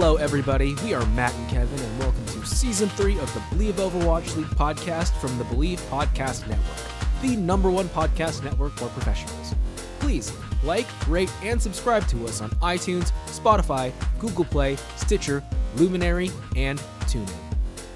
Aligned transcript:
Hello, 0.00 0.14
everybody. 0.14 0.76
We 0.84 0.94
are 0.94 1.04
Matt 1.06 1.34
and 1.34 1.50
Kevin, 1.50 1.80
and 1.80 1.98
welcome 1.98 2.24
to 2.26 2.46
season 2.46 2.88
three 2.90 3.18
of 3.18 3.34
the 3.34 3.42
Believe 3.50 3.74
Overwatch 3.74 4.36
League 4.36 4.46
podcast 4.46 5.10
from 5.20 5.36
the 5.38 5.44
Believe 5.46 5.80
Podcast 5.90 6.46
Network, 6.46 7.20
the 7.20 7.34
number 7.34 7.68
one 7.68 7.88
podcast 7.88 8.44
network 8.44 8.70
for 8.74 8.86
professionals. 8.90 9.56
Please 9.98 10.32
like, 10.62 10.86
rate, 11.08 11.32
and 11.42 11.60
subscribe 11.60 12.06
to 12.06 12.24
us 12.26 12.40
on 12.40 12.50
iTunes, 12.62 13.10
Spotify, 13.26 13.92
Google 14.20 14.44
Play, 14.44 14.76
Stitcher, 14.94 15.42
Luminary, 15.74 16.30
and 16.54 16.78
TuneIn. 17.06 17.28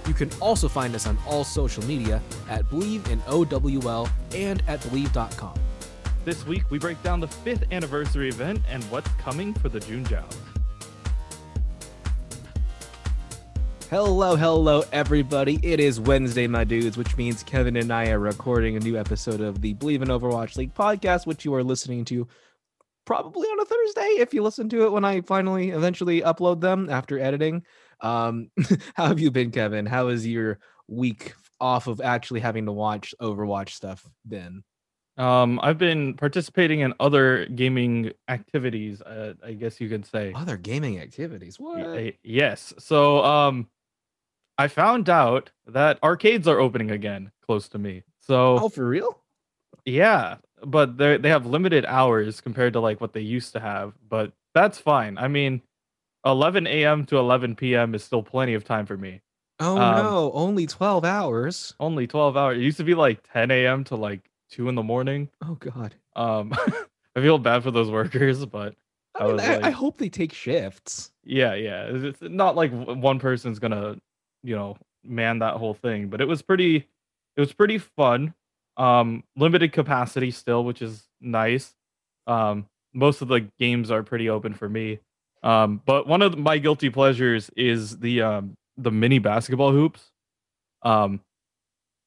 You 0.09 0.12
can 0.12 0.28
also 0.41 0.66
find 0.66 0.97
us 0.97 1.06
on 1.06 1.16
all 1.25 1.45
social 1.45 1.84
media 1.84 2.20
at 2.50 2.69
Believe 2.69 3.06
in 3.12 3.23
OWL 3.28 4.09
and 4.34 4.61
at 4.66 4.83
Believe.com. 4.83 5.55
This 6.25 6.45
week, 6.48 6.69
we 6.69 6.80
break 6.80 7.00
down 7.05 7.20
the 7.20 7.28
fifth 7.28 7.62
anniversary 7.70 8.28
event 8.28 8.61
and 8.69 8.83
what's 8.91 9.09
coming 9.20 9.55
for 9.55 9.69
the 9.69 9.78
June 9.78 10.05
Joust. 10.05 10.41
Hello, 13.92 14.37
hello, 14.37 14.84
everybody. 14.91 15.60
It 15.62 15.78
is 15.78 16.00
Wednesday, 16.00 16.46
my 16.46 16.64
dudes, 16.64 16.96
which 16.96 17.14
means 17.19 17.42
Kevin 17.42 17.77
and 17.77 17.92
I 17.92 18.09
are 18.09 18.19
recording 18.19 18.74
a 18.74 18.80
new 18.80 18.96
episode 18.96 19.42
of 19.42 19.60
the 19.60 19.74
Believe 19.74 20.00
in 20.00 20.09
Overwatch 20.09 20.56
League 20.56 20.73
podcast, 20.73 21.27
which 21.27 21.45
you 21.45 21.52
are 21.52 21.62
listening 21.62 22.06
to 22.06 22.27
probably 23.05 23.47
on 23.48 23.60
a 23.60 23.66
Thursday 23.66 24.16
if 24.19 24.33
you 24.33 24.42
listen 24.42 24.70
to 24.70 24.86
it 24.86 24.92
when 24.92 25.05
I 25.05 25.20
finally 25.20 25.73
eventually 25.73 26.23
upload 26.23 26.62
them 26.62 26.88
after 26.88 27.19
editing. 27.19 27.64
Um, 28.00 28.50
how 28.94 29.08
have 29.08 29.20
you 29.20 29.30
been, 29.30 29.50
Kevin? 29.50 29.84
How 29.84 30.08
has 30.08 30.27
your 30.27 30.58
week 30.89 31.34
off 31.61 31.86
of 31.86 32.00
actually 32.00 32.41
having 32.41 32.64
to 32.64 32.72
watch 32.72 33.14
Overwatch 33.20 33.72
stuff 33.72 34.08
been? 34.27 34.64
Um, 35.19 35.61
I've 35.62 35.77
been 35.77 36.14
participating 36.14 36.80
in 36.80 36.95
other 36.98 37.45
gaming 37.45 38.12
activities, 38.28 39.02
uh, 39.02 39.34
I 39.45 39.52
guess 39.52 39.83
you 39.83 39.91
could 39.91 40.06
say. 40.06 40.33
Other 40.34 40.56
gaming 40.56 40.98
activities. 40.98 41.61
What? 41.61 41.83
uh, 41.83 42.11
Yes. 42.22 42.72
So, 42.78 43.22
um, 43.22 43.69
I 44.62 44.68
found 44.68 45.08
out 45.08 45.50
that 45.66 45.98
arcades 46.02 46.46
are 46.48 46.60
opening 46.60 46.91
again 46.91 47.30
close 47.44 47.68
to 47.70 47.78
me. 47.78 48.02
So, 48.20 48.58
Oh, 48.58 48.68
for 48.68 48.86
real? 48.86 49.18
yeah, 49.84 50.36
but 50.64 50.96
they 50.98 51.16
they 51.16 51.28
have 51.28 51.46
limited 51.46 51.84
hours 51.86 52.41
compared 52.41 52.72
to 52.74 52.80
like 52.80 53.00
what 53.00 53.12
they 53.12 53.20
used 53.20 53.52
to 53.55 53.60
have, 53.60 53.94
but 54.08 54.33
that's 54.55 54.78
fine. 54.78 55.18
I 55.18 55.28
mean, 55.28 55.62
11 56.24 56.66
a.m. 56.66 57.05
to 57.06 57.16
11 57.18 57.56
p.m. 57.56 57.94
is 57.94 58.05
still 58.05 58.22
plenty 58.22 58.55
of 58.55 58.64
time 58.64 58.86
for 58.86 58.96
me. 58.96 59.20
Oh 59.58 59.77
Um, 59.80 59.96
no, 59.96 60.33
only 60.34 60.66
12 60.66 61.05
hours. 61.05 61.74
Only 61.80 62.06
12 62.06 62.36
hours. 62.36 62.58
It 62.58 62.62
used 62.62 62.77
to 62.78 62.84
be 62.84 62.94
like 62.94 63.22
10 63.33 63.50
a.m. 63.50 63.84
to 63.84 63.96
like 63.96 64.30
2 64.50 64.68
in 64.68 64.74
the 64.77 64.83
morning. 64.83 65.28
Oh 65.44 65.55
god. 65.56 65.94
Um, 66.14 66.52
I 67.16 67.20
feel 67.20 67.38
bad 67.38 67.62
for 67.62 67.70
those 67.70 67.90
workers, 67.90 68.44
but 68.46 68.74
I, 69.14 69.24
I 69.24 69.27
mean, 69.27 69.40
I, 69.40 69.55
I 69.55 69.56
like- 69.58 69.74
hope 69.74 69.98
they 69.98 70.08
take 70.08 70.33
shifts. 70.33 71.10
yeah, 71.24 71.55
yeah, 71.55 71.84
it's 71.90 72.05
it's 72.20 72.33
not 72.33 72.55
like 72.56 72.70
one 72.72 73.18
person's 73.18 73.58
gonna, 73.58 73.96
you 74.43 74.55
know, 74.57 74.77
man 75.05 75.41
that 75.41 75.55
whole 75.55 75.75
thing. 75.75 76.09
But 76.09 76.21
it 76.21 76.29
was 76.29 76.43
pretty, 76.43 76.77
it 76.77 77.41
was 77.41 77.53
pretty 77.53 77.79
fun. 77.79 78.35
Um, 78.77 79.25
limited 79.37 79.73
capacity 79.73 80.31
still, 80.31 80.65
which 80.65 80.83
is 80.83 81.07
nice. 81.21 81.75
Um, 82.27 82.67
most 82.95 83.23
of 83.23 83.29
the 83.29 83.41
games 83.59 83.91
are 83.91 84.03
pretty 84.03 84.29
open 84.29 84.55
for 84.55 84.69
me. 84.69 85.01
Um, 85.43 85.83
but 85.85 86.07
one 86.07 86.23
of 86.23 86.39
my 86.39 86.59
guilty 86.59 86.89
pleasures 86.91 87.51
is 87.57 87.98
the 87.98 88.23
um 88.23 88.57
the 88.77 88.91
mini 88.91 89.19
basketball 89.19 89.73
hoops. 89.73 90.11
Um, 90.83 91.20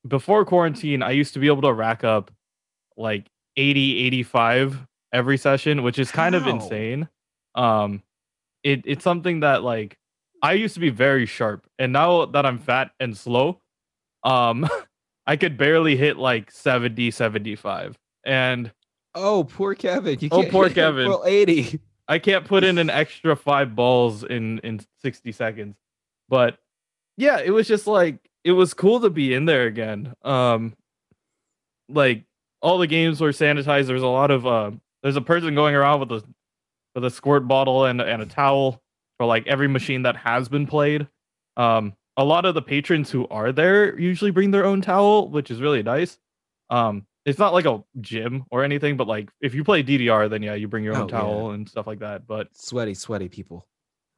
before 0.07 0.45
quarantine, 0.45 1.01
I 1.03 1.11
used 1.11 1.33
to 1.33 1.39
be 1.39 1.47
able 1.47 1.63
to 1.63 1.73
rack 1.73 2.03
up 2.03 2.31
like 2.97 3.27
80, 3.57 3.99
85 4.05 4.87
every 5.13 5.37
session, 5.37 5.83
which 5.83 5.99
is 5.99 6.11
kind 6.11 6.35
of 6.35 6.47
insane. 6.47 7.09
Um, 7.55 8.03
it 8.63 8.81
it's 8.85 9.03
something 9.03 9.41
that 9.41 9.63
like 9.63 9.97
I 10.41 10.53
used 10.53 10.73
to 10.75 10.79
be 10.79 10.89
very 10.89 11.25
sharp, 11.25 11.65
and 11.79 11.91
now 11.93 12.25
that 12.25 12.45
I'm 12.45 12.59
fat 12.59 12.91
and 12.99 13.15
slow, 13.17 13.61
um, 14.23 14.67
I 15.27 15.37
could 15.37 15.57
barely 15.57 15.95
hit 15.95 16.17
like 16.17 16.51
70, 16.51 17.11
75. 17.11 17.97
and 18.23 18.71
Oh, 19.17 19.45
poor 19.45 19.73
Kevin. 19.75 20.17
You 20.19 20.27
Oh, 20.31 20.41
can't 20.41 20.51
poor 20.51 20.69
Kevin. 20.69 21.07
Well, 21.07 21.23
80. 21.25 21.79
I 22.07 22.19
can't 22.19 22.45
put 22.45 22.63
in 22.63 22.77
an 22.77 22.89
extra 22.91 23.35
five 23.35 23.73
balls 23.75 24.23
in 24.23 24.59
in 24.59 24.81
60 25.01 25.31
seconds. 25.31 25.75
But 26.29 26.57
yeah, 27.17 27.39
it 27.39 27.51
was 27.51 27.67
just 27.67 27.87
like 27.87 28.17
it 28.43 28.51
was 28.51 28.73
cool 28.73 28.99
to 28.99 29.09
be 29.09 29.33
in 29.33 29.45
there 29.45 29.65
again. 29.67 30.13
Um 30.23 30.73
like 31.89 32.23
all 32.61 32.77
the 32.77 32.87
games 32.87 33.21
were 33.21 33.29
sanitized. 33.31 33.87
There's 33.87 34.01
a 34.03 34.07
lot 34.07 34.31
of 34.31 34.45
uh 34.45 34.71
there's 35.01 35.15
a 35.15 35.21
person 35.21 35.55
going 35.55 35.75
around 35.75 36.01
with 36.01 36.11
a 36.11 36.23
with 36.93 37.05
a 37.05 37.09
squirt 37.09 37.47
bottle 37.47 37.85
and 37.85 38.01
and 38.01 38.21
a 38.21 38.25
towel 38.25 38.81
for 39.17 39.25
like 39.25 39.45
every 39.47 39.67
machine 39.67 40.03
that 40.03 40.15
has 40.17 40.49
been 40.49 40.67
played. 40.67 41.07
Um 41.57 41.93
a 42.17 42.23
lot 42.23 42.45
of 42.45 42.55
the 42.55 42.61
patrons 42.61 43.11
who 43.11 43.27
are 43.27 43.51
there 43.51 43.99
usually 43.99 44.31
bring 44.31 44.51
their 44.51 44.65
own 44.65 44.81
towel, 44.81 45.29
which 45.29 45.51
is 45.51 45.61
really 45.61 45.83
nice. 45.83 46.17
Um 46.69 47.05
it's 47.25 47.39
not 47.39 47.53
like 47.53 47.65
a 47.65 47.83
gym 48.01 48.45
or 48.51 48.63
anything, 48.63 48.97
but 48.97 49.07
like 49.07 49.29
if 49.41 49.55
you 49.55 49.63
play 49.63 49.81
DDR, 49.83 50.29
then 50.29 50.43
yeah, 50.43 50.53
you 50.53 50.67
bring 50.67 50.83
your 50.83 50.95
own 50.95 51.01
Oh, 51.03 51.05
yeah. 51.05 51.19
towel 51.19 51.51
and 51.51 51.67
stuff 51.67 51.87
like 51.87 51.99
that. 51.99 52.27
But 52.27 52.49
Sweaty, 52.55 52.93
sweaty 52.93 53.29
people. 53.29 53.65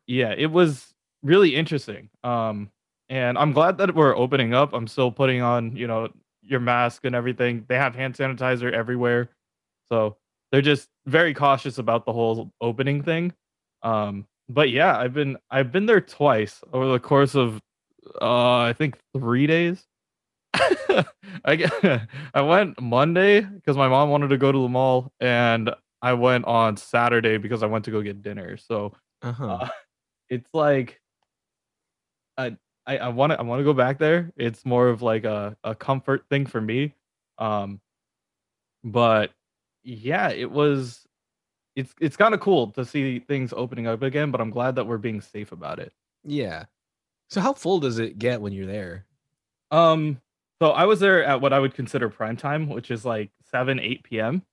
yeah, 0.08 0.34
it 0.38 0.48
was 0.52 0.94
really 1.24 1.56
interesting. 1.56 2.10
Um, 2.24 2.70
and 3.10 3.38
I'm 3.38 3.54
glad 3.54 3.78
that 3.78 3.96
we're 3.96 4.16
opening 4.16 4.54
up. 4.54 4.74
I'm 4.74 4.88
still 4.88 5.10
putting 5.12 5.42
on, 5.42 5.74
you 5.76 5.88
know, 5.88 6.10
your 6.42 6.60
mask 6.60 7.06
and 7.06 7.16
everything. 7.16 7.64
They 7.70 7.78
have 7.78 7.96
hand 7.96 8.14
sanitizer 8.16 8.72
everywhere, 8.74 9.30
so 9.90 10.18
they're 10.52 10.62
just 10.62 10.90
very 11.06 11.34
cautious 11.34 11.78
about 11.78 12.06
the 12.06 12.12
whole 12.12 12.52
opening 12.60 13.04
thing. 13.04 13.34
Um, 13.84 14.26
but 14.50 14.70
yeah, 14.70 14.98
I've 14.98 15.14
been 15.14 15.38
I've 15.52 15.72
been 15.72 15.86
there 15.86 16.02
twice 16.02 16.62
over 16.74 16.88
the 16.88 17.00
course 17.00 17.36
of 17.36 17.62
uh, 18.22 18.60
I 18.62 18.74
think 18.74 18.98
three 19.18 19.48
days. 19.48 19.86
I 20.54 22.02
I 22.34 22.42
went 22.42 22.82
Monday 22.82 23.42
because 23.42 23.78
my 23.78 23.88
mom 23.88 24.10
wanted 24.10 24.30
to 24.30 24.38
go 24.38 24.52
to 24.52 24.58
the 24.62 24.70
mall, 24.70 25.12
and 25.20 25.72
I 26.02 26.14
went 26.14 26.46
on 26.46 26.78
Saturday 26.78 27.38
because 27.38 27.64
I 27.64 27.68
went 27.68 27.86
to 27.86 27.92
go 27.92 28.02
get 28.02 28.22
dinner. 28.22 28.58
So 28.58 28.94
Uh-huh. 29.22 29.46
uh, 29.46 29.70
it's 30.30 30.50
like 30.54 31.02
I 32.38 32.56
I 32.88 33.10
want 33.10 33.32
to 33.34 33.40
I 33.40 33.44
want 33.44 33.60
to 33.60 33.64
go 33.64 33.74
back 33.74 34.00
there. 34.00 34.32
It's 34.38 34.66
more 34.66 34.88
of 34.90 35.02
like 35.02 35.26
a 35.26 35.58
a 35.64 35.76
comfort 35.76 36.26
thing 36.30 36.46
for 36.46 36.62
me. 36.62 36.94
Um 37.38 37.82
but 38.84 39.32
yeah, 39.84 40.30
it 40.30 40.50
was 40.52 41.07
it's 41.78 41.94
it's 42.02 42.18
kind 42.18 42.34
of 42.34 42.42
cool 42.42 42.72
to 42.72 42.84
see 42.84 43.20
things 43.20 43.54
opening 43.56 43.88
up 43.88 44.02
again, 44.02 44.32
but 44.32 44.42
I'm 44.42 44.50
glad 44.50 44.76
that 44.76 44.86
we're 44.88 44.98
being 44.98 45.22
safe 45.22 45.52
about 45.54 45.80
it. 45.80 45.94
yeah. 46.26 46.66
So 47.30 47.40
how 47.42 47.54
full 47.54 47.80
does 47.80 48.00
it 48.00 48.18
get 48.20 48.42
when 48.42 48.52
you're 48.54 48.66
there? 48.68 49.06
Um 49.72 50.20
so 50.62 50.72
I 50.72 50.86
was 50.86 51.00
there 51.00 51.24
at 51.24 51.40
what 51.42 51.54
I 51.54 51.60
would 51.60 51.74
consider 51.76 52.10
prime 52.10 52.36
time, 52.38 52.68
which 52.70 52.90
is 52.90 53.06
like 53.06 53.32
7 53.52 53.80
8 53.80 54.04
p.m. 54.04 54.44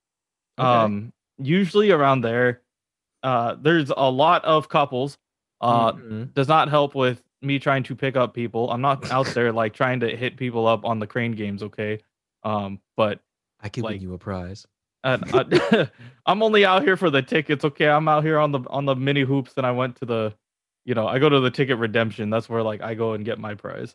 Okay. 0.58 0.68
Um 0.68 1.12
usually 1.38 1.90
around 1.90 2.20
there 2.22 2.62
uh 3.22 3.56
there's 3.60 3.90
a 3.96 4.10
lot 4.10 4.44
of 4.44 4.68
couples 4.68 5.18
uh 5.60 5.92
Mhm. 5.92 6.34
does 6.34 6.48
not 6.48 6.68
help 6.68 6.94
with 6.94 7.22
me 7.42 7.58
trying 7.58 7.82
to 7.84 7.94
pick 7.94 8.16
up 8.16 8.34
people. 8.34 8.70
I'm 8.70 8.80
not 8.80 9.10
out 9.10 9.26
there 9.34 9.52
like 9.52 9.72
trying 9.72 10.00
to 10.00 10.16
hit 10.16 10.36
people 10.36 10.66
up 10.66 10.84
on 10.84 10.98
the 10.98 11.06
crane 11.06 11.32
games, 11.32 11.62
okay? 11.62 12.00
Um, 12.42 12.80
but 12.96 13.20
I 13.60 13.68
could 13.68 13.84
win 13.84 14.00
you 14.02 14.14
a 14.14 14.18
prize. 14.18 14.66
Uh, 15.04 15.18
uh, 15.72 15.86
I'm 16.26 16.42
only 16.42 16.64
out 16.64 16.82
here 16.82 16.96
for 16.96 17.10
the 17.10 17.22
tickets, 17.22 17.64
okay? 17.64 17.88
I'm 17.88 18.08
out 18.08 18.24
here 18.24 18.38
on 18.38 18.50
the 18.50 18.60
on 18.68 18.86
the 18.86 18.96
mini 18.96 19.22
hoops, 19.22 19.52
and 19.56 19.66
I 19.66 19.70
went 19.70 19.96
to 19.96 20.06
the, 20.06 20.34
you 20.84 20.94
know, 20.94 21.06
I 21.06 21.18
go 21.18 21.28
to 21.28 21.40
the 21.40 21.50
ticket 21.50 21.78
redemption. 21.78 22.30
That's 22.30 22.48
where 22.48 22.62
like 22.62 22.82
I 22.82 22.94
go 22.94 23.12
and 23.12 23.24
get 23.24 23.38
my 23.38 23.54
prize. 23.54 23.94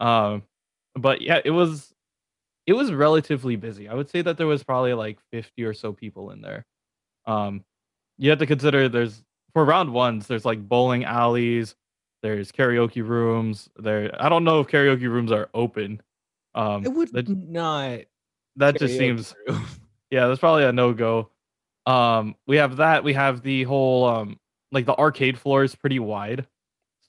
Um, 0.00 0.42
but 0.94 1.22
yeah, 1.22 1.40
it 1.44 1.50
was 1.50 1.94
it 2.66 2.74
was 2.74 2.92
relatively 2.92 3.56
busy. 3.56 3.88
I 3.88 3.94
would 3.94 4.10
say 4.10 4.20
that 4.20 4.36
there 4.36 4.46
was 4.46 4.62
probably 4.62 4.92
like 4.92 5.18
50 5.32 5.64
or 5.64 5.72
so 5.72 5.92
people 5.92 6.32
in 6.32 6.42
there. 6.42 6.66
Um, 7.26 7.64
you 8.18 8.30
have 8.30 8.40
to 8.40 8.46
consider 8.46 8.88
there's 8.88 9.22
for 9.54 9.64
round 9.64 9.92
ones, 9.92 10.26
there's 10.26 10.44
like 10.44 10.68
bowling 10.68 11.04
alleys, 11.04 11.74
there's 12.22 12.52
karaoke 12.52 13.06
rooms. 13.06 13.68
There, 13.76 14.14
I 14.20 14.28
don't 14.28 14.44
know 14.44 14.60
if 14.60 14.66
karaoke 14.66 15.08
rooms 15.08 15.32
are 15.32 15.48
open. 15.54 16.02
Um, 16.54 16.84
It 16.84 16.92
would 16.92 17.12
that, 17.12 17.28
not. 17.28 18.00
that 18.56 18.78
just 18.78 18.98
seems. 18.98 19.34
Yeah, 20.10 20.26
that's 20.26 20.40
probably 20.40 20.64
a 20.64 20.72
no 20.72 20.92
go. 20.92 21.30
Um, 21.86 22.34
we 22.46 22.56
have 22.56 22.76
that. 22.76 23.04
We 23.04 23.12
have 23.14 23.42
the 23.42 23.62
whole 23.64 24.04
um, 24.06 24.38
like 24.72 24.86
the 24.86 24.96
arcade 24.96 25.38
floor 25.38 25.64
is 25.64 25.74
pretty 25.74 25.98
wide, 25.98 26.46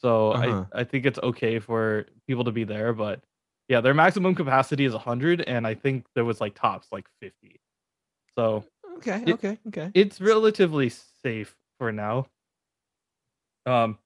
so 0.01 0.31
Uh-huh. 0.31 0.65
I 0.73 0.81
I 0.81 0.83
think 0.83 1.05
it's 1.05 1.19
okay 1.19 1.59
for 1.59 2.05
people 2.27 2.43
to 2.45 2.51
be 2.51 2.63
there. 2.63 2.93
But 2.93 3.21
yeah, 3.67 3.81
their 3.81 3.93
maximum 3.93 4.35
capacity 4.35 4.85
is 4.85 4.93
100, 4.93 5.41
and 5.41 5.67
I 5.67 5.75
think 5.75 6.05
there 6.15 6.25
was 6.25 6.39
like 6.41 6.55
tops 6.55 6.87
like 6.91 7.07
50. 7.21 7.59
So 8.35 8.63
Okay, 8.97 9.23
It- 9.25 9.33
okay, 9.33 9.57
okay. 9.67 9.91
it's 9.93 10.19
relatively 10.21 10.89
safe 10.89 11.55
for 11.77 11.91
now. 11.91 12.27
Um, 13.65 13.97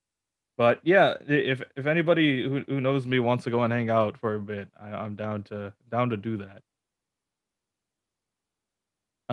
but 0.57 0.79
yeah, 0.83 1.15
if 1.27 1.61
if 1.75 1.85
anybody 1.87 2.43
who, 2.43 2.59
who 2.67 2.81
knows 2.81 3.05
me 3.07 3.19
wants 3.19 3.43
to 3.45 3.49
go 3.51 3.63
and 3.63 3.71
hang 3.73 3.89
out 3.89 4.17
for 4.17 4.35
a 4.35 4.39
bit, 4.39 4.69
I, 4.79 4.89
I'm 4.89 5.15
down 5.15 5.43
to 5.43 5.73
down 5.89 6.09
to 6.09 6.17
do 6.17 6.37
that. 6.37 6.61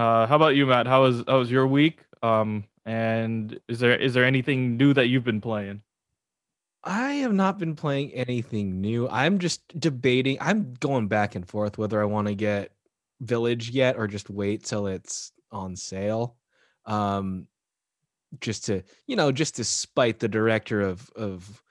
Uh, 0.00 0.26
how 0.26 0.36
about 0.36 0.56
you, 0.56 0.64
Matt? 0.64 0.86
How 0.86 1.02
was 1.02 1.22
how 1.28 1.40
was 1.40 1.50
your 1.50 1.66
week? 1.66 2.00
Um, 2.22 2.64
and 2.86 3.60
is 3.68 3.80
there 3.80 3.94
is 3.94 4.14
there 4.14 4.24
anything 4.24 4.78
new 4.78 4.94
that 4.94 5.08
you've 5.08 5.24
been 5.24 5.42
playing? 5.42 5.82
I 6.82 7.12
have 7.16 7.34
not 7.34 7.58
been 7.58 7.76
playing 7.76 8.14
anything 8.14 8.80
new. 8.80 9.06
I'm 9.10 9.38
just 9.38 9.78
debating. 9.78 10.38
I'm 10.40 10.72
going 10.80 11.08
back 11.08 11.34
and 11.34 11.46
forth 11.46 11.76
whether 11.76 12.00
I 12.00 12.06
want 12.06 12.28
to 12.28 12.34
get 12.34 12.72
Village 13.20 13.68
yet 13.68 13.98
or 13.98 14.06
just 14.06 14.30
wait 14.30 14.64
till 14.64 14.86
it's 14.86 15.32
on 15.52 15.76
sale. 15.76 16.38
Um, 16.86 17.46
just 18.40 18.64
to 18.66 18.82
you 19.06 19.16
know, 19.16 19.30
just 19.30 19.56
to 19.56 19.64
spite 19.64 20.18
the 20.18 20.28
director 20.28 20.80
of 20.80 21.10
of 21.10 21.62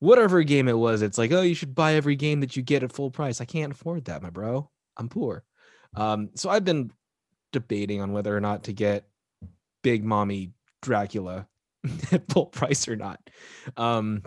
whatever 0.00 0.42
game 0.42 0.68
it 0.68 0.76
was. 0.76 1.00
It's 1.00 1.16
like, 1.16 1.32
oh, 1.32 1.40
you 1.40 1.54
should 1.54 1.74
buy 1.74 1.94
every 1.94 2.16
game 2.16 2.40
that 2.40 2.56
you 2.56 2.62
get 2.62 2.82
at 2.82 2.92
full 2.92 3.10
price. 3.10 3.40
I 3.40 3.46
can't 3.46 3.72
afford 3.72 4.04
that, 4.04 4.22
my 4.22 4.28
bro. 4.28 4.68
I'm 4.98 5.08
poor. 5.08 5.44
Um, 5.96 6.28
so 6.34 6.50
I've 6.50 6.64
been 6.66 6.90
debating 7.54 8.02
on 8.02 8.12
whether 8.12 8.36
or 8.36 8.40
not 8.40 8.64
to 8.64 8.74
get 8.74 9.06
Big 9.82 10.04
Mommy 10.04 10.52
Dracula 10.82 11.46
at 12.12 12.30
full 12.30 12.46
price 12.46 12.86
or 12.88 12.96
not. 12.96 13.20
Um, 13.76 14.22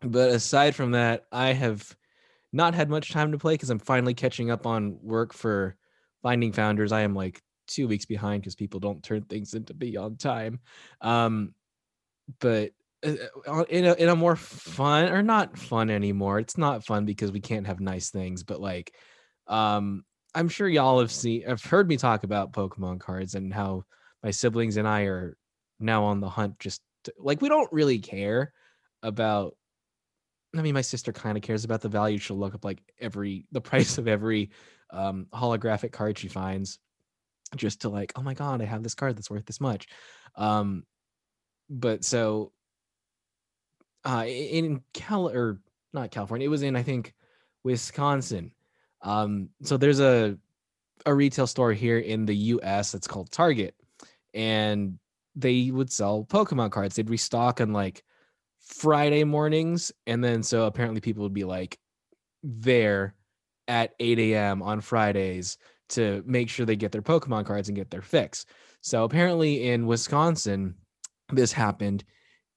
but 0.00 0.30
aside 0.30 0.76
from 0.76 0.92
that, 0.92 1.26
I 1.32 1.54
have 1.54 1.96
not 2.52 2.74
had 2.74 2.90
much 2.90 3.10
time 3.12 3.32
to 3.32 3.38
play 3.38 3.54
because 3.54 3.70
I'm 3.70 3.78
finally 3.78 4.14
catching 4.14 4.50
up 4.50 4.66
on 4.66 4.98
work 5.02 5.32
for 5.32 5.76
Finding 6.22 6.52
Founders. 6.52 6.92
I 6.92 7.00
am 7.00 7.14
like 7.14 7.42
two 7.66 7.88
weeks 7.88 8.04
behind 8.04 8.42
because 8.42 8.54
people 8.54 8.78
don't 8.78 9.02
turn 9.02 9.22
things 9.22 9.54
into 9.54 9.74
be 9.74 9.96
on 9.96 10.16
time. 10.16 10.60
Um, 11.00 11.54
but 12.40 12.72
uh, 13.04 13.14
uh, 13.46 13.64
in 13.68 13.84
a 13.84 13.94
in 13.94 14.08
a 14.08 14.16
more 14.16 14.36
fun 14.36 15.08
or 15.10 15.22
not 15.22 15.58
fun 15.58 15.90
anymore. 15.90 16.38
It's 16.38 16.58
not 16.58 16.84
fun 16.84 17.04
because 17.04 17.32
we 17.32 17.40
can't 17.40 17.66
have 17.66 17.80
nice 17.80 18.10
things, 18.10 18.42
but 18.42 18.60
like 18.60 18.94
um 19.46 20.04
I'm 20.36 20.50
sure 20.50 20.68
y'all 20.68 21.00
have 21.00 21.10
seen 21.10 21.42
have 21.44 21.64
heard 21.64 21.88
me 21.88 21.96
talk 21.96 22.22
about 22.22 22.52
Pokemon 22.52 23.00
cards 23.00 23.34
and 23.34 23.52
how 23.54 23.84
my 24.22 24.30
siblings 24.30 24.76
and 24.76 24.86
I 24.86 25.04
are 25.04 25.34
now 25.80 26.04
on 26.04 26.20
the 26.20 26.28
hunt 26.28 26.58
just 26.58 26.82
to, 27.04 27.14
like 27.18 27.40
we 27.40 27.48
don't 27.48 27.72
really 27.72 27.98
care 27.98 28.52
about 29.02 29.56
I 30.54 30.60
mean 30.60 30.74
my 30.74 30.82
sister 30.82 31.10
kind 31.10 31.38
of 31.38 31.42
cares 31.42 31.64
about 31.64 31.80
the 31.80 31.88
value. 31.88 32.18
She'll 32.18 32.36
look 32.36 32.54
up 32.54 32.66
like 32.66 32.82
every 33.00 33.46
the 33.50 33.60
price 33.62 33.96
of 33.96 34.08
every 34.08 34.50
um 34.90 35.26
holographic 35.32 35.92
card 35.92 36.18
she 36.18 36.28
finds 36.28 36.78
just 37.56 37.80
to 37.82 37.88
like, 37.88 38.12
oh 38.14 38.22
my 38.22 38.34
god, 38.34 38.60
I 38.60 38.66
have 38.66 38.82
this 38.82 38.94
card 38.94 39.16
that's 39.16 39.30
worth 39.30 39.46
this 39.46 39.60
much. 39.60 39.86
Um 40.36 40.84
but 41.70 42.04
so 42.04 42.52
uh, 44.04 44.24
in 44.26 44.82
Cal 44.92 45.30
or 45.30 45.60
not 45.94 46.10
California, 46.10 46.46
it 46.46 46.50
was 46.50 46.62
in 46.62 46.76
I 46.76 46.82
think 46.82 47.14
Wisconsin. 47.64 48.52
Um, 49.02 49.50
so 49.62 49.76
there's 49.76 50.00
a 50.00 50.36
a 51.04 51.14
retail 51.14 51.46
store 51.46 51.72
here 51.72 51.98
in 51.98 52.26
the 52.26 52.36
U.S. 52.36 52.92
that's 52.92 53.06
called 53.06 53.30
Target, 53.30 53.74
and 54.34 54.98
they 55.34 55.70
would 55.70 55.90
sell 55.90 56.24
Pokemon 56.24 56.70
cards. 56.70 56.96
They'd 56.96 57.10
restock 57.10 57.60
on 57.60 57.72
like 57.72 58.02
Friday 58.60 59.24
mornings, 59.24 59.92
and 60.06 60.22
then 60.22 60.42
so 60.42 60.66
apparently 60.66 61.00
people 61.00 61.22
would 61.22 61.34
be 61.34 61.44
like 61.44 61.78
there 62.42 63.14
at 63.68 63.94
8 64.00 64.18
a.m. 64.18 64.62
on 64.62 64.80
Fridays 64.80 65.58
to 65.88 66.22
make 66.26 66.48
sure 66.48 66.66
they 66.66 66.76
get 66.76 66.92
their 66.92 67.02
Pokemon 67.02 67.46
cards 67.46 67.68
and 67.68 67.76
get 67.76 67.90
their 67.90 68.02
fix. 68.02 68.46
So 68.80 69.04
apparently 69.04 69.68
in 69.68 69.86
Wisconsin, 69.86 70.74
this 71.32 71.52
happened 71.52 72.04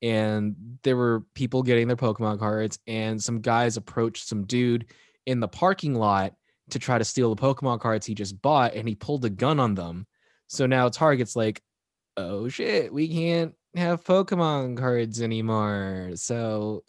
and 0.01 0.56
there 0.83 0.95
were 0.95 1.25
people 1.33 1.63
getting 1.63 1.88
their 1.88 1.97
Pokemon 1.97 2.39
cards, 2.39 2.80
and 2.88 3.21
some 3.21 3.42
guys 3.42 3.77
approached 3.77 4.27
some 4.27 4.45
dude 4.45 4.85
in 5.29 5.39
the 5.39 5.47
parking 5.47 5.93
lot 5.93 6.33
to 6.71 6.79
try 6.79 6.97
to 6.97 7.05
steal 7.05 7.33
the 7.33 7.41
Pokemon 7.41 7.79
cards 7.79 8.05
he 8.05 8.15
just 8.15 8.41
bought, 8.41 8.73
and 8.73 8.87
he 8.87 8.95
pulled 8.95 9.25
a 9.25 9.29
gun 9.29 9.59
on 9.59 9.75
them. 9.75 10.07
So 10.47 10.65
now 10.65 10.89
Target's 10.89 11.35
like, 11.35 11.61
oh 12.17 12.49
shit, 12.49 12.91
we 12.91 13.07
can't 13.07 13.53
have 13.75 14.03
Pokemon 14.03 14.77
cards 14.77 15.21
anymore. 15.21 16.11
So 16.15 16.83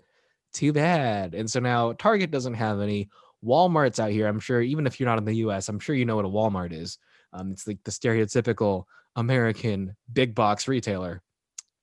too 0.54 0.72
bad. 0.72 1.34
And 1.34 1.50
so 1.50 1.60
now 1.60 1.92
Target 1.92 2.30
doesn't 2.30 2.54
have 2.54 2.80
any. 2.80 3.10
Walmart's 3.44 4.00
out 4.00 4.10
here. 4.10 4.26
I'm 4.26 4.40
sure, 4.40 4.62
even 4.62 4.86
if 4.86 4.98
you're 4.98 5.08
not 5.08 5.18
in 5.18 5.24
the 5.24 5.36
US, 5.36 5.68
I'm 5.68 5.78
sure 5.78 5.94
you 5.94 6.06
know 6.06 6.16
what 6.16 6.24
a 6.24 6.28
Walmart 6.28 6.72
is. 6.72 6.98
Um, 7.32 7.52
it's 7.52 7.66
like 7.66 7.78
the 7.84 7.90
stereotypical 7.90 8.84
American 9.16 9.96
big 10.10 10.34
box 10.34 10.66
retailer. 10.66 11.22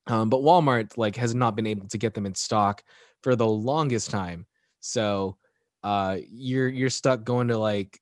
Um, 0.07 0.29
but 0.29 0.41
Walmart 0.41 0.97
like 0.97 1.15
has 1.17 1.35
not 1.35 1.55
been 1.55 1.67
able 1.67 1.87
to 1.89 1.97
get 1.97 2.13
them 2.13 2.25
in 2.25 2.33
stock 2.33 2.83
for 3.21 3.35
the 3.35 3.47
longest 3.47 4.09
time. 4.09 4.45
So 4.79 5.37
uh, 5.83 6.17
you're 6.29 6.67
you're 6.69 6.89
stuck 6.89 7.23
going 7.23 7.47
to 7.49 7.57
like 7.57 7.99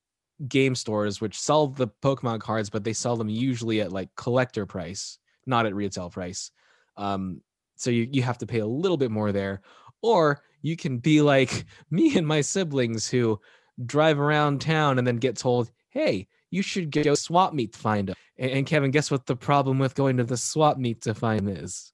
game 0.48 0.76
stores 0.76 1.22
which 1.22 1.40
sell 1.40 1.68
the 1.68 1.88
Pokemon 2.02 2.40
cards, 2.40 2.70
but 2.70 2.84
they 2.84 2.94
sell 2.94 3.16
them 3.16 3.30
usually 3.30 3.82
at 3.82 3.92
like 3.92 4.10
collector 4.16 4.66
price, 4.66 5.18
not 5.46 5.66
at 5.66 5.76
retail 5.76 6.10
price. 6.10 6.52
Um, 6.98 7.42
so 7.76 7.90
you 7.90 8.08
you 8.12 8.22
have 8.22 8.38
to 8.40 8.48
pay 8.48 8.60
a 8.60 8.68
little 8.68 8.98
bit 8.98 9.12
more 9.12 9.32
there, 9.32 9.62
or 10.02 10.42
you 10.62 10.76
can 10.76 10.98
be 10.98 11.22
like 11.22 11.66
me 11.92 12.18
and 12.18 12.28
my 12.28 12.42
siblings 12.42 13.10
who 13.10 13.40
drive 13.86 14.20
around 14.20 14.62
town 14.62 14.98
and 14.98 15.08
then 15.08 15.18
get 15.18 15.38
told, 15.38 15.72
"Hey, 15.90 16.28
you 16.52 16.62
should 16.62 16.92
go 16.92 17.16
swap 17.16 17.54
meet 17.54 17.74
to 17.74 17.80
find 17.80 18.10
them." 18.10 18.16
And, 18.38 18.66
Kevin, 18.66 18.92
guess 18.92 19.10
what 19.10 19.26
the 19.26 19.36
problem 19.36 19.80
with 19.80 19.96
going 19.96 20.18
to 20.18 20.24
the 20.26 20.36
swap 20.36 20.78
meet 20.78 21.02
to 21.04 21.14
find 21.14 21.50
is? 21.50 21.94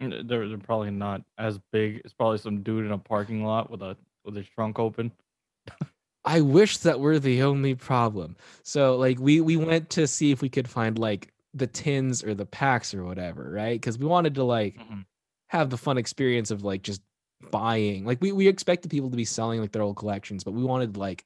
They're 0.00 0.48
they're 0.48 0.58
probably 0.58 0.90
not 0.90 1.22
as 1.38 1.58
big. 1.72 2.02
It's 2.04 2.14
probably 2.14 2.38
some 2.38 2.62
dude 2.62 2.86
in 2.86 2.92
a 2.92 2.98
parking 2.98 3.44
lot 3.44 3.70
with 3.70 3.82
a 3.82 3.96
with 4.26 4.36
his 4.36 4.48
trunk 4.48 4.78
open. 4.78 5.12
I 6.24 6.40
wish 6.40 6.78
that 6.78 6.98
were 6.98 7.18
the 7.20 7.42
only 7.42 7.74
problem. 7.76 8.36
So 8.64 8.96
like 8.96 9.18
we 9.20 9.40
we 9.40 9.56
went 9.56 9.88
to 9.90 10.06
see 10.06 10.32
if 10.32 10.42
we 10.42 10.48
could 10.48 10.68
find 10.68 10.98
like 10.98 11.32
the 11.54 11.68
tins 11.68 12.22
or 12.22 12.34
the 12.34 12.44
packs 12.44 12.92
or 12.92 13.04
whatever, 13.04 13.50
right? 13.50 13.80
Because 13.80 13.98
we 13.98 14.06
wanted 14.06 14.34
to 14.34 14.44
like 14.44 14.76
mm-hmm. 14.76 15.00
have 15.48 15.70
the 15.70 15.78
fun 15.78 15.98
experience 15.98 16.50
of 16.50 16.64
like 16.64 16.82
just 16.82 17.00
buying. 17.50 18.04
Like 18.04 18.20
we 18.20 18.32
we 18.32 18.48
expected 18.48 18.90
people 18.90 19.10
to 19.10 19.16
be 19.16 19.24
selling 19.24 19.60
like 19.60 19.72
their 19.72 19.82
old 19.82 19.96
collections, 19.96 20.42
but 20.42 20.52
we 20.52 20.64
wanted 20.64 20.96
like 20.96 21.24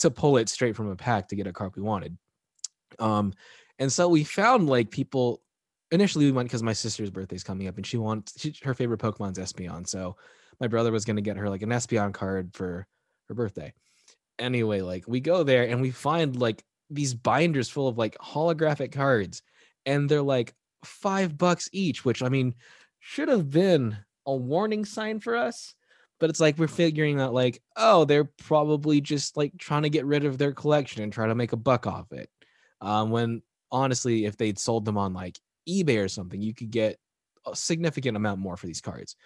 to 0.00 0.10
pull 0.10 0.36
it 0.36 0.50
straight 0.50 0.76
from 0.76 0.88
a 0.88 0.96
pack 0.96 1.28
to 1.28 1.36
get 1.36 1.46
a 1.46 1.52
card 1.52 1.72
we 1.74 1.82
wanted. 1.82 2.16
Um, 2.98 3.32
and 3.78 3.90
so 3.90 4.08
we 4.08 4.22
found 4.22 4.68
like 4.68 4.90
people 4.90 5.40
initially 5.90 6.26
we 6.26 6.32
went 6.32 6.48
because 6.48 6.62
my 6.62 6.72
sister's 6.72 7.10
birthday 7.10 7.36
is 7.36 7.44
coming 7.44 7.68
up 7.68 7.76
and 7.76 7.86
she 7.86 7.96
wants 7.96 8.38
she, 8.38 8.54
her 8.64 8.74
favorite 8.74 9.00
Pokemon's 9.00 9.38
Espeon. 9.38 9.88
So 9.88 10.16
my 10.60 10.68
brother 10.68 10.92
was 10.92 11.04
gonna 11.04 11.20
get 11.20 11.36
her 11.36 11.48
like 11.48 11.62
an 11.62 11.70
Espeon 11.70 12.12
card 12.12 12.50
for 12.54 12.86
her 13.28 13.34
birthday. 13.34 13.72
Anyway, 14.38 14.80
like 14.80 15.04
we 15.06 15.20
go 15.20 15.42
there 15.42 15.64
and 15.64 15.80
we 15.80 15.90
find 15.90 16.36
like 16.36 16.64
these 16.90 17.14
binders 17.14 17.68
full 17.68 17.88
of 17.88 17.98
like 17.98 18.16
holographic 18.18 18.92
cards, 18.92 19.42
and 19.86 20.08
they're 20.08 20.22
like 20.22 20.54
five 20.84 21.36
bucks 21.36 21.68
each, 21.72 22.04
which 22.04 22.22
I 22.22 22.28
mean 22.28 22.54
should 23.00 23.28
have 23.28 23.50
been 23.50 23.96
a 24.26 24.34
warning 24.34 24.84
sign 24.84 25.20
for 25.20 25.36
us. 25.36 25.74
But 26.20 26.30
it's 26.30 26.40
like 26.40 26.58
we're 26.58 26.68
figuring 26.68 27.20
out 27.20 27.34
like, 27.34 27.60
oh, 27.76 28.04
they're 28.04 28.24
probably 28.24 29.00
just 29.00 29.36
like 29.36 29.52
trying 29.58 29.82
to 29.82 29.90
get 29.90 30.06
rid 30.06 30.24
of 30.24 30.38
their 30.38 30.52
collection 30.52 31.02
and 31.02 31.12
try 31.12 31.26
to 31.26 31.34
make 31.34 31.52
a 31.52 31.56
buck 31.56 31.86
off 31.86 32.12
it. 32.12 32.30
Um, 32.80 33.10
when 33.10 33.42
honestly, 33.70 34.24
if 34.24 34.36
they'd 34.36 34.58
sold 34.58 34.84
them 34.84 34.96
on 34.96 35.12
like 35.12 35.38
eBay 35.68 36.02
or 36.02 36.08
something, 36.08 36.40
you 36.40 36.54
could 36.54 36.70
get 36.70 36.98
a 37.46 37.54
significant 37.54 38.16
amount 38.16 38.40
more 38.40 38.56
for 38.56 38.66
these 38.66 38.80
cards. 38.80 39.16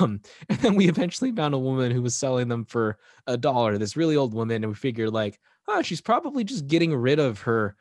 Um, 0.00 0.20
and 0.48 0.58
then 0.58 0.74
we 0.74 0.88
eventually 0.88 1.32
found 1.32 1.54
a 1.54 1.58
woman 1.58 1.90
who 1.90 2.02
was 2.02 2.14
selling 2.14 2.48
them 2.48 2.64
for 2.64 2.98
a 3.26 3.36
dollar, 3.36 3.78
this 3.78 3.96
really 3.96 4.16
old 4.16 4.34
woman, 4.34 4.62
and 4.62 4.72
we 4.72 4.74
figured 4.74 5.12
like, 5.12 5.38
oh, 5.66 5.82
she's 5.82 6.00
probably 6.00 6.44
just 6.44 6.66
getting 6.66 6.94
rid 6.94 7.18
of 7.18 7.42
her 7.42 7.76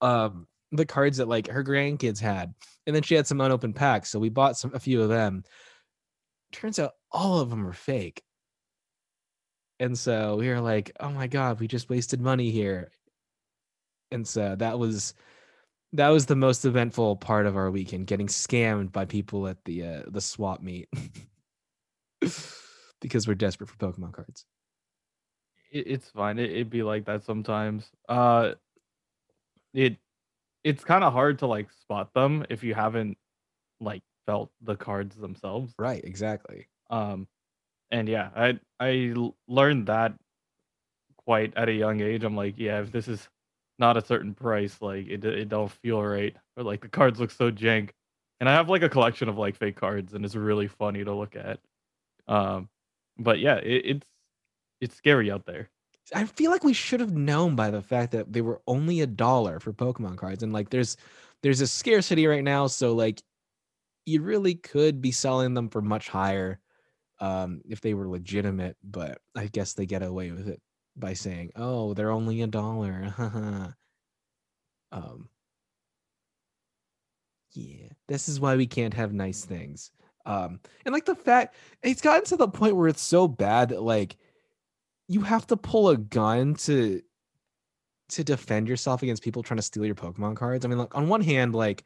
um 0.00 0.46
the 0.72 0.86
cards 0.86 1.18
that 1.18 1.28
like 1.28 1.48
her 1.48 1.62
grandkids 1.62 2.18
had. 2.18 2.54
And 2.86 2.96
then 2.96 3.02
she 3.02 3.14
had 3.14 3.26
some 3.26 3.40
unopened 3.40 3.76
packs. 3.76 4.10
So 4.10 4.18
we 4.18 4.30
bought 4.30 4.56
some 4.56 4.74
a 4.74 4.80
few 4.80 5.02
of 5.02 5.08
them. 5.08 5.44
Turns 6.50 6.78
out 6.78 6.92
all 7.10 7.40
of 7.40 7.50
them 7.50 7.66
are 7.66 7.74
fake. 7.74 8.22
And 9.78 9.98
so 9.98 10.36
we 10.36 10.48
were 10.48 10.60
like, 10.60 10.92
oh 10.98 11.10
my 11.10 11.26
God, 11.26 11.60
we 11.60 11.68
just 11.68 11.90
wasted 11.90 12.20
money 12.20 12.50
here. 12.50 12.90
And 14.10 14.26
so 14.26 14.56
that 14.56 14.78
was 14.78 15.14
that 15.92 16.08
was 16.08 16.26
the 16.26 16.36
most 16.36 16.64
eventful 16.64 17.16
part 17.16 17.46
of 17.46 17.56
our 17.56 17.70
weekend 17.70 18.06
getting 18.06 18.26
scammed 18.26 18.92
by 18.92 19.04
people 19.04 19.46
at 19.46 19.62
the 19.64 19.84
uh, 19.84 20.02
the 20.08 20.20
swap 20.20 20.62
meet 20.62 20.88
because 23.00 23.26
we're 23.26 23.34
desperate 23.34 23.68
for 23.68 23.76
pokemon 23.76 24.12
cards. 24.12 24.46
It, 25.70 25.86
it's 25.86 26.08
fine. 26.10 26.38
It, 26.38 26.50
it'd 26.50 26.70
be 26.70 26.82
like 26.82 27.04
that 27.06 27.24
sometimes. 27.24 27.90
Uh 28.08 28.52
it 29.74 29.96
it's 30.64 30.84
kind 30.84 31.04
of 31.04 31.12
hard 31.12 31.38
to 31.40 31.46
like 31.46 31.70
spot 31.72 32.12
them 32.14 32.44
if 32.50 32.62
you 32.62 32.74
haven't 32.74 33.16
like 33.80 34.02
felt 34.26 34.50
the 34.62 34.76
cards 34.76 35.16
themselves. 35.16 35.74
Right 35.78 36.04
exactly. 36.04 36.68
Um 36.90 37.26
and 37.90 38.08
yeah 38.08 38.30
i 38.34 38.58
i 38.80 39.14
learned 39.48 39.86
that 39.88 40.14
quite 41.16 41.52
at 41.56 41.68
a 41.68 41.72
young 41.72 42.00
age. 42.00 42.24
I'm 42.24 42.36
like 42.36 42.54
yeah 42.58 42.80
if 42.80 42.92
this 42.92 43.08
is 43.08 43.28
not 43.78 43.96
a 43.96 44.04
certain 44.04 44.34
price, 44.34 44.80
like 44.80 45.06
it 45.08 45.24
it 45.24 45.48
don't 45.48 45.70
feel 45.70 46.02
right, 46.02 46.36
or 46.56 46.62
like 46.64 46.80
the 46.80 46.88
cards 46.88 47.20
look 47.20 47.30
so 47.30 47.50
jank. 47.50 47.90
And 48.40 48.48
I 48.48 48.52
have 48.54 48.68
like 48.68 48.82
a 48.82 48.88
collection 48.88 49.28
of 49.28 49.38
like 49.38 49.56
fake 49.56 49.76
cards, 49.76 50.14
and 50.14 50.24
it's 50.24 50.34
really 50.36 50.68
funny 50.68 51.04
to 51.04 51.14
look 51.14 51.36
at. 51.36 51.60
Um, 52.32 52.68
but 53.18 53.38
yeah, 53.40 53.56
it, 53.56 53.86
it's 53.86 54.08
it's 54.80 54.96
scary 54.96 55.30
out 55.30 55.46
there. 55.46 55.70
I 56.14 56.24
feel 56.26 56.50
like 56.50 56.64
we 56.64 56.72
should 56.74 57.00
have 57.00 57.12
known 57.16 57.56
by 57.56 57.70
the 57.70 57.80
fact 57.82 58.12
that 58.12 58.32
they 58.32 58.40
were 58.42 58.60
only 58.66 59.00
a 59.00 59.06
dollar 59.06 59.60
for 59.60 59.72
Pokemon 59.72 60.16
cards, 60.18 60.42
and 60.42 60.52
like 60.52 60.70
there's 60.70 60.96
there's 61.42 61.60
a 61.60 61.66
scarcity 61.66 62.26
right 62.26 62.44
now, 62.44 62.66
so 62.66 62.94
like 62.94 63.22
you 64.06 64.22
really 64.22 64.54
could 64.56 65.02
be 65.02 65.12
selling 65.12 65.54
them 65.54 65.68
for 65.70 65.82
much 65.82 66.08
higher. 66.08 66.60
um, 67.20 67.62
if 67.68 67.80
they 67.82 67.94
were 67.94 68.08
legitimate, 68.08 68.76
but 68.84 69.20
I 69.36 69.46
guess 69.48 69.74
they 69.74 69.86
get 69.86 70.02
away 70.02 70.32
with 70.32 70.48
it 70.48 70.60
by 70.96 71.14
saying, 71.14 71.52
"Oh, 71.56 71.94
they're 71.94 72.10
only 72.12 72.42
a 72.42 72.48
dollar." 72.48 73.14
um, 74.92 75.28
yeah, 77.52 77.88
this 78.08 78.28
is 78.28 78.40
why 78.40 78.56
we 78.56 78.66
can't 78.66 78.94
have 78.94 79.12
nice 79.12 79.44
things. 79.44 79.90
Um, 80.24 80.60
and 80.84 80.92
like 80.92 81.04
the 81.04 81.14
fact 81.14 81.56
it's 81.82 82.00
gotten 82.00 82.24
to 82.26 82.36
the 82.36 82.48
point 82.48 82.76
where 82.76 82.88
it's 82.88 83.02
so 83.02 83.26
bad 83.26 83.70
that 83.70 83.82
like 83.82 84.16
you 85.08 85.22
have 85.22 85.46
to 85.48 85.56
pull 85.56 85.88
a 85.88 85.96
gun 85.96 86.54
to 86.54 87.02
to 88.10 88.24
defend 88.24 88.68
yourself 88.68 89.02
against 89.02 89.22
people 89.22 89.42
trying 89.42 89.58
to 89.58 89.62
steal 89.62 89.86
your 89.86 89.94
Pokemon 89.94 90.36
cards. 90.36 90.64
I 90.64 90.68
mean, 90.68 90.78
like 90.78 90.94
on 90.94 91.08
one 91.08 91.22
hand, 91.22 91.54
like 91.54 91.84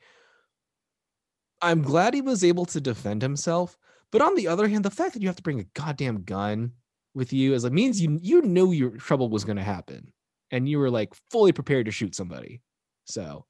I'm 1.62 1.82
glad 1.82 2.14
he 2.14 2.20
was 2.20 2.44
able 2.44 2.66
to 2.66 2.80
defend 2.80 3.22
himself, 3.22 3.78
but 4.10 4.22
on 4.22 4.34
the 4.34 4.48
other 4.48 4.68
hand, 4.68 4.84
the 4.84 4.90
fact 4.90 5.14
that 5.14 5.22
you 5.22 5.28
have 5.28 5.36
to 5.36 5.42
bring 5.42 5.60
a 5.60 5.64
goddamn 5.74 6.24
gun 6.24 6.72
with 7.14 7.32
you 7.32 7.54
is 7.54 7.64
like 7.64 7.72
means 7.72 8.00
you 8.00 8.18
you 8.20 8.42
knew 8.42 8.72
your 8.72 8.90
trouble 8.90 9.28
was 9.28 9.44
going 9.44 9.56
to 9.56 9.62
happen, 9.62 10.12
and 10.50 10.68
you 10.68 10.78
were 10.78 10.90
like 10.90 11.14
fully 11.30 11.52
prepared 11.52 11.86
to 11.86 11.92
shoot 11.92 12.14
somebody. 12.14 12.60
So, 13.04 13.46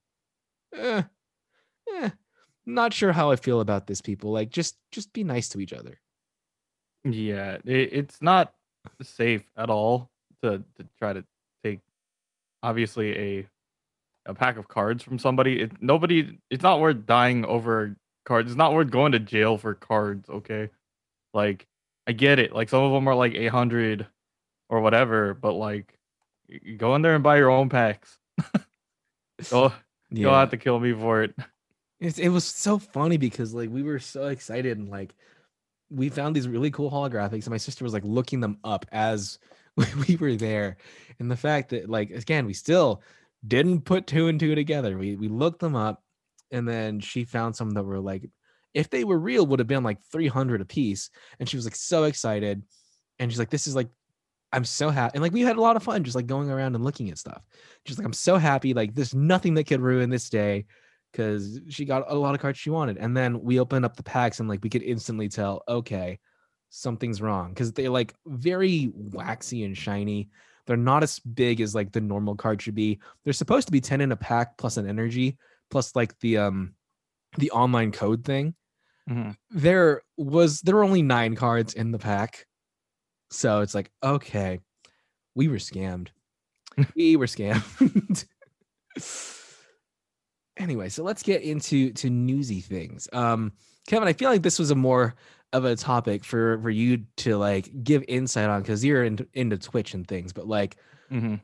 eh, 0.75 1.02
eh, 1.95 2.11
not 2.67 2.93
sure 2.93 3.13
how 3.13 3.31
I 3.31 3.37
feel 3.37 3.61
about 3.61 3.87
this. 3.87 4.01
People 4.01 4.33
like 4.33 4.51
just 4.51 4.77
just 4.91 5.13
be 5.13 5.25
nice 5.25 5.49
to 5.51 5.61
each 5.61 5.73
other. 5.73 6.01
Yeah, 7.05 7.59
it, 7.65 7.93
it's 7.93 8.21
not 8.21 8.53
safe 9.03 9.45
at 9.57 9.71
all 9.71 10.11
to 10.43 10.63
to 10.77 10.87
try 10.99 11.13
to 11.13 11.25
take 11.65 11.81
obviously 12.63 13.17
a 13.17 13.47
a 14.27 14.35
pack 14.35 14.57
of 14.57 14.69
cards 14.69 15.03
from 15.03 15.19
somebody. 15.19 15.61
It, 15.63 15.81
nobody. 15.81 16.39
It's 16.51 16.63
not 16.63 16.81
worth 16.81 17.07
dying 17.07 17.45
over 17.45 17.97
cards. 18.25 18.51
It's 18.51 18.59
not 18.59 18.75
worth 18.75 18.91
going 18.91 19.13
to 19.13 19.21
jail 19.21 19.57
for 19.57 19.75
cards. 19.75 20.29
Okay, 20.29 20.71
like 21.33 21.67
I 22.07 22.13
get 22.13 22.39
it. 22.39 22.53
Like 22.53 22.69
some 22.69 22.83
of 22.83 22.93
them 22.93 23.09
are 23.09 23.15
like 23.15 23.35
eight 23.35 23.49
hundred 23.51 24.07
or 24.69 24.81
whatever, 24.81 25.35
but 25.35 25.53
like 25.53 25.97
go 26.77 26.95
in 26.95 27.03
there 27.03 27.15
and 27.15 27.25
buy 27.25 27.37
your 27.37 27.51
own 27.51 27.69
packs. 27.69 28.19
go, 29.51 29.65
yeah. 29.65 29.71
you'll 30.11 30.35
have 30.35 30.51
to 30.51 30.57
kill 30.57 30.81
me 30.81 30.93
for 30.93 31.23
it. 31.23 31.35
It's, 32.00 32.19
it 32.19 32.29
was 32.29 32.45
so 32.45 32.79
funny 32.79 33.17
because 33.17 33.55
like 33.55 33.71
we 33.71 33.83
were 33.83 33.99
so 33.99 34.26
excited 34.26 34.76
and 34.79 34.88
like 34.88 35.15
we 35.91 36.09
found 36.09 36.35
these 36.35 36.49
really 36.49 36.71
cool 36.71 36.91
holographics 36.91 37.45
and 37.45 37.50
my 37.50 37.57
sister 37.57 37.85
was 37.85 37.93
like 37.93 38.05
looking 38.05 38.41
them 38.41 38.59
up 38.65 38.85
as 38.93 39.38
we 40.09 40.17
were 40.17 40.37
there. 40.37 40.76
And 41.19 41.31
the 41.31 41.37
fact 41.37 41.71
that 41.71 41.88
like 41.88 42.11
again 42.11 42.47
we 42.47 42.53
still 42.53 43.03
didn't 43.47 43.83
put 43.83 44.07
two 44.07 44.29
and 44.29 44.38
two 44.38 44.55
together. 44.55 44.99
We 44.99 45.17
we 45.17 45.29
looked 45.29 45.61
them 45.61 45.76
up 45.76 46.03
and 46.50 46.69
then 46.69 47.00
she 47.00 47.25
found 47.25 47.57
some 47.57 47.71
that 47.71 47.83
were 47.83 48.00
like 48.00 48.29
if 48.75 48.91
they 48.91 49.05
were 49.05 49.19
real 49.19 49.47
would 49.47 49.59
have 49.59 49.69
been 49.69 49.85
like 49.85 50.03
300 50.12 50.61
a 50.61 50.65
piece 50.67 51.11
and 51.41 51.49
she 51.49 51.57
was 51.57 51.65
like 51.65 51.76
so 51.76 52.05
excited. 52.05 52.62
And 53.19 53.31
she's 53.31 53.38
like 53.38 53.50
this 53.50 53.67
is 53.67 53.75
like 53.75 53.88
i'm 54.53 54.65
so 54.65 54.91
happy 54.91 55.12
and 55.15 55.23
like 55.23 55.33
we 55.33 55.41
had 55.41 55.57
a 55.57 55.61
lot 55.61 55.75
of 55.75 55.83
fun 55.83 56.05
just 56.05 56.15
like 56.15 56.29
going 56.29 56.50
around 56.50 56.75
and 56.75 56.85
looking 56.85 57.11
at 57.11 57.19
stuff. 57.19 57.43
Just 57.87 57.99
like 57.99 58.07
i'm 58.07 58.12
so 58.12 58.37
happy. 58.37 58.75
Like 58.75 58.95
there's 58.95 59.15
nothing 59.15 59.55
that 59.55 59.65
could 59.65 59.81
ruin 59.81 60.11
this 60.11 60.29
day 60.29 60.67
because 61.17 61.61
she 61.71 61.87
got 61.87 62.05
a 62.11 62.15
lot 62.15 62.35
of 62.35 62.41
cards 62.43 62.59
she 62.59 62.69
wanted. 62.69 62.99
And 62.99 63.17
then 63.17 63.41
we 63.41 63.59
opened 63.59 63.87
up 63.87 63.97
the 63.97 64.03
packs 64.03 64.39
and 64.39 64.49
like 64.49 64.63
we 64.63 64.69
could 64.69 64.83
instantly 64.83 65.31
tell, 65.31 65.63
okay, 65.67 66.19
something's 66.69 67.23
wrong 67.23 67.51
because 67.51 67.73
they're 67.73 67.89
like 67.89 68.15
very 68.27 68.93
waxy 68.95 69.65
and 69.65 69.77
shiny. 69.77 70.29
They're 70.67 70.77
not 70.77 71.03
as 71.03 71.19
big 71.21 71.63
as 71.63 71.75
like 71.75 71.93
the 71.93 72.03
normal 72.03 72.35
card 72.35 72.61
should 72.61 72.75
be. 72.75 73.01
They're 73.25 73.33
supposed 73.33 73.67
to 73.69 73.73
be 73.73 73.81
10 73.81 74.03
in 74.03 74.13
a 74.13 74.17
pack 74.17 74.59
plus 74.59 74.77
an 74.77 74.87
energy, 74.87 75.39
plus 75.71 75.97
like 75.97 76.19
the 76.19 76.37
um 76.39 76.75
the 77.39 77.51
online 77.51 77.93
code 77.93 78.25
thing. 78.25 78.55
Mm-hmm. 79.09 79.31
There 79.51 80.03
was 80.19 80.61
there 80.61 80.75
were 80.75 80.85
only 80.85 81.03
nine 81.03 81.35
cards 81.35 81.73
in 81.73 81.93
the 81.93 81.99
pack. 81.99 82.47
So 83.31 83.61
it's 83.61 83.75
like, 83.75 83.91
okay, 84.03 84.61
we 85.35 85.49
were 85.49 85.57
scammed. 85.57 86.09
we 86.95 87.17
were 87.17 87.27
scammed. 87.27 88.27
anyway, 90.57 90.89
so 90.89 91.03
let's 91.03 91.23
get 91.23 91.43
into 91.43 91.93
to 91.93 92.11
newsy 92.11 92.61
things. 92.61 93.09
Um, 93.13 93.53
Kevin, 93.89 94.09
I 94.09 94.13
feel 94.13 94.31
like 94.31 94.43
this 94.43 94.59
was 94.59 94.71
a 94.71 94.75
more 94.75 95.15
of 95.53 95.65
a 95.65 95.77
topic 95.77 96.25
for 96.25 96.61
for 96.61 96.71
you 96.71 97.05
to 97.19 97.37
like 97.37 97.71
give 97.85 98.05
insight 98.09 98.49
on 98.49 98.63
because 98.63 98.85
you're 98.85 99.05
in, 99.05 99.27
into 99.33 99.59
Twitch 99.59 99.95
and 99.95 100.07
things. 100.07 100.33
But 100.33 100.47
like, 100.47 100.77
mm-hmm. 101.11 101.37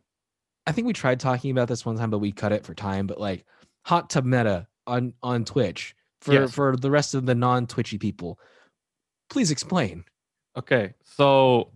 I 0.66 0.73
think 0.73 0.87
we 0.87 0.92
tried 0.92 1.21
talking 1.21 1.50
about 1.50 1.69
this 1.69 1.87
one 1.87 1.97
time, 1.97 2.11
but 2.11 2.19
we 2.19 2.33
cut 2.33 2.52
it 2.52 2.64
for 2.64 2.75
time. 2.75 3.07
But 3.07 3.21
like, 3.21 3.45
hot 3.85 4.11
tub 4.11 4.25
meta 4.25 4.66
on 4.87 5.14
on 5.23 5.45
Twitch 5.45 5.95
for 6.21 6.35
yes. 6.35 6.52
for 6.52 6.76
the 6.76 6.90
rest 6.90 7.14
of 7.14 7.26
the 7.26 7.35
non 7.35 7.66
Twitchy 7.66 7.99
people. 7.99 8.38
Please 9.31 9.50
explain. 9.50 10.04
Okay, 10.57 10.95
so 11.04 11.71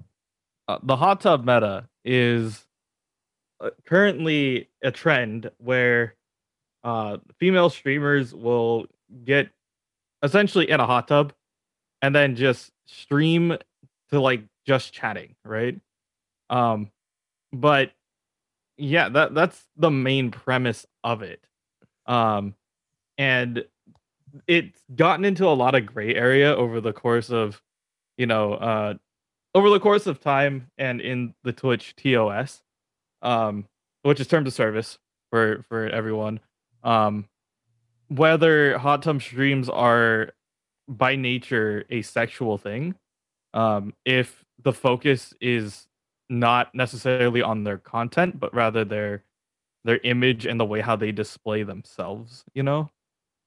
uh, 0.69 0.79
the 0.83 0.97
hot 0.97 1.21
tub 1.21 1.47
meta 1.47 1.89
is 2.05 2.67
uh, 3.61 3.71
currently 3.87 4.69
a 4.83 4.91
trend 4.91 5.51
where 5.59 6.15
uh, 6.87 7.19
female 7.41 7.69
streamers 7.69 8.33
will 8.33 8.87
get 9.25 9.51
essentially 10.23 10.71
in 10.71 10.79
a 10.79 10.87
hot 10.87 11.09
tub 11.09 11.33
and 12.01 12.15
then 12.15 12.37
just 12.37 12.71
stream 12.87 13.59
to 14.11 14.21
like 14.21 14.45
just 14.65 14.93
chatting, 14.93 15.35
right? 15.45 15.81
Um, 16.49 16.93
but 17.53 17.91
yeah, 18.77 19.09
that 19.09 19.35
that's 19.35 19.61
the 19.77 19.91
main 19.91 20.31
premise 20.31 20.87
of 21.03 21.23
it. 21.23 21.45
Um, 22.07 22.55
and 23.19 23.65
it's 24.47 24.81
gotten 24.95 25.25
into 25.25 25.45
a 25.49 25.59
lot 25.59 25.75
of 25.75 25.87
gray 25.87 26.15
area 26.15 26.55
over 26.55 26.81
the 26.81 26.93
course 26.93 27.31
of, 27.31 27.61
you 28.17 28.27
know, 28.27 28.53
uh, 28.53 28.95
over 29.57 29.71
the 29.71 29.81
course 29.81 30.07
of 30.07 30.21
time 30.21 30.71
and 30.79 31.01
in 31.01 31.35
the 31.43 31.53
Twitch 31.53 31.97
TOS, 31.97 32.63
um, 33.23 33.67
which 34.03 34.21
is 34.21 34.29
terms 34.29 34.47
of 34.47 34.55
service 34.55 35.01
for 35.31 35.65
for 35.69 35.89
everyone 35.89 36.39
um, 36.87 37.29
whether 38.09 38.79
hot 38.79 39.03
tub 39.03 39.21
streams 39.21 39.69
are 39.69 40.33
by 40.89 41.17
nature 41.17 41.85
a 41.91 42.01
sexual 42.01 42.57
thing, 42.57 42.95
um, 43.53 43.93
if 44.05 44.45
the 44.63 44.73
focus 44.73 45.35
is 45.41 45.89
not 46.31 46.75
necessarily 46.75 47.43
on 47.43 47.65
their 47.65 47.79
content, 47.79 48.39
but 48.39 48.55
rather 48.55 48.85
their 48.85 49.25
their 49.85 49.99
image 50.05 50.47
and 50.47 50.59
the 50.59 50.65
way 50.65 50.81
how 50.81 50.97
they 50.97 51.13
display 51.13 51.63
themselves, 51.63 52.45
you 52.55 52.63
know. 52.63 52.91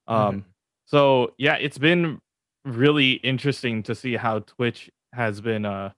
Um, 0.08 0.18
mm-hmm. 0.18 0.40
so 0.86 1.34
yeah, 1.38 1.56
it's 1.56 1.78
been 1.78 2.20
really 2.66 3.14
interesting 3.14 3.84
to 3.84 3.96
see 3.96 4.16
how 4.16 4.40
Twitch 4.40 4.92
has 5.14 5.42
been 5.42 5.66
uh 5.66 5.92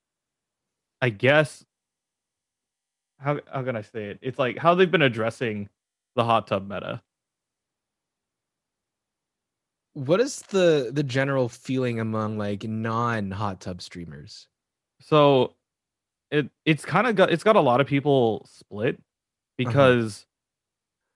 I 1.02 1.10
guess 1.10 1.66
how 3.20 3.40
how 3.52 3.64
can 3.64 3.76
I 3.76 3.82
say 3.82 4.06
it? 4.12 4.20
It's 4.22 4.38
like 4.38 4.60
how 4.60 4.76
they've 4.76 4.92
been 4.92 5.02
addressing 5.02 5.70
the 6.16 6.24
hot 6.24 6.46
tub 6.46 6.70
meta 6.70 7.02
what 9.94 10.22
is 10.22 10.42
the 10.44 10.92
the 10.94 11.04
general 11.04 11.50
feeling 11.50 12.00
among 12.00 12.38
like 12.38 12.64
non 12.64 13.32
hot 13.32 13.62
tub 13.62 13.82
streamers? 13.82 14.48
So 15.02 15.56
it 16.32 16.50
it's 16.66 16.86
kind 16.86 17.08
of 17.08 17.16
got 17.16 17.32
it's 17.32 17.44
got 17.44 17.56
a 17.56 17.62
lot 17.62 17.82
of 17.82 17.88
people 17.88 18.48
split 18.50 18.96
uh-huh. 18.96 19.02
because 19.58 20.26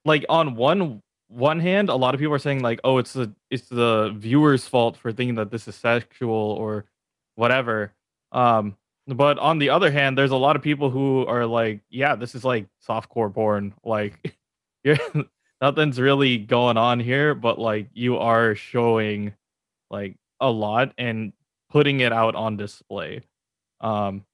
uh-huh. 0.06 0.10
like 0.10 0.26
on 0.30 0.56
one 0.56 1.02
one 1.28 1.60
hand 1.60 1.90
a 1.90 1.96
lot 1.96 2.14
of 2.14 2.20
people 2.20 2.36
are 2.36 2.40
saying 2.40 2.62
like 2.62 2.80
oh 2.84 2.98
it's 2.98 3.14
the 3.14 3.34
it's 3.50 3.68
the 3.70 4.14
viewer's 4.16 4.68
fault 4.68 4.96
for 4.98 5.12
thinking 5.12 5.36
that 5.36 5.50
this 5.50 5.68
is 5.68 5.76
sexual 5.76 6.34
or 6.34 6.86
whatever 7.34 7.92
um 8.32 8.76
but 9.08 9.40
on 9.40 9.58
the 9.58 9.70
other 9.70 9.90
hand 9.90 10.18
there's 10.18 10.32
a 10.32 10.36
lot 10.36 10.56
of 10.56 10.62
people 10.62 10.92
who 10.92 11.26
are 11.26 11.46
like 11.46 11.82
yeah 11.90 12.16
this 12.16 12.36
is 12.36 12.46
like 12.46 12.68
softcore 12.88 13.34
porn 13.34 13.74
like 13.84 14.38
you're 14.84 14.98
nothing's 15.62 16.00
really 16.00 16.38
going 16.38 16.78
on 16.78 17.00
here, 17.00 17.36
but 17.36 17.60
like 17.60 17.90
you 17.94 18.18
are 18.18 18.56
showing 18.56 19.34
like 19.90 20.16
a 20.40 20.50
lot 20.50 20.94
and 20.98 21.34
putting 21.70 22.00
it 22.00 22.14
out 22.14 22.36
on 22.36 22.58
display. 22.58 23.22
Um 23.82 24.26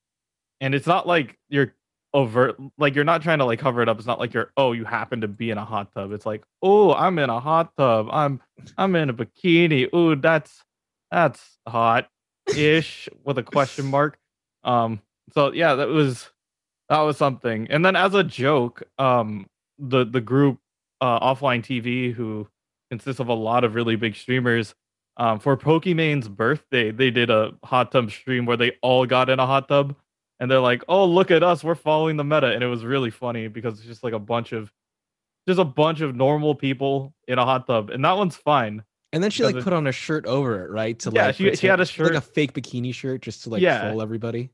and 0.59 0.75
it's 0.75 0.87
not 0.87 1.07
like 1.07 1.37
you're 1.49 1.73
overt 2.13 2.59
like 2.77 2.93
you're 2.93 3.03
not 3.03 3.21
trying 3.21 3.39
to 3.39 3.45
like 3.45 3.59
cover 3.59 3.81
it 3.81 3.89
up. 3.89 3.97
It's 3.97 4.07
not 4.07 4.19
like 4.19 4.33
you're 4.33 4.51
oh 4.57 4.73
you 4.73 4.85
happen 4.85 5.21
to 5.21 5.27
be 5.27 5.49
in 5.49 5.57
a 5.57 5.65
hot 5.65 5.91
tub. 5.93 6.11
It's 6.11 6.25
like, 6.25 6.43
"Oh, 6.61 6.93
I'm 6.93 7.17
in 7.19 7.29
a 7.29 7.39
hot 7.39 7.75
tub. 7.77 8.09
I'm 8.11 8.41
I'm 8.77 8.95
in 8.95 9.09
a 9.09 9.13
bikini. 9.13 9.93
Ooh, 9.95 10.15
that's 10.15 10.63
that's 11.11 11.57
hot 11.67 12.09
ish 12.55 13.09
with 13.23 13.37
a 13.37 13.43
question 13.43 13.85
mark." 13.85 14.17
Um 14.63 15.01
so 15.33 15.53
yeah, 15.53 15.75
that 15.75 15.87
was 15.89 16.29
that 16.89 16.99
was 17.01 17.17
something. 17.17 17.67
And 17.69 17.85
then 17.85 17.95
as 17.95 18.13
a 18.13 18.23
joke, 18.23 18.83
um 18.97 19.47
the 19.79 20.05
the 20.05 20.21
group 20.21 20.59
uh, 21.01 21.19
offline 21.19 21.61
TV, 21.61 22.13
who 22.13 22.47
consists 22.89 23.19
of 23.19 23.27
a 23.27 23.33
lot 23.33 23.63
of 23.63 23.75
really 23.75 23.95
big 23.95 24.15
streamers. 24.15 24.75
Um, 25.17 25.39
for 25.39 25.57
Pokimane's 25.57 26.29
birthday, 26.29 26.91
they 26.91 27.11
did 27.11 27.29
a 27.29 27.51
hot 27.63 27.91
tub 27.91 28.11
stream 28.11 28.45
where 28.45 28.57
they 28.57 28.77
all 28.81 29.05
got 29.05 29.29
in 29.29 29.39
a 29.39 29.45
hot 29.45 29.67
tub, 29.67 29.95
and 30.39 30.49
they're 30.49 30.59
like, 30.59 30.83
"Oh, 30.87 31.05
look 31.05 31.31
at 31.31 31.43
us, 31.43 31.63
we're 31.63 31.75
following 31.75 32.17
the 32.17 32.23
meta," 32.23 32.47
and 32.47 32.63
it 32.63 32.67
was 32.67 32.85
really 32.85 33.09
funny 33.09 33.47
because 33.47 33.79
it's 33.79 33.87
just 33.87 34.03
like 34.03 34.13
a 34.13 34.19
bunch 34.19 34.53
of, 34.53 34.71
just 35.47 35.59
a 35.59 35.65
bunch 35.65 36.01
of 36.01 36.15
normal 36.15 36.55
people 36.55 37.13
in 37.27 37.39
a 37.39 37.45
hot 37.45 37.67
tub, 37.67 37.89
and 37.89 38.05
that 38.05 38.15
one's 38.15 38.37
fine. 38.37 38.83
And 39.13 39.21
then 39.21 39.29
she 39.29 39.43
like 39.43 39.61
put 39.61 39.73
on 39.73 39.87
a 39.87 39.91
shirt 39.91 40.25
over 40.25 40.63
it, 40.63 40.71
right? 40.71 40.97
To 40.99 41.11
yeah, 41.13 41.27
like 41.27 41.35
she, 41.35 41.53
she 41.55 41.67
had 41.67 41.81
a 41.81 41.85
shirt 41.85 42.13
like 42.13 42.23
a 42.23 42.25
fake 42.25 42.53
bikini 42.53 42.93
shirt 42.93 43.21
just 43.21 43.43
to 43.43 43.49
like 43.49 43.61
yeah. 43.61 43.91
fool 43.91 44.01
everybody. 44.01 44.49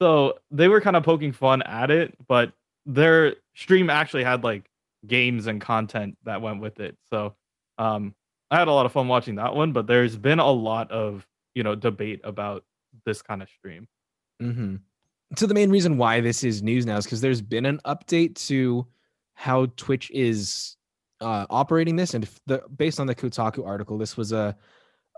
So 0.00 0.38
they 0.50 0.66
were 0.66 0.80
kind 0.80 0.96
of 0.96 1.04
poking 1.04 1.30
fun 1.30 1.62
at 1.62 1.92
it, 1.92 2.16
but 2.26 2.52
their 2.84 3.36
stream 3.54 3.88
actually 3.88 4.24
had 4.24 4.42
like 4.42 4.64
games 5.06 5.46
and 5.46 5.60
content 5.60 6.16
that 6.24 6.42
went 6.42 6.60
with 6.60 6.80
it. 6.80 6.96
So 7.10 7.34
um 7.78 8.14
I 8.50 8.58
had 8.58 8.68
a 8.68 8.72
lot 8.72 8.84
of 8.84 8.92
fun 8.92 9.08
watching 9.08 9.36
that 9.36 9.54
one, 9.54 9.72
but 9.72 9.86
there's 9.86 10.16
been 10.16 10.38
a 10.38 10.50
lot 10.50 10.90
of, 10.90 11.26
you 11.54 11.62
know, 11.62 11.74
debate 11.74 12.20
about 12.22 12.64
this 13.06 13.22
kind 13.22 13.42
of 13.42 13.48
stream. 13.48 13.88
Mm-hmm. 14.42 14.76
So 15.36 15.46
the 15.46 15.54
main 15.54 15.70
reason 15.70 15.96
why 15.96 16.20
this 16.20 16.44
is 16.44 16.62
news 16.62 16.84
now 16.84 16.98
is 16.98 17.04
because 17.04 17.22
there's 17.22 17.40
been 17.40 17.64
an 17.64 17.80
update 17.86 18.34
to 18.48 18.86
how 19.32 19.66
Twitch 19.76 20.10
is 20.10 20.76
uh, 21.22 21.46
operating 21.48 21.96
this, 21.96 22.12
and 22.12 22.28
the, 22.44 22.62
based 22.76 23.00
on 23.00 23.06
the 23.06 23.14
Kotaku 23.14 23.66
article, 23.66 23.96
this 23.96 24.18
was 24.18 24.32
a, 24.32 24.54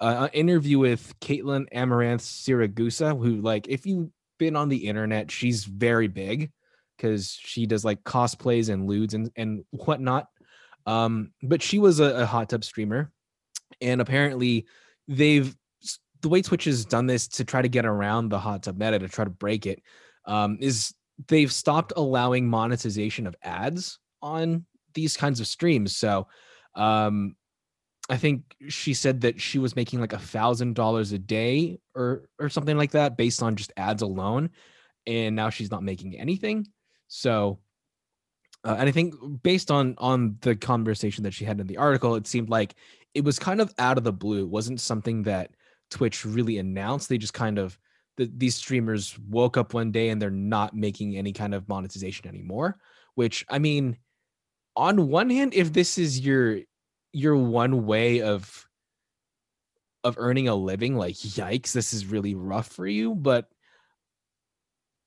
an 0.01 0.31
interview 0.33 0.79
with 0.79 1.19
Kaitlyn 1.19 1.67
Amouranth 1.75 2.21
Siragusa, 2.21 3.19
who, 3.19 3.41
like, 3.41 3.67
if 3.67 3.85
you've 3.85 4.11
been 4.39 4.55
on 4.55 4.69
the 4.69 4.87
internet, 4.87 5.33
she's 5.33 5.65
very 5.65 6.07
big 6.07 6.53
because 6.97 7.31
she 7.31 7.67
does 7.67 7.85
like 7.85 8.03
cosplays 8.05 8.69
and 8.69 8.87
lewds 8.87 9.15
and 9.15 9.31
and 9.37 9.65
whatnot. 9.71 10.29
Um, 10.87 11.33
but 11.43 11.63
she 11.63 11.79
was 11.79 12.01
a, 12.01 12.23
a 12.23 12.27
hot 12.27 12.49
tub 12.51 12.65
streamer, 12.65 13.13
and 13.81 14.01
apparently 14.01 14.67
they've 15.09 15.55
the 16.25 16.29
way 16.29 16.41
Twitch 16.41 16.65
has 16.65 16.87
done 16.87 17.07
this 17.07 17.29
to 17.29 17.45
try 17.45 17.61
to 17.61 17.69
get 17.69 17.85
around 17.85 18.31
the 18.31 18.39
hot 18.39 18.63
tub 18.63 18.79
meta 18.79 18.99
to 18.99 19.09
try 19.09 19.25
to 19.25 19.31
break 19.31 19.67
it 19.67 19.83
um, 20.27 20.57
is 20.61 20.95
they've 21.29 21.53
stopped 21.53 21.93
allowing 21.97 22.49
monetization 22.49 23.27
of 23.27 23.37
ads 23.43 23.99
on 24.23 24.65
these 24.95 25.17
kinds 25.17 25.39
of 25.39 25.47
streams. 25.47 25.97
So 25.97 26.27
um, 26.75 27.37
I 28.09 28.17
think 28.17 28.43
she 28.69 28.95
said 28.95 29.21
that 29.23 29.41
she 29.41 29.59
was 29.59 29.77
making 29.77 30.01
like 30.01 30.13
a 30.13 30.19
thousand 30.19 30.75
dollars 30.75 31.13
a 31.13 31.19
day 31.19 31.79
or 31.95 32.29
or 32.39 32.49
something 32.49 32.77
like 32.77 32.93
that 32.93 33.17
based 33.17 33.43
on 33.43 33.57
just 33.57 33.73
ads 33.77 34.03
alone, 34.03 34.51
and 35.07 35.37
now 35.37 35.51
she's 35.51 35.71
not 35.71 35.83
making 35.83 36.19
anything. 36.19 36.67
So, 37.09 37.59
uh, 38.65 38.77
and 38.79 38.89
I 38.89 38.93
think 38.93 39.15
based 39.43 39.71
on 39.71 39.95
on 39.99 40.37
the 40.41 40.57
conversation 40.57 41.25
that 41.25 41.35
she 41.35 41.45
had 41.45 41.61
in 41.61 41.67
the 41.67 41.77
article, 41.77 42.15
it 42.15 42.27
seemed 42.27 42.49
like 42.49 42.75
it 43.15 43.25
was 43.25 43.39
kind 43.39 43.61
of 43.61 43.73
out 43.79 43.99
of 43.99 44.05
the 44.05 44.13
blue. 44.13 44.43
It 44.43 44.49
wasn't 44.49 44.81
something 44.81 45.23
that 45.25 45.51
Twitch 45.91 46.25
really 46.25 46.59
announced. 46.59 47.09
They 47.09 47.19
just 47.19 47.35
kind 47.35 47.59
of 47.59 47.79
the, 48.17 48.31
these 48.37 48.55
streamers 48.55 49.19
woke 49.29 49.57
up 49.57 49.75
one 49.75 49.91
day 49.91 50.09
and 50.09 50.21
they're 50.21 50.31
not 50.31 50.75
making 50.75 51.17
any 51.17 51.33
kind 51.33 51.55
of 51.55 51.69
monetization 51.69 52.29
anymore. 52.29 52.79
Which 53.15 53.45
I 53.49 53.59
mean, 53.59 53.99
on 54.77 55.09
one 55.09 55.31
hand, 55.31 55.55
if 55.55 55.73
this 55.73 55.99
is 55.99 56.21
your 56.21 56.61
your 57.13 57.37
one 57.37 57.87
way 57.87 58.23
of 58.23 58.67
of 60.03 60.17
earning 60.19 60.49
a 60.49 60.55
living, 60.55 60.97
like 60.97 61.15
yikes, 61.15 61.73
this 61.73 61.93
is 61.93 62.07
really 62.07 62.35
rough 62.35 62.69
for 62.69 62.87
you. 62.87 63.15
But 63.15 63.49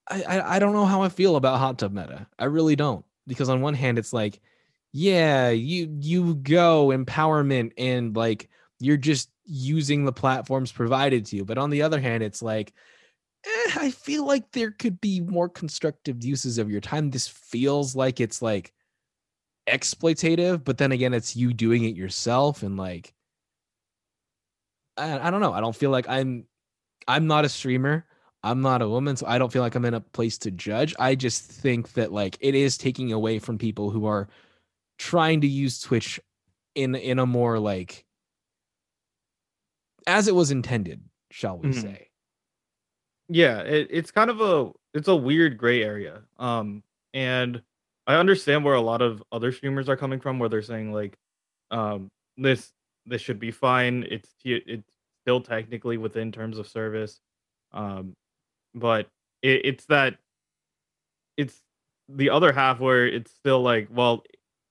I, 0.10 0.56
I, 0.56 0.60
don't 0.60 0.74
know 0.74 0.86
how 0.86 1.02
I 1.02 1.10
feel 1.10 1.36
about 1.36 1.60
hot 1.60 1.80
tub 1.80 1.92
meta. 1.92 2.28
I 2.40 2.46
really 2.46 2.76
don't. 2.76 3.04
Because 3.26 3.50
on 3.50 3.62
one 3.62 3.74
hand, 3.74 4.00
it's 4.00 4.14
like, 4.14 4.40
yeah, 4.94 5.50
you 5.50 5.96
you 6.00 6.36
go 6.36 6.88
empowerment 6.88 7.74
and 7.78 8.16
like 8.16 8.50
you're 8.80 8.98
just 8.98 9.30
using 9.46 10.06
the 10.06 10.14
platforms 10.14 10.72
provided 10.72 11.26
to 11.26 11.36
you. 11.36 11.46
But 11.46 11.58
on 11.58 11.70
the 11.70 11.82
other 11.82 12.00
hand, 12.00 12.24
it's 12.24 12.42
like, 12.42 12.74
eh, 13.46 13.72
I 13.75 13.92
feel 13.92 14.25
like 14.25 14.51
there 14.51 14.72
could 14.72 15.01
be 15.01 15.20
more 15.20 15.50
constructive 15.50 16.24
uses 16.24 16.58
of 16.58 16.72
your 16.72 16.81
time. 16.81 17.12
This 17.12 17.27
feels 17.27 17.96
like 17.96 18.22
it's 18.22 18.42
like 18.42 18.74
exploitative, 19.68 20.64
but 20.64 20.77
then 20.77 20.94
again, 20.94 21.14
it's 21.14 21.36
you 21.36 21.53
doing 21.53 21.84
it 21.84 21.96
yourself 21.96 22.64
and 22.64 22.77
like 22.77 23.14
I, 24.98 25.27
I 25.27 25.31
don't 25.31 25.42
know. 25.42 25.53
I 25.53 25.62
don't 25.62 25.75
feel 25.75 25.92
like 25.92 26.10
I'm 26.10 26.46
I'm 27.08 27.27
not 27.27 27.46
a 27.46 27.50
streamer. 27.50 28.05
I'm 28.50 28.62
not 28.62 28.81
a 28.81 28.90
woman, 28.90 29.16
so 29.16 29.25
I 29.27 29.38
don't 29.38 29.51
feel 29.51 29.62
like 29.62 29.75
I'm 29.75 29.86
in 29.86 29.94
a 29.94 30.01
place 30.01 30.38
to 30.40 30.51
judge. 30.51 30.96
I 31.00 31.16
just 31.16 31.44
think 31.44 31.94
that 31.94 32.12
like 32.12 32.38
it 32.40 32.55
is 32.55 32.77
taking 32.77 33.12
away 33.12 33.40
from 33.40 33.57
people 33.57 33.90
who 33.90 34.05
are 34.05 34.27
trying 34.98 35.42
to 35.42 35.48
use 35.48 35.79
Twitch 35.79 36.20
in 36.75 36.96
in 36.96 37.20
a 37.20 37.25
more 37.25 37.60
like 37.60 38.05
as 40.05 40.27
it 40.27 40.36
was 40.36 40.51
intended, 40.51 41.01
shall 41.31 41.57
we 41.57 41.70
mm-hmm. 41.70 41.81
say. 41.81 42.10
Yeah, 43.29 43.60
it, 43.60 43.88
it's 43.90 44.12
kind 44.12 44.29
of 44.29 44.42
a 44.42 44.72
it's 44.94 45.07
a 45.07 45.16
weird 45.16 45.57
gray 45.57 45.83
area. 45.83 46.22
Um 46.38 46.83
and 47.14 47.62
I 48.07 48.16
understand 48.16 48.64
where 48.64 48.75
a 48.75 48.81
lot 48.81 49.01
of 49.01 49.22
other 49.33 49.51
streamers 49.51 49.90
are 49.90 49.98
coming 49.98 50.22
from, 50.22 50.40
where 50.40 50.48
they're 50.48 50.62
saying 50.62 50.94
like, 50.94 51.18
um, 51.72 52.10
this 52.38 52.72
this 53.05 53.22
should 53.22 53.40
be 53.40 53.51
fine. 53.51 54.05
It's 54.10 54.29
it's 54.46 54.90
still 55.24 55.42
technically 55.42 55.98
within 55.98 56.31
terms 56.31 56.57
of 56.57 56.68
service, 56.68 57.20
um, 57.74 58.16
but 58.79 59.07
it, 59.42 59.61
it's 59.66 59.85
that 59.85 60.18
it's 61.37 61.61
the 62.09 62.29
other 62.29 62.51
half 62.51 62.79
where 62.79 63.07
it's 63.07 63.31
still 63.31 63.61
like, 63.61 63.87
well, 63.92 64.24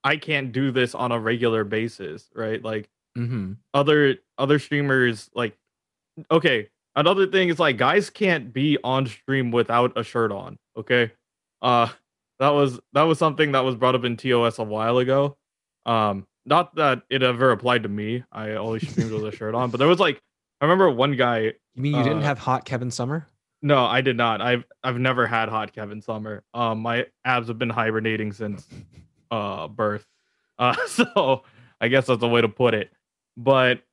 I 0.03 0.17
can't 0.17 0.51
do 0.51 0.71
this 0.71 0.95
on 0.95 1.11
a 1.11 1.19
regular 1.19 1.63
basis, 1.63 2.29
right? 2.33 2.63
Like 2.63 2.89
mm-hmm. 3.17 3.53
other 3.73 4.15
other 4.37 4.59
streamers, 4.59 5.29
like 5.33 5.57
okay. 6.31 6.69
Another 6.95 7.27
thing 7.27 7.49
is 7.49 7.59
like 7.59 7.77
guys 7.77 8.09
can't 8.09 8.51
be 8.51 8.79
on 8.83 9.05
stream 9.05 9.51
without 9.51 9.93
a 9.95 10.03
shirt 10.03 10.31
on. 10.31 10.57
Okay, 10.75 11.11
uh, 11.61 11.89
that 12.39 12.49
was 12.49 12.79
that 12.93 13.03
was 13.03 13.19
something 13.19 13.51
that 13.51 13.63
was 13.63 13.75
brought 13.75 13.93
up 13.93 14.03
in 14.03 14.17
TOS 14.17 14.57
a 14.57 14.63
while 14.63 14.97
ago. 14.97 15.37
Um, 15.85 16.25
not 16.45 16.75
that 16.75 17.03
it 17.09 17.21
ever 17.21 17.51
applied 17.51 17.83
to 17.83 17.89
me. 17.89 18.23
I 18.31 18.55
always 18.55 18.89
streamed 18.89 19.11
with 19.11 19.25
a 19.25 19.35
shirt 19.35 19.53
on, 19.53 19.69
but 19.69 19.77
there 19.77 19.87
was 19.87 19.99
like 19.99 20.21
I 20.59 20.65
remember 20.65 20.89
one 20.89 21.15
guy. 21.15 21.39
You 21.39 21.53
mean 21.75 21.93
you 21.93 21.99
uh, 21.99 22.03
didn't 22.03 22.23
have 22.23 22.39
hot 22.39 22.65
Kevin 22.65 22.89
Summer? 22.89 23.27
No, 23.61 23.85
I 23.85 24.01
did 24.01 24.17
not. 24.17 24.41
I've 24.41 24.63
I've 24.83 24.99
never 24.99 25.25
had 25.27 25.49
hot 25.49 25.73
Kevin 25.73 26.01
Summer. 26.01 26.43
Um, 26.53 26.79
my 26.79 27.07
abs 27.25 27.47
have 27.47 27.57
been 27.59 27.69
hibernating 27.69 28.31
since 28.33 28.67
uh 29.31 29.67
birth. 29.67 30.05
Uh, 30.59 30.75
so 30.87 31.43
I 31.79 31.87
guess 31.87 32.07
that's 32.07 32.23
a 32.23 32.27
way 32.27 32.41
to 32.41 32.49
put 32.49 32.73
it. 32.73 32.89
But 33.37 33.83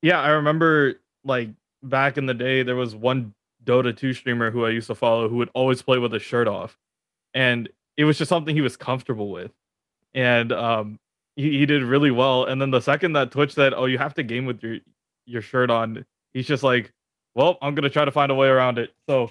yeah, 0.00 0.20
I 0.20 0.28
remember 0.28 0.94
like 1.24 1.48
back 1.82 2.16
in 2.18 2.26
the 2.26 2.34
day, 2.34 2.62
there 2.62 2.76
was 2.76 2.94
one 2.94 3.34
Dota 3.64 3.96
2 3.96 4.12
streamer 4.14 4.52
who 4.52 4.64
I 4.64 4.70
used 4.70 4.86
to 4.86 4.94
follow 4.94 5.28
who 5.28 5.38
would 5.38 5.50
always 5.54 5.82
play 5.82 5.98
with 5.98 6.12
his 6.12 6.22
shirt 6.22 6.46
off 6.46 6.78
and 7.34 7.68
it 7.96 8.04
was 8.04 8.18
just 8.18 8.28
something 8.28 8.54
he 8.54 8.60
was 8.60 8.76
comfortable 8.76 9.30
with, 9.30 9.50
and 10.14 10.52
um, 10.52 10.98
he, 11.36 11.58
he 11.58 11.66
did 11.66 11.82
really 11.82 12.10
well. 12.10 12.44
And 12.44 12.60
then 12.60 12.70
the 12.70 12.80
second 12.80 13.12
that 13.14 13.30
Twitch 13.30 13.54
said, 13.54 13.74
"Oh, 13.74 13.86
you 13.86 13.98
have 13.98 14.14
to 14.14 14.22
game 14.22 14.46
with 14.46 14.62
your 14.62 14.78
your 15.26 15.42
shirt 15.42 15.70
on," 15.70 16.04
he's 16.32 16.46
just 16.46 16.62
like, 16.62 16.92
"Well, 17.34 17.58
I'm 17.62 17.74
gonna 17.74 17.90
try 17.90 18.04
to 18.04 18.10
find 18.10 18.30
a 18.30 18.34
way 18.34 18.48
around 18.48 18.78
it." 18.78 18.92
So 19.08 19.30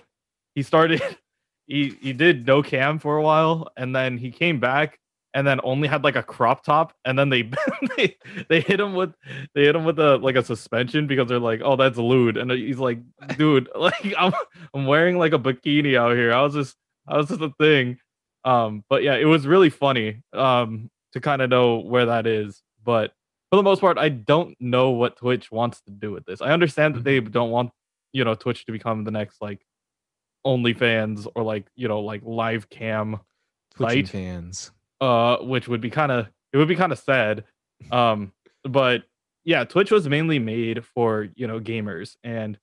he 0.55 0.63
started. 0.63 1.01
he 1.67 1.97
he 2.01 2.13
did 2.13 2.45
no 2.45 2.63
cam 2.63 2.99
for 2.99 3.17
a 3.17 3.23
while, 3.23 3.69
and 3.77 3.95
then 3.95 4.17
he 4.17 4.31
came 4.31 4.59
back 4.59 4.99
and 5.33 5.47
then 5.47 5.61
only 5.63 5.87
had 5.87 6.03
like 6.03 6.17
a 6.17 6.23
crop 6.23 6.61
top 6.61 6.93
and 7.05 7.17
then 7.17 7.29
they 7.29 7.49
they, 7.97 8.17
they 8.49 8.59
hit 8.59 8.81
him 8.81 8.93
with 8.93 9.13
they 9.55 9.63
hit 9.63 9.75
him 9.77 9.85
with 9.85 9.97
a 9.97 10.17
like 10.17 10.35
a 10.35 10.43
suspension 10.43 11.07
because 11.07 11.29
they're 11.29 11.39
like 11.39 11.61
oh 11.63 11.77
that's 11.77 11.97
lewd 11.97 12.35
and 12.35 12.51
he's 12.51 12.79
like 12.79 12.99
dude 13.37 13.69
like 13.73 14.13
i'm 14.17 14.33
i'm 14.73 14.85
wearing 14.85 15.17
like 15.17 15.31
a 15.31 15.39
bikini 15.39 15.97
out 15.97 16.17
here 16.17 16.33
i 16.33 16.41
was 16.41 16.53
just 16.53 16.75
i 17.07 17.15
was 17.15 17.29
just 17.29 17.39
a 17.39 17.53
thing. 17.61 17.97
Um, 18.43 18.83
but 18.89 19.03
yeah, 19.03 19.15
it 19.15 19.25
was 19.25 19.47
really 19.47 19.69
funny 19.69 20.23
um, 20.33 20.89
to 21.13 21.19
kind 21.19 21.41
of 21.41 21.49
know 21.49 21.77
where 21.77 22.07
that 22.07 22.27
is. 22.27 22.61
But 22.83 23.13
for 23.51 23.57
the 23.57 23.63
most 23.63 23.81
part, 23.81 23.97
I 23.97 24.09
don't 24.09 24.55
know 24.59 24.91
what 24.91 25.17
Twitch 25.17 25.51
wants 25.51 25.81
to 25.81 25.91
do 25.91 26.11
with 26.11 26.25
this. 26.25 26.41
I 26.41 26.51
understand 26.51 26.95
that 26.95 27.03
they 27.03 27.19
mm-hmm. 27.19 27.31
don't 27.31 27.51
want 27.51 27.71
you 28.13 28.23
know 28.23 28.35
Twitch 28.35 28.65
to 28.65 28.71
become 28.71 29.03
the 29.03 29.11
next 29.11 29.41
like 29.41 29.65
OnlyFans 30.45 31.27
or 31.35 31.43
like 31.43 31.67
you 31.75 31.87
know 31.87 31.99
like 31.99 32.21
live 32.23 32.69
cam 32.69 33.19
Twitch 33.75 34.09
fans. 34.09 34.71
Uh, 34.99 35.37
which 35.37 35.67
would 35.67 35.81
be 35.81 35.89
kind 35.89 36.11
of 36.11 36.27
it 36.53 36.57
would 36.57 36.67
be 36.67 36.75
kind 36.75 36.91
of 36.91 36.99
sad. 36.99 37.43
Um, 37.91 38.31
but 38.63 39.03
yeah, 39.43 39.63
Twitch 39.63 39.91
was 39.91 40.07
mainly 40.07 40.39
made 40.39 40.85
for 40.85 41.27
you 41.35 41.47
know 41.47 41.59
gamers 41.59 42.15
and 42.23 42.57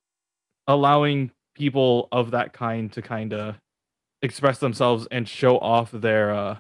allowing 0.67 1.31
people 1.55 2.09
of 2.13 2.31
that 2.33 2.53
kind 2.53 2.93
to 2.93 3.03
kind 3.03 3.33
of 3.33 3.57
express 4.23 4.59
themselves 4.59 5.09
and 5.11 5.29
show 5.29 5.59
off 5.59 5.91
their 5.93 6.33
uh 6.33 6.59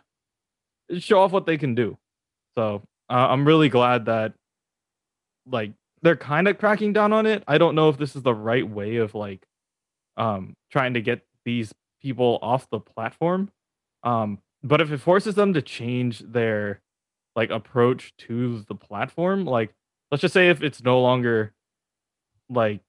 show 0.98 1.20
off 1.20 1.32
what 1.32 1.46
they 1.46 1.58
can 1.58 1.74
do. 1.74 1.96
So 2.56 2.82
uh, 3.10 3.28
I'm 3.30 3.46
really 3.46 3.68
glad 3.68 4.06
that 4.06 4.32
like 5.46 5.72
they're 6.02 6.16
kind 6.16 6.48
of 6.48 6.58
cracking 6.58 6.92
down 6.92 7.12
on 7.12 7.26
it. 7.26 7.42
I 7.48 7.58
don't 7.58 7.74
know 7.74 7.88
if 7.88 7.98
this 7.98 8.16
is 8.16 8.22
the 8.22 8.34
right 8.34 8.68
way 8.68 8.96
of 8.96 9.14
like 9.14 9.46
um 10.16 10.56
trying 10.70 10.94
to 10.94 11.00
get 11.00 11.26
these 11.44 11.72
people 12.02 12.38
off 12.42 12.68
the 12.70 12.80
platform. 12.80 13.50
Um 14.02 14.38
but 14.62 14.80
if 14.80 14.90
it 14.90 14.98
forces 14.98 15.34
them 15.34 15.54
to 15.54 15.62
change 15.62 16.18
their 16.20 16.80
like 17.36 17.50
approach 17.50 18.12
to 18.18 18.64
the 18.68 18.74
platform, 18.74 19.44
like 19.44 19.74
let's 20.10 20.22
just 20.22 20.34
say 20.34 20.48
if 20.50 20.62
it's 20.62 20.82
no 20.82 21.00
longer 21.00 21.54
like 22.48 22.80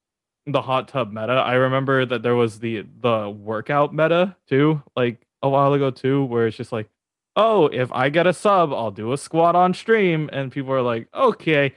the 0.46 0.62
hot 0.62 0.88
tub 0.88 1.12
meta. 1.12 1.34
I 1.34 1.56
remember 1.56 2.06
that 2.06 2.24
there 2.24 2.36
was 2.36 2.60
the 2.60 2.86
the 3.02 3.30
workout 3.30 3.94
meta 3.94 4.36
too, 4.48 4.82
like 4.96 5.22
a 5.42 5.50
while 5.50 5.74
ago 5.74 5.92
too, 5.92 6.24
where 6.26 6.48
it's 6.48 6.58
just 6.58 6.72
like, 6.72 6.90
oh, 7.36 7.68
if 7.68 7.92
I 7.92 8.10
get 8.10 8.28
a 8.28 8.34
sub, 8.34 8.74
I'll 8.74 8.92
do 8.92 9.14
a 9.14 9.18
squat 9.18 9.56
on 9.56 9.74
stream, 9.74 10.30
and 10.34 10.52
people 10.52 10.74
are 10.74 10.82
like, 10.82 11.08
okay, 11.14 11.76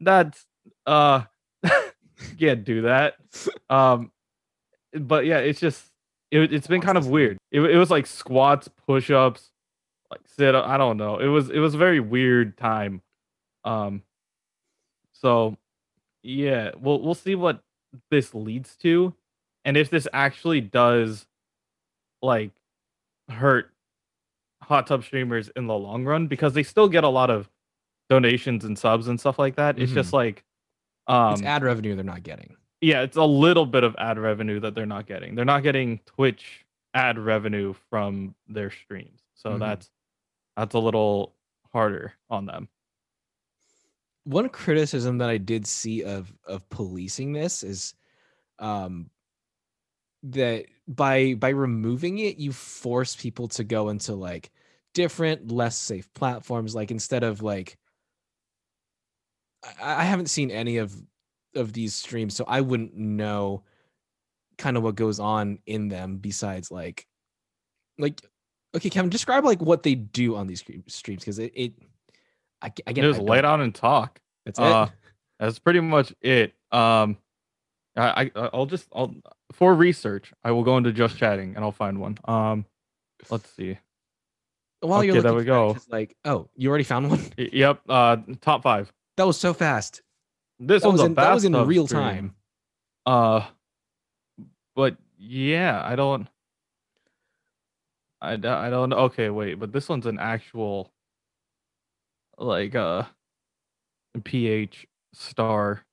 that's 0.00 0.46
uh 0.86 1.22
can't 2.38 2.64
do 2.64 2.82
that. 2.82 3.14
Um 3.68 4.10
but 4.92 5.26
yeah, 5.26 5.38
it's 5.38 5.60
just 5.60 5.84
it, 6.30 6.52
it's 6.52 6.66
been 6.66 6.80
kind 6.80 6.98
of 6.98 7.08
weird. 7.08 7.38
It, 7.50 7.60
it 7.60 7.76
was 7.76 7.90
like 7.90 8.06
squats, 8.06 8.68
push-ups, 8.86 9.50
like 10.10 10.20
sit 10.26 10.54
up. 10.54 10.66
I 10.66 10.76
don't 10.76 10.96
know. 10.96 11.18
It 11.18 11.28
was 11.28 11.50
it 11.50 11.58
was 11.58 11.74
a 11.74 11.78
very 11.78 12.00
weird 12.00 12.56
time. 12.56 13.02
Um 13.64 14.02
so 15.12 15.56
yeah, 16.22 16.70
we'll 16.78 17.00
we'll 17.00 17.14
see 17.14 17.34
what 17.34 17.60
this 18.10 18.34
leads 18.34 18.76
to 18.76 19.14
and 19.64 19.76
if 19.76 19.90
this 19.90 20.06
actually 20.12 20.60
does 20.60 21.26
like 22.22 22.50
hurt 23.28 23.70
hot 24.62 24.86
tub 24.86 25.04
streamers 25.04 25.50
in 25.56 25.66
the 25.66 25.74
long 25.74 26.04
run 26.04 26.26
because 26.26 26.54
they 26.54 26.62
still 26.62 26.88
get 26.88 27.04
a 27.04 27.08
lot 27.08 27.30
of 27.30 27.48
donations 28.08 28.64
and 28.64 28.78
subs 28.78 29.08
and 29.08 29.18
stuff 29.18 29.38
like 29.38 29.56
that. 29.56 29.78
It's 29.78 29.92
just 29.92 30.12
like 30.12 30.44
um 31.06 31.34
it's 31.34 31.42
ad 31.42 31.62
revenue 31.62 31.94
they're 31.94 32.04
not 32.04 32.22
getting. 32.22 32.56
yeah, 32.80 33.02
it's 33.02 33.16
a 33.16 33.24
little 33.24 33.66
bit 33.66 33.84
of 33.84 33.94
ad 33.98 34.18
revenue 34.18 34.60
that 34.60 34.74
they're 34.74 34.86
not 34.86 35.06
getting. 35.06 35.34
They're 35.34 35.44
not 35.44 35.62
getting 35.62 36.00
Twitch 36.06 36.64
ad 36.94 37.18
revenue 37.18 37.72
from 37.90 38.34
their 38.48 38.70
streams. 38.70 39.20
So 39.34 39.50
Mhm. 39.50 39.58
that's 39.60 39.90
that's 40.56 40.74
a 40.74 40.78
little 40.78 41.34
harder 41.72 42.12
on 42.30 42.46
them. 42.46 42.68
one 44.24 44.48
criticism 44.48 45.18
that 45.18 45.28
I 45.28 45.36
did 45.38 45.66
see 45.66 46.02
of 46.04 46.32
of 46.46 46.68
policing 46.70 47.32
this 47.32 47.62
is 47.62 47.94
um 48.58 49.10
that 50.22 50.64
by 50.88 51.34
by 51.34 51.50
removing 51.50 52.18
it 52.18 52.38
you 52.38 52.52
force 52.52 53.14
people 53.16 53.48
to 53.48 53.64
go 53.64 53.90
into 53.90 54.14
like 54.14 54.50
different 54.94 55.50
less 55.52 55.76
safe 55.76 56.12
platforms 56.14 56.74
like 56.74 56.90
instead 56.90 57.22
of 57.22 57.42
like 57.42 57.76
I, 59.82 60.00
I 60.00 60.04
haven't 60.04 60.26
seen 60.30 60.50
any 60.50 60.78
of 60.78 60.94
of 61.54 61.72
these 61.72 61.94
streams 61.94 62.34
so 62.34 62.44
I 62.48 62.60
wouldn't 62.60 62.96
know 62.96 63.62
kind 64.58 64.76
of 64.76 64.82
what 64.82 64.94
goes 64.96 65.20
on 65.20 65.58
in 65.66 65.88
them 65.88 66.16
besides 66.18 66.70
like 66.70 67.06
like 67.98 68.20
okay 68.74 68.90
Kevin 68.90 69.10
describe 69.10 69.44
like 69.44 69.60
what 69.62 69.82
they 69.84 69.94
do 69.94 70.34
on 70.36 70.46
these 70.48 70.64
streams 70.88 71.22
because 71.22 71.38
it, 71.38 71.52
it 71.54 71.72
i, 72.62 72.68
Just 72.92 73.20
I 73.20 73.22
lay 73.22 73.36
don't- 73.36 73.42
down 73.42 73.60
and 73.60 73.74
talk. 73.74 74.20
that's 74.44 74.58
it 74.58 74.64
uh, 74.64 74.86
That's 75.38 75.58
pretty 75.58 75.80
much 75.80 76.12
it. 76.20 76.54
Um, 76.72 77.16
I, 77.96 78.30
I 78.36 78.48
I'll 78.52 78.66
just 78.66 78.88
I'll 78.92 79.14
for 79.52 79.74
research 79.74 80.32
I 80.42 80.50
will 80.50 80.62
go 80.64 80.76
into 80.76 80.92
just 80.92 81.16
chatting 81.16 81.54
and 81.56 81.64
I'll 81.64 81.70
find 81.72 82.00
one. 82.00 82.18
Um, 82.24 82.64
let's 83.30 83.48
see. 83.50 83.78
While 84.80 85.02
you're 85.04 85.14
Okay, 85.16 85.22
there 85.22 85.34
we 85.34 85.40
that, 85.42 85.46
go. 85.46 85.76
like, 85.88 86.16
oh, 86.24 86.48
you 86.56 86.68
already 86.68 86.84
found 86.84 87.10
one? 87.10 87.20
Yep. 87.38 87.80
Uh, 87.88 88.16
top 88.40 88.62
five. 88.62 88.92
That 89.16 89.26
was 89.26 89.36
so 89.36 89.54
fast. 89.54 90.02
This 90.58 90.82
That 90.82 90.90
was 90.90 91.02
in, 91.02 91.14
that 91.14 91.34
was 91.34 91.44
in 91.44 91.54
real 91.54 91.86
stream. 91.86 92.02
time. 92.02 92.34
Uh, 93.06 93.46
but 94.74 94.96
yeah, 95.18 95.82
I 95.84 95.96
don't. 95.96 96.28
I, 98.22 98.32
I 98.32 98.70
don't 98.70 98.92
okay 98.94 99.28
wait 99.28 99.56
but 99.60 99.70
this 99.70 99.86
one's 99.86 100.06
an 100.06 100.18
actual 100.18 100.90
like 102.38 102.74
uh 102.74 103.02
ph 104.24 104.86
star 105.12 105.84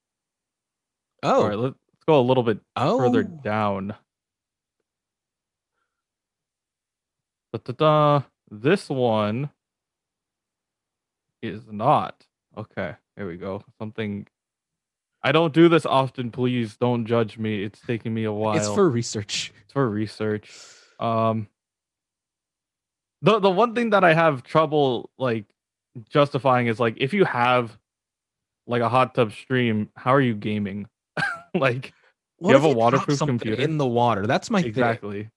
Oh, 1.24 1.42
all 1.42 1.50
right 1.50 1.58
let's 1.58 1.76
go 2.08 2.18
a 2.18 2.22
little 2.22 2.44
bit 2.44 2.60
oh, 2.78 2.98
further 2.98 3.24
down 3.24 3.96
Da-da-da. 7.54 8.24
This 8.50 8.90
one 8.90 9.50
is 11.42 11.68
not. 11.70 12.26
Okay, 12.58 12.96
here 13.18 13.28
we 13.28 13.38
go. 13.38 13.64
Something. 13.80 14.28
I 15.24 15.32
don't 15.32 15.54
do 15.54 15.70
this 15.70 15.86
often. 15.86 16.32
Please 16.32 16.78
don't 16.78 17.06
judge 17.06 17.38
me. 17.38 17.64
It's 17.64 17.80
taking 17.82 18.14
me 18.14 18.24
a 18.24 18.32
while. 18.32 18.58
it's 18.58 18.68
for 18.68 18.90
research. 18.90 19.54
It's 19.64 19.74
for 19.74 19.88
research. 19.90 20.50
Um. 21.00 21.48
The 23.22 23.40
the 23.40 23.52
one 23.52 23.76
thing 23.76 23.92
that 23.92 24.04
I 24.04 24.14
have 24.16 24.42
trouble 24.44 25.12
like 25.20 25.46
justifying 26.10 26.68
is 26.68 26.80
like 26.80 26.96
if 26.98 27.14
you 27.14 27.24
have 27.26 27.78
like 28.66 28.82
a 28.82 28.90
hot 28.90 29.14
tub 29.14 29.32
stream, 29.32 29.90
how 29.96 30.14
are 30.14 30.22
you 30.22 30.34
gaming? 30.34 30.88
like 31.54 31.94
What 32.38 32.54
have 32.54 32.64
a 32.64 32.70
waterproof 32.70 33.20
computer? 33.20 33.62
in 33.62 33.78
the 33.78 33.86
water? 33.86 34.26
That's 34.26 34.50
my 34.50 34.62
thing. 34.62 34.70
exactly. 34.70 35.30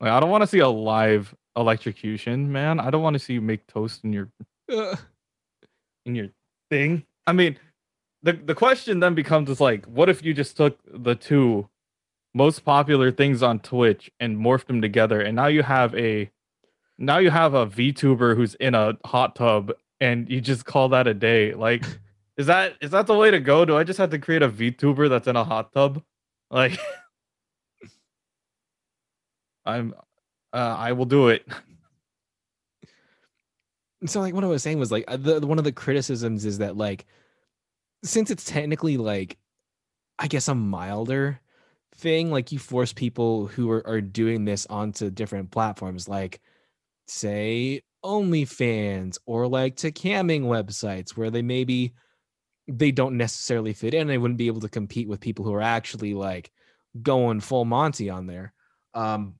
Like 0.00 0.12
I 0.12 0.20
don't 0.20 0.30
want 0.30 0.42
to 0.42 0.46
see 0.46 0.60
a 0.60 0.68
live 0.68 1.34
electrocution, 1.56 2.50
man. 2.52 2.80
I 2.80 2.88
don't 2.88 3.02
want 3.02 3.14
to 3.14 3.18
see 3.20 3.34
you 3.34 3.42
make 3.42 3.66
toast 3.66 4.04
in 4.04 4.12
your 4.14 4.30
Uh, 4.72 4.96
in 6.06 6.14
your 6.14 6.28
thing. 6.70 7.04
I 7.26 7.32
mean, 7.32 7.58
the 8.22 8.32
the 8.32 8.54
question 8.54 9.00
then 9.00 9.14
becomes 9.14 9.50
is 9.50 9.60
like, 9.60 9.86
what 9.86 10.08
if 10.08 10.24
you 10.24 10.34
just 10.34 10.56
took 10.56 10.78
the 10.86 11.14
two 11.14 11.68
most 12.34 12.64
popular 12.64 13.10
things 13.10 13.42
on 13.42 13.60
Twitch 13.60 14.10
and 14.20 14.36
morphed 14.36 14.66
them 14.66 14.82
together, 14.82 15.20
and 15.20 15.36
now 15.36 15.46
you 15.46 15.62
have 15.62 15.94
a 15.94 16.30
now 16.98 17.18
you 17.18 17.30
have 17.30 17.54
a 17.54 17.66
VTuber 17.66 18.36
who's 18.36 18.54
in 18.56 18.74
a 18.74 18.96
hot 19.04 19.36
tub, 19.36 19.72
and 20.00 20.28
you 20.28 20.40
just 20.40 20.64
call 20.64 20.88
that 20.90 21.06
a 21.06 21.14
day. 21.14 21.54
Like, 21.54 21.84
is 22.36 22.46
that 22.46 22.74
is 22.80 22.90
that 22.90 23.06
the 23.06 23.16
way 23.16 23.30
to 23.30 23.40
go? 23.40 23.64
Do 23.64 23.76
I 23.76 23.84
just 23.84 23.98
have 23.98 24.10
to 24.10 24.18
create 24.18 24.42
a 24.42 24.48
VTuber 24.48 25.08
that's 25.08 25.28
in 25.28 25.36
a 25.36 25.44
hot 25.44 25.72
tub? 25.72 26.02
Like, 26.50 26.78
I'm, 29.66 29.94
uh, 30.52 30.76
I 30.78 30.92
will 30.92 31.04
do 31.04 31.28
it. 31.28 31.46
So 34.06 34.20
like 34.20 34.34
what 34.34 34.44
I 34.44 34.48
was 34.48 34.62
saying 34.62 34.78
was 34.78 34.92
like 34.92 35.04
uh, 35.08 35.16
the, 35.16 35.40
the- 35.40 35.46
one 35.46 35.58
of 35.58 35.64
the 35.64 35.72
criticisms 35.72 36.44
is 36.44 36.58
that 36.58 36.76
like 36.76 37.06
since 38.04 38.30
it's 38.30 38.44
technically 38.44 38.96
like 38.96 39.36
I 40.18 40.28
guess 40.28 40.48
a 40.48 40.54
milder 40.54 41.40
thing, 41.96 42.30
like 42.30 42.52
you 42.52 42.58
force 42.58 42.92
people 42.92 43.46
who 43.46 43.70
are, 43.70 43.86
are 43.86 44.00
doing 44.00 44.44
this 44.44 44.66
onto 44.66 45.10
different 45.10 45.50
platforms, 45.50 46.08
like 46.08 46.40
say 47.06 47.82
OnlyFans 48.04 49.18
or 49.26 49.48
like 49.48 49.76
to 49.76 49.90
camming 49.92 50.42
websites 50.42 51.10
where 51.16 51.30
they 51.30 51.42
maybe 51.42 51.94
they 52.68 52.90
don't 52.92 53.16
necessarily 53.16 53.72
fit 53.72 53.94
in. 53.94 54.06
They 54.06 54.18
wouldn't 54.18 54.38
be 54.38 54.46
able 54.46 54.60
to 54.60 54.68
compete 54.68 55.08
with 55.08 55.20
people 55.20 55.44
who 55.44 55.54
are 55.54 55.62
actually 55.62 56.14
like 56.14 56.50
going 57.02 57.40
full 57.40 57.64
Monty 57.64 58.10
on 58.10 58.26
there. 58.26 58.52
Um, 58.94 59.34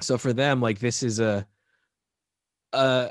so 0.00 0.16
for 0.16 0.32
them, 0.32 0.60
like 0.60 0.78
this 0.78 1.02
is 1.02 1.20
a 1.20 1.46
a 2.72 3.10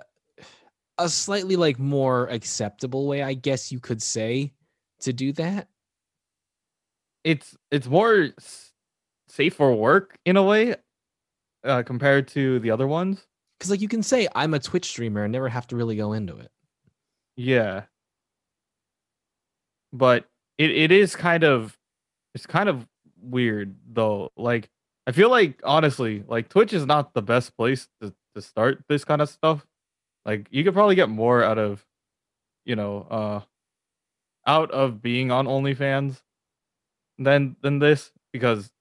a 1.00 1.10
slightly 1.10 1.56
like 1.56 1.80
more 1.80 2.28
acceptable 2.28 3.08
way, 3.08 3.24
I 3.24 3.34
guess 3.34 3.72
you 3.72 3.80
could 3.80 4.02
say, 4.02 4.54
to 5.02 5.14
do 5.14 5.34
that. 5.34 5.70
it's 7.24 7.58
it's 7.72 7.88
more 7.88 8.30
safe 9.28 9.56
for 9.56 9.74
work 9.76 10.18
in 10.26 10.38
a 10.38 10.44
way 10.44 10.76
uh, 11.64 11.84
compared 11.84 12.28
to 12.30 12.60
the 12.60 12.72
other 12.72 12.88
ones. 12.88 13.26
Because 13.58 13.72
like 13.72 13.82
you 13.82 13.88
can 13.90 14.04
say 14.04 14.28
I'm 14.36 14.54
a 14.54 14.60
Twitch 14.60 14.86
streamer 14.86 15.24
and 15.24 15.32
never 15.32 15.50
have 15.50 15.68
to 15.68 15.76
really 15.76 15.96
go 15.98 16.14
into 16.14 16.38
it. 16.38 16.52
Yeah, 17.36 17.84
but 19.94 20.26
it, 20.58 20.72
it 20.72 20.92
is 20.92 21.16
kind 21.16 21.44
of 21.44 21.78
it's 22.36 22.46
kind 22.46 22.70
of 22.70 22.88
weird 23.22 23.76
though. 23.92 24.32
Like 24.38 24.70
I 25.08 25.12
feel 25.12 25.30
like 25.30 25.62
honestly, 25.64 26.24
like 26.28 26.50
Twitch 26.50 26.74
is 26.74 26.86
not 26.86 27.14
the 27.14 27.22
best 27.22 27.56
place 27.58 27.88
to, 28.02 28.14
to 28.36 28.42
start 28.42 28.84
this 28.90 29.04
kind 29.06 29.22
of 29.22 29.30
stuff. 29.30 29.66
Like 30.26 30.48
you 30.52 30.64
could 30.64 30.74
probably 30.74 30.96
get 30.96 31.10
more 31.10 31.44
out 31.44 31.58
of 31.58 31.86
you 32.66 32.76
know 32.76 33.08
uh 33.10 33.42
out 34.46 34.72
of 34.72 35.02
being 35.02 35.32
on 35.32 35.46
OnlyFans 35.46 36.22
than 37.18 37.56
than 37.62 37.80
this 37.80 38.12
because 38.32 38.72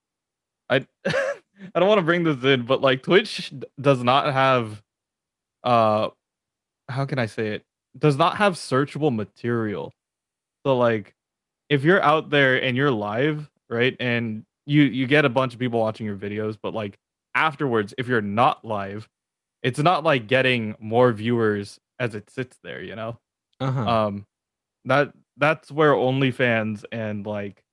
I 0.69 0.87
I 1.07 1.81
don't 1.81 1.89
want 1.89 1.99
to 1.99 2.05
bring 2.05 2.25
this 2.25 2.43
in, 2.45 2.65
but 2.65 2.81
like 2.81 3.03
Twitch 3.03 3.53
does 3.81 4.03
not 4.03 4.33
have 4.33 4.83
uh 5.65 6.09
how 6.89 7.05
can 7.05 7.19
I 7.19 7.27
say 7.27 7.49
it? 7.49 7.65
Does 7.99 8.17
not 8.17 8.37
have 8.37 8.55
searchable 8.55 9.15
material. 9.15 9.93
So 10.65 10.77
like 10.77 11.15
if 11.69 11.85
you're 11.85 12.03
out 12.03 12.31
there 12.31 12.63
and 12.63 12.77
you're 12.77 12.91
live, 12.91 13.51
right? 13.69 13.97
And 14.01 14.45
you 14.67 14.83
you 14.83 15.07
get 15.07 15.25
a 15.25 15.29
bunch 15.29 15.55
of 15.55 15.61
people 15.61 15.81
watching 15.81 16.07
your 16.07 16.17
videos, 16.17 16.57
but 16.63 16.75
like 16.75 16.99
afterwards 17.35 17.95
if 17.99 18.09
you're 18.09 18.23
not 18.23 18.65
live, 18.65 19.09
it's 19.63 19.79
not 19.79 20.05
like 20.05 20.27
getting 20.27 20.77
more 20.79 21.13
viewers 21.13 21.79
as 21.99 22.15
it 22.15 22.31
sits 22.31 22.57
there, 22.63 22.83
you 22.83 22.97
know? 22.97 23.19
Uh-huh. 23.61 23.81
um 23.81 24.27
that 24.85 25.13
that's 25.37 25.73
where 25.73 25.93
OnlyFans 25.93 26.85
and 26.93 27.27
like 27.27 27.65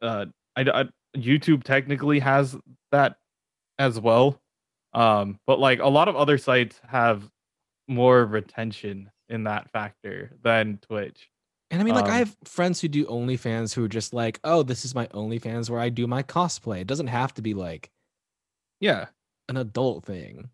uh 0.00 0.26
I, 0.54 0.60
I 0.62 0.84
YouTube 1.16 1.64
technically 1.64 2.20
has 2.20 2.56
that 2.92 3.16
as 3.80 3.98
well 3.98 4.40
um 4.94 5.40
but 5.44 5.58
like 5.58 5.80
a 5.80 5.88
lot 5.88 6.06
of 6.06 6.14
other 6.14 6.38
sites 6.38 6.80
have 6.86 7.28
more 7.88 8.24
retention 8.24 9.10
in 9.28 9.42
that 9.44 9.72
factor 9.72 10.30
than 10.44 10.78
Twitch 10.82 11.28
and 11.72 11.80
I 11.80 11.84
mean, 11.84 11.96
like, 11.96 12.04
I 12.04 12.12
um, 12.12 12.18
have 12.18 12.36
friends 12.44 12.80
who 12.80 12.86
do 12.86 13.06
OnlyFans 13.06 13.74
who 13.74 13.82
are 13.84 13.88
just 13.88 14.14
like, 14.14 14.38
oh, 14.44 14.62
this 14.62 14.84
is 14.84 14.94
my 14.94 15.08
OnlyFans 15.08 15.68
where 15.68 15.80
I 15.80 15.88
do 15.88 16.06
my 16.06 16.22
cosplay. 16.22 16.82
It 16.82 16.86
doesn't 16.86 17.08
have 17.08 17.34
to 17.34 17.42
be 17.42 17.54
like 17.54 17.90
yeah 18.80 19.06
an 19.48 19.56
adult 19.56 20.04
thing, 20.04 20.50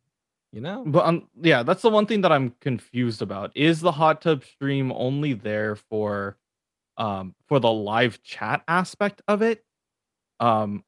you 0.53 0.61
know? 0.61 0.85
but 0.87 1.05
um 1.07 1.29
yeah 1.41 1.62
that's 1.62 1.83
the 1.83 1.91
one 1.91 2.07
thing 2.07 2.21
that 2.21 2.33
I'm 2.33 2.55
confused 2.61 3.23
about 3.23 3.51
is 3.57 3.81
the 3.81 3.93
hot 3.93 4.21
tub 4.21 4.45
stream 4.45 4.93
only 4.93 5.33
there 5.33 5.77
for 5.77 6.37
um, 6.97 7.35
for 7.47 7.59
the 7.59 7.71
live 7.71 8.23
chat 8.23 8.62
aspect 8.69 9.23
of 9.29 9.43
it, 9.43 9.65
um, 10.41 10.85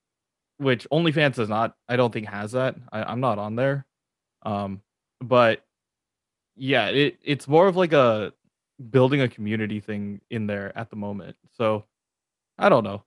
which 0.58 0.86
OnlyFans 0.90 1.34
does 1.34 1.48
not. 1.48 1.76
I 1.88 1.96
don't 1.96 2.12
think 2.12 2.28
has 2.28 2.52
that. 2.52 2.76
I, 2.92 3.02
I'm 3.04 3.20
not 3.20 3.38
on 3.38 3.56
there, 3.56 3.86
um, 4.42 4.82
but 5.20 5.64
yeah, 6.56 6.88
it 6.88 7.18
it's 7.22 7.48
more 7.48 7.66
of 7.66 7.76
like 7.76 7.92
a 7.92 8.32
building 8.90 9.20
a 9.20 9.28
community 9.28 9.80
thing 9.80 10.20
in 10.30 10.46
there 10.46 10.76
at 10.76 10.90
the 10.90 10.96
moment. 10.96 11.36
So 11.56 11.84
I 12.58 12.68
don't 12.68 12.84
know. 12.84 13.02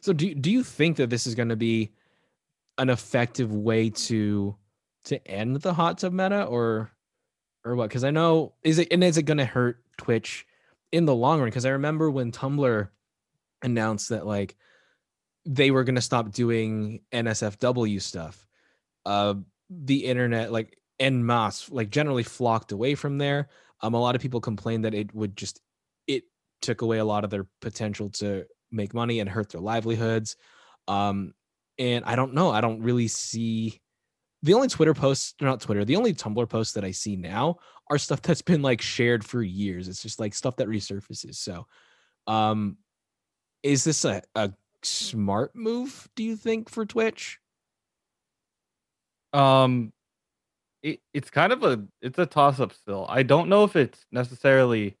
So 0.00 0.12
do 0.12 0.34
do 0.34 0.50
you 0.50 0.62
think 0.62 0.96
that 0.96 1.10
this 1.10 1.26
is 1.26 1.34
going 1.34 1.50
to 1.50 1.56
be 1.56 1.92
an 2.78 2.90
effective 2.90 3.52
way 3.52 3.90
to 3.90 4.56
to 5.04 5.26
end 5.26 5.56
the 5.56 5.74
hot 5.74 5.98
tub 5.98 6.12
meta 6.12 6.44
or 6.44 6.90
or 7.64 7.76
what? 7.76 7.88
Because 7.88 8.04
I 8.04 8.10
know 8.10 8.54
is 8.62 8.78
it 8.78 8.88
and 8.90 9.02
is 9.02 9.16
it 9.16 9.22
going 9.24 9.38
to 9.38 9.44
hurt 9.44 9.78
Twitch 9.98 10.46
in 10.92 11.06
the 11.06 11.14
long 11.14 11.38
run? 11.38 11.48
Because 11.48 11.66
I 11.66 11.70
remember 11.70 12.10
when 12.10 12.32
Tumblr 12.32 12.88
announced 13.62 14.10
that 14.10 14.26
like 14.26 14.56
they 15.46 15.70
were 15.70 15.84
going 15.84 15.94
to 15.94 16.00
stop 16.00 16.32
doing 16.32 17.00
NSFW 17.12 18.00
stuff. 18.00 18.46
Uh, 19.04 19.34
the 19.70 20.04
internet 20.04 20.52
like 20.52 20.78
en 21.00 21.24
masse 21.24 21.70
like 21.70 21.90
generally 21.90 22.22
flocked 22.22 22.72
away 22.72 22.94
from 22.94 23.18
there. 23.18 23.48
Um, 23.80 23.94
a 23.94 24.00
lot 24.00 24.14
of 24.14 24.22
people 24.22 24.40
complained 24.40 24.84
that 24.84 24.94
it 24.94 25.14
would 25.14 25.36
just 25.36 25.60
it 26.06 26.24
took 26.62 26.82
away 26.82 26.98
a 26.98 27.04
lot 27.04 27.24
of 27.24 27.30
their 27.30 27.46
potential 27.60 28.10
to 28.10 28.46
make 28.70 28.94
money 28.94 29.20
and 29.20 29.28
hurt 29.28 29.50
their 29.50 29.60
livelihoods. 29.60 30.36
Um, 30.88 31.34
and 31.78 32.04
I 32.04 32.16
don't 32.16 32.34
know. 32.34 32.50
I 32.50 32.60
don't 32.60 32.82
really 32.82 33.08
see 33.08 33.80
the 34.44 34.52
only 34.52 34.68
Twitter 34.68 34.92
posts, 34.92 35.34
not 35.40 35.62
Twitter, 35.62 35.86
the 35.86 35.96
only 35.96 36.12
Tumblr 36.12 36.48
posts 36.50 36.74
that 36.74 36.84
I 36.84 36.90
see 36.90 37.16
now 37.16 37.56
are 37.90 37.96
stuff 37.96 38.20
that's 38.20 38.42
been 38.42 38.60
like 38.60 38.82
shared 38.82 39.24
for 39.24 39.42
years. 39.42 39.88
It's 39.88 40.02
just 40.02 40.20
like 40.20 40.34
stuff 40.34 40.56
that 40.56 40.68
resurfaces. 40.68 41.36
So, 41.36 41.66
um, 42.26 42.76
is 43.62 43.84
this 43.84 44.04
a, 44.04 44.20
a 44.34 44.52
smart 44.82 45.56
move, 45.56 46.06
do 46.14 46.22
you 46.22 46.36
think, 46.36 46.68
for 46.68 46.84
Twitch? 46.84 47.38
Um, 49.32 49.94
it, 50.82 51.00
it's 51.14 51.30
kind 51.30 51.50
of 51.50 51.62
a 51.64 51.82
it's 52.02 52.18
a 52.18 52.26
toss 52.26 52.60
up 52.60 52.74
still. 52.74 53.06
I 53.08 53.22
don't 53.22 53.48
know 53.48 53.64
if 53.64 53.76
it's 53.76 54.04
necessarily 54.12 54.98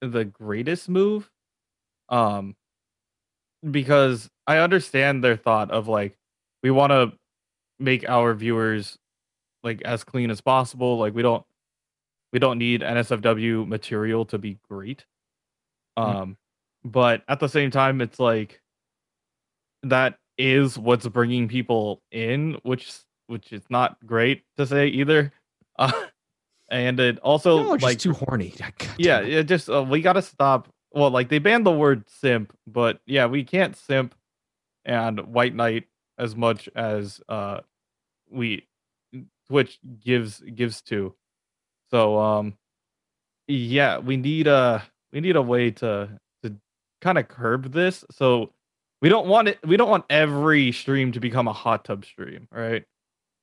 the 0.00 0.24
greatest 0.24 0.88
move. 0.88 1.30
Um, 2.08 2.56
because 3.70 4.30
I 4.46 4.56
understand 4.56 5.22
their 5.22 5.36
thought 5.36 5.70
of 5.70 5.88
like 5.88 6.16
we 6.62 6.70
want 6.70 6.92
to 6.92 7.12
make 7.80 8.08
our 8.08 8.34
viewers 8.34 8.98
like 9.62 9.82
as 9.82 10.04
clean 10.04 10.30
as 10.30 10.40
possible. 10.40 10.98
Like 10.98 11.14
we 11.14 11.22
don't 11.22 11.44
we 12.32 12.38
don't 12.38 12.58
need 12.58 12.82
NSFW 12.82 13.66
material 13.66 14.24
to 14.26 14.38
be 14.38 14.58
great. 14.68 15.04
Hmm. 15.96 16.04
Um, 16.04 16.28
mm. 16.28 16.36
but 16.84 17.22
at 17.28 17.40
the 17.40 17.48
same 17.48 17.70
time, 17.70 18.00
it's 18.00 18.20
like 18.20 18.60
that 19.82 20.18
is 20.38 20.78
what's 20.78 21.06
bringing 21.08 21.48
people 21.48 22.02
in, 22.10 22.58
which 22.62 22.92
which 23.26 23.52
is 23.52 23.62
not 23.70 23.96
great 24.06 24.44
to 24.56 24.66
say 24.66 24.88
either. 24.88 25.32
Uh, 25.78 25.92
and 26.70 27.00
it 27.00 27.18
also 27.20 27.62
no, 27.62 27.70
like 27.76 27.98
too 27.98 28.12
horny. 28.12 28.52
yeah, 28.98 29.20
it 29.20 29.44
just 29.44 29.70
uh, 29.70 29.82
we 29.82 30.02
got 30.02 30.12
to 30.12 30.20
stop. 30.20 30.68
Well, 30.92 31.10
like 31.10 31.30
they 31.30 31.38
banned 31.38 31.64
the 31.64 31.70
word 31.70 32.04
simp, 32.06 32.54
but 32.66 33.00
yeah, 33.06 33.24
we 33.24 33.44
can't 33.44 33.74
simp 33.74 34.14
and 34.84 35.20
white 35.32 35.54
knight 35.54 35.84
as 36.20 36.36
much 36.36 36.68
as 36.76 37.20
uh 37.28 37.60
we 38.30 38.68
Twitch 39.48 39.80
gives 39.98 40.40
gives 40.40 40.82
to. 40.82 41.14
So 41.90 42.18
um 42.18 42.56
yeah, 43.48 43.98
we 43.98 44.16
need 44.16 44.46
a 44.46 44.84
we 45.12 45.20
need 45.20 45.34
a 45.34 45.42
way 45.42 45.72
to 45.72 46.08
to 46.42 46.56
kind 47.00 47.18
of 47.18 47.26
curb 47.26 47.72
this. 47.72 48.04
So 48.12 48.52
we 49.00 49.08
don't 49.08 49.26
want 49.26 49.48
it 49.48 49.58
we 49.64 49.76
don't 49.76 49.90
want 49.90 50.04
every 50.10 50.70
stream 50.72 51.10
to 51.12 51.20
become 51.20 51.48
a 51.48 51.52
hot 51.52 51.84
tub 51.84 52.04
stream, 52.04 52.46
right? 52.52 52.84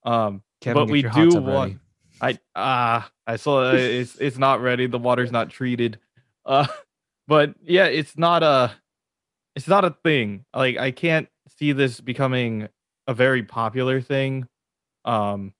Um 0.05 0.43
Kevin, 0.61 0.85
but 0.85 0.91
we 0.91 1.01
do 1.01 1.41
want 1.41 1.79
ready. 2.21 2.37
I 2.37 2.39
ah 2.55 3.05
uh, 3.05 3.09
I 3.25 3.35
saw 3.35 3.73
it's 3.73 4.15
it's 4.19 4.37
not 4.37 4.61
ready. 4.61 4.87
The 4.87 4.99
water's 4.99 5.31
not 5.31 5.49
treated. 5.49 5.99
Uh 6.45 6.67
but 7.27 7.55
yeah, 7.63 7.87
it's 7.87 8.17
not 8.17 8.43
a 8.43 8.71
it's 9.55 9.67
not 9.67 9.83
a 9.83 9.95
thing. 10.03 10.45
Like 10.53 10.77
I 10.77 10.91
can't 10.91 11.27
see 11.57 11.71
this 11.71 11.99
becoming 11.99 12.67
a 13.07 13.13
very 13.13 13.43
popular 13.43 14.01
thing 14.01 14.47
um 15.05 15.53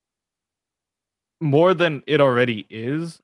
more 1.39 1.73
than 1.73 2.03
it 2.07 2.19
already 2.19 2.65
is 2.69 3.21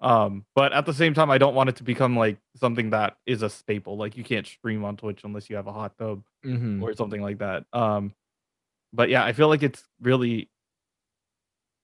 um 0.00 0.44
but 0.54 0.72
at 0.72 0.86
the 0.86 0.94
same 0.94 1.14
time 1.14 1.30
i 1.30 1.38
don't 1.38 1.54
want 1.54 1.68
it 1.68 1.76
to 1.76 1.84
become 1.84 2.16
like 2.16 2.38
something 2.56 2.90
that 2.90 3.16
is 3.26 3.42
a 3.42 3.50
staple. 3.50 3.96
Like 3.96 4.16
you 4.16 4.24
can't 4.24 4.46
stream 4.46 4.84
on 4.84 4.96
twitch 4.96 5.22
unless 5.24 5.50
you 5.50 5.56
have 5.56 5.66
a 5.66 5.72
hot 5.72 5.96
tub 5.98 6.22
mm-hmm. 6.44 6.82
or 6.82 6.94
something 6.94 7.20
like 7.20 7.38
that. 7.38 7.64
Um 7.72 8.14
but 8.94 9.08
yeah 9.08 9.24
i 9.24 9.32
feel 9.32 9.48
like 9.48 9.62
it's 9.62 9.84
really 10.00 10.48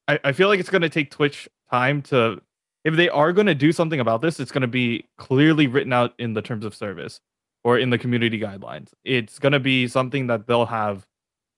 i, 0.09 0.19
I 0.25 0.33
feel 0.33 0.49
like 0.49 0.61
it's 0.61 0.71
going 0.71 0.83
to 0.83 0.89
take 0.89 1.11
twitch 1.11 1.49
time 1.71 2.01
to 2.03 2.41
if 2.85 2.97
they 2.97 3.09
are 3.11 3.33
going 3.33 3.47
to 3.47 3.55
do 3.55 3.73
something 3.73 4.01
about 4.01 4.23
this 4.23 4.41
it's 4.41 4.53
going 4.53 4.63
to 4.63 4.69
be 4.69 5.05
clearly 5.19 5.67
written 5.67 5.93
out 5.93 6.15
in 6.19 6.33
the 6.33 6.43
terms 6.43 6.65
of 6.65 6.75
service 6.75 7.21
or 7.63 7.79
in 7.79 7.91
the 7.91 7.99
community 7.99 8.41
guidelines 8.41 8.89
it's 9.05 9.39
going 9.39 9.53
to 9.53 9.61
be 9.61 9.87
something 9.87 10.29
that 10.29 10.47
they'll 10.47 10.67
have 10.67 11.07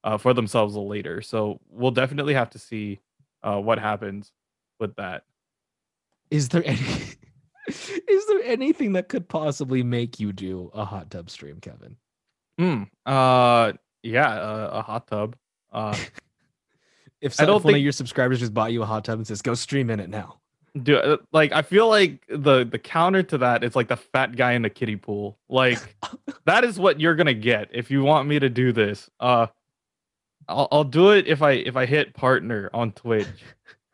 uh, 0.05 0.19
for 0.19 0.35
themselves 0.35 0.75
later. 0.75 1.23
So 1.23 1.61
we'll 1.69 1.91
definitely 1.91 2.35
have 2.35 2.51
to 2.51 2.59
see 2.59 3.01
uh, 3.43 3.59
what 3.59 3.79
happens 3.79 4.33
with 4.81 4.95
that. 4.97 5.25
Is 6.31 6.49
there 6.49 6.63
any? 6.65 6.81
is 7.69 8.27
there 8.27 8.43
anything 8.45 8.95
that 8.95 9.09
could 9.09 9.29
possibly 9.29 9.83
make 9.83 10.19
you 10.19 10.33
do 10.33 10.71
a 10.75 10.85
hot 10.85 11.11
tub 11.11 11.31
stream, 11.31 11.61
Kevin? 11.61 11.97
Hmm. 12.59 12.85
Uh. 13.07 13.73
Yeah. 14.03 14.29
Uh, 14.29 14.71
a 14.73 14.83
hot 14.83 15.07
tub. 15.07 15.37
Uh. 15.73 15.97
if, 17.21 17.35
so, 17.35 17.43
I 17.43 17.47
don't 17.47 17.57
if 17.57 17.63
think... 17.63 17.73
one 17.73 17.75
of 17.77 17.83
your 17.83 17.93
subscribers 17.93 18.41
just 18.41 18.55
bought 18.55 18.73
you 18.73 18.83
a 18.83 18.87
hot 18.87 19.05
tub 19.05 19.19
and 19.19 19.27
says, 19.27 19.43
"Go 19.43 19.55
stream 19.55 19.91
in 19.91 20.01
it 20.01 20.11
now." 20.11 20.39
Do 20.81 20.97
uh, 20.97 21.17
like 21.33 21.53
I 21.53 21.63
feel 21.63 21.89
like 21.89 22.25
the 22.29 22.65
the 22.65 22.79
counter 22.79 23.23
to 23.25 23.39
that 23.39 23.63
is 23.63 23.77
like 23.77 23.89
the 23.89 23.97
fat 23.97 24.37
guy 24.37 24.53
in 24.53 24.63
the 24.63 24.71
kiddie 24.71 24.97
pool. 24.97 25.39
Like 25.49 25.97
that 26.47 26.65
is 26.65 26.79
what 26.79 26.99
you're 26.99 27.15
gonna 27.15 27.35
get 27.35 27.69
if 27.73 27.91
you 27.91 28.03
want 28.03 28.27
me 28.27 28.39
to 28.39 28.49
do 28.49 28.73
this. 28.73 29.11
Uh 29.21 29.49
I'll 30.49 30.69
I'll 30.73 30.85
do 30.85 31.11
it 31.11 31.27
if 31.27 31.43
I 31.43 31.53
if 31.53 31.77
I 31.77 31.85
hit 31.85 32.15
partner 32.15 32.71
on 32.73 32.93
Twitch. 32.93 33.29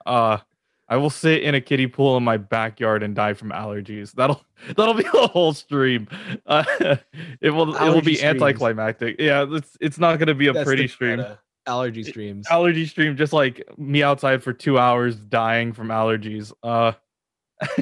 Uh 0.07 0.38
I 0.88 0.97
will 0.97 1.11
sit 1.11 1.43
in 1.43 1.55
a 1.55 1.61
kiddie 1.61 1.87
pool 1.87 2.17
in 2.17 2.23
my 2.25 2.38
backyard 2.38 3.03
and 3.03 3.14
die 3.14 3.35
from 3.35 3.51
allergies. 3.51 4.12
That'll 4.12 4.43
that'll 4.77 4.95
be 4.95 5.03
the 5.03 5.29
whole 5.33 5.53
stream. 5.53 6.09
Uh, 6.47 6.64
it 7.41 7.51
will 7.51 7.77
Allergy 7.77 7.87
it 7.87 7.95
will 7.95 8.01
be 8.03 8.14
streams. 8.14 8.43
anticlimactic. 8.43 9.17
Yeah, 9.19 9.47
it's 9.49 9.77
it's 9.81 9.99
not 9.99 10.19
gonna 10.19 10.35
be 10.35 10.47
a 10.47 10.53
That's 10.53 10.64
pretty 10.64 10.88
stream. 10.88 11.25
Allergy 11.68 12.02
streams. 12.02 12.46
Allergy 12.50 12.87
stream, 12.87 13.16
just 13.16 13.33
like 13.33 13.62
me 13.78 14.02
outside 14.02 14.42
for 14.42 14.52
two 14.52 14.78
hours 14.78 15.16
dying 15.16 15.72
from 15.72 15.88
allergies. 15.88 16.52
Uh, 16.62 16.92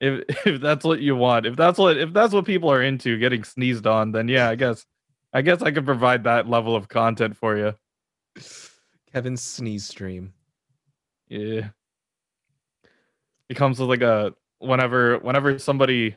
if 0.00 0.46
if 0.46 0.60
that's 0.60 0.84
what 0.84 1.00
you 1.00 1.14
want, 1.14 1.46
if 1.46 1.56
that's 1.56 1.78
what 1.78 1.96
if 1.96 2.12
that's 2.12 2.34
what 2.34 2.44
people 2.44 2.70
are 2.70 2.82
into, 2.82 3.18
getting 3.18 3.44
sneezed 3.44 3.86
on, 3.86 4.12
then 4.12 4.28
yeah, 4.28 4.48
I 4.48 4.56
guess 4.56 4.84
I 5.32 5.42
guess 5.42 5.62
I 5.62 5.70
could 5.70 5.84
provide 5.84 6.24
that 6.24 6.48
level 6.48 6.74
of 6.74 6.88
content 6.88 7.36
for 7.36 7.56
you. 7.56 7.74
Kevin's 9.12 9.42
sneeze 9.42 9.86
stream. 9.86 10.32
Yeah. 11.28 11.68
It 13.48 13.54
comes 13.56 13.78
with 13.78 13.88
like 13.88 14.02
a 14.02 14.34
whenever 14.58 15.18
whenever 15.18 15.58
somebody 15.58 16.16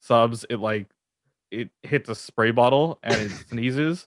subs, 0.00 0.46
it 0.48 0.58
like 0.58 0.86
it 1.50 1.70
hits 1.82 2.08
a 2.08 2.14
spray 2.14 2.52
bottle 2.52 2.98
and 3.02 3.14
it 3.14 3.30
sneezes 3.48 4.06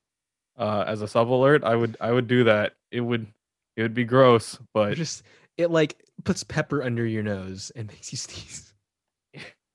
uh 0.57 0.83
as 0.87 1.01
a 1.01 1.07
sub 1.07 1.31
alert. 1.31 1.63
I 1.63 1.75
would 1.75 1.97
I 1.99 2.11
would 2.11 2.27
do 2.27 2.43
that. 2.45 2.73
It 2.91 3.01
would 3.01 3.27
it 3.75 3.81
would 3.81 3.93
be 3.93 4.05
gross, 4.05 4.57
but 4.73 4.93
it 4.93 4.95
just 4.95 5.23
it 5.57 5.71
like 5.71 6.03
puts 6.23 6.43
pepper 6.43 6.83
under 6.83 7.05
your 7.05 7.23
nose 7.23 7.71
and 7.75 7.87
makes 7.91 8.11
you 8.11 8.17
sneeze. 8.17 8.73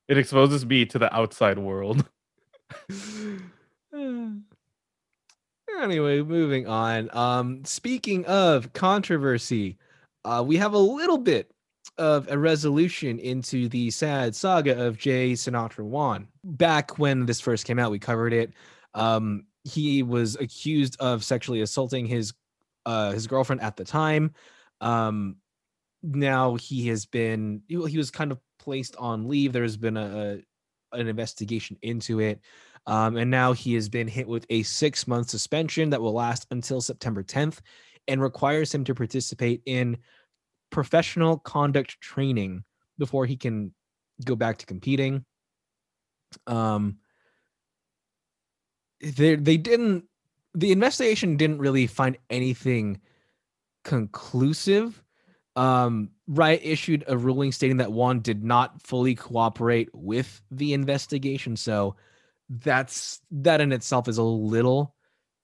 It 0.08 0.18
exposes 0.18 0.66
me 0.66 0.86
to 0.86 0.98
the 0.98 1.14
outside 1.14 1.58
world. 1.58 2.04
Anyway, 5.80 6.20
moving 6.20 6.66
on. 6.66 7.08
Um, 7.16 7.64
speaking 7.64 8.26
of 8.26 8.72
controversy, 8.74 9.78
uh, 10.24 10.44
we 10.46 10.56
have 10.58 10.74
a 10.74 10.78
little 10.78 11.16
bit 11.16 11.50
of 11.96 12.30
a 12.30 12.38
resolution 12.38 13.18
into 13.18 13.68
the 13.68 13.90
sad 13.90 14.34
saga 14.34 14.86
of 14.86 14.98
Jay 14.98 15.32
Sinatraa 15.32 15.84
Won. 15.84 16.28
Back 16.44 16.98
when 16.98 17.24
this 17.24 17.40
first 17.40 17.66
came 17.66 17.78
out, 17.78 17.90
we 17.90 17.98
covered 17.98 18.32
it. 18.34 18.52
Um, 18.94 19.44
he 19.70 20.02
was 20.02 20.37
accused 20.37 20.96
of 21.00 21.24
sexually 21.24 21.61
assaulting 21.62 22.06
his 22.06 22.33
uh, 22.87 23.12
his 23.12 23.26
girlfriend 23.26 23.62
at 23.62 23.76
the 23.76 23.85
time. 23.85 24.33
Um, 24.80 25.37
now 26.02 26.56
he 26.56 26.88
has 26.88 27.06
been 27.06 27.62
he 27.68 27.76
was 27.76 28.11
kind 28.11 28.33
of 28.33 28.38
placed 28.59 28.96
on 28.96 29.28
leave. 29.28 29.52
There 29.52 29.62
has 29.62 29.76
been 29.76 29.96
a, 29.96 30.42
a 30.92 30.98
an 30.98 31.09
investigation 31.09 31.76
into 31.83 32.20
it. 32.20 32.40
Um, 32.87 33.16
and 33.16 33.30
now 33.30 33.52
he 33.52 33.74
has 33.74 33.88
been 33.88 34.09
hit 34.09 34.26
with 34.26 34.46
a 34.50 34.62
six 34.62 35.06
month 35.06 35.30
suspension 35.30 35.90
that 35.90 36.00
will 36.00 36.14
last 36.14 36.46
until 36.50 36.80
September 36.80 37.22
10th 37.22 37.59
and 38.09 38.20
requires 38.20 38.74
him 38.74 38.85
to 38.85 38.94
participate 38.94 39.62
in 39.66 39.98
professional 40.70 41.38
conduct 41.38 42.00
training 42.00 42.64
before 42.98 43.26
he 43.26 43.37
can 43.37 43.72
go 44.24 44.35
back 44.35 44.59
to 44.59 44.66
competing. 44.66 45.24
Um, 46.46 46.98
they 49.00 49.36
they 49.36 49.56
didn't. 49.56 50.04
The 50.54 50.72
investigation 50.72 51.36
didn't 51.36 51.58
really 51.58 51.86
find 51.86 52.16
anything 52.28 53.00
conclusive. 53.84 55.02
Um, 55.56 56.10
Riot 56.26 56.60
issued 56.62 57.04
a 57.06 57.16
ruling 57.16 57.52
stating 57.52 57.78
that 57.78 57.92
Won 57.92 58.20
did 58.20 58.44
not 58.44 58.82
fully 58.82 59.14
cooperate 59.14 59.88
with 59.92 60.40
the 60.50 60.72
investigation. 60.72 61.56
So 61.56 61.96
that's 62.48 63.20
that 63.30 63.60
in 63.60 63.72
itself 63.72 64.08
is 64.08 64.18
a 64.18 64.22
little 64.22 64.94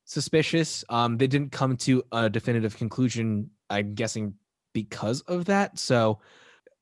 suspicious. 0.05 0.85
Um, 0.89 1.19
they 1.19 1.27
didn't 1.27 1.53
come 1.53 1.77
to 1.79 2.03
a 2.13 2.31
definitive 2.31 2.77
conclusion. 2.77 3.51
I'm 3.71 3.95
guessing 3.95 4.35
because 4.73 5.21
of 5.23 5.47
that. 5.47 5.79
So 5.79 6.21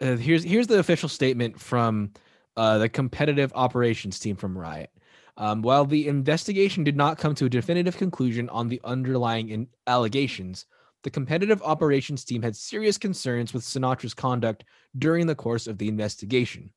uh, 0.01 0.17
here's 0.17 0.45
here's 0.45 0.67
the 0.67 0.79
official 0.79 1.09
statement 1.09 1.59
from 1.61 2.13
uh, 2.57 2.79
the 2.79 2.89
competitive 2.89 3.53
operations 3.55 4.19
team 4.19 4.37
from 4.37 4.57
Riot. 4.57 4.91
Um, 5.37 5.63
while 5.63 5.85
the 5.85 6.07
investigation 6.07 6.85
did 6.85 6.97
not 6.97 7.19
come 7.19 7.35
to 7.37 7.47
a 7.47 7.51
definitive 7.51 7.97
conclusion 7.97 8.49
on 8.51 8.69
the 8.69 8.81
underlying 8.85 9.49
in- 9.49 9.69
allegations, 9.87 10.67
the 11.03 11.11
competitive 11.11 11.61
operations 11.63 12.25
team 12.25 12.41
had 12.43 12.57
serious 12.57 12.97
concerns 12.97 13.53
with 13.53 13.63
Sinatraa's 13.63 14.15
conduct 14.15 14.65
during 14.99 15.27
the 15.27 15.35
course 15.35 15.67
of 15.67 15.77
the 15.77 15.89
investigation. 15.89 16.71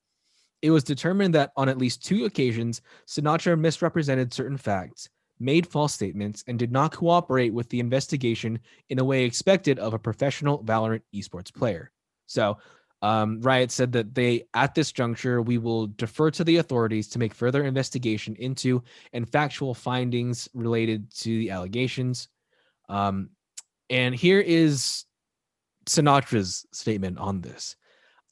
It 0.61 0.71
was 0.71 0.83
determined 0.83 1.35
that 1.35 1.51
on 1.55 1.69
at 1.69 1.77
least 1.77 2.03
two 2.03 2.25
occasions, 2.25 2.81
Sinatraa 3.07 3.59
misrepresented 3.59 4.33
certain 4.33 4.57
facts, 4.57 5.07
made 5.39 5.67
false 5.67 5.93
statements, 5.93 6.43
and 6.47 6.57
did 6.57 6.71
not 6.71 6.95
cooperate 6.95 7.53
with 7.53 7.69
the 7.69 7.79
investigation 7.79 8.59
in 8.89 8.99
a 8.99 9.03
way 9.03 9.23
expected 9.23 9.77
of 9.77 9.93
a 9.93 9.99
professional 9.99 10.63
Valorant 10.63 11.03
esports 11.13 11.53
player. 11.53 11.91
So, 12.25 12.57
um, 13.01 13.41
Riot 13.41 13.71
said 13.71 13.91
that 13.91 14.15
they, 14.15 14.45
at 14.53 14.73
this 14.73 14.91
juncture, 14.91 15.41
we 15.41 15.57
will 15.57 15.87
defer 15.87 16.31
to 16.31 16.43
the 16.43 16.57
authorities 16.57 17.07
to 17.09 17.19
make 17.19 17.33
further 17.33 17.63
investigation 17.63 18.35
into 18.37 18.83
and 19.13 19.29
factual 19.29 19.73
findings 19.73 20.49
related 20.53 21.13
to 21.17 21.29
the 21.29 21.51
allegations. 21.51 22.29
Um, 22.89 23.29
and 23.89 24.15
here 24.15 24.39
is 24.39 25.05
Sinatraa's 25.85 26.65
statement 26.71 27.19
on 27.19 27.41
this. 27.41 27.75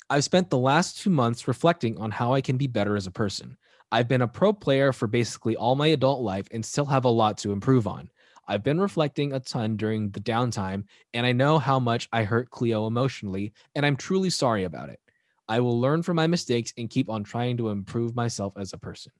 I've 0.09 0.23
spent 0.23 0.49
the 0.49 0.57
last 0.57 0.99
two 0.99 1.09
months 1.09 1.47
reflecting 1.47 1.97
on 1.97 2.11
how 2.11 2.33
I 2.33 2.41
can 2.41 2.57
be 2.57 2.67
better 2.67 2.95
as 2.95 3.07
a 3.07 3.11
person. 3.11 3.57
I've 3.91 4.07
been 4.07 4.21
a 4.21 4.27
pro 4.27 4.51
player 4.51 4.91
for 4.91 5.07
basically 5.07 5.55
all 5.55 5.75
my 5.75 5.87
adult 5.87 6.21
life 6.21 6.47
and 6.51 6.65
still 6.65 6.85
have 6.85 7.05
a 7.05 7.09
lot 7.09 7.37
to 7.39 7.51
improve 7.51 7.87
on. 7.87 8.09
I've 8.47 8.63
been 8.63 8.79
reflecting 8.79 9.33
a 9.33 9.39
ton 9.39 9.75
during 9.77 10.11
the 10.11 10.19
downtime, 10.19 10.83
and 11.13 11.25
I 11.25 11.31
know 11.31 11.57
how 11.59 11.79
much 11.79 12.07
I 12.11 12.23
hurt 12.23 12.49
Cleo 12.49 12.87
emotionally, 12.87 13.53
and 13.75 13.85
I'm 13.85 13.95
truly 13.95 14.29
sorry 14.29 14.63
about 14.63 14.89
it. 14.89 14.99
I 15.47 15.59
will 15.59 15.79
learn 15.79 16.03
from 16.03 16.15
my 16.15 16.27
mistakes 16.27 16.73
and 16.77 16.89
keep 16.89 17.09
on 17.09 17.23
trying 17.23 17.57
to 17.57 17.69
improve 17.69 18.15
myself 18.15 18.53
as 18.57 18.73
a 18.73 18.77
person. 18.77 19.11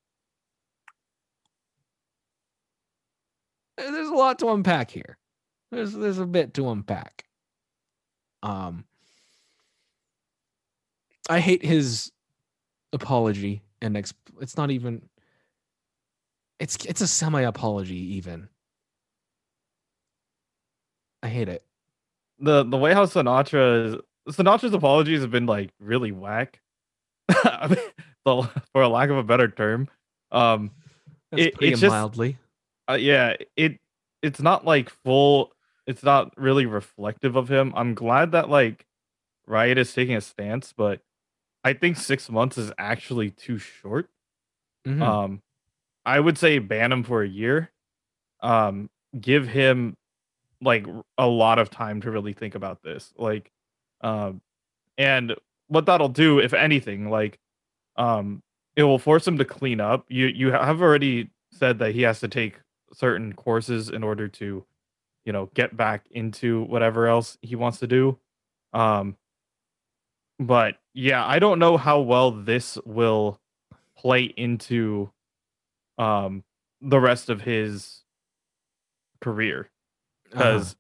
There's 3.78 4.10
a 4.10 4.14
lot 4.14 4.40
to 4.40 4.50
unpack 4.50 4.92
here. 4.92 5.18
There's 5.72 5.94
there's 5.94 6.20
a 6.20 6.26
bit 6.26 6.54
to 6.56 6.70
unpack. 6.70 7.26
Um 8.44 8.86
I 11.30 11.40
hate 11.40 11.64
his 11.66 12.12
apology 12.94 13.64
and 13.82 13.96
exp- 13.96 14.14
it's 14.42 14.58
not 14.58 14.72
even 14.72 15.10
it's 16.60 16.78
it's 16.86 17.02
a 17.02 17.08
semi 17.08 17.42
apology 17.42 18.16
even. 18.16 18.50
I 21.26 21.30
hate 21.30 21.50
it. 21.50 21.64
The 22.40 22.64
the 22.64 22.78
way 22.78 22.94
how 22.94 23.06
Sinatraa 23.06 24.00
Sinatraa's 24.30 24.74
apologies 24.74 25.22
have 25.22 25.32
been 25.32 25.46
like 25.48 25.72
really 25.80 26.12
whack. 26.12 26.62
I 27.30 27.68
mean, 27.70 27.80
the, 28.26 28.50
for 28.74 28.82
a 28.84 28.88
lack 28.90 29.10
of 29.10 29.18
a 29.18 29.24
better 29.24 29.48
term. 29.48 29.88
Um 30.32 30.72
That's 31.32 31.44
It- 31.44 31.56
it's 31.62 31.80
just- 31.82 31.92
mildly. 31.92 32.38
uh, 32.90 32.94
yeah, 33.00 33.36
it 33.56 33.80
it's 34.22 34.40
not 34.42 34.66
like 34.66 34.90
full 34.90 35.54
it's 35.88 36.04
not 36.04 36.38
really 36.38 36.66
reflective 36.66 37.36
of 37.36 37.50
him. 37.50 37.74
I'm 37.76 37.94
glad 37.96 38.32
that 38.34 38.50
like 38.50 38.86
Riot 39.48 39.78
is 39.78 39.94
taking 39.94 40.16
a 40.16 40.22
stance, 40.22 40.74
but 40.74 41.02
I 41.64 41.74
think 41.74 41.98
6 41.98 42.30
months 42.30 42.58
is 42.60 42.72
actually 42.78 43.32
too 43.32 43.58
short. 43.58 44.10
Mhm. 44.88 45.02
Um, 45.02 45.42
I 46.06 46.20
would 46.20 46.38
say 46.38 46.60
ban 46.60 46.92
him 46.92 47.04
for 47.04 47.24
a 47.24 47.28
year. 47.28 47.72
Um, 48.42 48.90
give 49.20 49.48
him 49.48 49.96
like 50.62 50.86
a 51.18 51.28
lot 51.28 51.60
of 51.60 51.70
time 51.70 52.02
to 52.02 52.12
really 52.12 52.34
think 52.34 52.56
about 52.56 52.82
this. 52.84 53.14
Like, 53.18 53.52
um, 54.02 54.42
and 54.98 55.36
what 55.68 55.86
that'll 55.86 56.10
do, 56.10 56.40
if 56.40 56.54
anything, 56.54 57.10
like, 57.10 57.40
um, 57.98 58.42
it 58.76 58.84
will 58.84 59.00
force 59.00 59.28
him 59.28 59.38
to 59.38 59.46
clean 59.46 59.80
up. 59.80 60.06
You 60.10 60.28
you 60.28 60.52
have 60.52 60.82
already 60.82 61.30
said 61.52 61.80
that 61.80 61.94
he 61.94 62.02
has 62.04 62.20
to 62.20 62.28
take 62.28 62.60
certain 62.94 63.34
courses 63.34 63.90
in 63.90 64.04
order 64.04 64.28
to, 64.28 64.66
you 65.26 65.34
know, 65.34 65.50
get 65.54 65.76
back 65.76 66.06
into 66.12 66.64
whatever 66.64 67.08
else 67.08 67.38
he 67.42 67.56
wants 67.56 67.80
to 67.80 67.88
do. 67.88 68.18
Um, 68.74 69.16
but 70.40 70.76
yeah, 70.94 71.26
I 71.26 71.40
don't 71.40 71.60
know 71.60 71.78
how 71.78 72.02
well 72.02 72.32
this 72.32 72.78
will 72.86 73.40
play 73.98 74.24
into 74.24 75.10
um 75.98 76.44
the 76.82 77.00
rest 77.00 77.30
of 77.30 77.42
his 77.42 78.04
career 79.22 79.70
Uh-huh. 80.36 80.52
because 80.54 80.76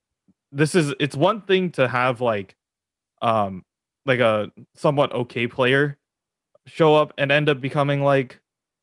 this 0.52 0.76
is 0.76 0.94
it's 1.00 1.16
one 1.16 1.42
thing 1.42 1.72
to 1.72 1.88
have 1.88 2.22
like 2.22 2.56
um 3.22 3.64
like 4.06 4.20
a 4.20 4.52
somewhat 4.76 5.12
okay 5.14 5.48
player 5.48 5.98
show 6.68 6.96
up 6.96 7.14
and 7.18 7.32
end 7.32 7.50
up 7.50 7.62
becoming 7.62 8.02
like 8.04 8.40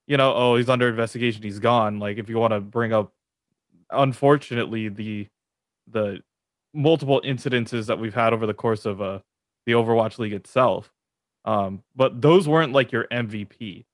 you 0.06 0.16
know 0.16 0.32
oh 0.34 0.56
he's 0.56 0.68
under 0.68 0.88
investigation 0.88 1.42
he's 1.42 1.58
gone 1.58 1.98
like 1.98 2.18
if 2.18 2.28
you 2.28 2.38
want 2.38 2.52
to 2.52 2.60
bring 2.60 2.92
up 2.92 3.12
unfortunately 3.90 4.88
the 4.88 5.26
the 5.90 6.20
multiple 6.74 7.20
incidences 7.24 7.86
that 7.86 7.98
we've 7.98 8.14
had 8.14 8.32
over 8.32 8.46
the 8.46 8.54
course 8.54 8.86
of 8.86 9.00
uh 9.02 9.18
the 9.66 9.72
Overwatch 9.72 10.18
League 10.18 10.32
itself 10.32 10.92
um 11.44 11.82
but 11.94 12.20
those 12.22 12.48
weren't 12.48 12.72
like 12.72 12.92
your 12.92 13.06
MVP 13.12 13.84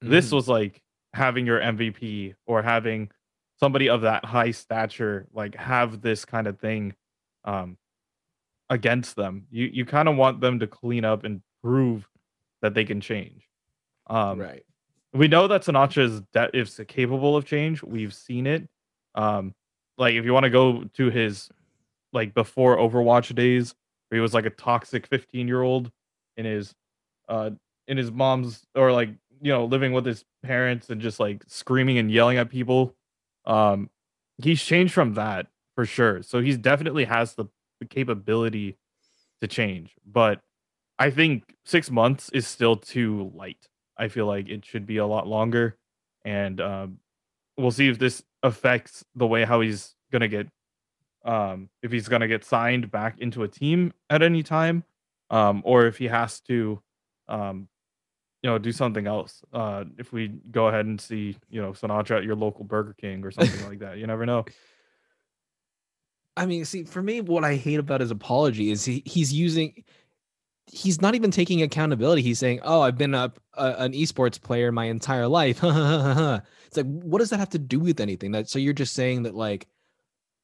this 0.00 0.30
Mhm. 0.30 0.32
was 0.34 0.48
like 0.48 0.80
having 1.14 1.46
your 1.46 1.60
MVP 1.60 2.34
or 2.46 2.62
having 2.62 3.10
somebody 3.60 3.88
of 3.88 4.02
that 4.02 4.24
high 4.24 4.50
stature 4.50 5.26
like 5.32 5.54
have 5.56 6.00
this 6.00 6.24
kind 6.24 6.46
of 6.46 6.58
thing 6.58 6.94
um 7.44 7.76
against 8.70 9.16
them. 9.16 9.46
You 9.50 9.66
you 9.72 9.84
kind 9.84 10.08
of 10.08 10.16
want 10.16 10.40
them 10.40 10.58
to 10.60 10.66
clean 10.66 11.04
up 11.04 11.24
and 11.24 11.42
prove 11.62 12.08
that 12.62 12.74
they 12.74 12.84
can 12.84 13.00
change. 13.00 13.48
Um 14.06 14.38
right. 14.40 14.64
we 15.12 15.28
know 15.28 15.48
that 15.48 15.62
Sinatraa 15.62 16.04
is 16.04 16.22
that 16.32 16.54
is 16.54 16.80
capable 16.88 17.36
of 17.36 17.44
change. 17.44 17.82
We've 17.82 18.14
seen 18.14 18.46
it. 18.46 18.68
Um, 19.14 19.54
like 19.96 20.14
if 20.14 20.24
you 20.24 20.32
want 20.32 20.44
to 20.44 20.50
go 20.50 20.84
to 20.94 21.10
his 21.10 21.48
like 22.12 22.34
before 22.34 22.76
Overwatch 22.76 23.34
days, 23.34 23.74
where 24.08 24.16
he 24.16 24.22
was 24.22 24.34
like 24.34 24.46
a 24.46 24.50
toxic 24.50 25.06
15 25.06 25.48
year 25.48 25.62
old 25.62 25.90
in 26.36 26.44
his 26.44 26.74
uh 27.28 27.50
in 27.88 27.96
his 27.96 28.10
mom's 28.10 28.64
or 28.74 28.92
like 28.92 29.10
you 29.40 29.52
know 29.52 29.64
living 29.64 29.92
with 29.92 30.06
his 30.06 30.24
parents 30.42 30.90
and 30.90 31.00
just 31.00 31.18
like 31.20 31.42
screaming 31.46 31.98
and 31.98 32.10
yelling 32.10 32.38
at 32.38 32.50
people. 32.50 32.94
Um, 33.48 33.90
he's 34.40 34.62
changed 34.62 34.94
from 34.94 35.14
that 35.14 35.48
for 35.74 35.84
sure. 35.84 36.22
So 36.22 36.40
he's 36.40 36.58
definitely 36.58 37.06
has 37.06 37.34
the, 37.34 37.46
the 37.80 37.86
capability 37.86 38.76
to 39.40 39.48
change, 39.48 39.94
but 40.06 40.40
I 40.98 41.10
think 41.10 41.54
six 41.64 41.90
months 41.90 42.28
is 42.30 42.46
still 42.46 42.76
too 42.76 43.32
light. 43.34 43.68
I 43.96 44.08
feel 44.08 44.26
like 44.26 44.48
it 44.48 44.64
should 44.64 44.86
be 44.86 44.98
a 44.98 45.06
lot 45.06 45.26
longer, 45.26 45.76
and 46.24 46.60
um, 46.60 46.98
we'll 47.56 47.70
see 47.70 47.88
if 47.88 47.98
this 47.98 48.22
affects 48.42 49.04
the 49.14 49.26
way 49.26 49.44
how 49.44 49.60
he's 49.60 49.94
gonna 50.12 50.28
get, 50.28 50.48
um, 51.24 51.68
if 51.82 51.90
he's 51.92 52.08
gonna 52.08 52.28
get 52.28 52.44
signed 52.44 52.90
back 52.90 53.18
into 53.20 53.42
a 53.42 53.48
team 53.48 53.92
at 54.10 54.22
any 54.22 54.42
time, 54.42 54.84
um, 55.30 55.62
or 55.64 55.86
if 55.86 55.98
he 55.98 56.06
has 56.06 56.40
to, 56.40 56.80
um, 57.28 57.68
you 58.42 58.50
know, 58.50 58.58
do 58.58 58.72
something 58.72 59.06
else. 59.06 59.42
Uh, 59.52 59.84
if 59.98 60.12
we 60.12 60.28
go 60.50 60.68
ahead 60.68 60.86
and 60.86 61.00
see, 61.00 61.36
you 61.50 61.60
know, 61.60 61.72
Sinatraa 61.72 62.18
at 62.18 62.24
your 62.24 62.36
local 62.36 62.64
Burger 62.64 62.94
King 62.98 63.24
or 63.24 63.30
something 63.30 63.66
like 63.68 63.80
that, 63.80 63.98
you 63.98 64.06
never 64.06 64.26
know. 64.26 64.44
I 66.36 66.46
mean, 66.46 66.64
see, 66.64 66.84
for 66.84 67.02
me, 67.02 67.20
what 67.20 67.42
I 67.42 67.56
hate 67.56 67.80
about 67.80 68.00
his 68.00 68.12
apology 68.12 68.70
is 68.70 68.84
he, 68.84 69.02
he's 69.04 69.32
using, 69.32 69.82
he's 70.66 71.02
not 71.02 71.16
even 71.16 71.32
taking 71.32 71.62
accountability. 71.62 72.22
He's 72.22 72.38
saying, 72.38 72.60
"Oh, 72.62 72.80
I've 72.80 72.96
been 72.96 73.14
a, 73.14 73.32
a 73.54 73.74
an 73.78 73.92
esports 73.92 74.40
player 74.40 74.70
my 74.70 74.84
entire 74.84 75.26
life." 75.26 75.58
it's 75.62 76.76
like, 76.76 76.86
what 76.86 77.18
does 77.18 77.30
that 77.30 77.40
have 77.40 77.50
to 77.50 77.58
do 77.58 77.80
with 77.80 77.98
anything? 77.98 78.30
That 78.30 78.48
so 78.48 78.60
you're 78.60 78.72
just 78.72 78.94
saying 78.94 79.24
that 79.24 79.34
like 79.34 79.66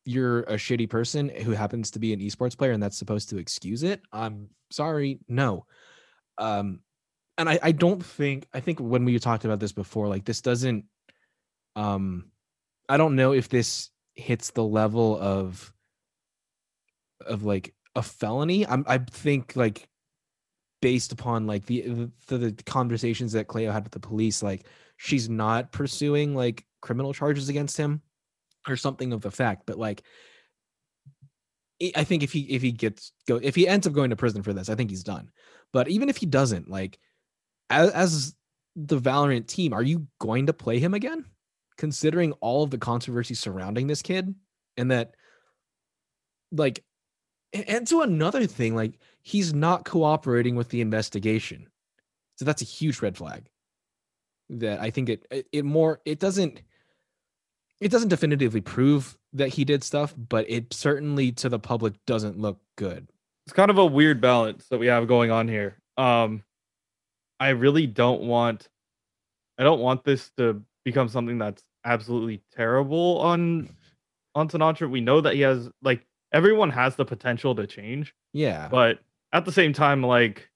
you're 0.05 0.41
a 0.41 0.55
shitty 0.55 0.91
person 0.91 1.29
who 1.29 1.53
happens 1.53 1.93
to 1.93 2.01
be 2.01 2.13
an 2.13 2.19
esports 2.19 2.59
player, 2.59 2.73
and 2.73 2.83
that's 2.83 2.99
supposed 2.99 3.31
to 3.31 3.39
excuse 3.39 3.85
it? 3.85 4.03
I'm 4.13 4.49
sorry, 4.71 5.21
no. 5.29 5.67
Um, 6.39 6.81
and 7.39 7.49
I 7.49 7.59
I 7.63 7.73
don't 7.73 8.05
think 8.05 8.47
I 8.53 8.61
think 8.61 8.79
when 8.81 9.05
we 9.05 9.19
talked 9.19 9.45
about 9.45 9.61
this 9.61 9.73
before, 9.73 10.09
like 10.09 10.25
this 10.25 10.41
doesn't, 10.41 10.85
um, 11.77 12.31
I 12.89 12.97
don't 12.97 13.17
know 13.17 13.33
if 13.33 13.49
this 13.49 13.91
hits 14.15 14.51
the 14.51 14.65
level 14.65 15.19
of 15.19 15.73
of 17.27 17.45
like 17.45 17.75
a 17.97 18.03
felony. 18.03 18.67
I'm 18.67 18.85
I 18.87 18.99
think 18.99 19.57
like 19.57 19.89
based 20.81 21.13
upon 21.13 21.47
like 21.47 21.67
the 21.67 22.11
the, 22.29 22.39
the 22.39 22.63
conversations 22.67 23.33
that 23.33 23.49
Cleo 23.49 23.73
had 23.73 23.85
with 23.85 23.93
the 23.93 24.01
police, 24.01 24.43
like 24.43 24.67
she's 24.97 25.29
not 25.29 25.73
pursuing 25.73 26.35
like 26.35 26.65
criminal 26.81 27.13
charges 27.13 27.49
against 27.49 27.77
him 27.77 28.03
or 28.69 28.77
something 28.77 29.13
of 29.13 29.23
the 29.23 29.31
fact. 29.31 29.63
But 29.67 29.79
like, 29.79 30.03
I 31.97 32.05
think 32.05 32.23
if 32.23 32.33
he 32.33 32.41
if 32.43 32.63
he 32.63 32.71
gets 32.71 33.13
go 33.27 33.41
if 33.43 33.55
he 33.55 33.67
ends 33.67 33.87
up 33.87 33.93
going 33.93 34.11
to 34.11 34.17
prison 34.17 34.43
for 34.43 34.53
this, 34.53 34.69
I 34.69 34.75
think 34.75 34.91
he's 34.91 35.03
done. 35.03 35.31
But 35.73 35.89
even 35.89 36.09
if 36.09 36.17
he 36.17 36.27
doesn't, 36.27 36.71
like, 36.71 36.99
as, 37.75 37.91
as 37.91 38.35
the 38.77 38.99
Valorant 38.99 39.47
team, 39.47 39.73
are 39.73 39.83
you 39.83 40.07
going 40.19 40.47
to 40.47 40.53
play 40.53 40.79
him 40.79 40.95
again? 40.95 41.25
Considering 41.77 42.33
all 42.35 42.63
of 42.63 42.71
the 42.71 42.79
controversy 42.79 43.35
surrounding 43.35 43.87
this 43.87 44.03
kid, 44.03 44.35
and 44.77 44.91
that, 44.91 45.15
like, 46.53 46.85
and 47.53 47.87
to 47.89 48.03
another 48.03 48.47
thing, 48.47 48.75
like 48.75 48.99
he's 49.23 49.55
not 49.55 49.85
cooperating 49.85 50.57
with 50.57 50.69
the 50.69 50.81
investigation, 50.81 51.69
so 52.37 52.45
that's 52.45 52.63
a 52.63 52.67
huge 52.67 53.01
red 53.01 53.17
flag. 53.17 53.47
That 54.51 54.81
I 54.81 54.91
think 54.91 55.09
it 55.09 55.47
it 55.53 55.65
more 55.65 56.01
it 56.05 56.19
doesn't 56.19 56.61
it 57.81 57.91
doesn't 57.91 58.09
definitively 58.09 58.61
prove 58.61 59.17
that 59.33 59.49
he 59.49 59.65
did 59.65 59.83
stuff, 59.83 60.15
but 60.17 60.49
it 60.49 60.73
certainly 60.73 61.33
to 61.33 61.49
the 61.49 61.59
public 61.59 61.95
doesn't 62.07 62.39
look 62.39 62.61
good. 62.77 63.09
It's 63.47 63.55
kind 63.55 63.71
of 63.71 63.79
a 63.79 63.87
weird 63.87 64.21
balance 64.21 64.67
that 64.69 64.79
we 64.79 64.87
have 64.87 65.07
going 65.09 65.31
on 65.31 65.49
here. 65.49 65.79
Um 65.97 66.43
I 67.45 67.51
really 67.51 67.87
don't 67.87 68.23
want 68.23 68.71
I 69.59 69.65
don't 69.65 69.81
want 69.81 70.03
this 70.03 70.31
to 70.39 70.63
become 70.83 71.11
something 71.11 71.37
that's 71.37 71.63
absolutely 71.85 72.43
terrible 72.57 73.19
on 73.19 73.69
on 74.35 74.49
Sinatraa. 74.49 74.91
We 74.91 75.03
know 75.03 75.21
that 75.21 75.35
he 75.35 75.43
has 75.43 75.69
like 75.83 76.07
everyone 76.33 76.71
has 76.71 76.97
the 76.97 77.05
potential 77.05 77.55
to 77.57 77.67
change. 77.67 78.15
Yeah. 78.33 78.69
But 78.69 79.01
at 79.35 79.45
the 79.45 79.53
same 79.53 79.75
time 79.75 80.03
like 80.03 80.49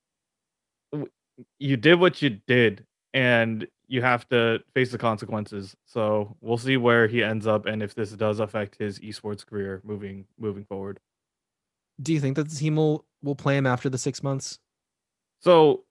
you 1.59 1.76
did 1.76 2.01
what 2.01 2.22
you 2.22 2.41
did 2.47 2.86
and 3.12 3.66
you 3.86 4.01
have 4.01 4.26
to 4.30 4.61
face 4.74 4.91
the 4.91 4.97
consequences. 4.97 5.76
So 5.84 6.39
we'll 6.41 6.57
see 6.57 6.78
where 6.78 7.07
he 7.07 7.22
ends 7.22 7.47
up 7.47 7.66
and 7.66 7.82
if 7.82 7.95
this 7.95 8.12
does 8.12 8.41
affect 8.41 8.78
his 8.78 8.99
esports 9.01 9.45
career 9.45 9.82
moving 9.84 10.24
moving 10.39 10.64
forward. 10.64 11.01
Do 12.01 12.14
you 12.14 12.20
think 12.20 12.36
that 12.36 12.49
the 12.49 12.57
team 12.57 12.76
will 12.76 13.05
will 13.22 13.36
play 13.36 13.59
him 13.59 13.66
after 13.66 13.91
the 13.91 13.99
six 13.99 14.22
months? 14.22 14.59
So 15.41 15.84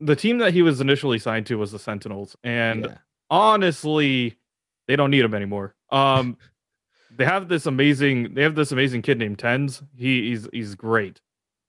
the 0.00 0.16
team 0.16 0.38
that 0.38 0.52
he 0.52 0.62
was 0.62 0.80
initially 0.80 1.18
signed 1.18 1.46
to 1.46 1.56
was 1.56 1.72
the 1.72 1.78
Sentinels, 1.78 2.36
and 2.44 2.84
yeah. 2.84 2.98
honestly, 3.30 4.36
they 4.86 4.96
don't 4.96 5.10
need 5.10 5.24
him 5.24 5.34
anymore. 5.34 5.74
Um, 5.90 6.36
they 7.16 7.24
have 7.24 7.48
this 7.48 7.66
amazing 7.66 8.34
they 8.34 8.42
have 8.42 8.54
this 8.54 8.72
amazing 8.72 9.02
kid 9.02 9.18
named 9.18 9.38
TenZ. 9.38 9.82
He, 9.96 10.30
he's 10.30 10.48
he's 10.52 10.74
great. 10.74 11.20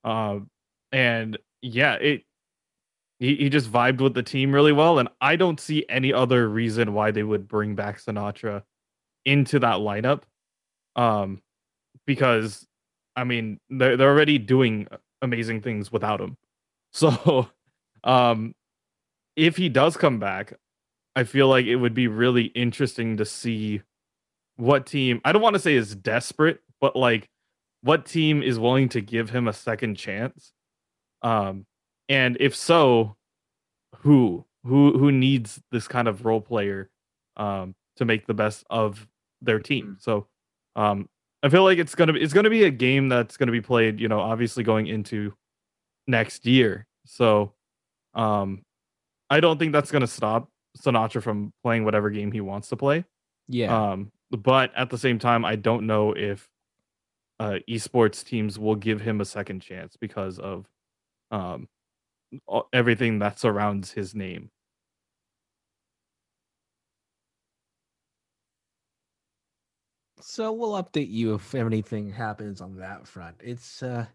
Um, 0.04 0.50
and 0.92 1.38
yeah, 1.62 1.94
it 1.94 2.24
he, 3.18 3.36
he 3.36 3.48
just 3.50 3.70
vibed 3.70 4.00
with 4.00 4.14
the 4.14 4.22
team 4.22 4.52
really 4.52 4.72
well, 4.72 4.98
and 4.98 5.08
I 5.20 5.36
don't 5.36 5.60
see 5.60 5.84
any 5.88 6.12
other 6.12 6.48
reason 6.48 6.94
why 6.94 7.10
they 7.10 7.22
would 7.22 7.48
bring 7.48 7.74
back 7.74 8.00
Sinatraa 8.00 8.62
into 9.24 9.58
that 9.58 9.76
lineup. 9.76 10.22
Um, 10.96 11.42
because 12.06 12.66
I 13.16 13.24
mean 13.24 13.60
they're 13.68 13.96
they're 13.96 14.10
already 14.10 14.38
doing 14.38 14.88
amazing 15.22 15.60
things 15.62 15.92
without 15.92 16.20
him. 16.20 16.36
So, 16.92 17.48
um, 18.04 18.54
if 19.36 19.56
he 19.56 19.68
does 19.68 19.96
come 19.96 20.18
back, 20.18 20.54
I 21.16 21.24
feel 21.24 21.48
like 21.48 21.66
it 21.66 21.76
would 21.76 21.94
be 21.94 22.08
really 22.08 22.44
interesting 22.44 23.16
to 23.16 23.24
see 23.24 23.82
what 24.56 24.86
team. 24.86 25.20
I 25.24 25.32
don't 25.32 25.42
want 25.42 25.54
to 25.54 25.60
say 25.60 25.74
is 25.74 25.94
desperate, 25.94 26.60
but 26.80 26.94
like 26.96 27.28
what 27.82 28.06
team 28.06 28.42
is 28.42 28.58
willing 28.58 28.88
to 28.90 29.00
give 29.00 29.30
him 29.30 29.48
a 29.48 29.52
second 29.52 29.96
chance. 29.96 30.52
Um, 31.22 31.66
and 32.08 32.36
if 32.40 32.54
so, 32.54 33.16
who 33.98 34.44
who 34.64 34.98
who 34.98 35.10
needs 35.12 35.60
this 35.70 35.88
kind 35.88 36.08
of 36.08 36.24
role 36.24 36.40
player 36.40 36.90
um, 37.36 37.74
to 37.96 38.04
make 38.04 38.26
the 38.26 38.34
best 38.34 38.64
of 38.70 39.06
their 39.40 39.58
team? 39.58 39.96
Mm. 39.98 40.02
So 40.02 40.26
um, 40.76 41.08
I 41.42 41.48
feel 41.48 41.64
like 41.64 41.78
it's 41.78 41.94
gonna 41.94 42.12
be 42.12 42.20
it's 42.20 42.32
gonna 42.32 42.50
be 42.50 42.64
a 42.64 42.70
game 42.70 43.08
that's 43.08 43.36
gonna 43.36 43.52
be 43.52 43.60
played. 43.60 44.00
You 44.00 44.08
know, 44.08 44.20
obviously 44.20 44.62
going 44.62 44.86
into 44.86 45.34
next 46.06 46.46
year. 46.46 46.86
So 47.06 47.54
um, 48.14 48.62
I 49.28 49.40
don't 49.40 49.58
think 49.58 49.72
that's 49.72 49.90
gonna 49.90 50.06
stop 50.06 50.48
Sinatraa 50.78 51.22
from 51.22 51.52
playing 51.62 51.84
whatever 51.84 52.10
game 52.10 52.32
he 52.32 52.40
wants 52.40 52.68
to 52.68 52.76
play. 52.76 53.04
Yeah. 53.48 53.92
Um, 53.92 54.12
but 54.30 54.72
at 54.76 54.90
the 54.90 54.98
same 54.98 55.18
time, 55.18 55.44
I 55.44 55.56
don't 55.56 55.86
know 55.86 56.12
if 56.12 56.48
uh, 57.38 57.58
esports 57.68 58.24
teams 58.24 58.58
will 58.58 58.76
give 58.76 59.00
him 59.00 59.20
a 59.20 59.24
second 59.24 59.60
chance 59.60 59.96
because 59.96 60.38
of 60.38 60.68
um, 61.30 61.68
everything 62.72 63.18
that 63.20 63.38
surrounds 63.38 63.90
his 63.92 64.14
name. 64.14 64.50
So 70.20 70.52
we'll 70.52 70.82
update 70.82 71.10
you 71.10 71.34
if 71.34 71.54
anything 71.54 72.10
happens 72.10 72.60
on 72.60 72.76
that 72.76 73.06
front. 73.06 73.36
It's 73.40 73.82
uh 73.82 74.06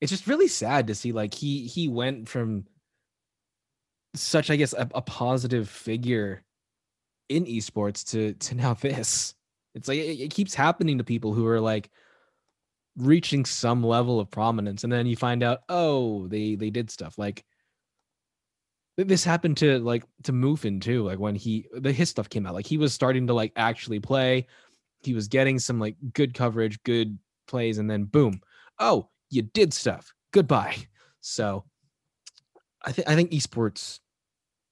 it's 0.00 0.10
just 0.10 0.26
really 0.26 0.48
sad 0.48 0.88
to 0.88 0.94
see 0.94 1.12
like 1.12 1.34
he 1.34 1.66
he 1.66 1.88
went 1.88 2.28
from 2.28 2.64
such 4.14 4.50
I 4.50 4.56
guess 4.56 4.72
a, 4.72 4.88
a 4.94 5.02
positive 5.02 5.68
figure 5.68 6.42
in 7.28 7.44
esports 7.44 8.08
to 8.10 8.34
to 8.34 8.54
now 8.54 8.74
this. 8.74 9.34
It's 9.74 9.88
like 9.88 9.98
it, 9.98 10.20
it 10.20 10.30
keeps 10.30 10.54
happening 10.54 10.98
to 10.98 11.04
people 11.04 11.32
who 11.32 11.46
are 11.46 11.60
like 11.60 11.90
reaching 12.96 13.44
some 13.44 13.82
level 13.82 14.18
of 14.18 14.30
prominence 14.30 14.82
and 14.84 14.92
then 14.92 15.06
you 15.06 15.16
find 15.16 15.42
out 15.42 15.60
oh 15.68 16.26
they 16.28 16.56
they 16.56 16.70
did 16.70 16.90
stuff. 16.90 17.16
Like 17.18 17.44
this 18.96 19.24
happened 19.24 19.56
to 19.58 19.78
like 19.78 20.04
to 20.24 20.32
Mufin 20.32 20.80
too 20.80 21.04
like 21.04 21.18
when 21.18 21.34
he 21.34 21.66
the 21.72 21.92
his 21.92 22.10
stuff 22.10 22.28
came 22.28 22.46
out. 22.46 22.54
Like 22.54 22.66
he 22.66 22.78
was 22.78 22.92
starting 22.92 23.26
to 23.28 23.34
like 23.34 23.52
actually 23.56 24.00
play. 24.00 24.46
He 25.02 25.14
was 25.14 25.28
getting 25.28 25.58
some 25.58 25.78
like 25.78 25.96
good 26.12 26.34
coverage 26.34 26.82
good 26.82 27.18
plays 27.46 27.78
and 27.78 27.88
then 27.88 28.04
boom. 28.04 28.40
Oh 28.78 29.08
you 29.30 29.42
did 29.42 29.72
stuff. 29.72 30.12
Goodbye. 30.32 30.76
So 31.22 31.64
i 32.84 32.92
think 32.92 33.08
i 33.08 33.14
think 33.14 33.30
esports 33.30 34.00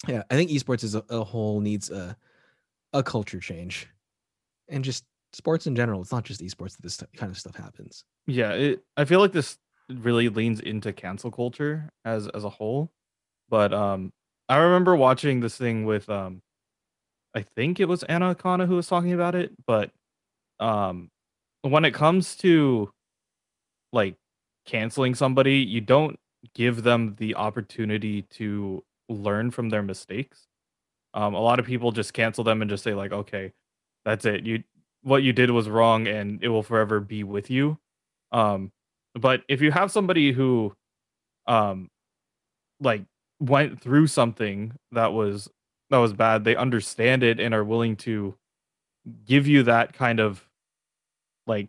yeah 0.07 0.23
i 0.31 0.35
think 0.35 0.51
esports 0.51 0.85
as 0.85 0.95
a, 0.95 1.05
a 1.11 1.25
whole 1.25 1.61
needs 1.61 1.91
a 1.91 2.17
a 2.93 3.03
culture 3.03 3.41
change 3.41 3.89
and 4.69 4.85
just 4.85 5.05
sports 5.33 5.67
in 5.67 5.77
general. 5.77 6.01
It's 6.01 6.13
not 6.13 6.25
just 6.25 6.41
esports 6.41 6.77
that 6.77 6.83
this 6.83 7.03
kind 7.17 7.31
of 7.31 7.39
stuff 7.39 7.57
happens. 7.57 8.05
Yeah, 8.27 8.53
it, 8.53 8.85
I 8.97 9.05
feel 9.05 9.21
like 9.21 9.33
this 9.33 9.59
really 9.89 10.29
leans 10.29 10.61
into 10.61 10.93
cancel 10.93 11.31
culture 11.31 11.91
as 12.05 12.29
as 12.29 12.45
a 12.45 12.51
whole. 12.51 12.91
But 13.49 13.73
um, 13.73 14.13
I 14.49 14.57
remember 14.57 14.95
watching 14.97 15.41
this 15.41 15.57
thing 15.57 15.85
with 15.85 16.09
um, 16.09 16.43
I 17.35 17.43
think 17.43 17.81
it 17.81 17.87
was 17.87 18.03
Anna 18.05 18.35
Akana 18.35 18.67
who 18.67 18.77
was 18.77 18.87
talking 18.87 19.13
about 19.13 19.35
it. 19.35 19.53
But 19.67 19.91
um, 20.61 21.11
when 21.63 21.85
it 21.85 21.95
comes 21.95 22.37
to 22.37 22.91
like 23.93 24.17
canceling 24.67 25.15
somebody, 25.15 25.59
you 25.59 25.81
don't 25.81 26.19
give 26.55 26.82
them 26.82 27.16
the 27.18 27.34
opportunity 27.34 28.22
to 28.22 28.84
learn 29.09 29.51
from 29.51 29.70
their 29.70 29.82
mistakes. 29.82 30.47
Um, 31.14 31.34
a 31.34 31.41
lot 31.41 31.59
of 31.59 31.66
people 31.66 31.93
just 31.93 32.12
cancel 32.12 32.45
them 32.45 32.62
and 32.62 32.70
just 32.70 32.84
say 32.84 32.95
like, 32.95 33.12
okay, 33.12 33.53
that's 34.05 34.24
it. 34.24 34.45
You 34.47 34.62
what 35.03 35.22
you 35.22 35.32
did 35.32 35.51
was 35.51 35.68
wrong 35.68 36.07
and 36.09 36.43
it 36.43 36.49
will 36.49 36.62
forever 36.62 37.01
be 37.01 37.24
with 37.24 37.51
you. 37.51 37.78
Um, 38.32 38.72
but 39.14 39.43
if 39.49 39.61
you 39.62 39.70
have 39.72 39.91
somebody 39.91 40.32
who, 40.32 40.74
um, 41.47 41.91
like 42.80 43.05
went 43.41 43.80
through 43.80 44.07
something 44.07 44.74
that 44.93 45.12
was 45.12 45.49
that 45.91 45.99
was 45.99 46.12
bad, 46.12 46.45
they 46.45 46.57
understand 46.57 47.22
it 47.22 47.41
and 47.41 47.55
are 47.55 47.64
willing 47.64 47.97
to 47.97 48.34
give 49.26 49.47
you 49.47 49.62
that 49.64 49.93
kind 49.93 50.20
of 50.20 50.47
like 51.47 51.68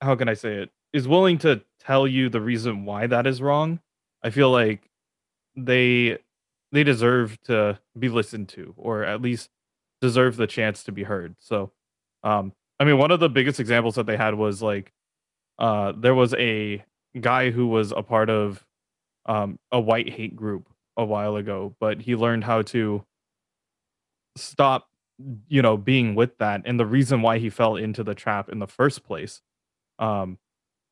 how 0.00 0.16
can 0.16 0.28
I 0.28 0.34
say 0.34 0.56
it 0.56 0.70
is 0.94 1.06
willing 1.06 1.36
to 1.38 1.60
tell 1.80 2.06
you 2.06 2.30
the 2.30 2.40
reason 2.40 2.86
why 2.86 3.06
that 3.06 3.26
is 3.26 3.42
wrong. 3.42 3.80
I 4.22 4.30
feel 4.30 4.50
like 4.50 4.88
they 5.56 6.18
they 6.72 6.84
deserve 6.84 7.38
to 7.44 7.78
be 7.98 8.08
listened 8.08 8.48
to 8.50 8.72
or 8.78 9.04
at 9.04 9.20
least 9.20 9.50
deserve 10.00 10.36
the 10.36 10.46
chance 10.46 10.84
to 10.84 10.92
be 10.92 11.02
heard. 11.02 11.36
So 11.40 11.72
um, 12.22 12.52
I 12.80 12.84
mean, 12.84 12.98
one 12.98 13.10
of 13.10 13.20
the 13.20 13.28
biggest 13.28 13.60
examples 13.60 13.96
that 13.96 14.06
they 14.06 14.16
had 14.16 14.34
was 14.34 14.62
like, 14.62 14.92
uh, 15.58 15.92
there 15.96 16.14
was 16.14 16.34
a 16.34 16.84
guy 17.20 17.50
who 17.50 17.66
was 17.66 17.92
a 17.92 18.02
part 18.02 18.30
of 18.30 18.64
um, 19.26 19.58
a 19.70 19.80
white 19.80 20.08
hate 20.08 20.34
group 20.34 20.68
a 20.96 21.04
while 21.04 21.36
ago, 21.36 21.74
but 21.80 22.00
he 22.00 22.16
learned 22.16 22.44
how 22.44 22.62
to 22.62 23.04
stop, 24.36 24.88
you 25.48 25.62
know, 25.62 25.76
being 25.76 26.14
with 26.14 26.38
that, 26.38 26.62
and 26.64 26.78
the 26.78 26.86
reason 26.86 27.22
why 27.22 27.38
he 27.38 27.50
fell 27.50 27.76
into 27.76 28.02
the 28.02 28.14
trap 28.14 28.48
in 28.48 28.58
the 28.58 28.66
first 28.66 29.04
place. 29.04 29.42
Um, 29.98 30.38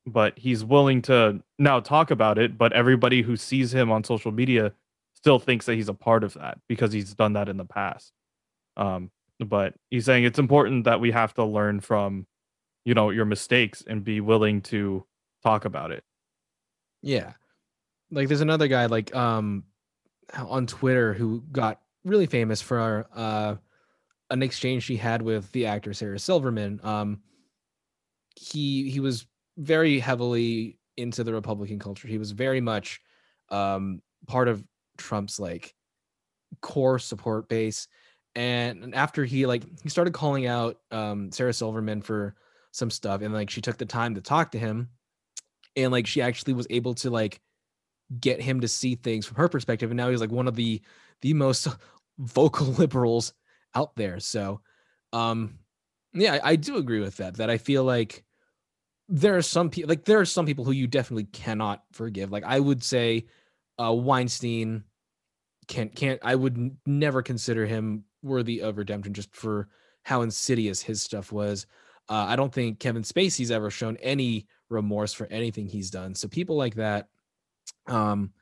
but 0.05 0.37
he's 0.37 0.63
willing 0.63 1.01
to 1.03 1.41
now 1.57 1.79
talk 1.79 2.11
about 2.11 2.37
it, 2.37 2.57
but 2.57 2.73
everybody 2.73 3.21
who 3.21 3.35
sees 3.37 3.73
him 3.73 3.91
on 3.91 4.03
social 4.03 4.31
media 4.31 4.73
still 5.13 5.39
thinks 5.39 5.65
that 5.65 5.75
he's 5.75 5.89
a 5.89 5.93
part 5.93 6.23
of 6.23 6.33
that 6.33 6.59
because 6.67 6.91
he's 6.91 7.13
done 7.13 7.33
that 7.33 7.49
in 7.49 7.57
the 7.57 7.65
past. 7.65 8.11
Um, 8.75 9.11
but 9.39 9.75
he's 9.89 10.05
saying 10.05 10.23
it's 10.23 10.39
important 10.39 10.85
that 10.85 10.99
we 10.99 11.11
have 11.11 11.33
to 11.35 11.43
learn 11.43 11.79
from 11.79 12.27
you 12.85 12.93
know 12.93 13.09
your 13.09 13.25
mistakes 13.25 13.83
and 13.85 14.03
be 14.03 14.19
willing 14.19 14.61
to 14.61 15.05
talk 15.41 15.65
about 15.65 15.91
it 15.91 16.03
yeah 17.01 17.33
like 18.11 18.27
there's 18.27 18.41
another 18.41 18.67
guy 18.67 18.85
like 18.87 19.13
um 19.15 19.63
on 20.37 20.67
twitter 20.67 21.13
who 21.13 21.43
got 21.51 21.79
really 22.03 22.25
famous 22.25 22.61
for 22.61 23.07
uh, 23.15 23.55
an 24.29 24.43
exchange 24.43 24.83
she 24.83 24.97
had 24.97 25.21
with 25.21 25.51
the 25.51 25.65
actor 25.65 25.93
Sarah 25.93 26.19
Silverman. 26.19 26.79
Um, 26.83 27.21
he 28.35 28.89
he 28.89 28.99
was 28.99 29.25
very 29.57 29.99
heavily 29.99 30.79
into 30.97 31.23
the 31.23 31.33
Republican 31.33 31.79
culture. 31.79 32.07
He 32.07 32.17
was 32.17 32.31
very 32.31 32.61
much 32.61 33.01
um, 33.49 34.01
part 34.27 34.47
of 34.47 34.63
Trump's 34.97 35.39
like 35.39 35.73
core 36.61 36.99
support 36.99 37.49
base. 37.49 37.87
And, 38.35 38.95
after 38.95 39.25
he 39.25 39.45
like 39.45 39.63
he 39.83 39.89
started 39.89 40.13
calling 40.13 40.47
out 40.47 40.77
um, 40.91 41.31
Sarah 41.31 41.53
Silverman 41.53 42.01
for 42.01 42.35
some 42.71 42.89
stuff, 42.89 43.21
and 43.21 43.33
like 43.33 43.49
she 43.49 43.61
took 43.61 43.77
the 43.77 43.85
time 43.85 44.15
to 44.15 44.21
talk 44.21 44.51
to 44.51 44.59
him, 44.59 44.89
and 45.75 45.91
like 45.91 46.07
she 46.07 46.21
actually 46.21 46.53
was 46.53 46.67
able 46.71 46.95
to 46.95 47.11
like 47.11 47.39
get 48.19 48.41
him 48.41 48.61
to 48.61 48.67
see 48.67 48.95
things 48.95 49.25
from 49.25 49.37
her 49.37 49.47
perspective. 49.47 49.91
And 49.91 49.97
now 49.97 50.09
he's 50.09 50.21
like 50.21 50.31
one 50.31 50.47
of 50.47 50.55
the 50.55 50.81
the 51.21 51.33
most 51.33 51.67
vocal 52.17 52.67
liberals 52.67 53.33
out 53.75 53.95
there. 53.95 54.19
So 54.19 54.61
um 55.11 55.59
yeah, 56.13 56.39
I, 56.43 56.51
I 56.51 56.55
do 56.55 56.77
agree 56.77 56.99
with 56.99 57.17
that. 57.17 57.35
That 57.35 57.49
I 57.49 57.57
feel 57.57 57.83
like 57.83 58.23
there 59.09 59.35
are 59.37 59.41
some 59.41 59.69
people 59.69 59.89
like 59.89 60.05
there 60.05 60.19
are 60.19 60.25
some 60.25 60.45
people 60.45 60.63
who 60.63 60.71
you 60.71 60.87
definitely 60.87 61.25
cannot 61.25 61.83
forgive. 61.91 62.31
Like 62.31 62.43
I 62.45 62.59
would 62.59 62.83
say 62.83 63.25
uh 63.79 63.93
Weinstein 63.93 64.83
can't 65.67 65.93
can't 65.95 66.19
I 66.23 66.35
would 66.35 66.57
n- 66.57 66.77
never 66.85 67.21
consider 67.21 67.65
him 67.65 68.05
worthy 68.21 68.61
of 68.61 68.77
redemption 68.77 69.13
just 69.13 69.35
for 69.35 69.67
how 70.03 70.21
insidious 70.21 70.81
his 70.81 71.01
stuff 71.01 71.31
was. 71.31 71.65
Uh, 72.09 72.25
I 72.27 72.35
don't 72.35 72.53
think 72.53 72.79
Kevin 72.79 73.03
Spacey's 73.03 73.51
ever 73.51 73.69
shown 73.69 73.97
any 73.97 74.47
remorse 74.69 75.13
for 75.13 75.27
anything 75.27 75.67
he's 75.67 75.89
done. 75.89 76.15
So 76.15 76.27
people 76.27 76.57
like 76.57 76.75
that, 76.75 77.07
um, 77.87 78.33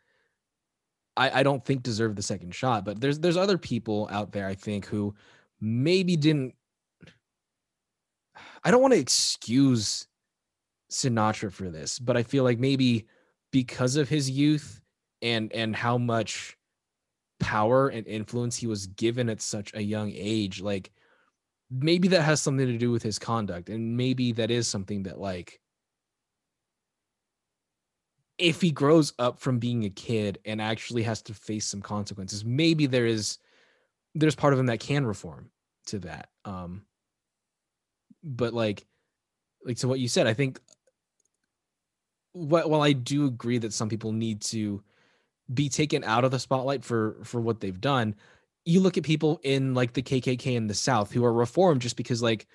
I, 1.16 1.42
I 1.42 1.44
don't 1.44 1.64
think 1.64 1.84
deserve 1.84 2.16
the 2.16 2.24
second 2.24 2.56
shot. 2.56 2.86
But 2.86 3.00
there's 3.00 3.20
there's 3.20 3.38
other 3.38 3.58
people 3.58 4.08
out 4.12 4.32
there 4.32 4.48
I 4.48 4.56
think 4.56 4.86
who 4.86 5.14
maybe 5.60 6.16
didn't. 6.16 6.56
I 8.64 8.72
don't 8.72 8.82
want 8.82 8.94
to 8.94 9.00
excuse 9.00 10.08
Sinatraa 10.92 11.52
for 11.52 11.70
this, 11.70 12.00
but 12.00 12.18
I 12.18 12.24
feel 12.24 12.44
like 12.44 12.60
maybe 12.60 13.08
because 13.52 13.96
of 13.96 14.10
his 14.10 14.30
youth 14.30 14.82
and 15.22 15.52
and 15.54 15.76
how 15.76 15.98
much 15.98 16.58
power 17.40 17.90
and 17.90 18.06
influence 18.08 18.56
he 18.58 18.68
was 18.68 18.88
given 18.88 19.30
at 19.30 19.42
such 19.42 19.74
a 19.74 19.82
young 19.82 20.12
age, 20.14 20.62
like 20.62 20.92
maybe 21.70 22.08
that 22.10 22.22
has 22.22 22.42
something 22.42 22.68
to 22.68 22.78
do 22.78 22.92
with 22.92 23.04
his 23.04 23.18
conduct, 23.18 23.70
and 23.70 23.96
maybe 23.98 24.34
that 24.34 24.52
is 24.52 24.68
something 24.68 25.04
that 25.04 25.20
like 25.20 25.60
if 28.38 28.60
he 28.60 28.72
grows 28.72 29.14
up 29.20 29.40
from 29.40 29.60
being 29.60 29.86
a 29.86 29.90
kid 29.90 30.40
and 30.46 30.62
actually 30.62 31.04
has 31.04 31.22
to 31.22 31.34
face 31.34 31.66
some 31.66 31.82
consequences, 31.82 32.44
maybe 32.44 32.86
there 32.88 33.06
is 33.06 33.38
there's 34.16 34.36
part 34.36 34.52
of 34.54 34.60
him 34.60 34.66
that 34.66 34.80
can 34.80 35.06
reform 35.06 35.52
to 35.86 36.00
that. 36.00 36.30
Um 36.44 36.84
but 38.24 38.54
like 38.54 38.86
like 39.64 39.78
to 39.78 39.88
what 39.88 40.00
you 40.00 40.08
said, 40.08 40.28
I 40.28 40.34
think 40.34 40.60
while 42.34 42.82
I 42.82 42.94
do 42.94 43.26
agree 43.26 43.58
that 43.60 43.74
some 43.74 43.90
people 43.90 44.12
need 44.12 44.42
to 44.42 44.84
be 45.54 45.70
taken 45.70 46.04
out 46.04 46.24
of 46.24 46.32
the 46.32 46.40
spotlight 46.40 46.84
for 46.84 47.18
for 47.24 47.42
what 47.42 47.60
they've 47.60 47.80
done, 47.80 48.16
you 48.66 48.80
look 48.80 48.98
at 48.98 49.04
people 49.04 49.40
in 49.44 49.74
like 49.74 49.94
the 49.94 50.02
KKK 50.02 50.56
in 50.56 50.68
the 50.68 50.74
South 50.74 51.12
who 51.12 51.26
are 51.26 51.34
reformed 51.34 51.82
just 51.82 51.98
because 51.98 52.22
like 52.22 52.48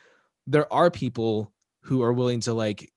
there 0.46 0.72
are 0.72 0.90
people 0.90 1.52
who 1.82 2.02
are 2.02 2.12
willing 2.12 2.40
to 2.40 2.54
like 2.54 2.92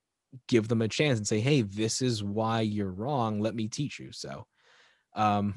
give 0.47 0.67
them 0.67 0.81
a 0.81 0.87
chance 0.87 1.17
and 1.17 1.27
say, 1.27 1.39
"Hey, 1.39 1.61
this 1.61 2.01
is 2.01 2.23
why 2.23 2.61
you're 2.61 2.91
wrong. 2.91 3.39
Let 3.39 3.55
me 3.55 3.67
teach 3.67 3.99
you." 3.99 4.11
So, 4.11 4.45
um, 5.15 5.55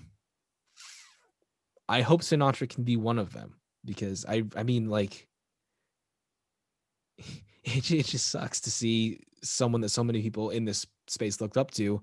I 1.89 2.01
hope 2.01 2.23
Sinatraa 2.23 2.69
can 2.69 2.85
be 2.85 2.97
one 2.97 3.19
of 3.19 3.33
them 3.33 3.57
because 3.85 4.25
I, 4.27 4.45
I 4.57 4.63
mean, 4.63 4.89
like, 4.89 5.29
it, 7.19 7.91
it 7.91 8.07
just 8.07 8.29
sucks 8.29 8.61
to 8.63 8.71
see 8.71 9.21
someone 9.43 9.81
that 9.83 9.91
so 9.91 10.05
many 10.05 10.23
people 10.23 10.51
in 10.51 10.65
this 10.65 10.87
space 11.13 11.41
looked 11.41 11.57
up 11.57 11.71
to 11.73 12.03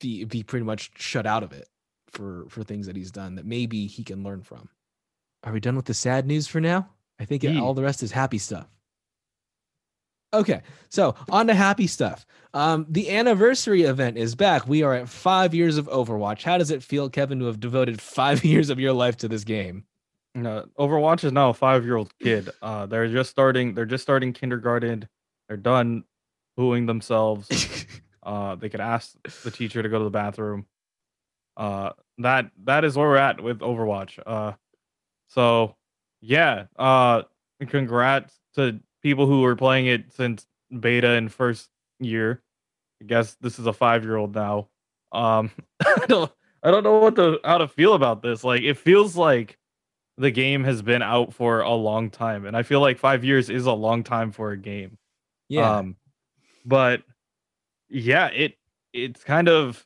be 0.00 0.24
be 0.24 0.42
pretty 0.42 0.64
much 0.64 0.90
shut 0.96 1.26
out 1.26 1.42
of 1.42 1.52
it 1.52 1.68
for 2.08 2.46
for 2.48 2.62
things 2.62 2.86
that 2.86 2.96
he's 2.96 3.10
done 3.10 3.36
that 3.36 3.46
maybe 3.46 3.86
he 3.86 4.04
can 4.04 4.22
learn 4.22 4.42
from. 4.42 4.68
Are 5.44 5.52
we 5.52 5.60
done 5.60 5.76
with 5.76 5.86
the 5.86 5.94
sad 5.94 6.26
news 6.26 6.46
for 6.46 6.60
now? 6.60 6.88
I 7.18 7.24
think 7.24 7.44
all 7.44 7.74
the 7.74 7.82
rest 7.82 8.02
is 8.02 8.12
happy 8.12 8.38
stuff. 8.38 8.66
Okay, 10.32 10.62
so 10.88 11.16
on 11.28 11.48
to 11.48 11.54
happy 11.54 11.86
stuff. 11.86 12.24
Um, 12.54 12.86
the 12.88 13.10
anniversary 13.10 13.82
event 13.82 14.16
is 14.16 14.34
back. 14.34 14.66
We 14.68 14.82
are 14.82 14.94
at 14.94 15.08
five 15.08 15.54
years 15.54 15.76
of 15.76 15.88
Overwatch. 15.88 16.42
How 16.42 16.56
does 16.56 16.70
it 16.70 16.84
feel, 16.84 17.10
Kevin, 17.10 17.40
to 17.40 17.46
have 17.46 17.58
devoted 17.58 18.00
five 18.00 18.44
years 18.44 18.70
of 18.70 18.78
your 18.78 18.92
life 18.92 19.16
to 19.18 19.28
this 19.28 19.44
game? 19.44 19.84
No, 20.36 20.66
Overwatch 20.78 21.24
is 21.24 21.32
now 21.32 21.50
a 21.50 21.54
five-year-old 21.54 22.16
kid. 22.20 22.50
Uh, 22.62 22.86
they're 22.86 23.08
just 23.08 23.30
starting. 23.30 23.74
They're 23.74 23.84
just 23.84 24.02
starting 24.02 24.32
kindergarten. 24.32 25.08
They're 25.48 25.56
done 25.56 26.04
booing 26.60 26.84
themselves. 26.84 27.86
uh, 28.22 28.54
they 28.54 28.68
could 28.68 28.82
ask 28.82 29.16
the 29.44 29.50
teacher 29.50 29.82
to 29.82 29.88
go 29.88 29.96
to 29.96 30.04
the 30.04 30.10
bathroom. 30.10 30.66
Uh, 31.56 31.92
that 32.18 32.50
that 32.64 32.84
is 32.84 32.96
where 32.96 33.08
we're 33.08 33.16
at 33.16 33.42
with 33.42 33.60
Overwatch. 33.60 34.18
Uh, 34.26 34.52
so 35.28 35.74
yeah. 36.20 36.66
Uh, 36.78 37.22
congrats 37.66 38.38
to 38.56 38.78
people 39.02 39.26
who 39.26 39.40
were 39.40 39.56
playing 39.56 39.86
it 39.86 40.12
since 40.12 40.46
beta 40.78 41.12
and 41.12 41.32
first 41.32 41.70
year. 41.98 42.42
I 43.00 43.06
guess 43.06 43.36
this 43.40 43.58
is 43.58 43.66
a 43.66 43.72
five 43.72 44.04
year 44.04 44.16
old 44.16 44.34
now. 44.34 44.68
Um, 45.12 45.50
I 45.80 46.04
don't, 46.06 46.30
I 46.62 46.70
don't 46.70 46.84
know 46.84 46.98
what 46.98 47.16
to 47.16 47.40
how 47.42 47.56
to 47.56 47.68
feel 47.68 47.94
about 47.94 48.20
this. 48.20 48.44
Like, 48.44 48.62
it 48.62 48.76
feels 48.76 49.16
like 49.16 49.56
the 50.18 50.30
game 50.30 50.64
has 50.64 50.82
been 50.82 51.00
out 51.00 51.32
for 51.32 51.62
a 51.62 51.72
long 51.72 52.10
time, 52.10 52.44
and 52.44 52.54
I 52.54 52.64
feel 52.64 52.80
like 52.80 52.98
five 52.98 53.24
years 53.24 53.48
is 53.48 53.64
a 53.64 53.72
long 53.72 54.04
time 54.04 54.30
for 54.30 54.52
a 54.52 54.58
game. 54.58 54.98
Yeah. 55.48 55.78
Um, 55.78 55.96
but 56.64 57.02
yeah, 57.88 58.26
it 58.28 58.56
it's 58.92 59.24
kind 59.24 59.48
of 59.48 59.84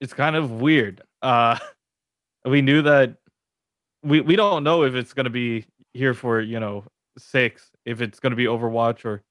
it's 0.00 0.14
kind 0.14 0.36
of 0.36 0.50
weird. 0.50 1.02
Uh, 1.22 1.58
we 2.44 2.62
knew 2.62 2.82
that 2.82 3.16
we 4.02 4.20
we 4.20 4.36
don't 4.36 4.64
know 4.64 4.82
if 4.84 4.94
it's 4.94 5.12
gonna 5.12 5.30
be 5.30 5.64
here 5.92 6.14
for 6.14 6.40
you 6.40 6.60
know 6.60 6.84
six 7.18 7.70
if 7.84 8.00
it's 8.00 8.20
to 8.30 8.36
be 8.36 8.44
Overwatch 8.44 9.04
or 9.04 9.22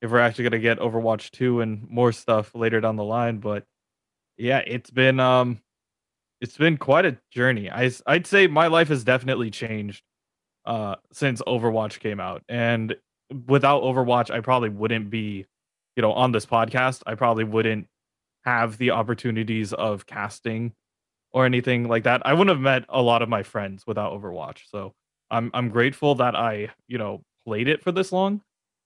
if 0.00 0.10
we're 0.10 0.18
actually 0.18 0.44
to 0.52 0.58
get 0.58 0.78
Overwatch 0.78 1.30
2 1.30 1.60
and 1.60 1.88
more 1.88 2.12
stuff 2.12 2.54
later 2.54 2.80
down 2.80 2.96
the 2.96 3.04
line 3.04 3.38
but 3.38 3.64
yeah 4.36 4.58
it's 4.58 4.90
been 4.90 5.18
um 5.18 5.60
it's 6.40 6.56
been 6.56 6.76
quite 6.76 7.06
a 7.06 7.16
journey 7.30 7.70
I 7.70 7.90
I'd 8.06 8.26
say 8.26 8.46
my 8.46 8.66
life 8.66 8.88
has 8.88 9.04
definitely 9.04 9.50
changed 9.50 10.02
uh 10.64 10.96
since 11.12 11.40
Overwatch 11.42 12.00
came 12.00 12.20
out 12.20 12.42
and 12.48 12.94
without 13.46 13.82
Overwatch 13.82 14.30
I 14.30 14.40
probably 14.40 14.68
wouldn't 14.68 15.10
be 15.10 15.46
you 15.96 16.02
know 16.02 16.12
on 16.12 16.32
this 16.32 16.46
podcast 16.46 17.02
I 17.06 17.14
probably 17.14 17.44
wouldn't 17.44 17.86
have 18.44 18.78
the 18.78 18.90
opportunities 18.90 19.72
of 19.72 20.06
casting 20.06 20.72
or 21.32 21.46
anything 21.46 21.88
like 21.88 22.04
that 22.04 22.26
I 22.26 22.32
wouldn't 22.32 22.50
have 22.50 22.60
met 22.60 22.84
a 22.88 23.00
lot 23.00 23.22
of 23.22 23.28
my 23.28 23.42
friends 23.42 23.86
without 23.86 24.12
Overwatch 24.12 24.62
so 24.70 24.94
I'm 25.32 25.50
I'm 25.54 25.70
grateful 25.70 26.14
that 26.16 26.36
I, 26.36 26.68
you 26.86 26.98
know, 26.98 27.24
played 27.44 27.66
it 27.66 27.82
for 27.82 27.90
this 27.90 28.12
long, 28.12 28.42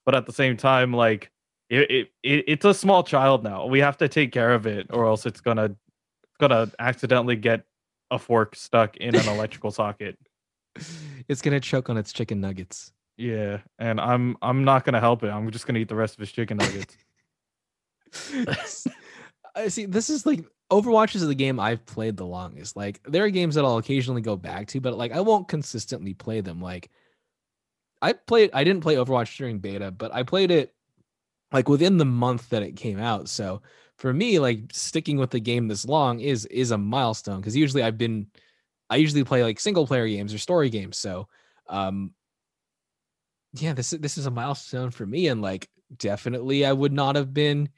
but 0.07 0.15
at 0.15 0.25
the 0.25 0.33
same 0.33 0.57
time, 0.57 0.95
like 0.95 1.31
it, 1.69 1.91
it, 1.91 2.09
it 2.23 2.45
it's 2.47 2.65
a 2.65 2.73
small 2.73 3.03
child 3.03 3.43
now. 3.43 3.67
We 3.67 3.81
have 3.81 3.99
to 3.99 4.09
take 4.09 4.33
care 4.33 4.55
of 4.55 4.67
it, 4.67 4.87
or 4.91 5.05
else 5.05 5.27
it's 5.27 5.41
gonna 5.41 5.65
it's 5.65 6.37
gonna 6.39 6.71
accidentally 6.79 7.37
get 7.37 7.65
a 8.13 8.19
fork 8.19 8.55
stuck 8.55 8.97
in 8.97 9.17
an 9.17 9.29
electrical 9.29 9.71
socket. 9.71 10.17
It's 11.29 11.43
gonna 11.43 11.59
choke 11.59 11.91
on 11.91 11.97
its 11.97 12.13
chicken 12.13 12.41
nuggets. 12.41 12.93
Yeah, 13.17 13.59
and 13.79 14.01
I'm 14.01 14.37
I'm 14.43 14.65
not 14.65 14.85
gonna 14.85 15.01
help 15.01 15.23
it. 15.23 15.29
I'm 15.29 15.51
just 15.51 15.67
gonna 15.67 15.79
eat 15.79 15.89
the 15.89 15.95
rest 15.95 16.15
of 16.15 16.21
his 16.21 16.33
chicken 16.33 16.59
nuggets. 16.59 16.97
I 19.57 19.69
see. 19.69 19.87
This 19.87 20.11
is 20.11 20.27
like 20.27 20.45
Overwatch 20.71 21.15
is 21.15 21.27
the 21.27 21.35
game 21.35 21.59
I've 21.59 21.85
played 21.87 22.17
the 22.17 22.27
longest. 22.27 22.77
Like 22.77 23.01
there 23.05 23.25
are 23.25 23.31
games 23.31 23.55
that 23.55 23.65
I'll 23.65 23.79
occasionally 23.79 24.21
go 24.21 24.37
back 24.37 24.67
to, 24.69 24.81
but 24.81 24.99
like 24.99 25.13
I 25.13 25.21
won't 25.21 25.49
consistently 25.49 26.13
play 26.13 26.41
them. 26.41 26.61
Like 26.61 26.91
I 28.03 28.13
played 28.13 28.51
I 28.53 28.65
didn't 28.65 28.83
play 28.83 28.97
Overwatch 28.97 29.37
during 29.37 29.61
beta, 29.61 29.91
but 29.91 30.13
I 30.13 30.23
played 30.23 30.51
it 30.51 30.75
like 31.53 31.69
within 31.69 31.97
the 31.97 32.05
month 32.05 32.51
that 32.51 32.63
it 32.63 32.77
came 32.77 32.99
out. 32.99 33.29
So 33.29 33.63
for 33.97 34.13
me, 34.13 34.39
like 34.39 34.65
sticking 34.73 35.17
with 35.17 35.31
the 35.31 35.41
game 35.41 35.69
this 35.69 35.87
long 35.87 36.21
is 36.21 36.45
is 36.47 36.71
a 36.71 36.79
milestone 36.79 37.41
because 37.41 37.57
usually 37.57 37.83
I've 37.83 37.99
been 37.99 38.27
I 38.91 38.97
usually 38.97 39.25
play 39.25 39.43
like 39.43 39.59
single 39.59 39.87
player 39.87 40.07
games 40.07 40.35
or 40.35 40.39
story 40.39 40.69
games. 40.69 40.99
So 40.99 41.29
um 41.69 42.13
yeah, 43.61 43.73
this 43.73 43.91
this 43.91 44.19
is 44.19 44.27
a 44.27 44.31
milestone 44.31 44.91
for 44.91 45.07
me. 45.07 45.29
And 45.29 45.43
like 45.43 45.69
definitely 45.97 46.65
I 46.65 46.73
would 46.73 46.93
not 46.93 47.17
have 47.17 47.33
been 47.33 47.69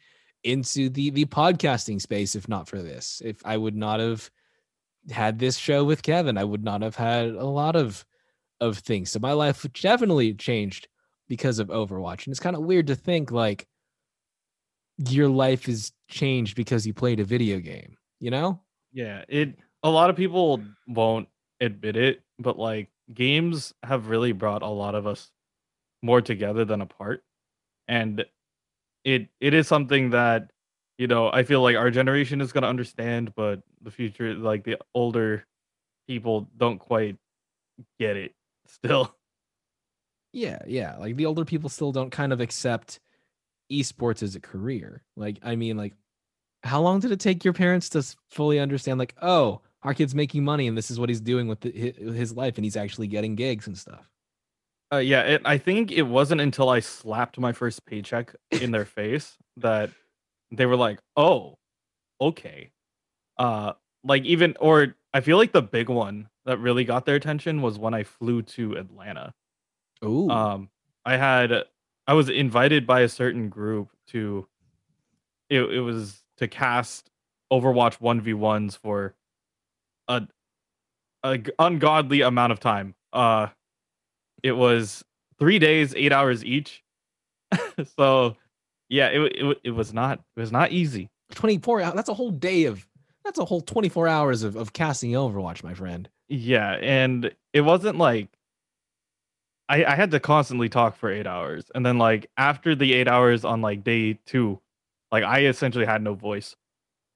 into 0.44 0.88
the 0.88 1.10
the 1.10 1.24
podcasting 1.26 2.00
space 2.00 2.34
if 2.34 2.48
not 2.48 2.68
for 2.68 2.80
this. 2.82 3.22
If 3.24 3.44
I 3.44 3.56
would 3.56 3.76
not 3.76 4.00
have 4.00 4.30
had 5.10 5.38
this 5.38 5.56
show 5.56 5.84
with 5.84 6.02
Kevin, 6.02 6.38
I 6.38 6.44
would 6.44 6.64
not 6.64 6.82
have 6.82 6.96
had 6.96 7.30
a 7.30 7.46
lot 7.46 7.76
of 7.76 8.04
of 8.60 8.78
things. 8.78 9.10
So 9.10 9.20
my 9.20 9.32
life 9.32 9.66
definitely 9.72 10.34
changed 10.34 10.88
because 11.28 11.58
of 11.58 11.68
Overwatch. 11.68 12.26
And 12.26 12.32
it's 12.32 12.40
kind 12.40 12.56
of 12.56 12.62
weird 12.62 12.88
to 12.88 12.96
think 12.96 13.30
like 13.30 13.66
your 15.08 15.28
life 15.28 15.68
is 15.68 15.92
changed 16.08 16.56
because 16.56 16.86
you 16.86 16.92
played 16.92 17.20
a 17.20 17.24
video 17.24 17.58
game, 17.58 17.96
you 18.18 18.30
know? 18.30 18.60
Yeah, 18.92 19.24
it 19.28 19.56
a 19.82 19.90
lot 19.90 20.10
of 20.10 20.16
people 20.16 20.62
won't 20.88 21.28
admit 21.60 21.96
it, 21.96 22.22
but 22.38 22.58
like 22.58 22.88
games 23.12 23.72
have 23.82 24.08
really 24.08 24.32
brought 24.32 24.62
a 24.62 24.68
lot 24.68 24.94
of 24.94 25.06
us 25.06 25.30
more 26.02 26.20
together 26.20 26.64
than 26.64 26.80
apart. 26.80 27.22
And 27.86 28.24
it 29.04 29.28
it 29.40 29.54
is 29.54 29.66
something 29.66 30.10
that 30.10 30.50
you 30.98 31.06
know 31.06 31.30
I 31.32 31.42
feel 31.42 31.62
like 31.62 31.76
our 31.76 31.90
generation 31.90 32.40
is 32.40 32.52
going 32.52 32.62
to 32.62 32.68
understand, 32.68 33.34
but 33.34 33.62
the 33.82 33.90
future, 33.90 34.34
like 34.34 34.64
the 34.64 34.78
older 34.94 35.46
people, 36.06 36.48
don't 36.56 36.78
quite 36.78 37.16
get 37.98 38.16
it 38.16 38.34
still. 38.66 39.14
Yeah, 40.32 40.60
yeah. 40.66 40.96
Like 40.96 41.16
the 41.16 41.26
older 41.26 41.44
people 41.44 41.70
still 41.70 41.92
don't 41.92 42.10
kind 42.10 42.32
of 42.32 42.40
accept 42.40 43.00
esports 43.72 44.22
as 44.22 44.34
a 44.34 44.40
career. 44.40 45.02
Like, 45.16 45.38
I 45.42 45.56
mean, 45.56 45.76
like, 45.76 45.94
how 46.62 46.80
long 46.80 47.00
did 47.00 47.12
it 47.12 47.20
take 47.20 47.44
your 47.44 47.54
parents 47.54 47.88
to 47.90 48.04
fully 48.30 48.58
understand? 48.58 48.98
Like, 48.98 49.14
oh, 49.22 49.62
our 49.82 49.94
kid's 49.94 50.14
making 50.14 50.44
money, 50.44 50.66
and 50.66 50.76
this 50.76 50.90
is 50.90 50.98
what 50.98 51.08
he's 51.08 51.20
doing 51.20 51.46
with 51.46 51.60
the, 51.60 51.70
his 51.70 52.32
life, 52.32 52.56
and 52.56 52.64
he's 52.64 52.76
actually 52.76 53.06
getting 53.06 53.36
gigs 53.36 53.66
and 53.66 53.78
stuff. 53.78 54.08
Uh, 54.92 54.98
yeah, 54.98 55.22
it, 55.22 55.42
I 55.44 55.58
think 55.58 55.92
it 55.92 56.02
wasn't 56.02 56.40
until 56.40 56.68
I 56.68 56.80
slapped 56.80 57.38
my 57.38 57.52
first 57.52 57.84
paycheck 57.84 58.34
in 58.50 58.70
their 58.70 58.86
face 58.86 59.36
that 59.58 59.90
they 60.50 60.66
were 60.66 60.76
like, 60.76 61.00
"Oh, 61.16 61.58
okay." 62.20 62.70
Uh, 63.36 63.74
like 64.04 64.24
even 64.24 64.56
or 64.60 64.94
I 65.12 65.20
feel 65.20 65.36
like 65.36 65.52
the 65.52 65.62
big 65.62 65.88
one 65.88 66.28
that 66.46 66.58
really 66.58 66.84
got 66.84 67.04
their 67.04 67.16
attention 67.16 67.60
was 67.60 67.78
when 67.78 67.94
I 67.94 68.02
flew 68.04 68.42
to 68.42 68.76
Atlanta. 68.76 69.34
Ooh. 70.04 70.30
Um, 70.30 70.70
I 71.04 71.16
had 71.16 71.64
I 72.06 72.14
was 72.14 72.30
invited 72.30 72.86
by 72.86 73.00
a 73.00 73.08
certain 73.08 73.48
group 73.50 73.90
to 74.08 74.46
it, 75.50 75.60
it 75.62 75.80
was 75.80 76.22
to 76.38 76.48
cast 76.48 77.10
Overwatch 77.52 77.98
1v1s 78.00 78.78
for 78.78 79.14
a, 80.08 80.26
a 81.22 81.42
ungodly 81.58 82.22
amount 82.22 82.52
of 82.52 82.60
time. 82.60 82.94
Uh 83.12 83.48
it 84.42 84.52
was 84.52 85.04
3 85.38 85.58
days, 85.58 85.94
8 85.94 86.12
hours 86.12 86.44
each. 86.44 86.82
so 87.96 88.36
yeah, 88.88 89.08
it, 89.08 89.20
it 89.20 89.58
it 89.64 89.70
was 89.70 89.92
not 89.92 90.20
it 90.36 90.40
was 90.40 90.52
not 90.52 90.72
easy. 90.72 91.10
24 91.34 91.82
hours. 91.82 91.94
That's 91.94 92.08
a 92.08 92.14
whole 92.14 92.30
day 92.30 92.64
of 92.64 92.86
that's 93.24 93.38
a 93.38 93.44
whole 93.44 93.60
24 93.60 94.08
hours 94.08 94.42
of, 94.42 94.56
of 94.56 94.72
casting 94.72 95.10
Overwatch, 95.12 95.62
my 95.62 95.74
friend. 95.74 96.08
Yeah, 96.28 96.72
and 96.80 97.34
it 97.52 97.60
wasn't 97.62 97.98
like 97.98 98.28
I, 99.68 99.84
I 99.84 99.94
had 99.94 100.10
to 100.12 100.20
constantly 100.20 100.68
talk 100.68 100.96
for 100.96 101.10
eight 101.10 101.26
hours. 101.26 101.70
And 101.74 101.84
then 101.84 101.98
like 101.98 102.30
after 102.36 102.74
the 102.74 102.94
eight 102.94 103.08
hours 103.08 103.44
on 103.44 103.60
like 103.60 103.84
day 103.84 104.14
two, 104.24 104.60
like 105.12 105.24
I 105.24 105.46
essentially 105.46 105.84
had 105.84 106.02
no 106.02 106.14
voice. 106.14 106.56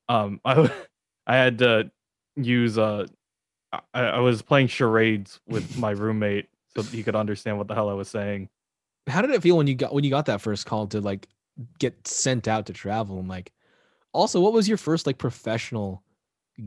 Um 0.08 0.40
I 0.44 0.70
I 1.26 1.36
had 1.36 1.58
to 1.58 1.90
use 2.36 2.76
uh 2.78 3.06
I, 3.94 4.00
I 4.00 4.18
was 4.20 4.42
playing 4.42 4.66
charades 4.66 5.40
with 5.48 5.78
my 5.78 5.92
roommate 5.92 6.48
so 6.76 6.82
he 6.82 7.02
could 7.02 7.16
understand 7.16 7.58
what 7.58 7.68
the 7.68 7.74
hell 7.74 7.88
I 7.88 7.94
was 7.94 8.08
saying. 8.08 8.48
How 9.06 9.22
did 9.22 9.30
it 9.30 9.42
feel 9.42 9.56
when 9.56 9.66
you 9.66 9.74
got 9.74 9.92
when 9.92 10.04
you 10.04 10.10
got 10.10 10.26
that 10.26 10.40
first 10.40 10.66
call 10.66 10.86
to 10.88 11.00
like 11.00 11.28
get 11.78 12.06
sent 12.06 12.48
out 12.48 12.66
to 12.66 12.72
travel 12.72 13.18
and 13.18 13.28
like 13.28 13.52
also 14.12 14.40
what 14.40 14.52
was 14.52 14.68
your 14.68 14.78
first 14.78 15.06
like 15.06 15.18
professional 15.18 16.02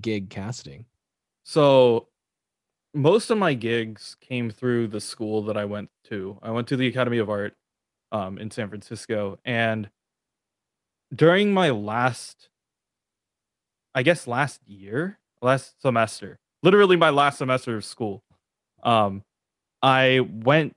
gig 0.01 0.29
casting? 0.29 0.85
So 1.43 2.07
most 2.93 3.29
of 3.29 3.37
my 3.37 3.53
gigs 3.53 4.15
came 4.21 4.49
through 4.49 4.87
the 4.87 5.01
school 5.01 5.43
that 5.43 5.57
I 5.57 5.65
went 5.65 5.89
to. 6.05 6.37
I 6.41 6.51
went 6.51 6.67
to 6.69 6.77
the 6.77 6.87
Academy 6.87 7.17
of 7.17 7.29
Art 7.29 7.55
um, 8.11 8.37
in 8.37 8.49
San 8.51 8.69
Francisco, 8.69 9.37
and 9.43 9.89
during 11.13 11.53
my 11.53 11.69
last, 11.69 12.49
I 13.93 14.01
guess 14.01 14.27
last 14.27 14.61
year, 14.65 15.19
last 15.41 15.81
semester, 15.81 16.39
literally 16.63 16.95
my 16.95 17.09
last 17.09 17.37
semester 17.37 17.75
of 17.75 17.85
school, 17.85 18.23
um, 18.83 19.23
I 19.85 20.21
went 20.21 20.73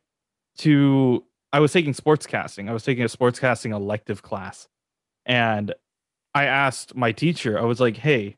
to. 0.59 1.25
I 1.51 1.61
was 1.61 1.73
taking 1.73 1.95
sports 1.95 2.27
casting. 2.27 2.69
I 2.69 2.75
was 2.75 2.85
taking 2.85 3.05
a 3.05 3.09
sports 3.09 3.41
casting 3.41 3.73
elective 3.73 4.21
class, 4.21 4.69
and 5.25 5.75
I 6.35 6.45
asked 6.45 6.95
my 6.95 7.13
teacher. 7.13 7.59
I 7.59 7.65
was 7.65 7.81
like, 7.81 7.97
"Hey, 7.97 8.37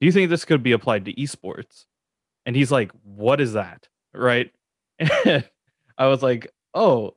do 0.00 0.06
you 0.06 0.12
think 0.12 0.30
this 0.30 0.44
could 0.44 0.62
be 0.62 0.70
applied 0.70 1.06
to 1.06 1.14
esports?" 1.14 1.86
And 2.46 2.54
he's 2.54 2.70
like, 2.70 2.92
"What 3.02 3.40
is 3.40 3.54
that?" 3.54 3.88
Right? 4.14 4.52
And 5.00 5.44
I 5.98 6.06
was 6.06 6.22
like, 6.22 6.52
"Oh, 6.72 7.16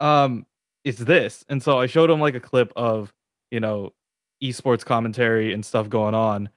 um, 0.00 0.44
it's 0.84 0.98
this." 0.98 1.42
And 1.48 1.62
so 1.62 1.78
I 1.78 1.86
showed 1.86 2.10
him 2.10 2.20
like 2.20 2.34
a 2.34 2.40
clip 2.40 2.70
of, 2.76 3.14
you 3.50 3.60
know, 3.60 3.94
esports 4.44 4.84
commentary 4.84 5.54
and 5.54 5.64
stuff 5.64 5.88
going 5.88 6.14
on, 6.14 6.50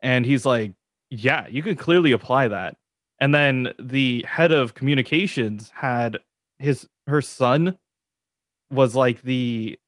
and 0.00 0.24
he's 0.24 0.46
like, 0.46 0.72
"Yeah, 1.10 1.48
you 1.48 1.62
can 1.62 1.76
clearly 1.76 2.12
apply 2.12 2.48
that." 2.48 2.78
And 3.22 3.32
then 3.32 3.72
the 3.78 4.24
head 4.28 4.50
of 4.50 4.74
communications 4.74 5.70
had 5.72 6.18
his 6.58 6.88
her 7.06 7.22
son 7.22 7.78
was 8.72 8.96
like 8.96 9.22
the 9.22 9.78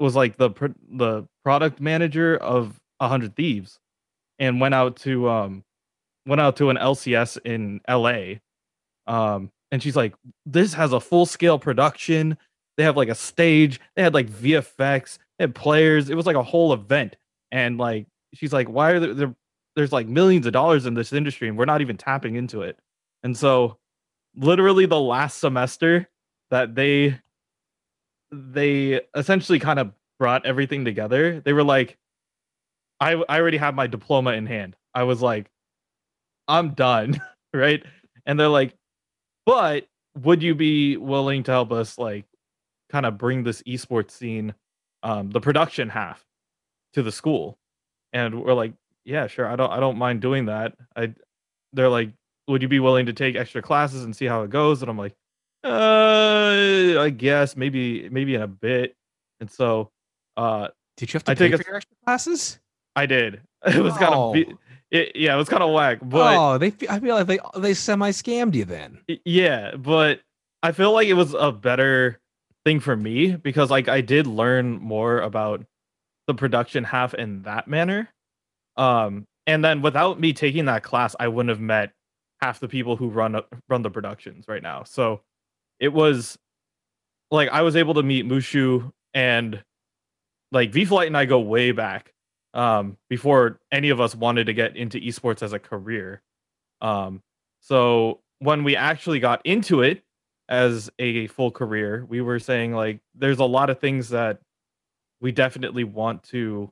was 0.00 0.16
like 0.16 0.38
the 0.38 0.48
the 0.90 1.28
product 1.44 1.82
manager 1.82 2.38
of 2.38 2.80
a 2.98 3.06
hundred 3.06 3.36
thieves 3.36 3.78
and 4.38 4.58
went 4.58 4.74
out 4.74 4.96
to 5.00 5.28
um 5.28 5.64
went 6.26 6.40
out 6.40 6.56
to 6.56 6.70
an 6.70 6.78
LCS 6.78 7.36
in 7.44 7.82
LA. 7.86 8.38
Um, 9.06 9.50
and 9.70 9.82
she's 9.82 9.96
like, 9.96 10.14
this 10.46 10.72
has 10.72 10.94
a 10.94 11.00
full 11.00 11.26
scale 11.26 11.58
production. 11.58 12.38
They 12.78 12.84
have 12.84 12.96
like 12.96 13.10
a 13.10 13.14
stage, 13.14 13.80
they 13.96 14.02
had 14.02 14.14
like 14.14 14.30
VFX, 14.30 15.18
they 15.38 15.42
had 15.42 15.54
players. 15.54 16.08
It 16.08 16.14
was 16.14 16.24
like 16.24 16.36
a 16.36 16.42
whole 16.42 16.72
event. 16.72 17.16
And 17.52 17.76
like, 17.76 18.06
she's 18.32 18.54
like, 18.54 18.70
why 18.70 18.92
are 18.92 19.00
there, 19.00 19.12
there 19.12 19.34
there's 19.78 19.92
like 19.92 20.08
millions 20.08 20.44
of 20.44 20.52
dollars 20.52 20.86
in 20.86 20.94
this 20.94 21.12
industry 21.12 21.46
and 21.48 21.56
we're 21.56 21.64
not 21.64 21.80
even 21.80 21.96
tapping 21.96 22.34
into 22.34 22.62
it. 22.62 22.76
And 23.22 23.36
so, 23.36 23.78
literally, 24.34 24.86
the 24.86 24.98
last 24.98 25.38
semester 25.38 26.08
that 26.50 26.74
they 26.74 27.16
they 28.32 29.00
essentially 29.14 29.60
kind 29.60 29.78
of 29.78 29.92
brought 30.18 30.44
everything 30.44 30.84
together. 30.84 31.40
They 31.40 31.52
were 31.52 31.62
like, 31.62 31.96
I 32.98 33.12
I 33.28 33.38
already 33.38 33.56
have 33.58 33.76
my 33.76 33.86
diploma 33.86 34.32
in 34.32 34.46
hand. 34.46 34.74
I 34.94 35.04
was 35.04 35.22
like, 35.22 35.48
I'm 36.48 36.70
done, 36.70 37.22
right? 37.54 37.82
And 38.26 38.38
they're 38.38 38.48
like, 38.48 38.74
but 39.46 39.86
would 40.20 40.42
you 40.42 40.56
be 40.56 40.96
willing 40.96 41.44
to 41.44 41.52
help 41.52 41.70
us 41.70 41.98
like 41.98 42.24
kind 42.90 43.06
of 43.06 43.16
bring 43.16 43.44
this 43.44 43.62
esports 43.62 44.10
scene, 44.10 44.54
um, 45.04 45.30
the 45.30 45.40
production 45.40 45.88
half 45.88 46.26
to 46.94 47.02
the 47.04 47.12
school? 47.12 47.58
And 48.12 48.42
we're 48.42 48.54
like, 48.54 48.72
yeah, 49.08 49.26
sure. 49.26 49.46
I 49.46 49.56
don't 49.56 49.70
I 49.70 49.80
don't 49.80 49.96
mind 49.96 50.20
doing 50.20 50.46
that. 50.46 50.74
I 50.94 51.14
they're 51.72 51.88
like, 51.88 52.10
would 52.46 52.60
you 52.60 52.68
be 52.68 52.78
willing 52.78 53.06
to 53.06 53.14
take 53.14 53.36
extra 53.36 53.62
classes 53.62 54.04
and 54.04 54.14
see 54.14 54.26
how 54.26 54.42
it 54.42 54.50
goes? 54.50 54.82
And 54.82 54.90
I'm 54.90 54.98
like, 54.98 55.14
uh 55.64 57.00
I 57.00 57.10
guess 57.10 57.56
maybe 57.56 58.08
maybe 58.10 58.34
in 58.34 58.42
a 58.42 58.46
bit. 58.46 58.94
And 59.40 59.50
so 59.50 59.90
uh 60.36 60.68
did 60.98 61.12
you 61.12 61.16
have 61.16 61.24
to 61.24 61.32
I 61.32 61.34
pay 61.34 61.50
for 61.50 61.62
a, 61.62 61.66
your 61.66 61.76
extra 61.76 61.96
classes? 62.04 62.60
I 62.94 63.06
did. 63.06 63.40
It 63.66 63.82
was 63.82 63.94
oh. 63.94 63.98
kind 63.98 64.14
of 64.14 64.58
it, 64.90 65.16
yeah, 65.16 65.34
it 65.34 65.36
was 65.36 65.48
kind 65.48 65.62
of 65.62 65.72
whack. 65.72 65.98
But 66.00 66.36
oh, 66.36 66.58
they 66.58 66.72
I 66.88 67.00
feel 67.00 67.16
like 67.16 67.26
they 67.26 67.38
they 67.56 67.74
semi 67.74 68.10
scammed 68.10 68.54
you 68.54 68.64
then. 68.64 69.00
Yeah, 69.24 69.74
but 69.76 70.20
I 70.62 70.72
feel 70.72 70.92
like 70.92 71.08
it 71.08 71.14
was 71.14 71.34
a 71.34 71.50
better 71.50 72.20
thing 72.64 72.78
for 72.78 72.96
me 72.96 73.36
because 73.36 73.70
like 73.70 73.88
I 73.88 74.00
did 74.00 74.26
learn 74.26 74.78
more 74.78 75.20
about 75.20 75.64
the 76.26 76.34
production 76.34 76.84
half 76.84 77.14
in 77.14 77.42
that 77.42 77.68
manner. 77.68 78.08
Um, 78.78 79.26
and 79.46 79.62
then 79.64 79.82
without 79.82 80.20
me 80.20 80.32
taking 80.32 80.66
that 80.66 80.82
class, 80.82 81.14
I 81.18 81.28
wouldn't 81.28 81.50
have 81.50 81.60
met 81.60 81.92
half 82.40 82.60
the 82.60 82.68
people 82.68 82.96
who 82.96 83.08
run 83.08 83.40
run 83.68 83.82
the 83.82 83.90
productions 83.90 84.46
right 84.48 84.62
now. 84.62 84.84
So 84.84 85.20
it 85.80 85.92
was 85.92 86.38
like 87.30 87.48
I 87.50 87.62
was 87.62 87.76
able 87.76 87.94
to 87.94 88.02
meet 88.02 88.26
Mushu 88.26 88.90
and 89.12 89.62
like 90.52 90.72
V 90.72 90.84
Flight 90.84 91.08
and 91.08 91.16
I 91.16 91.24
go 91.24 91.40
way 91.40 91.72
back 91.72 92.12
um, 92.54 92.96
before 93.10 93.58
any 93.72 93.90
of 93.90 94.00
us 94.00 94.14
wanted 94.14 94.46
to 94.46 94.54
get 94.54 94.76
into 94.76 94.98
esports 94.98 95.42
as 95.42 95.52
a 95.52 95.58
career. 95.58 96.22
Um, 96.80 97.20
so 97.60 98.20
when 98.38 98.64
we 98.64 98.76
actually 98.76 99.18
got 99.18 99.44
into 99.44 99.82
it 99.82 100.02
as 100.48 100.88
a 100.98 101.26
full 101.26 101.50
career, 101.50 102.06
we 102.08 102.20
were 102.20 102.38
saying 102.38 102.72
like 102.72 103.00
there's 103.14 103.40
a 103.40 103.44
lot 103.44 103.70
of 103.70 103.80
things 103.80 104.10
that 104.10 104.40
we 105.20 105.32
definitely 105.32 105.84
want 105.84 106.22
to 106.24 106.70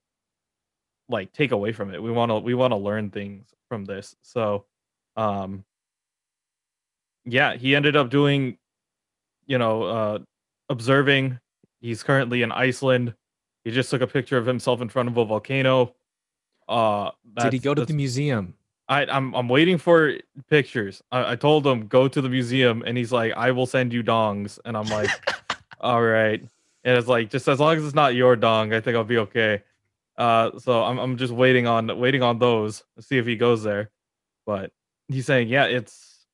like 1.09 1.33
take 1.33 1.53
away 1.53 1.73
from 1.73 1.93
it. 1.95 2.03
We 2.03 2.11
want 2.11 2.31
to 2.31 2.39
we 2.39 2.55
want 2.55 2.73
to 2.73 2.77
learn 2.77 3.11
things 3.11 3.47
from 3.69 3.85
this. 3.85 4.17
So 4.23 4.65
um 5.17 5.65
yeah, 7.25 7.55
he 7.57 7.75
ended 7.75 7.97
up 7.97 8.11
doing 8.11 8.59
you 9.47 9.59
know 9.59 9.83
uh 9.83 10.19
observing. 10.69 11.39
He's 11.81 12.03
currently 12.03 12.43
in 12.43 12.53
Iceland 12.53 13.15
he 13.67 13.73
just 13.73 13.91
took 13.91 14.01
a 14.01 14.07
picture 14.07 14.39
of 14.39 14.47
himself 14.47 14.81
in 14.81 14.89
front 14.89 15.09
of 15.09 15.17
a 15.17 15.25
volcano. 15.25 15.97
Uh, 16.69 17.11
Did 17.37 17.53
he 17.53 17.59
go 17.59 17.75
to 17.75 17.85
the 17.85 17.95
museum? 17.95 18.55
I, 18.89 19.05
I'm 19.07 19.35
I'm 19.35 19.49
waiting 19.49 19.77
for 19.77 20.19
pictures. 20.49 21.03
I, 21.11 21.33
I 21.33 21.35
told 21.35 21.67
him 21.67 21.89
go 21.89 22.07
to 22.07 22.21
the 22.21 22.29
museum, 22.29 22.85
and 22.87 22.97
he's 22.97 23.11
like, 23.11 23.33
I 23.33 23.51
will 23.51 23.67
send 23.67 23.93
you 23.93 24.05
dongs, 24.05 24.61
and 24.65 24.77
I'm 24.77 24.87
like, 24.87 25.11
all 25.81 26.01
right. 26.01 26.41
And 26.85 26.97
it's 26.97 27.09
like 27.09 27.29
just 27.29 27.49
as 27.49 27.59
long 27.59 27.77
as 27.77 27.85
it's 27.85 27.93
not 27.93 28.15
your 28.15 28.37
dong, 28.37 28.73
I 28.73 28.79
think 28.79 28.97
I'll 28.97 29.03
be 29.03 29.19
okay. 29.19 29.65
Uh, 30.19 30.59
so 30.59 30.83
I'm 30.83 30.99
I'm 30.99 31.17
just 31.17 31.33
waiting 31.33 31.67
on 31.67 31.99
waiting 31.99 32.23
on 32.23 32.39
those 32.39 32.85
to 32.97 33.03
see 33.03 33.19
if 33.19 33.27
he 33.27 33.37
goes 33.37 33.63
there. 33.63 33.91
But 34.47 34.73
he's 35.09 35.27
saying, 35.27 35.49
yeah, 35.49 35.65
it's 35.65 36.27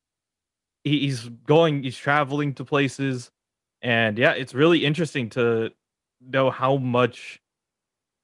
he, 0.85 1.01
he's 1.01 1.29
going, 1.47 1.83
he's 1.83 1.97
traveling 1.97 2.55
to 2.55 2.65
places, 2.65 3.31
and 3.81 4.19
yeah, 4.19 4.33
it's 4.33 4.55
really 4.55 4.85
interesting 4.85 5.31
to 5.31 5.71
know 6.21 6.51
how 6.51 6.77
much 6.77 7.41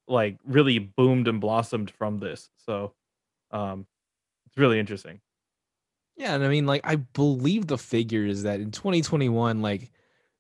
like 0.07 0.39
really 0.45 0.79
boomed 0.79 1.29
and 1.29 1.41
blossomed 1.41 1.91
from 1.91 2.19
this. 2.19 2.51
So, 2.57 2.95
um, 3.51 3.87
it's 4.47 4.57
really 4.57 4.79
interesting. 4.79 5.21
Yeah, 6.17 6.35
and 6.35 6.43
I 6.43 6.49
mean, 6.49 6.67
like, 6.67 6.81
I 6.85 6.97
believe 6.97 7.69
the 7.69 7.79
figure 7.79 8.25
is 8.25 8.43
that 8.43 8.61
in 8.61 8.73
2021, 8.73 9.63
like, 9.63 9.93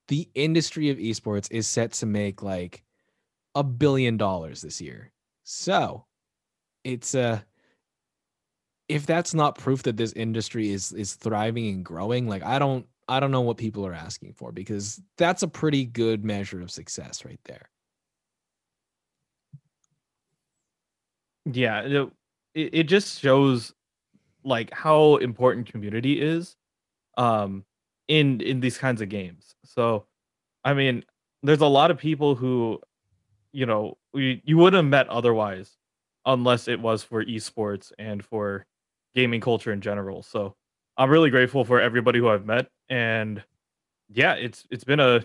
the 0.08 0.28
industry 0.34 0.90
of 0.90 0.98
esports 0.98 1.48
is 1.52 1.68
set 1.68 1.92
to 1.92 2.06
make 2.06 2.42
like 2.42 2.82
a 3.54 3.64
billion 3.64 4.16
dollars 4.16 4.60
this 4.62 4.80
year. 4.80 5.12
So, 5.44 6.06
it's 6.84 7.14
uh 7.14 7.40
if 8.88 9.06
that's 9.06 9.34
not 9.34 9.58
proof 9.58 9.82
that 9.84 9.96
this 9.96 10.12
industry 10.12 10.70
is 10.70 10.92
is 10.92 11.14
thriving 11.14 11.68
and 11.68 11.84
growing, 11.84 12.26
like 12.28 12.42
I 12.42 12.58
don't 12.58 12.86
I 13.08 13.20
don't 13.20 13.30
know 13.30 13.40
what 13.42 13.56
people 13.56 13.86
are 13.86 13.94
asking 13.94 14.34
for 14.34 14.52
because 14.52 15.00
that's 15.16 15.42
a 15.42 15.48
pretty 15.48 15.84
good 15.84 16.24
measure 16.24 16.60
of 16.60 16.70
success 16.70 17.24
right 17.24 17.40
there. 17.44 17.70
Yeah, 21.44 21.82
it, 21.82 22.10
it 22.54 22.82
just 22.84 23.20
shows 23.20 23.72
like 24.44 24.72
how 24.72 25.16
important 25.16 25.70
community 25.70 26.20
is 26.20 26.56
um 27.18 27.64
in 28.08 28.40
in 28.42 28.60
these 28.60 28.78
kinds 28.78 29.00
of 29.02 29.08
games. 29.08 29.54
So 29.64 30.06
I 30.64 30.74
mean, 30.74 31.04
there's 31.42 31.60
a 31.62 31.66
lot 31.66 31.90
of 31.90 31.98
people 31.98 32.34
who 32.34 32.80
you 33.52 33.66
know, 33.66 33.96
we, 34.12 34.42
you 34.44 34.56
wouldn't 34.58 34.82
have 34.82 34.90
met 34.90 35.08
otherwise 35.08 35.76
unless 36.24 36.68
it 36.68 36.80
was 36.80 37.02
for 37.02 37.24
esports 37.24 37.92
and 37.98 38.24
for 38.24 38.66
gaming 39.14 39.40
culture 39.40 39.72
in 39.72 39.80
general. 39.80 40.22
So 40.22 40.54
I'm 40.96 41.10
really 41.10 41.30
grateful 41.30 41.64
for 41.64 41.80
everybody 41.80 42.18
who 42.18 42.28
I've 42.28 42.46
met 42.46 42.68
and 42.88 43.42
yeah, 44.08 44.34
it's 44.34 44.66
it's 44.70 44.84
been 44.84 45.00
a 45.00 45.24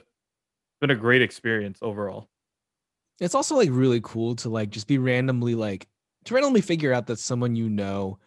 been 0.81 0.91
a 0.91 0.95
great 0.95 1.21
experience 1.21 1.79
overall. 1.81 2.29
It's 3.19 3.35
also 3.35 3.55
like 3.55 3.69
really 3.71 4.01
cool 4.03 4.35
to 4.37 4.49
like 4.49 4.69
just 4.69 4.87
be 4.87 4.97
randomly 4.97 5.55
like 5.55 5.87
to 6.25 6.33
randomly 6.33 6.61
figure 6.61 6.93
out 6.93 7.07
that 7.07 7.19
someone 7.19 7.55
you 7.55 7.69
know 7.69 8.19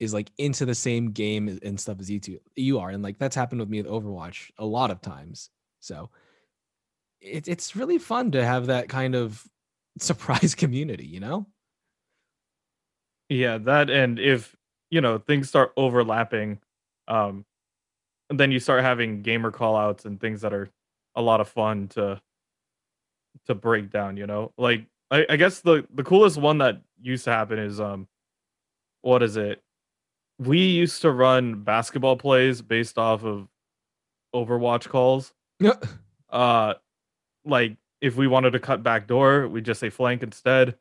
is 0.00 0.12
like 0.12 0.30
into 0.38 0.64
the 0.64 0.74
same 0.74 1.12
game 1.12 1.60
and 1.62 1.78
stuff 1.78 2.00
as 2.00 2.10
you 2.10 2.18
two 2.18 2.38
you 2.56 2.80
are 2.80 2.90
and 2.90 3.04
like 3.04 3.18
that's 3.18 3.36
happened 3.36 3.60
with 3.60 3.68
me 3.68 3.80
with 3.80 3.90
Overwatch 3.90 4.50
a 4.58 4.64
lot 4.64 4.90
of 4.90 5.00
times. 5.00 5.50
So 5.80 6.10
it, 7.22 7.48
it's 7.48 7.76
really 7.76 7.98
fun 7.98 8.32
to 8.32 8.44
have 8.44 8.66
that 8.66 8.88
kind 8.88 9.14
of 9.14 9.46
surprise 9.98 10.54
community, 10.54 11.06
you 11.06 11.20
know? 11.20 11.46
Yeah, 13.28 13.58
that 13.58 13.88
and 13.88 14.18
if 14.18 14.54
you 14.90 15.00
know 15.00 15.16
things 15.18 15.48
start 15.48 15.72
overlapping, 15.76 16.58
um, 17.08 17.46
then 18.28 18.50
you 18.50 18.60
start 18.60 18.82
having 18.82 19.22
gamer 19.22 19.50
callouts 19.50 20.04
and 20.04 20.20
things 20.20 20.42
that 20.42 20.52
are 20.52 20.68
a 21.14 21.22
lot 21.22 21.40
of 21.40 21.48
fun 21.48 21.88
to 21.88 22.20
to 23.46 23.54
break 23.54 23.90
down. 23.90 24.18
You 24.18 24.26
know, 24.26 24.52
like 24.58 24.84
I, 25.10 25.24
I 25.30 25.36
guess 25.36 25.60
the 25.60 25.86
the 25.94 26.04
coolest 26.04 26.36
one 26.36 26.58
that 26.58 26.82
used 27.00 27.24
to 27.24 27.30
happen 27.30 27.58
is 27.58 27.80
um, 27.80 28.06
what 29.00 29.22
is 29.22 29.36
it? 29.36 29.62
We 30.38 30.58
used 30.58 31.00
to 31.02 31.10
run 31.10 31.62
basketball 31.62 32.16
plays 32.16 32.60
based 32.60 32.98
off 32.98 33.24
of 33.24 33.48
Overwatch 34.34 34.88
calls. 34.88 35.32
Yeah. 35.58 35.74
Uh, 36.32 36.72
like 37.44 37.76
if 38.00 38.16
we 38.16 38.26
wanted 38.26 38.50
to 38.52 38.58
cut 38.58 38.82
back 38.82 39.06
door, 39.06 39.48
we 39.48 39.60
just 39.60 39.80
say 39.80 39.90
flank 39.90 40.22
instead. 40.22 40.76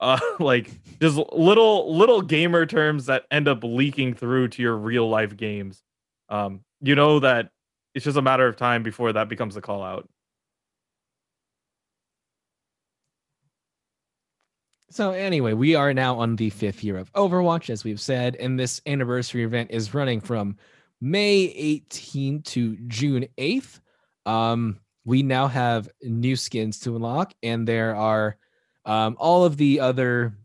Uh 0.00 0.18
like 0.40 0.70
just 1.00 1.16
little 1.32 1.96
little 1.96 2.22
gamer 2.22 2.66
terms 2.66 3.06
that 3.06 3.24
end 3.30 3.48
up 3.48 3.60
leaking 3.62 4.14
through 4.14 4.48
to 4.48 4.62
your 4.62 4.76
real 4.76 5.08
life 5.08 5.36
games. 5.36 5.82
Um 6.28 6.60
you 6.80 6.94
know 6.94 7.20
that 7.20 7.50
it's 7.94 8.04
just 8.04 8.18
a 8.18 8.22
matter 8.22 8.46
of 8.46 8.56
time 8.56 8.82
before 8.82 9.12
that 9.14 9.28
becomes 9.28 9.56
a 9.56 9.62
call 9.62 9.82
out. 9.82 10.08
So 14.90 15.12
anyway 15.12 15.52
we 15.54 15.74
are 15.74 15.94
now 15.94 16.18
on 16.18 16.36
the 16.36 16.50
fifth 16.50 16.84
year 16.84 16.98
of 16.98 17.12
overwatch 17.12 17.70
as 17.70 17.84
we've 17.84 18.00
said 18.00 18.36
and 18.36 18.58
this 18.58 18.80
anniversary 18.86 19.44
event 19.44 19.70
is 19.70 19.94
running 19.94 20.20
from 20.20 20.56
may 21.00 21.52
18 21.54 22.40
to 22.42 22.76
june 22.86 23.26
8th 23.36 23.80
um 24.24 24.80
we 25.06 25.22
now 25.22 25.46
have 25.46 25.88
new 26.02 26.36
skins 26.36 26.80
to 26.80 26.96
unlock 26.96 27.32
and 27.42 27.66
there 27.66 27.94
are 27.94 28.36
um, 28.84 29.16
all 29.18 29.44
of 29.44 29.56
the 29.56 29.80
other 29.80 30.36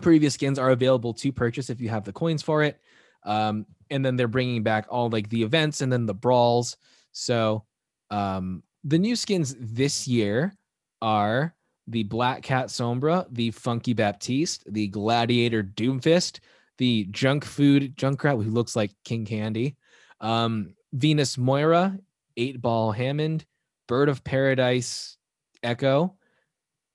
previous 0.00 0.34
skins 0.34 0.58
are 0.58 0.70
available 0.70 1.12
to 1.12 1.32
purchase 1.32 1.68
if 1.70 1.80
you 1.80 1.88
have 1.88 2.04
the 2.04 2.12
coins 2.12 2.40
for 2.40 2.62
it. 2.62 2.80
Um, 3.24 3.66
and 3.90 4.04
then 4.04 4.16
they're 4.16 4.28
bringing 4.28 4.62
back 4.62 4.86
all 4.88 5.10
like 5.10 5.28
the 5.28 5.42
events 5.42 5.80
and 5.80 5.92
then 5.92 6.06
the 6.06 6.14
brawls. 6.14 6.76
So 7.12 7.64
um, 8.10 8.62
the 8.84 8.98
new 8.98 9.16
skins 9.16 9.56
this 9.58 10.06
year 10.06 10.54
are 11.02 11.54
the 11.88 12.04
Black 12.04 12.42
Cat 12.42 12.66
Sombra, 12.66 13.26
the 13.30 13.50
Funky 13.50 13.92
Baptiste, 13.92 14.72
the 14.72 14.86
Gladiator 14.86 15.64
Doomfist, 15.64 16.40
the 16.78 17.04
Junk 17.10 17.44
Food 17.44 17.96
Junkrat, 17.96 18.42
who 18.42 18.50
looks 18.50 18.76
like 18.76 18.92
King 19.04 19.24
Candy, 19.24 19.76
um, 20.20 20.74
Venus 20.92 21.36
Moira, 21.36 21.98
Eight 22.36 22.60
Ball 22.60 22.92
Hammond, 22.92 23.44
Bird 23.86 24.08
of 24.08 24.24
Paradise 24.24 25.16
Echo, 25.62 26.14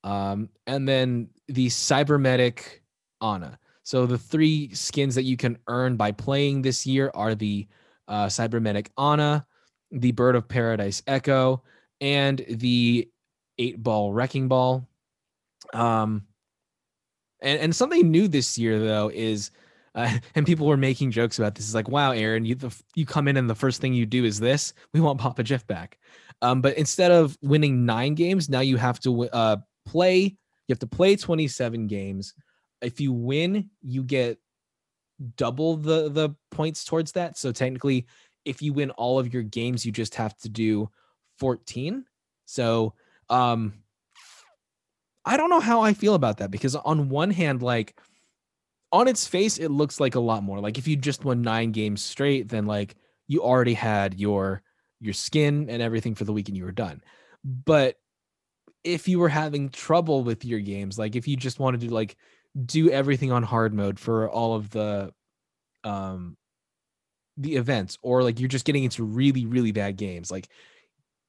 um, 0.03 0.49
and 0.67 0.87
then 0.87 1.29
the 1.47 1.67
Cybermedic 1.67 2.81
Ana. 3.19 3.59
So 3.83 4.05
the 4.05 4.17
three 4.17 4.73
skins 4.73 5.15
that 5.15 5.23
you 5.23 5.37
can 5.37 5.57
earn 5.67 5.95
by 5.95 6.11
playing 6.11 6.61
this 6.61 6.85
year 6.85 7.11
are 7.13 7.35
the 7.35 7.67
uh, 8.07 8.27
Cybermedic 8.27 8.87
Ana, 8.97 9.45
the 9.91 10.11
Bird 10.11 10.35
of 10.35 10.47
Paradise 10.47 11.01
Echo, 11.07 11.63
and 11.99 12.43
the 12.49 13.09
Eight 13.57 13.81
Ball 13.81 14.13
Wrecking 14.13 14.47
Ball. 14.47 14.87
Um, 15.73 16.23
and 17.41 17.59
and 17.59 17.75
something 17.75 18.09
new 18.09 18.27
this 18.27 18.57
year 18.57 18.79
though 18.79 19.09
is, 19.13 19.51
uh, 19.95 20.17
and 20.35 20.45
people 20.45 20.67
were 20.67 20.77
making 20.77 21.11
jokes 21.11 21.39
about 21.39 21.55
this. 21.55 21.67
Is 21.67 21.75
like, 21.75 21.89
wow, 21.89 22.11
Aaron, 22.11 22.45
you 22.45 22.55
the, 22.55 22.75
you 22.95 23.05
come 23.05 23.27
in 23.27 23.37
and 23.37 23.49
the 23.49 23.55
first 23.55 23.81
thing 23.81 23.93
you 23.93 24.05
do 24.05 24.25
is 24.25 24.39
this. 24.39 24.73
We 24.93 25.01
want 25.01 25.19
Papa 25.19 25.43
Jeff 25.43 25.65
back. 25.67 25.97
Um, 26.41 26.61
but 26.61 26.77
instead 26.77 27.11
of 27.11 27.37
winning 27.41 27.85
nine 27.85 28.15
games, 28.15 28.49
now 28.49 28.61
you 28.61 28.77
have 28.77 28.99
to 29.01 29.29
uh, 29.29 29.57
play, 29.85 30.17
you 30.21 30.69
have 30.69 30.79
to 30.79 30.87
play 30.87 31.15
27 31.15 31.87
games. 31.87 32.33
If 32.81 32.99
you 32.99 33.13
win, 33.13 33.69
you 33.81 34.03
get 34.03 34.39
double 35.35 35.77
the 35.77 36.09
the 36.09 36.31
points 36.49 36.83
towards 36.83 37.11
that. 37.13 37.37
So 37.37 37.51
technically, 37.51 38.07
if 38.45 38.61
you 38.61 38.73
win 38.73 38.91
all 38.91 39.19
of 39.19 39.33
your 39.33 39.43
games, 39.43 39.85
you 39.85 39.91
just 39.91 40.15
have 40.15 40.35
to 40.37 40.49
do 40.49 40.89
14. 41.37 42.05
So 42.45 42.93
um 43.29 43.73
I 45.23 45.37
don't 45.37 45.51
know 45.51 45.59
how 45.59 45.81
I 45.81 45.93
feel 45.93 46.15
about 46.15 46.37
that 46.37 46.49
because 46.49 46.75
on 46.75 47.09
one 47.09 47.29
hand, 47.29 47.61
like 47.61 47.95
on 48.91 49.07
its 49.07 49.27
face, 49.27 49.59
it 49.59 49.69
looks 49.69 49.99
like 49.99 50.15
a 50.15 50.19
lot 50.19 50.43
more. 50.43 50.59
Like 50.59 50.79
if 50.79 50.87
you 50.87 50.95
just 50.95 51.23
won 51.23 51.43
nine 51.43 51.71
games 51.71 52.01
straight, 52.01 52.49
then 52.49 52.65
like 52.65 52.95
you 53.27 53.43
already 53.43 53.75
had 53.75 54.19
your 54.19 54.63
your 55.01 55.13
skin 55.13 55.69
and 55.69 55.81
everything 55.81 56.15
for 56.15 56.23
the 56.23 56.33
week 56.33 56.47
and 56.47 56.55
you 56.55 56.63
were 56.63 56.71
done. 56.71 57.01
But 57.43 57.97
if 58.83 59.07
you 59.07 59.19
were 59.19 59.29
having 59.29 59.69
trouble 59.69 60.23
with 60.23 60.45
your 60.45 60.59
games, 60.59 60.97
like 60.97 61.15
if 61.15 61.27
you 61.27 61.35
just 61.35 61.59
wanted 61.59 61.81
to 61.81 61.93
like 61.93 62.15
do 62.65 62.89
everything 62.89 63.31
on 63.31 63.43
hard 63.43 63.73
mode 63.73 63.99
for 63.99 64.29
all 64.29 64.55
of 64.55 64.69
the 64.69 65.13
um 65.83 66.37
the 67.37 67.55
events 67.55 67.97
or 68.01 68.23
like 68.23 68.39
you're 68.39 68.49
just 68.49 68.65
getting 68.65 68.83
into 68.83 69.03
really 69.03 69.45
really 69.45 69.71
bad 69.71 69.95
games 69.95 70.29
like 70.29 70.49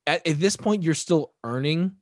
at, 0.07 0.27
at 0.27 0.41
this 0.41 0.57
point 0.57 0.83
you're 0.83 0.95
still 0.95 1.33
earning 1.45 1.93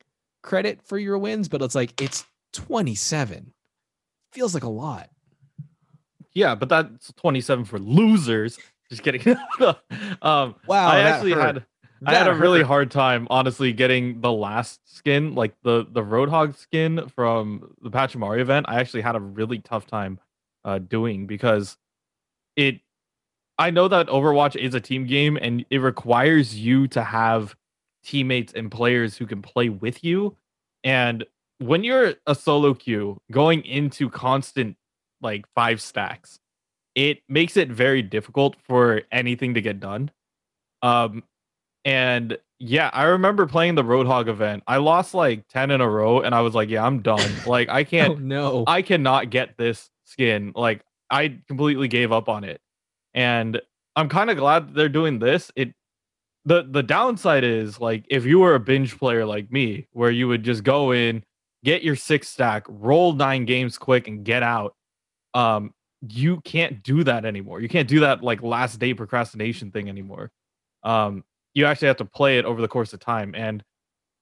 credit 0.43 0.81
for 0.83 0.99
your 0.99 1.19
wins 1.19 1.49
but 1.49 1.63
it's 1.63 1.75
like 1.75 2.01
it's 2.01 2.25
27 2.55 3.53
feels 4.33 4.55
like 4.55 4.65
a 4.65 4.69
lot. 4.69 5.11
Yeah 6.33 6.55
but 6.55 6.69
that's 6.69 7.13
27 7.15 7.67
for 7.67 7.79
losers 7.79 8.59
just 8.91 9.03
kidding 9.03 9.37
um 10.23 10.55
wow 10.67 10.89
i 10.89 11.01
actually 11.01 11.33
hurt. 11.33 11.57
had 11.57 11.67
I 12.07 12.15
had 12.15 12.29
a 12.29 12.35
really 12.35 12.63
hard 12.63 12.91
time, 12.91 13.27
honestly, 13.29 13.73
getting 13.73 14.21
the 14.21 14.33
last 14.33 14.81
skin, 14.97 15.35
like 15.35 15.55
the 15.63 15.87
the 15.91 16.03
Roadhog 16.03 16.57
skin 16.57 17.09
from 17.15 17.75
the 17.83 17.91
Pachimari 17.91 18.41
event. 18.41 18.67
I 18.69 18.81
actually 18.81 19.03
had 19.03 19.17
a 19.17 19.21
really 19.21 19.59
tough 19.59 19.87
time 19.87 20.19
uh, 20.65 20.79
doing 20.79 21.27
because 21.27 21.77
it. 22.57 22.81
I 23.59 23.71
know 23.71 23.89
that 23.89 24.07
Overwatch 24.07 24.57
is 24.57 24.75
a 24.75 24.81
team 24.81 25.07
game 25.07 25.37
and 25.37 25.67
it 25.69 25.79
requires 25.79 26.59
you 26.59 26.89
to 26.89 27.03
have 27.03 27.55
teammates 28.03 28.55
and 28.55 28.71
players 28.71 29.19
who 29.19 29.27
can 29.27 29.43
play 29.43 29.69
with 29.69 30.03
you. 30.03 30.35
And 30.83 31.27
when 31.59 31.85
you're 31.85 32.15
a 32.27 32.35
solo 32.35 32.73
queue 32.73 33.21
going 33.31 33.63
into 33.67 34.09
constant 34.09 34.79
like 35.21 35.45
five 35.55 35.83
stacks, 35.83 36.41
it 36.95 37.19
makes 37.29 37.57
it 37.57 37.69
very 37.71 38.03
difficult 38.03 38.57
for 38.67 39.03
anything 39.13 39.55
to 39.55 39.61
get 39.61 39.81
done. 39.81 40.11
Um, 40.83 41.23
and 41.85 42.37
yeah, 42.59 42.91
I 42.93 43.05
remember 43.05 43.47
playing 43.47 43.75
the 43.75 43.85
Roadhog 43.85 44.29
event. 44.29 44.63
I 44.67 44.77
lost 44.77 45.15
like 45.15 45.49
10 45.49 45.71
in 45.71 45.81
a 45.81 45.89
row 45.89 46.21
and 46.21 46.35
I 46.35 46.41
was 46.43 46.55
like, 46.55 46.69
yeah, 46.69 46.85
I'm 46.85 47.01
done. 47.01 47.31
Like 47.47 47.69
I 47.69 47.85
can't 47.85 48.13
oh, 48.13 48.17
no. 48.17 48.65
I 48.67 48.83
cannot 48.83 49.31
get 49.31 49.57
this 49.57 49.91
skin. 50.05 50.53
Like 50.55 50.85
I 51.11 51.39
completely 51.49 51.89
gave 51.89 52.13
up 52.13 52.29
on 52.29 52.45
it. 52.45 52.61
And 53.15 53.61
I'm 53.97 54.09
kind 54.09 54.31
of 54.31 54.37
glad 54.37 54.75
they're 54.75 54.89
doing 54.89 55.19
this. 55.19 55.51
It 55.57 55.75
the 56.45 56.67
the 56.69 56.83
downside 56.83 57.45
is 57.45 57.81
like 57.81 58.05
if 58.09 58.25
you 58.25 58.41
were 58.41 58.55
a 58.55 58.61
binge 58.61 58.99
player 58.99 59.27
like 59.27 59.51
me, 59.51 59.87
where 59.93 60.11
you 60.11 60.29
would 60.29 60.43
just 60.43 60.65
go 60.65 60.93
in, 60.93 61.23
get 61.65 61.83
your 61.83 61.97
six 61.97 62.29
stack, 62.29 62.65
roll 62.69 63.13
nine 63.13 63.45
games 63.45 63.79
quick, 63.79 64.09
and 64.09 64.25
get 64.25 64.43
out. 64.43 64.75
Um, 65.35 65.75
you 66.09 66.41
can't 66.43 66.83
do 66.83 67.05
that 67.05 67.25
anymore. 67.25 67.61
You 67.61 67.69
can't 67.69 67.89
do 67.89 68.01
that 68.01 68.23
like 68.23 68.43
last 68.43 68.79
day 68.79 68.95
procrastination 68.95 69.71
thing 69.71 69.89
anymore. 69.89 70.31
Um, 70.83 71.25
you 71.55 71.67
actually 71.67 71.89
have 71.89 71.99
to 71.99 72.05
play 72.05 72.39
it 72.39 72.45
over 72.45 72.61
the 72.61 72.69
course 72.69 72.93
of 72.93 73.01
time. 73.01 73.35
And 73.35 73.63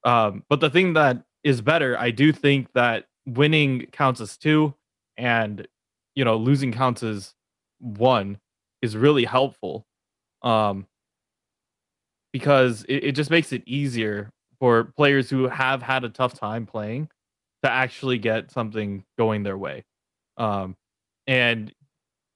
um, 0.03 0.43
but 0.49 0.59
the 0.59 0.69
thing 0.69 0.93
that 0.93 1.23
is 1.43 1.61
better, 1.61 1.97
I 1.97 2.11
do 2.11 2.31
think 2.31 2.67
that 2.73 3.05
winning 3.25 3.85
counts 3.91 4.21
as 4.21 4.37
two, 4.37 4.73
and 5.17 5.67
you 6.15 6.25
know 6.25 6.37
losing 6.37 6.71
counts 6.71 7.03
as 7.03 7.33
one 7.79 8.39
is 8.81 8.97
really 8.97 9.25
helpful. 9.25 9.85
Um, 10.41 10.87
because 12.31 12.83
it, 12.83 13.05
it 13.05 13.11
just 13.13 13.31
makes 13.31 13.51
it 13.51 13.63
easier 13.65 14.31
for 14.59 14.85
players 14.97 15.29
who 15.29 15.47
have 15.47 15.81
had 15.81 16.03
a 16.03 16.09
tough 16.09 16.33
time 16.33 16.65
playing 16.65 17.09
to 17.63 17.71
actually 17.71 18.17
get 18.17 18.51
something 18.51 19.03
going 19.17 19.43
their 19.43 19.57
way. 19.57 19.83
Um, 20.37 20.75
and 21.29 21.71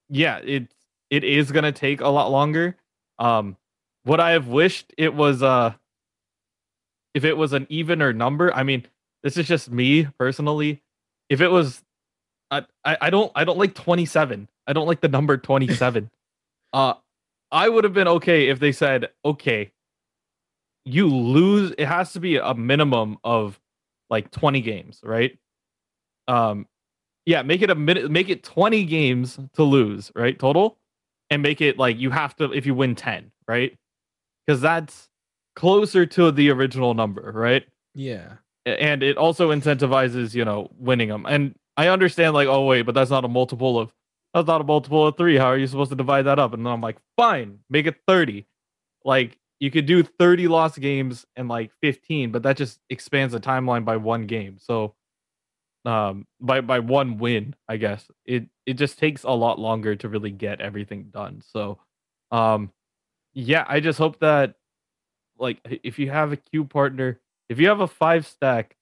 yeah, 0.08 0.38
it 0.38 0.72
it 1.10 1.24
is 1.24 1.50
gonna 1.50 1.72
take 1.72 2.00
a 2.00 2.08
lot 2.08 2.30
longer. 2.30 2.76
Um, 3.18 3.56
what 4.04 4.20
I 4.20 4.30
have 4.30 4.46
wished 4.46 4.94
it 4.96 5.12
was 5.12 5.42
uh 5.42 5.74
if 7.12 7.24
it 7.24 7.36
was 7.36 7.52
an 7.52 7.66
even 7.68 8.00
or 8.00 8.12
number. 8.12 8.54
I 8.54 8.62
mean, 8.62 8.86
this 9.24 9.36
is 9.36 9.48
just 9.48 9.70
me 9.70 10.04
personally. 10.16 10.80
If 11.28 11.40
it 11.40 11.48
was, 11.48 11.82
I 12.52 12.64
I, 12.84 12.96
I 13.02 13.10
don't 13.10 13.32
I 13.34 13.42
don't 13.42 13.58
like 13.58 13.74
twenty 13.74 14.06
seven. 14.06 14.48
I 14.68 14.72
don't 14.72 14.86
like 14.86 15.00
the 15.00 15.08
number 15.08 15.36
twenty 15.38 15.74
seven. 15.74 16.08
uh, 16.72 16.94
I 17.50 17.68
would 17.68 17.82
have 17.82 17.94
been 17.94 18.08
okay 18.08 18.48
if 18.48 18.60
they 18.60 18.70
said, 18.70 19.10
okay, 19.24 19.72
you 20.84 21.08
lose. 21.08 21.72
It 21.76 21.86
has 21.86 22.12
to 22.12 22.20
be 22.20 22.36
a 22.36 22.54
minimum 22.54 23.18
of 23.24 23.58
like 24.08 24.30
twenty 24.30 24.60
games, 24.60 25.00
right? 25.02 25.36
Um, 26.28 26.68
yeah, 27.26 27.42
make 27.42 27.62
it 27.62 27.70
a 27.70 27.74
minute, 27.74 28.10
make 28.10 28.28
it 28.28 28.42
20 28.42 28.84
games 28.84 29.38
to 29.54 29.62
lose, 29.62 30.12
right? 30.14 30.38
Total. 30.38 30.76
And 31.30 31.42
make 31.42 31.60
it 31.60 31.78
like 31.78 31.98
you 31.98 32.10
have 32.10 32.36
to 32.36 32.52
if 32.52 32.66
you 32.66 32.74
win 32.74 32.94
10, 32.94 33.32
right? 33.48 33.76
Because 34.46 34.60
that's 34.60 35.08
closer 35.56 36.04
to 36.06 36.30
the 36.30 36.50
original 36.50 36.94
number, 36.94 37.32
right? 37.34 37.64
Yeah. 37.94 38.34
And 38.66 39.02
it 39.02 39.16
also 39.16 39.50
incentivizes, 39.50 40.34
you 40.34 40.44
know, 40.44 40.70
winning 40.78 41.08
them. 41.08 41.26
And 41.26 41.54
I 41.76 41.88
understand, 41.88 42.34
like, 42.34 42.48
oh 42.48 42.64
wait, 42.64 42.82
but 42.82 42.94
that's 42.94 43.10
not 43.10 43.24
a 43.24 43.28
multiple 43.28 43.78
of 43.78 43.92
that's 44.32 44.46
not 44.48 44.60
a 44.60 44.64
multiple 44.64 45.06
of 45.06 45.16
three. 45.16 45.36
How 45.36 45.46
are 45.46 45.58
you 45.58 45.66
supposed 45.66 45.90
to 45.90 45.96
divide 45.96 46.22
that 46.22 46.38
up? 46.38 46.52
And 46.52 46.66
then 46.66 46.72
I'm 46.72 46.80
like, 46.80 46.98
fine, 47.16 47.60
make 47.70 47.86
it 47.86 47.96
30. 48.06 48.46
Like 49.04 49.38
you 49.60 49.70
could 49.70 49.86
do 49.86 50.02
30 50.02 50.48
lost 50.48 50.80
games 50.80 51.24
and 51.36 51.48
like 51.48 51.70
15, 51.80 52.32
but 52.32 52.42
that 52.42 52.56
just 52.56 52.80
expands 52.90 53.32
the 53.32 53.40
timeline 53.40 53.84
by 53.84 53.96
one 53.96 54.26
game. 54.26 54.58
So 54.58 54.94
um 55.84 56.26
by 56.40 56.60
by 56.60 56.78
one 56.78 57.18
win 57.18 57.54
i 57.68 57.76
guess. 57.76 58.06
It 58.24 58.48
it 58.66 58.74
just 58.74 58.98
takes 58.98 59.24
a 59.24 59.30
lot 59.30 59.58
longer 59.58 59.96
to 59.96 60.08
really 60.08 60.30
get 60.30 60.60
everything 60.60 61.04
done. 61.10 61.42
So 61.42 61.78
um 62.30 62.70
yeah 63.34 63.64
i 63.68 63.80
just 63.80 63.98
hope 63.98 64.18
that 64.20 64.54
like 65.38 65.58
if 65.82 65.98
you 65.98 66.10
have 66.10 66.32
a 66.32 66.36
queue 66.36 66.64
partner 66.64 67.20
if 67.48 67.58
you 67.60 67.68
have 67.68 67.80
a 67.80 67.88
five 67.88 68.26
stack 68.26 68.76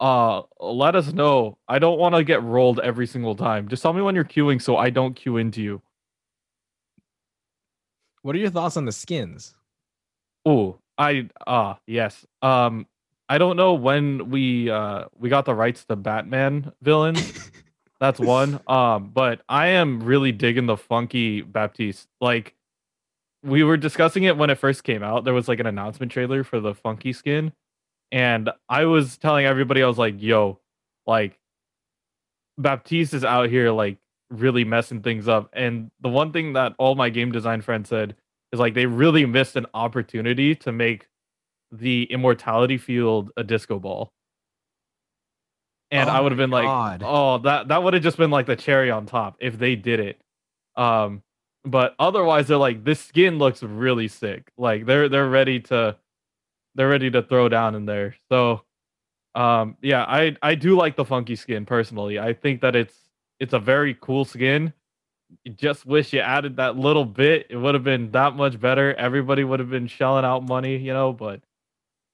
uh 0.00 0.42
let 0.60 0.96
us 0.96 1.12
know. 1.12 1.58
I 1.68 1.78
don't 1.78 1.98
want 1.98 2.14
to 2.14 2.24
get 2.24 2.42
rolled 2.42 2.80
every 2.80 3.06
single 3.06 3.36
time. 3.36 3.68
Just 3.68 3.82
tell 3.82 3.92
me 3.92 4.00
when 4.02 4.14
you're 4.14 4.24
queuing 4.24 4.60
so 4.62 4.76
i 4.76 4.90
don't 4.90 5.14
queue 5.14 5.36
into 5.36 5.62
you. 5.62 5.82
What 8.22 8.34
are 8.34 8.38
your 8.38 8.50
thoughts 8.50 8.76
on 8.76 8.84
the 8.86 8.92
skins? 8.92 9.54
Oh 10.46 10.78
i 10.98 11.28
uh 11.46 11.74
yes. 11.86 12.26
Um 12.42 12.86
I 13.30 13.38
don't 13.38 13.56
know 13.56 13.74
when 13.74 14.28
we 14.28 14.68
uh 14.68 15.04
we 15.16 15.28
got 15.28 15.44
the 15.44 15.54
rights 15.54 15.84
to 15.84 15.94
Batman 15.94 16.72
villains. 16.82 17.50
That's 18.00 18.18
one. 18.18 18.58
Um, 18.66 19.10
but 19.14 19.42
I 19.48 19.68
am 19.68 20.02
really 20.02 20.32
digging 20.32 20.66
the 20.66 20.76
funky 20.76 21.40
Baptiste. 21.42 22.08
Like 22.20 22.56
we 23.44 23.62
were 23.62 23.76
discussing 23.76 24.24
it 24.24 24.36
when 24.36 24.50
it 24.50 24.58
first 24.58 24.82
came 24.82 25.04
out. 25.04 25.24
There 25.24 25.32
was 25.32 25.46
like 25.46 25.60
an 25.60 25.66
announcement 25.66 26.10
trailer 26.10 26.42
for 26.42 26.58
the 26.58 26.74
funky 26.74 27.12
skin. 27.12 27.52
And 28.10 28.50
I 28.68 28.86
was 28.86 29.16
telling 29.16 29.46
everybody, 29.46 29.80
I 29.80 29.86
was 29.86 29.98
like, 29.98 30.20
yo, 30.20 30.58
like 31.06 31.38
Baptiste 32.58 33.14
is 33.14 33.24
out 33.24 33.48
here 33.48 33.70
like 33.70 33.98
really 34.30 34.64
messing 34.64 35.02
things 35.02 35.28
up. 35.28 35.50
And 35.52 35.92
the 36.00 36.08
one 36.08 36.32
thing 36.32 36.54
that 36.54 36.74
all 36.78 36.96
my 36.96 37.10
game 37.10 37.30
design 37.30 37.60
friends 37.60 37.90
said 37.90 38.16
is 38.50 38.58
like 38.58 38.74
they 38.74 38.86
really 38.86 39.24
missed 39.24 39.54
an 39.54 39.66
opportunity 39.72 40.56
to 40.56 40.72
make 40.72 41.06
the 41.72 42.04
immortality 42.04 42.78
field 42.78 43.30
a 43.36 43.44
disco 43.44 43.78
ball. 43.78 44.12
And 45.90 46.08
oh 46.08 46.12
I 46.12 46.20
would 46.20 46.32
have 46.32 46.38
been 46.38 46.50
God. 46.50 47.00
like, 47.02 47.08
oh, 47.08 47.38
that 47.38 47.68
that 47.68 47.82
would 47.82 47.94
have 47.94 48.02
just 48.02 48.16
been 48.16 48.30
like 48.30 48.46
the 48.46 48.56
cherry 48.56 48.90
on 48.90 49.06
top 49.06 49.36
if 49.40 49.58
they 49.58 49.76
did 49.76 50.00
it. 50.00 50.20
Um, 50.76 51.22
but 51.64 51.94
otherwise, 51.98 52.46
they're 52.48 52.56
like, 52.56 52.84
this 52.84 53.00
skin 53.00 53.38
looks 53.38 53.62
really 53.62 54.08
sick. 54.08 54.50
Like 54.56 54.86
they're 54.86 55.08
they're 55.08 55.28
ready 55.28 55.60
to 55.60 55.96
they're 56.74 56.88
ready 56.88 57.10
to 57.10 57.22
throw 57.22 57.48
down 57.48 57.74
in 57.74 57.86
there. 57.86 58.16
So 58.30 58.62
um 59.34 59.76
yeah, 59.82 60.04
I 60.04 60.36
I 60.42 60.54
do 60.54 60.76
like 60.76 60.96
the 60.96 61.04
funky 61.04 61.36
skin 61.36 61.66
personally. 61.66 62.18
I 62.18 62.32
think 62.32 62.60
that 62.62 62.76
it's 62.76 62.94
it's 63.38 63.52
a 63.52 63.58
very 63.58 63.96
cool 64.00 64.24
skin. 64.24 64.72
You 65.44 65.52
just 65.52 65.86
wish 65.86 66.12
you 66.12 66.20
added 66.20 66.56
that 66.56 66.76
little 66.76 67.04
bit. 67.04 67.46
It 67.50 67.56
would 67.56 67.74
have 67.74 67.84
been 67.84 68.10
that 68.12 68.34
much 68.34 68.60
better. 68.60 68.94
Everybody 68.94 69.44
would 69.44 69.60
have 69.60 69.70
been 69.70 69.86
shelling 69.86 70.24
out 70.24 70.48
money, 70.48 70.76
you 70.76 70.92
know, 70.92 71.12
but 71.12 71.40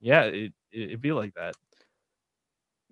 yeah, 0.06 0.22
it, 0.22 0.52
it 0.70 0.90
would 0.90 1.00
be 1.00 1.10
like 1.10 1.34
that. 1.34 1.56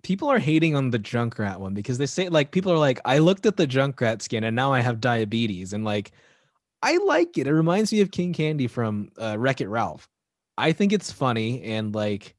People 0.03 0.27
are 0.27 0.37
hating 0.37 0.75
on 0.75 0.91
the 0.91 0.99
Junkrat 0.99 1.59
one 1.59 1.73
because 1.73 1.97
they 1.97 2.05
say 2.05 2.27
like 2.27 2.51
people 2.51 2.73
are 2.73 2.77
like, 2.77 2.99
I 3.05 3.19
looked 3.19 3.45
at 3.45 3.55
the 3.55 3.65
Junkrat 3.65 4.21
skin 4.21 4.43
and 4.43 4.53
now 4.55 4.73
I 4.73 4.81
have 4.81 4.99
diabetes 4.99 5.71
and 5.71 5.85
like 5.85 6.11
I 6.81 6.97
like 6.97 7.37
it. 7.37 7.47
It 7.47 7.53
reminds 7.53 7.93
me 7.93 8.01
of 8.01 8.11
King 8.11 8.33
Candy 8.33 8.67
from 8.67 9.11
uh, 9.17 9.37
Wreck 9.39 9.61
It 9.61 9.69
Ralph. 9.69 10.09
I 10.57 10.73
think 10.73 10.91
it's 10.91 11.09
funny 11.09 11.63
and 11.63 11.95
like 11.95 12.35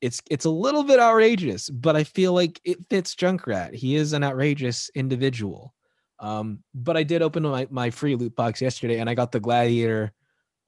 it's 0.00 0.22
it's 0.30 0.44
a 0.44 0.50
little 0.50 0.84
bit 0.84 1.00
outrageous, 1.00 1.68
but 1.68 1.96
I 1.96 2.04
feel 2.04 2.32
like 2.32 2.60
it 2.64 2.78
fits 2.88 3.16
Junkrat. 3.16 3.74
He 3.74 3.96
is 3.96 4.12
an 4.12 4.22
outrageous 4.22 4.92
individual. 4.94 5.74
Um, 6.20 6.62
but 6.72 6.96
I 6.96 7.02
did 7.02 7.20
open 7.20 7.42
my, 7.42 7.66
my 7.68 7.90
free 7.90 8.14
loot 8.14 8.36
box 8.36 8.62
yesterday 8.62 9.00
and 9.00 9.10
I 9.10 9.14
got 9.14 9.32
the 9.32 9.40
Gladiator 9.40 10.12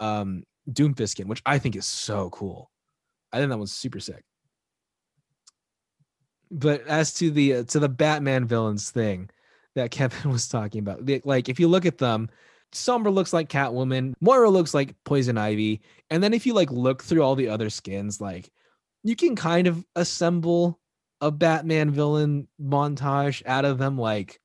um 0.00 0.42
Doomfist 0.68 1.10
skin, 1.10 1.28
which 1.28 1.42
I 1.46 1.60
think 1.60 1.76
is 1.76 1.86
so 1.86 2.28
cool. 2.30 2.70
I 3.32 3.38
think 3.38 3.50
that 3.50 3.58
one's 3.58 3.72
super 3.72 4.00
sick. 4.00 4.22
But 6.50 6.86
as 6.86 7.14
to 7.14 7.30
the 7.30 7.54
uh, 7.54 7.64
to 7.64 7.78
the 7.78 7.88
Batman 7.88 8.44
villains 8.44 8.90
thing 8.90 9.30
that 9.74 9.90
Kevin 9.92 10.30
was 10.30 10.48
talking 10.48 10.80
about, 10.80 11.08
like 11.24 11.48
if 11.48 11.60
you 11.60 11.68
look 11.68 11.86
at 11.86 11.98
them, 11.98 12.28
Sombra 12.72 13.12
looks 13.12 13.32
like 13.32 13.48
Catwoman, 13.48 14.14
Moira 14.20 14.50
looks 14.50 14.74
like 14.74 14.94
Poison 15.04 15.38
Ivy, 15.38 15.80
and 16.10 16.22
then 16.22 16.34
if 16.34 16.46
you 16.46 16.54
like 16.54 16.70
look 16.70 17.02
through 17.02 17.22
all 17.22 17.36
the 17.36 17.48
other 17.48 17.70
skins, 17.70 18.20
like 18.20 18.50
you 19.04 19.16
can 19.16 19.36
kind 19.36 19.66
of 19.66 19.84
assemble 19.96 20.78
a 21.20 21.30
Batman 21.30 21.90
villain 21.90 22.48
montage 22.60 23.42
out 23.46 23.64
of 23.64 23.78
them. 23.78 23.98
Like 23.98 24.40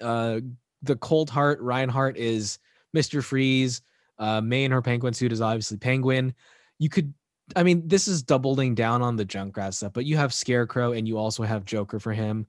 uh 0.00 0.40
the 0.82 0.96
Cold 0.96 1.30
Heart 1.30 1.60
Reinhardt 1.60 2.16
is 2.16 2.58
Mr. 2.94 3.22
Freeze. 3.22 3.82
Uh, 4.18 4.40
May 4.40 4.64
in 4.64 4.72
her 4.72 4.82
penguin 4.82 5.12
suit 5.12 5.32
is 5.32 5.40
obviously 5.40 5.76
Penguin. 5.76 6.34
You 6.78 6.88
could 6.88 7.12
I 7.54 7.62
mean, 7.62 7.86
this 7.86 8.08
is 8.08 8.22
doubling 8.22 8.74
down 8.74 9.02
on 9.02 9.16
the 9.16 9.24
Junkrat 9.24 9.74
stuff, 9.74 9.92
but 9.92 10.04
you 10.04 10.16
have 10.16 10.34
Scarecrow 10.34 10.92
and 10.92 11.06
you 11.06 11.16
also 11.16 11.44
have 11.44 11.64
Joker 11.64 12.00
for 12.00 12.12
him. 12.12 12.46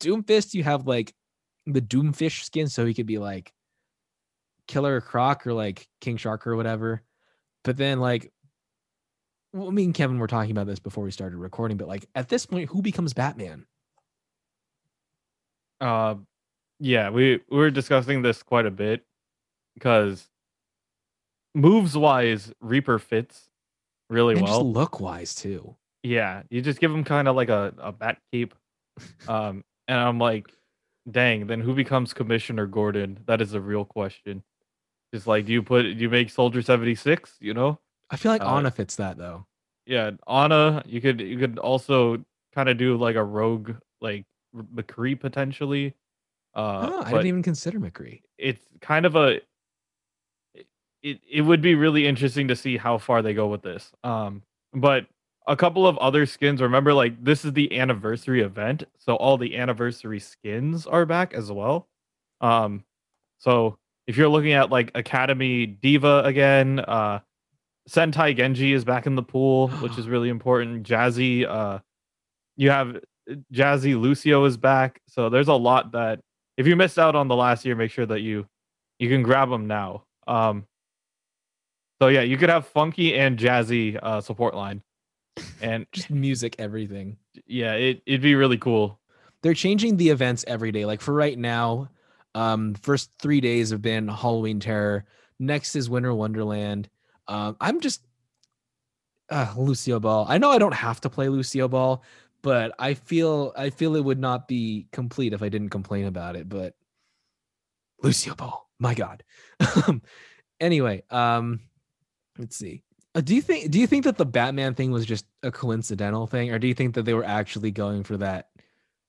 Doomfist, 0.00 0.54
you 0.54 0.64
have 0.64 0.86
like 0.86 1.14
the 1.66 1.80
Doomfish 1.80 2.42
skin, 2.42 2.68
so 2.68 2.84
he 2.84 2.94
could 2.94 3.06
be 3.06 3.18
like 3.18 3.52
Killer 4.66 5.00
Croc 5.00 5.46
or 5.46 5.52
like 5.52 5.86
King 6.00 6.16
Shark 6.16 6.46
or 6.46 6.56
whatever. 6.56 7.02
But 7.62 7.76
then, 7.76 8.00
like, 8.00 8.32
well, 9.52 9.70
me 9.70 9.84
and 9.84 9.94
Kevin 9.94 10.18
were 10.18 10.26
talking 10.26 10.50
about 10.50 10.66
this 10.66 10.78
before 10.78 11.04
we 11.04 11.10
started 11.10 11.36
recording, 11.36 11.76
but 11.76 11.88
like 11.88 12.06
at 12.14 12.28
this 12.28 12.46
point, 12.46 12.70
who 12.70 12.82
becomes 12.82 13.12
Batman? 13.12 13.66
Uh, 15.80 16.16
yeah, 16.80 17.10
we 17.10 17.40
we 17.50 17.58
were 17.58 17.70
discussing 17.70 18.22
this 18.22 18.42
quite 18.42 18.66
a 18.66 18.70
bit 18.70 19.04
because 19.74 20.28
moves 21.54 21.96
wise, 21.96 22.52
Reaper 22.60 22.98
fits 22.98 23.49
really 24.10 24.34
and 24.34 24.42
well. 24.42 24.70
look 24.70 25.00
wise 25.00 25.34
too. 25.34 25.76
Yeah, 26.02 26.42
you 26.50 26.60
just 26.60 26.80
give 26.80 26.90
him 26.90 27.04
kind 27.04 27.28
of 27.28 27.36
like 27.36 27.48
a, 27.48 27.72
a 27.78 27.92
bat 27.92 28.18
cape. 28.32 28.54
Um, 29.28 29.64
and 29.88 29.98
I'm 29.98 30.18
like, 30.18 30.46
dang, 31.10 31.46
then 31.46 31.60
who 31.60 31.74
becomes 31.74 32.12
Commissioner 32.12 32.66
Gordon? 32.66 33.18
That 33.26 33.40
is 33.40 33.54
a 33.54 33.60
real 33.60 33.84
question. 33.84 34.42
Just 35.14 35.26
like, 35.26 35.46
do 35.46 35.52
you 35.52 35.62
put, 35.62 35.82
do 35.82 35.90
you 35.90 36.10
make 36.10 36.30
Soldier 36.30 36.62
76? 36.62 37.36
You 37.40 37.54
know? 37.54 37.78
I 38.10 38.16
feel 38.16 38.32
like 38.32 38.42
uh, 38.42 38.46
Ana 38.46 38.70
fits 38.70 38.96
that 38.96 39.16
though. 39.16 39.46
Yeah, 39.86 40.12
Ana, 40.26 40.82
you 40.86 41.00
could, 41.00 41.20
you 41.20 41.38
could 41.38 41.58
also 41.58 42.22
kind 42.54 42.68
of 42.68 42.76
do 42.76 42.96
like 42.96 43.16
a 43.16 43.24
rogue, 43.24 43.72
like 44.00 44.24
McCree 44.54 45.18
potentially. 45.18 45.94
Uh, 46.54 46.90
oh, 46.90 47.02
I 47.04 47.10
didn't 47.10 47.26
even 47.26 47.42
consider 47.42 47.80
McCree. 47.80 48.22
It's 48.38 48.64
kind 48.80 49.06
of 49.06 49.16
a, 49.16 49.40
it 51.02 51.20
it 51.30 51.42
would 51.42 51.62
be 51.62 51.74
really 51.74 52.06
interesting 52.06 52.48
to 52.48 52.56
see 52.56 52.76
how 52.76 52.98
far 52.98 53.22
they 53.22 53.34
go 53.34 53.46
with 53.48 53.62
this. 53.62 53.92
Um, 54.04 54.42
but 54.72 55.06
a 55.46 55.56
couple 55.56 55.86
of 55.86 55.98
other 55.98 56.26
skins. 56.26 56.60
Remember, 56.60 56.94
like 56.94 57.22
this 57.22 57.44
is 57.44 57.52
the 57.52 57.78
anniversary 57.78 58.42
event, 58.42 58.84
so 58.98 59.16
all 59.16 59.36
the 59.36 59.56
anniversary 59.56 60.20
skins 60.20 60.86
are 60.86 61.06
back 61.06 61.34
as 61.34 61.50
well. 61.50 61.88
Um, 62.40 62.84
so 63.38 63.78
if 64.06 64.16
you're 64.16 64.28
looking 64.28 64.52
at 64.52 64.70
like 64.70 64.90
Academy 64.94 65.66
D.Va 65.66 66.22
again, 66.24 66.80
uh, 66.80 67.20
Sentai 67.88 68.36
Genji 68.36 68.72
is 68.72 68.84
back 68.84 69.06
in 69.06 69.14
the 69.14 69.22
pool, 69.22 69.68
which 69.68 69.98
is 69.98 70.08
really 70.08 70.28
important. 70.28 70.86
Jazzy, 70.86 71.46
uh, 71.46 71.80
you 72.56 72.70
have 72.70 72.98
Jazzy 73.52 74.00
Lucio 74.00 74.44
is 74.44 74.56
back, 74.56 75.00
so 75.08 75.28
there's 75.28 75.48
a 75.48 75.54
lot 75.54 75.92
that 75.92 76.20
if 76.56 76.66
you 76.66 76.76
missed 76.76 76.98
out 76.98 77.16
on 77.16 77.28
the 77.28 77.36
last 77.36 77.64
year, 77.64 77.74
make 77.74 77.90
sure 77.90 78.06
that 78.06 78.20
you 78.20 78.46
you 78.98 79.08
can 79.08 79.22
grab 79.22 79.48
them 79.48 79.66
now. 79.66 80.04
Um, 80.26 80.66
so 82.00 82.08
yeah, 82.08 82.22
you 82.22 82.38
could 82.38 82.48
have 82.48 82.66
funky 82.66 83.14
and 83.14 83.38
jazzy 83.38 83.98
uh, 84.02 84.20
support 84.20 84.54
line, 84.54 84.82
and 85.60 85.86
just 85.92 86.10
music, 86.10 86.56
everything. 86.58 87.16
Yeah, 87.46 87.74
it 87.74 88.02
it'd 88.06 88.22
be 88.22 88.34
really 88.34 88.58
cool. 88.58 88.98
They're 89.42 89.54
changing 89.54 89.96
the 89.96 90.08
events 90.08 90.44
every 90.48 90.72
day. 90.72 90.86
Like 90.86 91.00
for 91.00 91.12
right 91.12 91.38
now, 91.38 91.90
um, 92.34 92.74
first 92.74 93.10
three 93.20 93.40
days 93.40 93.70
have 93.70 93.82
been 93.82 94.08
Halloween 94.08 94.60
Terror. 94.60 95.04
Next 95.38 95.76
is 95.76 95.90
Winter 95.90 96.14
Wonderland. 96.14 96.88
Um, 97.28 97.56
I'm 97.60 97.80
just 97.80 98.02
uh, 99.30 99.52
Lucio 99.56 100.00
Ball. 100.00 100.26
I 100.28 100.38
know 100.38 100.50
I 100.50 100.58
don't 100.58 100.74
have 100.74 101.00
to 101.02 101.10
play 101.10 101.28
Lucio 101.28 101.68
Ball, 101.68 102.02
but 102.42 102.74
I 102.78 102.94
feel 102.94 103.52
I 103.56 103.70
feel 103.70 103.94
it 103.96 104.04
would 104.04 104.18
not 104.18 104.48
be 104.48 104.86
complete 104.92 105.34
if 105.34 105.42
I 105.42 105.50
didn't 105.50 105.70
complain 105.70 106.06
about 106.06 106.36
it. 106.36 106.48
But 106.48 106.74
Lucio 108.02 108.34
Ball, 108.34 108.66
my 108.78 108.94
God. 108.94 109.22
anyway, 110.60 111.02
um, 111.10 111.60
let's 112.40 112.56
see. 112.56 112.82
Uh, 113.14 113.20
do 113.20 113.34
you 113.34 113.42
think 113.42 113.70
do 113.70 113.78
you 113.78 113.86
think 113.86 114.04
that 114.04 114.16
the 114.16 114.26
Batman 114.26 114.74
thing 114.74 114.90
was 114.90 115.06
just 115.06 115.26
a 115.42 115.50
coincidental 115.50 116.26
thing, 116.26 116.50
or 116.50 116.58
do 116.58 116.66
you 116.66 116.74
think 116.74 116.94
that 116.94 117.04
they 117.04 117.14
were 117.14 117.24
actually 117.24 117.70
going 117.70 118.02
for 118.02 118.16
that 118.16 118.50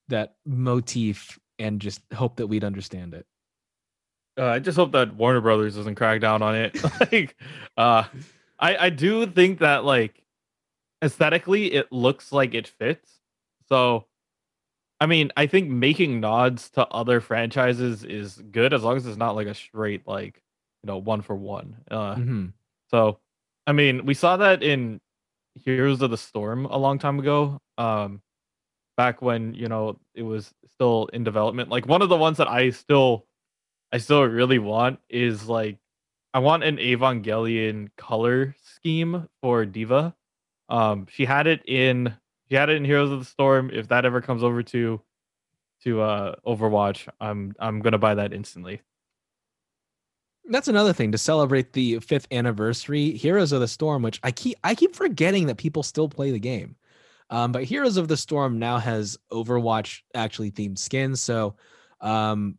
that 0.07 0.35
motif 0.45 1.39
and 1.61 1.79
just 1.79 2.01
hope 2.13 2.37
that 2.37 2.47
we'd 2.47 2.63
understand 2.63 3.13
it. 3.13 3.25
Uh, 4.37 4.45
I 4.45 4.59
just 4.59 4.77
hope 4.77 4.91
that 4.93 5.15
Warner 5.15 5.41
Brothers 5.41 5.75
doesn't 5.75 5.95
crack 5.95 6.21
down 6.21 6.41
on 6.41 6.55
it. 6.55 6.77
like, 7.11 7.35
uh, 7.77 8.03
I 8.59 8.77
I 8.77 8.89
do 8.89 9.25
think 9.25 9.59
that 9.59 9.83
like 9.83 10.23
aesthetically 11.03 11.73
it 11.73 11.91
looks 11.91 12.31
like 12.31 12.53
it 12.53 12.67
fits. 12.67 13.19
So, 13.67 14.05
I 14.99 15.05
mean, 15.05 15.31
I 15.35 15.47
think 15.47 15.69
making 15.69 16.19
nods 16.19 16.69
to 16.71 16.87
other 16.87 17.21
franchises 17.21 18.03
is 18.03 18.37
good 18.51 18.73
as 18.73 18.83
long 18.83 18.97
as 18.97 19.05
it's 19.05 19.17
not 19.17 19.35
like 19.35 19.47
a 19.47 19.53
straight 19.53 20.07
like 20.07 20.41
you 20.83 20.87
know 20.87 20.97
one 20.97 21.21
for 21.21 21.35
one. 21.35 21.77
Uh, 21.89 22.15
mm-hmm. 22.15 22.45
So, 22.91 23.19
I 23.67 23.73
mean, 23.73 24.05
we 24.05 24.13
saw 24.13 24.37
that 24.37 24.63
in 24.63 24.99
Heroes 25.65 26.01
of 26.01 26.11
the 26.11 26.17
Storm 26.17 26.65
a 26.65 26.77
long 26.77 26.99
time 26.99 27.19
ago. 27.19 27.59
Um, 27.77 28.21
back 28.97 29.21
when 29.21 29.53
you 29.55 29.67
know 29.67 29.99
it 30.15 30.23
was 30.23 30.53
still 30.67 31.09
in 31.13 31.23
development. 31.23 31.69
Like 31.69 31.87
one 31.87 32.01
of 32.01 32.09
the 32.09 32.17
ones 32.17 32.37
that 32.37 32.47
I 32.47 32.69
still 32.71 33.25
I 33.91 33.97
still 33.99 34.23
really 34.23 34.59
want 34.59 34.99
is 35.09 35.47
like 35.47 35.77
I 36.33 36.39
want 36.39 36.63
an 36.63 36.77
Evangelion 36.77 37.89
color 37.97 38.55
scheme 38.63 39.27
for 39.41 39.65
D.Va. 39.65 40.15
Um, 40.69 41.07
she 41.11 41.25
had 41.25 41.47
it 41.47 41.63
in 41.67 42.15
she 42.49 42.55
had 42.55 42.69
it 42.69 42.77
in 42.77 42.85
Heroes 42.85 43.11
of 43.11 43.19
the 43.19 43.25
Storm. 43.25 43.71
If 43.73 43.89
that 43.89 44.05
ever 44.05 44.21
comes 44.21 44.43
over 44.43 44.63
to 44.63 45.01
to 45.83 46.01
uh 46.01 46.35
Overwatch, 46.47 47.07
I'm 47.21 47.55
I'm 47.59 47.81
gonna 47.81 47.97
buy 47.99 48.15
that 48.15 48.33
instantly. 48.33 48.81
That's 50.45 50.67
another 50.67 50.93
thing 50.93 51.11
to 51.11 51.17
celebrate 51.17 51.73
the 51.73 51.99
fifth 51.99 52.27
anniversary. 52.31 53.11
Heroes 53.11 53.51
of 53.51 53.61
the 53.61 53.67
Storm, 53.67 54.01
which 54.01 54.19
I 54.23 54.31
keep 54.31 54.57
I 54.63 54.75
keep 54.75 54.95
forgetting 54.95 55.47
that 55.47 55.57
people 55.57 55.83
still 55.83 56.09
play 56.09 56.31
the 56.31 56.39
game. 56.39 56.75
Um, 57.29 57.51
but 57.51 57.63
Heroes 57.63 57.97
of 57.97 58.07
the 58.07 58.17
Storm 58.17 58.59
now 58.59 58.77
has 58.77 59.17
Overwatch 59.31 60.01
actually 60.13 60.51
themed 60.51 60.77
skins. 60.77 61.21
So, 61.21 61.55
um, 62.01 62.57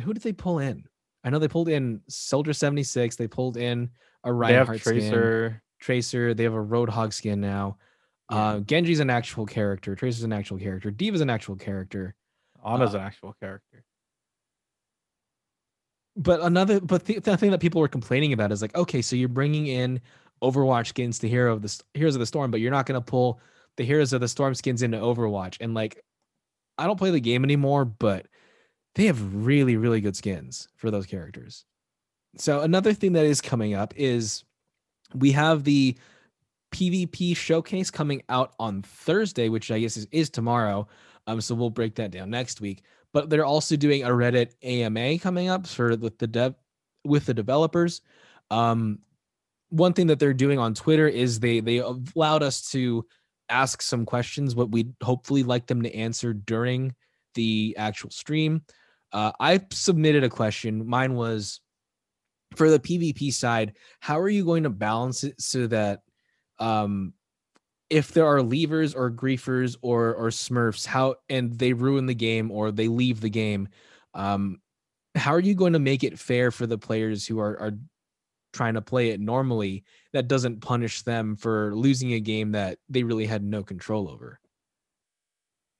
who 0.00 0.12
did 0.12 0.22
they 0.22 0.32
pull 0.32 0.58
in? 0.58 0.84
I 1.22 1.30
know 1.30 1.38
they 1.38 1.48
pulled 1.48 1.68
in 1.68 2.00
Soldier 2.08 2.52
76. 2.52 3.16
They 3.16 3.28
pulled 3.28 3.56
in 3.56 3.90
a 4.24 4.32
Reinhardt 4.32 4.80
Tracer. 4.80 5.50
Skin, 5.50 5.60
Tracer. 5.80 6.34
They 6.34 6.42
have 6.42 6.54
a 6.54 6.56
Roadhog 6.56 7.12
skin 7.12 7.40
now. 7.40 7.78
Yeah. 8.30 8.36
Uh, 8.36 8.60
Genji's 8.60 9.00
an 9.00 9.10
actual 9.10 9.46
character. 9.46 9.94
Tracer's 9.94 10.24
an 10.24 10.32
actual 10.32 10.58
character. 10.58 10.90
D.Va's 10.90 11.20
an 11.20 11.30
actual 11.30 11.56
character. 11.56 12.14
Ana's 12.64 12.94
uh, 12.94 12.98
an 12.98 13.04
actual 13.04 13.34
character. 13.40 13.84
But 16.18 16.40
another, 16.40 16.80
but 16.80 17.04
the, 17.04 17.20
the 17.20 17.36
thing 17.36 17.52
that 17.52 17.60
people 17.60 17.80
were 17.80 17.88
complaining 17.88 18.32
about 18.32 18.50
is 18.50 18.60
like, 18.60 18.74
okay, 18.74 19.00
so 19.00 19.14
you're 19.14 19.28
bringing 19.28 19.68
in 19.68 20.00
Overwatch 20.42 20.88
skins 20.88 21.20
to 21.20 21.28
Hero 21.28 21.52
of 21.52 21.62
the 21.62 21.80
Heroes 21.94 22.16
of 22.16 22.20
the 22.20 22.26
Storm, 22.26 22.50
but 22.50 22.60
you're 22.60 22.72
not 22.72 22.86
going 22.86 23.00
to 23.00 23.04
pull 23.04 23.40
the 23.76 23.84
Heroes 23.84 24.12
of 24.12 24.20
the 24.20 24.28
Storm 24.28 24.54
skins 24.54 24.82
into 24.82 24.98
Overwatch. 24.98 25.58
And 25.60 25.74
like, 25.74 26.04
I 26.76 26.86
don't 26.86 26.98
play 26.98 27.12
the 27.12 27.20
game 27.20 27.44
anymore, 27.44 27.84
but 27.84 28.26
they 28.96 29.06
have 29.06 29.34
really, 29.46 29.76
really 29.76 30.00
good 30.00 30.16
skins 30.16 30.68
for 30.76 30.90
those 30.90 31.06
characters. 31.06 31.64
So 32.36 32.60
another 32.60 32.92
thing 32.92 33.12
that 33.12 33.24
is 33.24 33.40
coming 33.40 33.74
up 33.74 33.94
is 33.96 34.44
we 35.14 35.32
have 35.32 35.64
the 35.64 35.96
PvP 36.72 37.36
showcase 37.36 37.90
coming 37.90 38.22
out 38.28 38.54
on 38.58 38.82
Thursday, 38.82 39.48
which 39.48 39.70
I 39.70 39.78
guess 39.78 39.96
is, 39.96 40.06
is 40.10 40.30
tomorrow. 40.30 40.86
Um, 41.26 41.40
so 41.40 41.54
we'll 41.54 41.70
break 41.70 41.94
that 41.96 42.10
down 42.10 42.30
next 42.30 42.60
week. 42.60 42.82
But 43.12 43.30
they're 43.30 43.44
also 43.44 43.76
doing 43.76 44.04
a 44.04 44.08
Reddit 44.08 44.52
AMA 44.62 45.18
coming 45.18 45.48
up 45.48 45.66
for 45.66 45.96
with 45.96 46.18
the 46.18 46.26
dev 46.26 46.54
with 47.04 47.26
the 47.26 47.34
developers. 47.34 48.02
Um, 48.50 49.00
one 49.70 49.92
thing 49.92 50.08
that 50.08 50.18
they're 50.18 50.34
doing 50.34 50.58
on 50.58 50.74
Twitter 50.74 51.08
is 51.08 51.40
they 51.40 51.60
they 51.60 51.78
allowed 51.78 52.42
us 52.42 52.70
to 52.70 53.06
ask 53.48 53.80
some 53.82 54.04
questions, 54.04 54.54
what 54.54 54.70
we'd 54.70 54.92
hopefully 55.02 55.42
like 55.42 55.66
them 55.66 55.82
to 55.82 55.94
answer 55.94 56.32
during 56.34 56.94
the 57.34 57.74
actual 57.78 58.10
stream. 58.10 58.62
Uh, 59.12 59.32
I 59.40 59.64
submitted 59.70 60.24
a 60.24 60.28
question. 60.28 60.86
Mine 60.86 61.14
was 61.14 61.60
for 62.56 62.70
the 62.70 62.78
PvP 62.78 63.32
side, 63.32 63.74
how 64.00 64.18
are 64.18 64.28
you 64.28 64.44
going 64.44 64.62
to 64.64 64.70
balance 64.70 65.24
it 65.24 65.40
so 65.40 65.66
that 65.66 66.00
um, 66.58 67.12
if 67.90 68.12
there 68.12 68.26
are 68.26 68.42
levers 68.42 68.94
or 68.94 69.10
griefers 69.10 69.76
or 69.82 70.14
or 70.14 70.28
smurfs, 70.28 70.86
how 70.86 71.16
and 71.28 71.52
they 71.58 71.72
ruin 71.72 72.06
the 72.06 72.14
game 72.14 72.50
or 72.50 72.70
they 72.70 72.88
leave 72.88 73.20
the 73.20 73.30
game, 73.30 73.68
um, 74.14 74.60
how 75.14 75.32
are 75.32 75.40
you 75.40 75.54
going 75.54 75.72
to 75.72 75.78
make 75.78 76.04
it 76.04 76.18
fair 76.18 76.50
for 76.50 76.66
the 76.66 76.78
players 76.78 77.26
who 77.26 77.38
are 77.40 77.58
are 77.60 77.72
trying 78.52 78.74
to 78.74 78.80
play 78.80 79.10
it 79.10 79.20
normally 79.20 79.84
that 80.12 80.28
doesn't 80.28 80.60
punish 80.60 81.02
them 81.02 81.36
for 81.36 81.74
losing 81.74 82.14
a 82.14 82.20
game 82.20 82.52
that 82.52 82.78
they 82.88 83.02
really 83.02 83.26
had 83.26 83.42
no 83.42 83.62
control 83.62 84.08
over. 84.08 84.40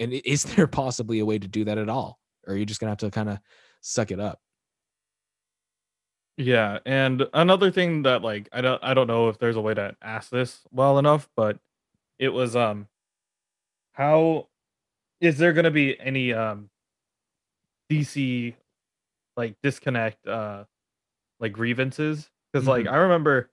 And 0.01 0.13
is 0.13 0.43
there 0.55 0.67
possibly 0.67 1.19
a 1.19 1.25
way 1.25 1.39
to 1.39 1.49
do 1.49 1.65
that 1.65 1.79
at 1.79 1.89
all? 1.89 2.19
Or 2.47 2.55
are 2.55 2.57
you 2.57 2.67
just 2.67 2.81
gonna 2.81 2.91
have 2.91 2.99
to 2.99 3.11
kind 3.11 3.29
of 3.29 3.39
suck 3.81 4.11
it 4.11 4.21
up? 4.21 4.41
Yeah, 6.37 6.79
and 6.87 7.27
another 7.35 7.73
thing 7.73 8.03
that 8.03 8.23
like 8.23 8.49
I 8.53 8.61
don't 8.61 8.83
I 8.83 8.95
don't 8.95 9.09
know 9.09 9.29
if 9.29 9.39
there's 9.39 9.57
a 9.57 9.61
way 9.61 9.75
to 9.75 9.97
ask 10.01 10.31
this 10.31 10.61
well 10.71 10.99
enough, 10.99 11.29
but 11.35 11.59
it 12.19 12.29
was 12.29 12.57
um 12.57 12.87
how 13.93 14.47
is 15.21 15.39
there 15.39 15.53
gonna 15.53 15.71
be 15.71 15.99
any 16.01 16.33
um 16.33 16.69
DC 17.91 18.55
like 19.37 19.55
disconnect 19.63 20.27
uh 20.27 20.65
like 21.41 21.53
grievances 21.53 22.31
because 22.53 22.67
mm-hmm. 22.67 22.87
like 22.87 22.87
I 22.87 22.97
remember 22.97 23.51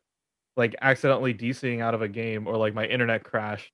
like 0.57 0.75
accidentally 0.81 1.33
DCing 1.33 1.81
out 1.81 1.93
of 1.93 2.01
a 2.01 2.07
game 2.07 2.47
or 2.47 2.57
like 2.57 2.73
my 2.73 2.85
internet 2.85 3.23
crashed 3.23 3.73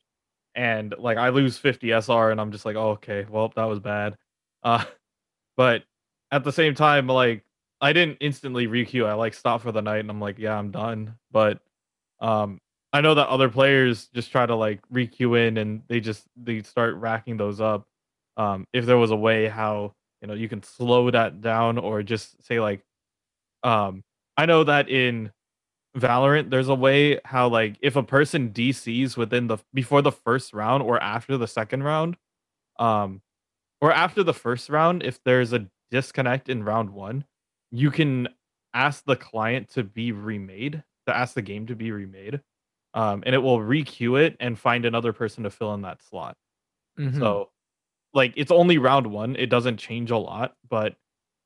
and 0.55 0.93
like 0.97 1.17
I 1.17 1.29
lose 1.29 1.57
50 1.57 1.91
SR 1.91 2.31
and 2.31 2.41
I'm 2.41 2.51
just 2.51 2.65
like, 2.65 2.75
oh, 2.75 2.91
okay, 2.91 3.25
well 3.29 3.51
that 3.55 3.65
was 3.65 3.79
bad. 3.79 4.15
Uh 4.63 4.83
but 5.57 5.83
at 6.31 6.43
the 6.43 6.51
same 6.51 6.75
time, 6.75 7.07
like 7.07 7.43
I 7.79 7.93
didn't 7.93 8.17
instantly 8.21 8.67
requeue. 8.67 9.07
I 9.07 9.13
like 9.13 9.33
stopped 9.33 9.63
for 9.63 9.71
the 9.71 9.81
night 9.81 9.99
and 9.99 10.09
I'm 10.09 10.21
like, 10.21 10.37
yeah, 10.39 10.57
I'm 10.57 10.71
done. 10.71 11.15
But 11.31 11.59
um 12.19 12.59
I 12.93 13.01
know 13.01 13.15
that 13.15 13.27
other 13.27 13.49
players 13.49 14.07
just 14.13 14.31
try 14.31 14.45
to 14.45 14.55
like 14.55 14.81
requeue 14.93 15.47
in 15.47 15.57
and 15.57 15.83
they 15.87 15.99
just 15.99 16.25
they 16.35 16.61
start 16.63 16.95
racking 16.95 17.37
those 17.37 17.61
up. 17.61 17.87
Um 18.37 18.65
if 18.73 18.85
there 18.85 18.97
was 18.97 19.11
a 19.11 19.15
way 19.15 19.47
how 19.47 19.93
you 20.21 20.27
know 20.27 20.33
you 20.33 20.49
can 20.49 20.63
slow 20.63 21.09
that 21.11 21.41
down 21.41 21.77
or 21.77 22.03
just 22.03 22.43
say 22.45 22.59
like 22.59 22.81
um 23.63 24.03
I 24.37 24.45
know 24.45 24.63
that 24.63 24.89
in 24.89 25.31
Valorant, 25.97 26.49
there's 26.49 26.69
a 26.69 26.75
way 26.75 27.19
how 27.25 27.49
like 27.49 27.77
if 27.81 27.95
a 27.95 28.03
person 28.03 28.51
DCs 28.51 29.17
within 29.17 29.47
the 29.47 29.57
before 29.73 30.01
the 30.01 30.11
first 30.11 30.53
round 30.53 30.83
or 30.83 31.01
after 31.01 31.37
the 31.37 31.47
second 31.47 31.83
round, 31.83 32.17
um, 32.79 33.21
or 33.81 33.91
after 33.91 34.23
the 34.23 34.33
first 34.33 34.69
round, 34.69 35.03
if 35.03 35.23
there's 35.23 35.53
a 35.53 35.67
disconnect 35.91 36.49
in 36.49 36.63
round 36.63 36.91
one, 36.91 37.25
you 37.71 37.91
can 37.91 38.29
ask 38.73 39.05
the 39.05 39.15
client 39.15 39.69
to 39.71 39.83
be 39.83 40.11
remade, 40.11 40.83
to 41.07 41.15
ask 41.15 41.33
the 41.35 41.41
game 41.41 41.67
to 41.67 41.75
be 41.75 41.91
remade, 41.91 42.41
um, 42.93 43.23
and 43.25 43.33
it 43.35 43.39
will 43.39 43.59
requeue 43.59 44.21
it 44.21 44.35
and 44.39 44.57
find 44.57 44.85
another 44.85 45.13
person 45.13 45.43
to 45.43 45.49
fill 45.49 45.73
in 45.73 45.81
that 45.81 46.01
slot. 46.03 46.37
Mm-hmm. 46.99 47.19
So, 47.19 47.49
like, 48.13 48.33
it's 48.35 48.51
only 48.51 48.77
round 48.77 49.07
one; 49.07 49.35
it 49.35 49.49
doesn't 49.49 49.77
change 49.77 50.11
a 50.11 50.17
lot, 50.17 50.55
but 50.69 50.95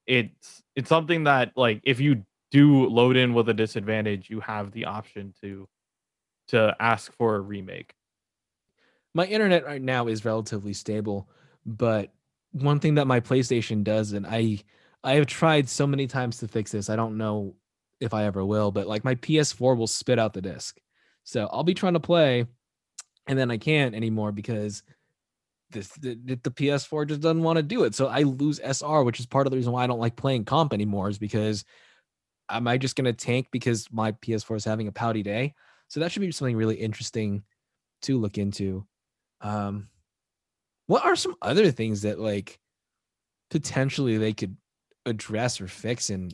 it's 0.07 0.63
it's 0.75 0.89
something 0.89 1.23
that 1.25 1.51
like 1.55 1.81
if 1.83 1.99
you 1.99 2.23
do 2.51 2.87
load 2.87 3.17
in 3.17 3.33
with 3.33 3.49
a 3.49 3.53
disadvantage, 3.53 4.29
you 4.29 4.39
have 4.39 4.71
the 4.71 4.85
option 4.85 5.33
to 5.41 5.67
to 6.49 6.75
ask 6.79 7.11
for 7.13 7.35
a 7.35 7.39
remake. 7.39 7.93
My 9.13 9.25
internet 9.25 9.65
right 9.65 9.81
now 9.81 10.07
is 10.07 10.25
relatively 10.25 10.73
stable, 10.73 11.29
but 11.65 12.13
one 12.51 12.79
thing 12.79 12.95
that 12.95 13.07
my 13.07 13.19
PlayStation 13.19 13.83
does, 13.83 14.13
and 14.13 14.25
I 14.25 14.59
I 15.03 15.13
have 15.13 15.27
tried 15.27 15.69
so 15.69 15.85
many 15.85 16.07
times 16.07 16.39
to 16.39 16.47
fix 16.47 16.71
this. 16.71 16.89
I 16.89 16.95
don't 16.95 17.17
know 17.17 17.55
if 17.99 18.13
I 18.13 18.25
ever 18.25 18.45
will, 18.45 18.71
but 18.71 18.87
like 18.87 19.03
my 19.03 19.15
PS4 19.15 19.77
will 19.77 19.87
spit 19.87 20.19
out 20.19 20.33
the 20.33 20.41
disc. 20.41 20.79
So 21.25 21.49
I'll 21.51 21.63
be 21.63 21.73
trying 21.73 21.93
to 21.93 21.99
play, 21.99 22.45
and 23.27 23.37
then 23.37 23.51
I 23.51 23.57
can't 23.57 23.95
anymore 23.95 24.31
because 24.31 24.83
this 25.71 25.89
the, 25.89 26.15
the 26.15 26.51
PS4 26.51 27.07
just 27.07 27.21
doesn't 27.21 27.43
want 27.43 27.57
to 27.57 27.63
do 27.63 27.83
it. 27.83 27.95
So 27.95 28.07
I 28.07 28.21
lose 28.21 28.59
SR, 28.63 29.03
which 29.03 29.19
is 29.19 29.25
part 29.25 29.47
of 29.47 29.51
the 29.51 29.57
reason 29.57 29.73
why 29.73 29.83
I 29.83 29.87
don't 29.87 29.99
like 29.99 30.15
playing 30.15 30.45
comp 30.45 30.71
anymore, 30.71 31.09
is 31.09 31.17
because 31.17 31.65
am 32.49 32.67
I 32.67 32.77
just 32.77 32.95
gonna 32.95 33.11
tank 33.11 33.47
because 33.51 33.91
my 33.91 34.11
PS4 34.13 34.55
is 34.55 34.65
having 34.65 34.87
a 34.87 34.91
pouty 34.91 35.23
day? 35.23 35.55
So 35.87 35.99
that 35.99 36.11
should 36.11 36.21
be 36.21 36.31
something 36.31 36.55
really 36.55 36.75
interesting 36.75 37.43
to 38.03 38.19
look 38.19 38.37
into. 38.37 38.85
Um, 39.41 39.89
what 40.87 41.03
are 41.05 41.15
some 41.15 41.35
other 41.41 41.71
things 41.71 42.03
that 42.03 42.19
like 42.19 42.59
potentially 43.49 44.17
they 44.17 44.33
could 44.33 44.55
address 45.05 45.59
or 45.59 45.67
fix 45.67 46.09
in 46.09 46.31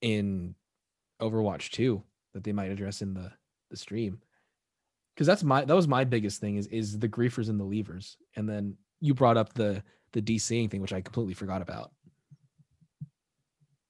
in 0.00 0.54
Overwatch 1.22 1.70
2 1.70 2.02
that 2.34 2.44
they 2.44 2.52
might 2.52 2.70
address 2.70 3.00
in 3.00 3.14
the 3.14 3.32
the 3.74 3.80
stream? 3.80 4.20
Because 5.14 5.26
that's 5.26 5.44
my 5.44 5.64
that 5.64 5.74
was 5.74 5.88
my 5.88 6.04
biggest 6.04 6.40
thing 6.40 6.56
is 6.56 6.66
is 6.68 6.98
the 6.98 7.08
griefers 7.08 7.48
and 7.48 7.58
the 7.58 7.64
levers, 7.64 8.16
and 8.36 8.48
then 8.48 8.76
you 9.00 9.14
brought 9.14 9.36
up 9.36 9.52
the 9.52 9.82
the 10.12 10.22
DCing 10.22 10.70
thing, 10.70 10.80
which 10.80 10.92
I 10.92 11.00
completely 11.00 11.34
forgot 11.34 11.60
about. 11.60 11.90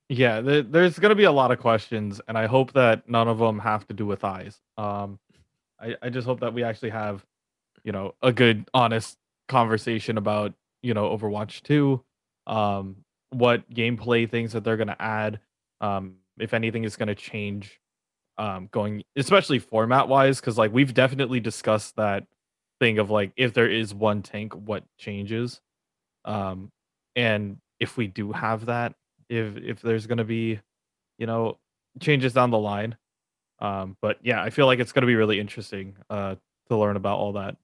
Yeah, 0.08 0.40
there's 0.42 0.98
going 0.98 1.10
to 1.10 1.16
be 1.16 1.24
a 1.24 1.32
lot 1.32 1.50
of 1.50 1.58
questions, 1.58 2.20
and 2.28 2.36
I 2.36 2.46
hope 2.46 2.72
that 2.74 3.08
none 3.08 3.26
of 3.26 3.38
them 3.38 3.58
have 3.58 3.86
to 3.86 3.94
do 3.94 4.04
with 4.04 4.22
eyes. 4.22 4.60
Um, 4.76 5.18
I, 5.80 5.96
I 6.02 6.08
just 6.10 6.26
hope 6.26 6.40
that 6.40 6.52
we 6.52 6.62
actually 6.62 6.90
have, 6.90 7.24
you 7.84 7.92
know, 7.92 8.14
a 8.22 8.30
good, 8.30 8.68
honest 8.74 9.16
conversation 9.48 10.18
about, 10.18 10.52
you 10.82 10.92
know, 10.92 11.16
Overwatch 11.16 11.62
2, 11.62 12.02
um, 12.46 12.96
what 13.30 13.68
gameplay 13.70 14.30
things 14.30 14.52
that 14.52 14.62
they're 14.62 14.76
going 14.76 14.88
to 14.88 15.02
add, 15.02 15.40
um, 15.80 16.16
if 16.38 16.52
anything 16.52 16.84
is 16.84 16.96
going 16.96 17.08
to 17.08 17.14
change, 17.14 17.80
um, 18.38 18.68
going, 18.72 19.04
especially 19.16 19.58
format 19.58 20.08
wise, 20.08 20.40
because 20.40 20.58
like 20.58 20.72
we've 20.72 20.94
definitely 20.94 21.40
discussed 21.40 21.96
that 21.96 22.26
thing 22.80 22.98
of 22.98 23.10
like 23.10 23.32
if 23.36 23.54
there 23.54 23.70
is 23.70 23.94
one 23.94 24.22
tank, 24.22 24.54
what 24.54 24.84
changes, 24.98 25.60
um, 26.24 26.70
and 27.16 27.58
if 27.80 27.96
we 27.96 28.06
do 28.06 28.32
have 28.32 28.66
that 28.66 28.94
if 29.28 29.56
if 29.56 29.82
there's 29.82 30.06
to 30.18 30.24
be, 30.24 30.60
you 31.18 31.26
know, 31.26 31.58
changes 32.00 32.32
down 32.32 32.50
the 32.50 32.58
line. 32.58 32.96
Um, 33.60 33.96
but 34.02 34.18
yeah, 34.22 34.42
I 34.42 34.50
feel 34.50 34.66
like 34.66 34.78
it's 34.78 34.92
to 35.02 35.06
be 35.06 35.16
really 35.16 35.40
interesting 35.40 35.96
uh, 36.10 36.36
to 36.68 36.76
learn 36.76 36.96
about 36.96 37.18
all 37.18 37.32
that. 37.34 37.56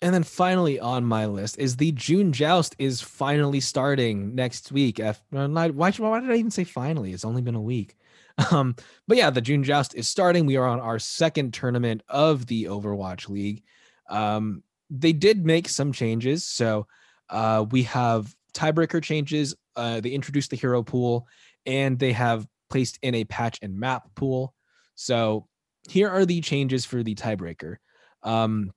And 0.00 0.14
then 0.14 0.22
finally 0.22 0.78
on 0.78 1.04
my 1.04 1.26
list 1.26 1.58
is 1.58 1.76
the 1.76 1.90
June 1.92 2.32
Joust 2.32 2.76
is 2.78 3.00
finally 3.00 3.60
starting 3.60 4.34
next 4.34 4.70
week. 4.70 5.00
F- 5.00 5.22
uh, 5.34 5.48
why, 5.48 5.90
why 5.90 6.20
did 6.20 6.30
I 6.30 6.36
even 6.36 6.52
say 6.52 6.64
finally? 6.64 7.12
It's 7.12 7.24
only 7.24 7.42
been 7.42 7.54
a 7.54 7.62
week. 7.62 7.96
Um, 8.52 8.76
but 9.08 9.16
yeah, 9.16 9.30
the 9.30 9.40
June 9.40 9.64
Joust 9.64 9.96
is 9.96 10.08
starting. 10.08 10.46
We 10.46 10.56
are 10.58 10.64
on 10.68 10.78
our 10.78 11.00
second 11.00 11.52
tournament 11.52 12.04
of 12.08 12.46
the 12.46 12.66
Overwatch 12.66 13.28
League. 13.28 13.64
Um, 14.08 14.62
they 14.90 15.12
did 15.12 15.44
make 15.44 15.68
some 15.68 15.90
changes. 15.90 16.44
So 16.44 16.86
uh, 17.30 17.64
we 17.72 17.82
have 17.82 18.32
tiebreaker 18.54 19.02
changes. 19.02 19.56
Uh, 19.74 19.98
they 19.98 20.10
introduced 20.10 20.50
the 20.50 20.56
hero 20.56 20.84
pool 20.84 21.26
and 21.66 21.98
they 21.98 22.12
have 22.12 22.46
placed 22.70 23.00
in 23.02 23.16
a 23.16 23.24
patch 23.24 23.58
and 23.60 23.76
map 23.76 24.04
pool. 24.14 24.54
So 24.94 25.48
here 25.88 26.08
are 26.08 26.24
the 26.24 26.40
changes 26.40 26.84
for 26.84 27.02
the 27.02 27.16
tiebreaker. 27.16 27.78
Um, 28.22 28.72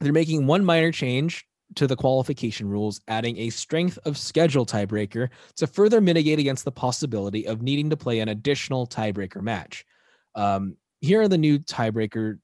they're 0.00 0.12
making 0.12 0.46
one 0.46 0.64
minor 0.64 0.92
change 0.92 1.46
to 1.76 1.86
the 1.86 1.96
qualification 1.96 2.68
rules, 2.68 3.00
adding 3.08 3.38
a 3.38 3.50
strength 3.50 3.98
of 4.04 4.18
schedule 4.18 4.66
tiebreaker 4.66 5.28
to 5.56 5.66
further 5.66 6.00
mitigate 6.00 6.38
against 6.38 6.64
the 6.64 6.72
possibility 6.72 7.46
of 7.46 7.62
needing 7.62 7.90
to 7.90 7.96
play 7.96 8.20
an 8.20 8.28
additional 8.28 8.86
tiebreaker 8.86 9.40
match. 9.40 9.84
Um, 10.34 10.76
here 11.00 11.20
are 11.22 11.28
the 11.28 11.38
new 11.38 11.58
tiebreaker, 11.58 12.38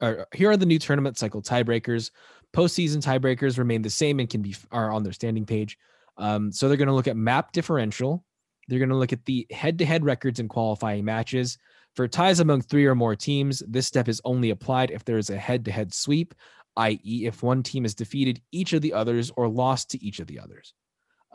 or 0.00 0.26
here 0.34 0.50
are 0.50 0.56
the 0.56 0.66
new 0.66 0.78
tournament 0.78 1.18
cycle 1.18 1.42
tiebreakers. 1.42 2.10
Postseason 2.54 3.02
tiebreakers 3.02 3.58
remain 3.58 3.82
the 3.82 3.90
same 3.90 4.20
and 4.20 4.30
can 4.30 4.42
be 4.42 4.54
are 4.70 4.92
on 4.92 5.02
their 5.02 5.12
standing 5.12 5.46
page. 5.46 5.78
Um, 6.16 6.52
so 6.52 6.68
they're 6.68 6.76
going 6.76 6.88
to 6.88 6.94
look 6.94 7.08
at 7.08 7.16
map 7.16 7.52
differential. 7.52 8.24
They're 8.68 8.78
going 8.78 8.88
to 8.90 8.96
look 8.96 9.12
at 9.12 9.24
the 9.24 9.46
head-to-head 9.50 10.04
records 10.04 10.40
in 10.40 10.48
qualifying 10.48 11.04
matches. 11.04 11.58
For 11.94 12.08
ties 12.08 12.40
among 12.40 12.62
three 12.62 12.84
or 12.84 12.94
more 12.94 13.16
teams, 13.16 13.62
this 13.66 13.86
step 13.86 14.08
is 14.08 14.20
only 14.24 14.50
applied 14.50 14.90
if 14.90 15.04
there 15.04 15.18
is 15.18 15.30
a 15.30 15.36
head-to-head 15.36 15.94
sweep, 15.94 16.34
i.e., 16.76 17.26
if 17.26 17.42
one 17.42 17.62
team 17.62 17.84
has 17.84 17.94
defeated 17.94 18.40
each 18.52 18.72
of 18.72 18.82
the 18.82 18.92
others 18.92 19.30
or 19.36 19.48
lost 19.48 19.90
to 19.90 20.04
each 20.04 20.20
of 20.20 20.26
the 20.26 20.38
others. 20.38 20.74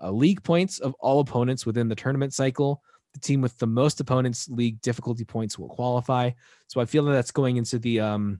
Uh, 0.01 0.11
league 0.11 0.43
points 0.43 0.79
of 0.79 0.95
all 0.99 1.19
opponents 1.19 1.65
within 1.65 1.87
the 1.87 1.95
tournament 1.95 2.33
cycle. 2.33 2.81
The 3.13 3.19
team 3.19 3.41
with 3.41 3.57
the 3.59 3.67
most 3.67 3.99
opponents' 3.99 4.49
league 4.49 4.81
difficulty 4.81 5.25
points 5.25 5.59
will 5.59 5.69
qualify. 5.69 6.31
So 6.67 6.79
I 6.79 6.85
feel 6.85 7.05
that 7.05 7.11
that's 7.11 7.31
going 7.31 7.57
into 7.57 7.77
the 7.77 7.99
um, 7.99 8.39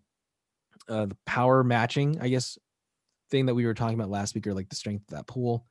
uh, 0.87 1.07
the 1.07 1.17
power 1.25 1.63
matching, 1.63 2.17
I 2.21 2.29
guess, 2.29 2.57
thing 3.29 3.45
that 3.47 3.55
we 3.55 3.65
were 3.65 3.73
talking 3.73 3.95
about 3.95 4.09
last 4.09 4.33
week, 4.33 4.47
or 4.47 4.53
like 4.53 4.69
the 4.69 4.75
strength 4.75 5.11
of 5.11 5.17
that 5.17 5.27
pool. 5.27 5.65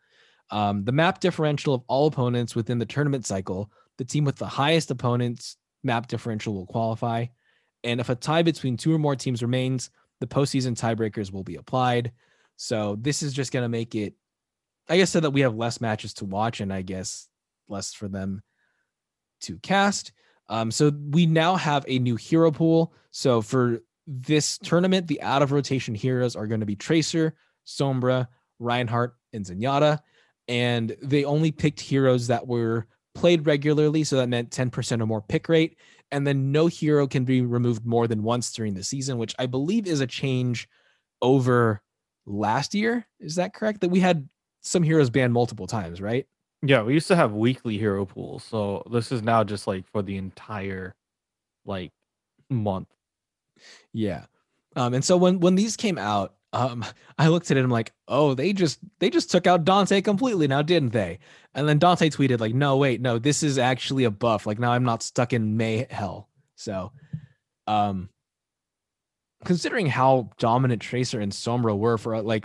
Um, 0.50 0.84
the 0.84 0.92
map 0.92 1.20
differential 1.20 1.74
of 1.74 1.82
all 1.86 2.06
opponents 2.06 2.54
within 2.54 2.78
the 2.78 2.86
tournament 2.86 3.26
cycle, 3.26 3.70
the 3.98 4.04
team 4.04 4.24
with 4.24 4.36
the 4.36 4.46
highest 4.46 4.90
opponents 4.90 5.56
map 5.82 6.08
differential 6.08 6.54
will 6.54 6.66
qualify. 6.66 7.26
And 7.84 8.00
if 8.00 8.08
a 8.08 8.14
tie 8.14 8.42
between 8.42 8.76
two 8.76 8.94
or 8.94 8.98
more 8.98 9.16
teams 9.16 9.42
remains, 9.42 9.90
the 10.20 10.26
postseason 10.26 10.78
tiebreakers 10.78 11.32
will 11.32 11.44
be 11.44 11.56
applied. 11.56 12.12
So 12.56 12.96
this 13.00 13.22
is 13.22 13.32
just 13.32 13.52
going 13.52 13.62
to 13.62 13.68
make 13.68 13.94
it, 13.94 14.14
I 14.88 14.98
guess, 14.98 15.10
so 15.10 15.20
that 15.20 15.30
we 15.30 15.40
have 15.40 15.56
less 15.56 15.80
matches 15.80 16.14
to 16.14 16.24
watch 16.24 16.60
and 16.60 16.72
I 16.72 16.82
guess 16.82 17.28
less 17.68 17.94
for 17.94 18.06
them 18.08 18.42
to 19.42 19.58
cast. 19.58 20.12
Um, 20.48 20.70
so 20.70 20.92
we 21.10 21.26
now 21.26 21.56
have 21.56 21.84
a 21.88 21.98
new 21.98 22.16
hero 22.16 22.50
pool. 22.50 22.92
So 23.12 23.40
for 23.40 23.80
this 24.06 24.58
tournament, 24.58 25.06
the 25.06 25.22
out 25.22 25.42
of 25.42 25.52
rotation 25.52 25.94
heroes 25.94 26.36
are 26.36 26.46
going 26.46 26.60
to 26.60 26.66
be 26.66 26.76
Tracer, 26.76 27.34
Sombra, 27.66 28.26
Reinhardt, 28.58 29.14
and 29.32 29.44
Zenyatta. 29.44 30.00
And 30.48 30.96
they 31.00 31.24
only 31.24 31.52
picked 31.52 31.80
heroes 31.80 32.26
that 32.26 32.46
were 32.46 32.86
played 33.14 33.46
regularly. 33.46 34.04
So 34.04 34.16
that 34.16 34.28
meant 34.28 34.50
10% 34.50 35.00
or 35.00 35.06
more 35.06 35.22
pick 35.22 35.48
rate. 35.48 35.78
And 36.12 36.26
then 36.26 36.50
no 36.50 36.66
hero 36.66 37.06
can 37.06 37.24
be 37.24 37.40
removed 37.40 37.86
more 37.86 38.08
than 38.08 38.22
once 38.22 38.52
during 38.52 38.74
the 38.74 38.82
season, 38.82 39.18
which 39.18 39.34
I 39.38 39.46
believe 39.46 39.86
is 39.86 40.00
a 40.00 40.06
change 40.06 40.68
over 41.22 41.82
last 42.26 42.74
year. 42.74 43.06
Is 43.20 43.36
that 43.36 43.54
correct? 43.54 43.80
That 43.80 43.90
we 43.90 44.00
had 44.00 44.28
some 44.60 44.82
heroes 44.82 45.10
banned 45.10 45.32
multiple 45.32 45.66
times, 45.66 46.00
right? 46.00 46.26
Yeah, 46.62 46.82
we 46.82 46.94
used 46.94 47.08
to 47.08 47.16
have 47.16 47.32
weekly 47.32 47.78
hero 47.78 48.04
pools. 48.04 48.44
So 48.44 48.82
this 48.90 49.12
is 49.12 49.22
now 49.22 49.44
just 49.44 49.66
like 49.66 49.86
for 49.86 50.02
the 50.02 50.16
entire 50.16 50.94
like 51.64 51.92
month. 52.50 52.88
Yeah. 53.92 54.24
Um, 54.76 54.94
and 54.94 55.04
so 55.04 55.16
when 55.16 55.40
when 55.40 55.54
these 55.54 55.76
came 55.76 55.98
out, 55.98 56.34
um, 56.52 56.84
I 57.18 57.28
looked 57.28 57.50
at 57.50 57.56
it. 57.56 57.64
I'm 57.64 57.70
like, 57.70 57.92
oh, 58.08 58.34
they 58.34 58.52
just 58.52 58.80
they 58.98 59.10
just 59.10 59.30
took 59.30 59.46
out 59.46 59.64
Danteh 59.64 60.02
completely 60.02 60.48
now, 60.48 60.62
didn't 60.62 60.92
they? 60.92 61.18
And 61.54 61.68
then 61.68 61.78
Danteh 61.78 62.14
tweeted 62.14 62.40
like, 62.40 62.54
no, 62.54 62.76
wait, 62.76 63.00
no, 63.00 63.18
this 63.18 63.42
is 63.42 63.58
actually 63.58 64.04
a 64.04 64.10
buff. 64.10 64.46
Like 64.46 64.58
now 64.58 64.72
I'm 64.72 64.84
not 64.84 65.02
stuck 65.02 65.32
in 65.32 65.56
Mei 65.56 65.86
hell. 65.90 66.28
So, 66.56 66.92
um, 67.66 68.08
considering 69.44 69.86
how 69.86 70.30
dominant 70.38 70.82
Tracer 70.82 71.20
and 71.20 71.32
Sombra 71.32 71.76
were 71.76 71.98
for 71.98 72.20
like 72.20 72.44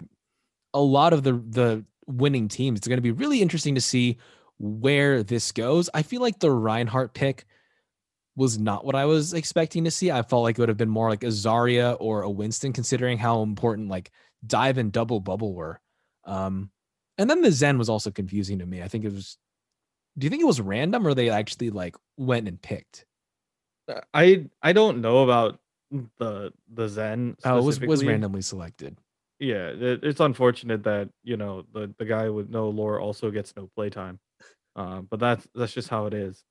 a 0.73 0.81
lot 0.81 1.13
of 1.13 1.23
the 1.23 1.33
the 1.33 1.85
winning 2.05 2.47
teams, 2.47 2.79
it's 2.79 2.87
going 2.87 2.97
to 2.97 3.01
be 3.01 3.11
really 3.11 3.41
interesting 3.41 3.75
to 3.75 3.81
see 3.81 4.17
where 4.59 5.23
this 5.23 5.51
goes. 5.51 5.89
I 5.93 6.03
feel 6.03 6.21
like 6.21 6.39
the 6.39 6.51
Reinhardt 6.51 7.13
pick 7.13 7.45
was 8.35 8.59
not 8.59 8.85
what 8.85 8.95
I 8.95 9.05
was 9.05 9.33
expecting 9.33 9.85
to 9.85 9.91
see. 9.91 10.11
I 10.11 10.21
felt 10.21 10.43
like 10.43 10.57
it 10.57 10.61
would 10.61 10.69
have 10.69 10.77
been 10.77 10.89
more 10.89 11.09
like 11.09 11.23
a 11.23 11.27
Zarya 11.27 11.97
or 11.99 12.23
a 12.23 12.29
Winston, 12.29 12.73
considering 12.73 13.17
how 13.17 13.41
important 13.41 13.89
like 13.89 14.11
dive 14.45 14.77
and 14.77 14.91
double 14.91 15.19
bubble 15.19 15.53
were. 15.53 15.79
Um, 16.25 16.69
and 17.17 17.29
then 17.29 17.41
the 17.41 17.51
Zen 17.51 17.77
was 17.77 17.89
also 17.89 18.11
confusing 18.11 18.59
to 18.59 18.65
me. 18.65 18.81
I 18.81 18.87
think 18.87 19.05
it 19.05 19.13
was. 19.13 19.37
Do 20.17 20.25
you 20.25 20.29
think 20.29 20.41
it 20.41 20.47
was 20.47 20.61
random 20.61 21.05
or 21.05 21.13
they 21.13 21.29
actually 21.29 21.69
like 21.69 21.95
went 22.17 22.47
and 22.47 22.61
picked? 22.61 23.05
Uh, 23.87 24.01
I 24.13 24.47
I 24.61 24.73
don't 24.73 25.01
know 25.01 25.23
about 25.23 25.59
the 26.17 26.51
the 26.73 26.87
Zen. 26.87 27.37
Oh, 27.45 27.57
it 27.57 27.63
was 27.63 27.79
was 27.79 28.03
randomly 28.03 28.41
selected. 28.41 28.97
Yeah, 29.39 29.67
it, 29.67 30.03
it's 30.03 30.19
unfortunate 30.19 30.83
that 30.83 31.09
you 31.23 31.37
know 31.37 31.65
the 31.73 31.93
the 31.97 32.05
guy 32.05 32.29
with 32.29 32.49
no 32.49 32.69
lore 32.69 32.99
also 32.99 33.31
gets 33.31 33.55
no 33.55 33.69
playtime. 33.75 34.19
Uh, 34.75 35.01
but 35.01 35.19
that's 35.19 35.47
that's 35.55 35.73
just 35.73 35.89
how 35.89 36.05
it 36.05 36.13
is. 36.13 36.43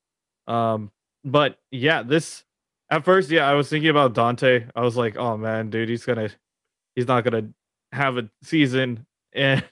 Um, 0.47 0.91
but 1.25 1.59
yeah, 1.71 2.03
this 2.03 2.45
at 2.91 3.05
first, 3.05 3.31
yeah, 3.31 3.49
I 3.49 3.55
was 3.55 3.69
thinking 3.69 3.91
about 3.91 4.15
Danteh. 4.15 4.71
I 4.75 4.83
was 4.83 4.97
like, 4.97 5.17
oh 5.17 5.37
man, 5.37 5.71
dude, 5.71 5.89
he's 5.89 6.05
gonna 6.05 6.31
he's 6.95 7.09
not 7.09 7.25
gonna 7.25 7.49
have 7.93 8.19
a 8.19 8.29
season. 8.43 9.07
And 9.37 9.65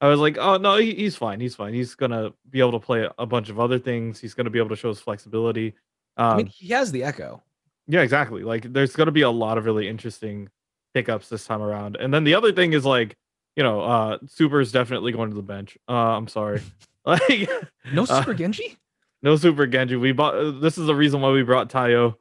I 0.00 0.08
was 0.08 0.18
like, 0.18 0.38
oh 0.38 0.56
no, 0.56 0.76
he, 0.76 0.92
he's 0.92 1.14
fine. 1.14 1.38
He's 1.38 1.54
fine. 1.54 1.72
He's 1.72 1.94
gonna 1.94 2.32
be 2.50 2.58
able 2.58 2.72
to 2.72 2.80
play 2.80 3.08
a 3.16 3.26
bunch 3.26 3.48
of 3.48 3.60
other 3.60 3.78
things. 3.78 4.18
He's 4.18 4.34
gonna 4.34 4.50
be 4.50 4.58
able 4.58 4.70
to 4.70 4.76
show 4.76 4.88
his 4.88 4.98
flexibility. 4.98 5.68
Um, 6.16 6.26
I 6.26 6.36
mean, 6.38 6.46
he 6.46 6.70
has 6.70 6.90
the 6.90 7.04
echo. 7.04 7.40
Yeah, 7.86 8.00
exactly. 8.00 8.42
Like 8.42 8.72
there's 8.72 8.96
gonna 8.96 9.12
be 9.12 9.22
a 9.22 9.30
lot 9.30 9.56
of 9.56 9.66
really 9.66 9.86
interesting 9.86 10.48
pickups 10.94 11.28
this 11.28 11.46
time 11.46 11.62
around. 11.62 11.94
And 11.94 12.12
then 12.12 12.24
the 12.24 12.34
other 12.34 12.50
thing 12.50 12.72
is 12.72 12.84
like, 12.84 13.16
you 13.54 13.62
know, 13.62 13.82
uh 13.82 14.18
Super 14.26 14.60
is 14.60 14.72
definitely 14.72 15.12
going 15.12 15.30
to 15.30 15.36
the 15.36 15.42
bench. 15.42 15.78
Uh 15.88 16.16
I'm 16.16 16.26
sorry. 16.26 16.60
like 17.04 17.48
no 17.92 18.04
Super 18.04 18.32
uh, 18.32 18.34
Genji? 18.34 18.78
No 19.24 19.36
Super 19.36 19.66
Genji. 19.66 19.96
We 19.96 20.12
bought 20.12 20.60
this 20.60 20.76
is 20.76 20.86
the 20.86 20.94
reason 20.94 21.22
why 21.22 21.30
we 21.30 21.42
brought 21.42 21.70
Tayo. 21.70 22.16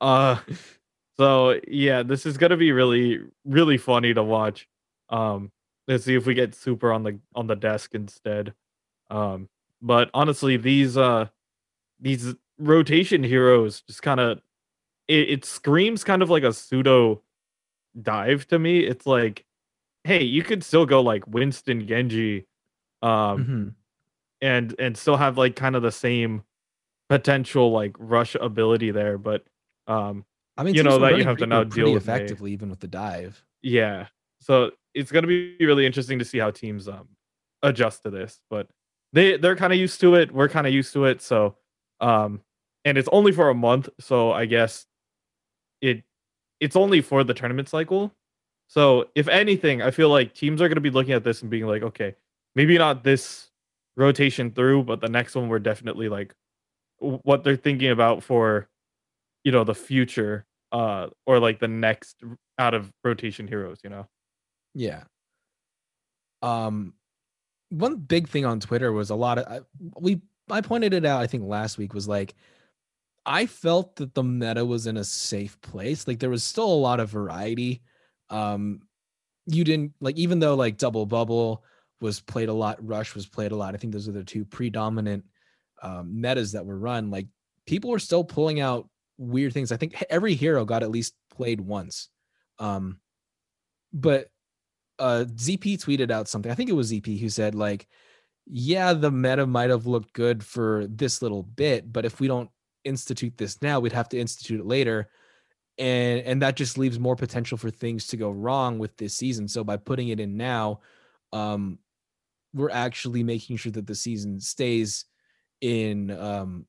Uh 0.00 0.38
so 1.18 1.60
yeah, 1.66 2.04
this 2.04 2.24
is 2.24 2.38
gonna 2.38 2.56
be 2.56 2.70
really, 2.70 3.20
really 3.44 3.76
funny 3.76 4.14
to 4.14 4.22
watch. 4.22 4.68
Um 5.10 5.50
let's 5.88 6.04
see 6.04 6.14
if 6.14 6.26
we 6.26 6.32
get 6.34 6.54
Super 6.54 6.92
on 6.92 7.02
the 7.02 7.18
on 7.34 7.48
the 7.48 7.56
desk 7.56 7.94
instead. 7.94 8.54
Um 9.10 9.48
but 9.82 10.10
honestly, 10.14 10.56
these 10.56 10.96
uh 10.96 11.26
these 12.00 12.34
rotation 12.58 13.24
heroes 13.24 13.80
just 13.80 14.02
kind 14.02 14.20
of 14.20 14.40
it, 15.08 15.30
it 15.30 15.44
screams 15.44 16.04
kind 16.04 16.22
of 16.22 16.30
like 16.30 16.44
a 16.44 16.52
pseudo 16.52 17.20
dive 18.00 18.46
to 18.48 18.60
me. 18.60 18.80
It's 18.80 19.06
like, 19.06 19.44
hey, 20.04 20.22
you 20.22 20.44
could 20.44 20.62
still 20.62 20.86
go 20.86 21.00
like 21.00 21.26
Winston 21.26 21.86
Genji, 21.86 22.46
um, 23.02 23.10
mm-hmm. 23.10 23.68
And 24.44 24.74
and 24.78 24.94
still 24.94 25.16
have 25.16 25.38
like 25.38 25.56
kind 25.56 25.74
of 25.74 25.82
the 25.82 25.90
same 25.90 26.44
potential 27.08 27.72
like 27.72 27.96
rush 27.98 28.34
ability 28.34 28.90
there, 28.90 29.16
but 29.16 29.42
um, 29.86 30.26
I 30.58 30.64
mean, 30.64 30.74
you 30.74 30.82
know 30.82 30.98
that 30.98 31.16
you 31.16 31.24
have 31.24 31.38
to 31.38 31.46
now 31.46 31.64
deal 31.64 31.94
with 31.94 32.02
effectively 32.02 32.52
even 32.52 32.68
with 32.68 32.80
the 32.80 32.86
dive. 32.86 33.42
Yeah, 33.62 34.08
so 34.40 34.72
it's 34.92 35.10
gonna 35.10 35.26
be 35.26 35.56
really 35.60 35.86
interesting 35.86 36.18
to 36.18 36.26
see 36.26 36.38
how 36.38 36.50
teams 36.50 36.88
um 36.88 37.08
adjust 37.62 38.02
to 38.02 38.10
this, 38.10 38.38
but 38.50 38.68
they 39.14 39.38
they're 39.38 39.56
kind 39.56 39.72
of 39.72 39.78
used 39.78 39.98
to 40.02 40.14
it. 40.14 40.30
We're 40.30 40.50
kind 40.50 40.66
of 40.66 40.74
used 40.74 40.92
to 40.92 41.06
it, 41.06 41.22
so 41.22 41.56
um, 42.00 42.42
and 42.84 42.98
it's 42.98 43.08
only 43.12 43.32
for 43.32 43.48
a 43.48 43.54
month, 43.54 43.88
so 43.98 44.30
I 44.30 44.44
guess 44.44 44.84
it 45.80 46.02
it's 46.60 46.76
only 46.76 47.00
for 47.00 47.24
the 47.24 47.32
tournament 47.32 47.70
cycle. 47.70 48.14
So 48.68 49.08
if 49.14 49.26
anything, 49.26 49.80
I 49.80 49.90
feel 49.90 50.10
like 50.10 50.34
teams 50.34 50.60
are 50.60 50.68
going 50.68 50.76
to 50.76 50.82
be 50.82 50.90
looking 50.90 51.14
at 51.14 51.24
this 51.24 51.40
and 51.40 51.50
being 51.50 51.66
like, 51.66 51.82
okay, 51.82 52.14
maybe 52.54 52.76
not 52.76 53.04
this 53.04 53.50
rotation 53.96 54.50
through, 54.50 54.84
but 54.84 55.00
the 55.00 55.08
next 55.08 55.34
one 55.34 55.48
we're 55.48 55.58
definitely 55.58 56.08
like 56.08 56.34
what 56.98 57.44
they're 57.44 57.56
thinking 57.56 57.90
about 57.90 58.22
for 58.22 58.68
you 59.42 59.52
know 59.52 59.64
the 59.64 59.74
future 59.74 60.46
uh 60.72 61.08
or 61.26 61.38
like 61.38 61.58
the 61.60 61.68
next 61.68 62.22
out 62.58 62.74
of 62.74 62.90
rotation 63.02 63.46
heroes, 63.46 63.78
you 63.84 63.90
know. 63.90 64.06
Yeah. 64.74 65.04
Um 66.42 66.94
one 67.70 67.96
big 67.96 68.28
thing 68.28 68.44
on 68.44 68.60
Twitter 68.60 68.92
was 68.92 69.10
a 69.10 69.14
lot 69.14 69.38
of 69.38 69.64
we 69.98 70.20
I 70.50 70.60
pointed 70.60 70.92
it 70.92 71.04
out 71.04 71.20
I 71.20 71.26
think 71.26 71.44
last 71.44 71.78
week 71.78 71.94
was 71.94 72.08
like 72.08 72.34
I 73.26 73.46
felt 73.46 73.96
that 73.96 74.14
the 74.14 74.22
meta 74.22 74.64
was 74.64 74.86
in 74.86 74.96
a 74.96 75.04
safe 75.04 75.58
place. 75.62 76.06
Like 76.06 76.18
there 76.18 76.30
was 76.30 76.44
still 76.44 76.70
a 76.70 76.74
lot 76.74 77.00
of 77.00 77.08
variety. 77.08 77.82
Um, 78.28 78.82
you 79.46 79.64
didn't 79.64 79.92
like 80.00 80.16
even 80.16 80.40
though 80.40 80.54
like 80.54 80.76
double 80.76 81.06
bubble 81.06 81.64
was 82.00 82.20
played 82.20 82.48
a 82.48 82.52
lot, 82.52 82.84
rush 82.86 83.14
was 83.14 83.26
played 83.26 83.52
a 83.52 83.56
lot. 83.56 83.74
I 83.74 83.78
think 83.78 83.92
those 83.92 84.08
are 84.08 84.12
the 84.12 84.24
two 84.24 84.44
predominant 84.44 85.24
um, 85.82 86.20
metas 86.20 86.52
that 86.52 86.66
were 86.66 86.78
run. 86.78 87.10
Like 87.10 87.26
people 87.66 87.90
were 87.90 87.98
still 87.98 88.24
pulling 88.24 88.60
out 88.60 88.88
weird 89.18 89.52
things. 89.52 89.72
I 89.72 89.76
think 89.76 90.02
every 90.10 90.34
hero 90.34 90.64
got 90.64 90.82
at 90.82 90.90
least 90.90 91.14
played 91.30 91.60
once. 91.60 92.08
Um, 92.58 92.98
but 93.92 94.28
uh, 94.98 95.24
ZP 95.28 95.78
tweeted 95.78 96.10
out 96.10 96.28
something. 96.28 96.50
I 96.50 96.54
think 96.54 96.70
it 96.70 96.74
was 96.74 96.92
ZP 96.92 97.18
who 97.20 97.28
said 97.28 97.54
like, 97.54 97.86
yeah, 98.46 98.92
the 98.92 99.10
meta 99.10 99.46
might 99.46 99.70
have 99.70 99.86
looked 99.86 100.12
good 100.12 100.44
for 100.44 100.86
this 100.88 101.22
little 101.22 101.42
bit, 101.42 101.90
but 101.90 102.04
if 102.04 102.20
we 102.20 102.28
don't 102.28 102.50
institute 102.84 103.36
this 103.36 103.62
now, 103.62 103.80
we'd 103.80 103.92
have 103.92 104.08
to 104.10 104.18
institute 104.18 104.60
it 104.60 104.66
later. 104.66 105.08
And 105.78 106.20
and 106.20 106.42
that 106.42 106.54
just 106.54 106.78
leaves 106.78 107.00
more 107.00 107.16
potential 107.16 107.58
for 107.58 107.70
things 107.70 108.06
to 108.08 108.16
go 108.16 108.30
wrong 108.30 108.78
with 108.78 108.96
this 108.96 109.16
season. 109.16 109.48
So 109.48 109.64
by 109.64 109.76
putting 109.76 110.08
it 110.08 110.20
in 110.20 110.36
now, 110.36 110.80
um, 111.32 111.78
we're 112.54 112.70
actually 112.70 113.22
making 113.22 113.56
sure 113.56 113.72
that 113.72 113.86
the 113.86 113.94
season 113.94 114.40
stays 114.40 115.04
in 115.60 116.10
um, 116.10 116.66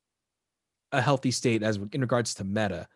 a 0.91 1.01
healthy 1.01 1.31
state 1.31 1.63
as 1.63 1.77
in 1.93 2.01
regards 2.01 2.33
to 2.35 2.43
meta. 2.43 2.87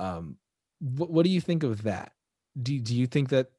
Um, 0.00 0.36
what, 0.78 1.10
what 1.10 1.24
do 1.24 1.30
you 1.30 1.40
think 1.40 1.64
of 1.64 1.82
that? 1.82 2.12
Do 2.60 2.78
do 2.78 2.94
you 2.94 3.06
think 3.06 3.30
that 3.30 3.50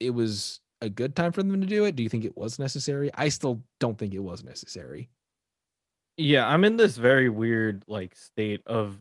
it 0.00 0.10
was 0.10 0.60
a 0.80 0.88
good 0.88 1.14
time 1.14 1.32
for 1.32 1.42
them 1.42 1.60
to 1.60 1.66
do 1.66 1.84
it? 1.84 1.96
Do 1.96 2.02
you 2.02 2.08
think 2.08 2.24
it 2.24 2.36
was 2.36 2.58
necessary? 2.58 3.10
I 3.14 3.28
still 3.28 3.62
don't 3.80 3.98
think 3.98 4.14
it 4.14 4.22
was 4.22 4.42
necessary. 4.42 5.10
Yeah, 6.16 6.46
I'm 6.46 6.64
in 6.64 6.76
this 6.76 6.96
very 6.96 7.28
weird 7.28 7.84
like 7.88 8.14
state 8.14 8.62
of 8.66 8.98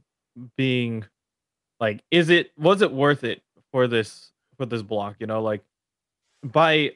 being 0.57 1.05
like 1.79 2.03
is 2.11 2.29
it 2.29 2.51
was 2.57 2.81
it 2.81 2.91
worth 2.91 3.23
it 3.23 3.41
for 3.71 3.87
this 3.87 4.31
for 4.57 4.65
this 4.65 4.81
block, 4.81 5.15
you 5.19 5.27
know, 5.27 5.41
like 5.41 5.63
by 6.43 6.91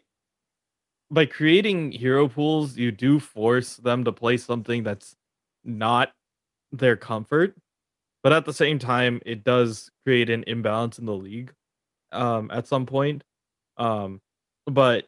by 1.11 1.25
creating 1.25 1.91
hero 1.91 2.27
pools, 2.27 2.77
you 2.77 2.91
do 2.91 3.19
force 3.19 3.77
them 3.77 4.03
to 4.05 4.11
play 4.11 4.37
something 4.37 4.83
that's 4.83 5.15
not 5.63 6.11
their 6.71 6.97
comfort, 6.97 7.55
but 8.23 8.33
at 8.33 8.45
the 8.45 8.53
same 8.53 8.79
time 8.79 9.21
it 9.25 9.43
does 9.43 9.91
create 10.05 10.29
an 10.29 10.43
imbalance 10.47 10.99
in 10.99 11.05
the 11.05 11.15
league 11.15 11.53
um 12.13 12.51
at 12.51 12.67
some 12.67 12.85
point. 12.85 13.23
Um 13.77 14.21
but 14.67 15.07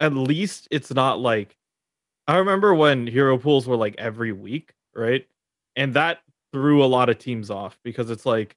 at 0.00 0.14
least 0.14 0.68
it's 0.70 0.92
not 0.92 1.20
like 1.20 1.56
I 2.28 2.38
remember 2.38 2.74
when 2.74 3.06
hero 3.06 3.38
pools 3.38 3.66
were 3.66 3.76
like 3.76 3.94
every 3.98 4.32
week, 4.32 4.72
right? 4.94 5.26
And 5.76 5.94
that 5.94 6.20
threw 6.52 6.84
a 6.84 6.86
lot 6.86 7.08
of 7.10 7.18
teams 7.18 7.50
off 7.50 7.78
because 7.84 8.10
it's 8.10 8.26
like, 8.26 8.56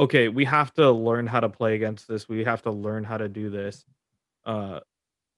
okay, 0.00 0.28
we 0.28 0.44
have 0.46 0.72
to 0.74 0.90
learn 0.90 1.26
how 1.26 1.40
to 1.40 1.48
play 1.48 1.74
against 1.76 2.08
this. 2.08 2.28
We 2.28 2.44
have 2.44 2.62
to 2.62 2.70
learn 2.72 3.04
how 3.04 3.18
to 3.18 3.28
do 3.28 3.50
this. 3.50 3.84
Uh 4.46 4.80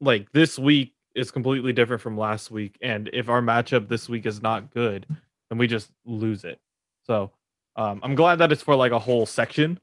like 0.00 0.30
this 0.32 0.58
week 0.58 0.94
is 1.14 1.30
completely 1.30 1.72
different 1.72 2.02
from 2.02 2.18
last 2.18 2.50
week. 2.50 2.76
And 2.82 3.08
if 3.12 3.28
our 3.28 3.40
matchup 3.40 3.88
this 3.88 4.08
week 4.08 4.26
is 4.26 4.42
not 4.42 4.70
good, 4.72 5.06
then 5.48 5.58
we 5.58 5.66
just 5.66 5.90
lose 6.04 6.44
it. 6.44 6.58
So 7.04 7.30
um 7.76 8.00
I'm 8.02 8.14
glad 8.14 8.36
that 8.36 8.52
it's 8.52 8.62
for 8.62 8.76
like 8.76 8.92
a 8.92 8.98
whole 8.98 9.26
section. 9.26 9.78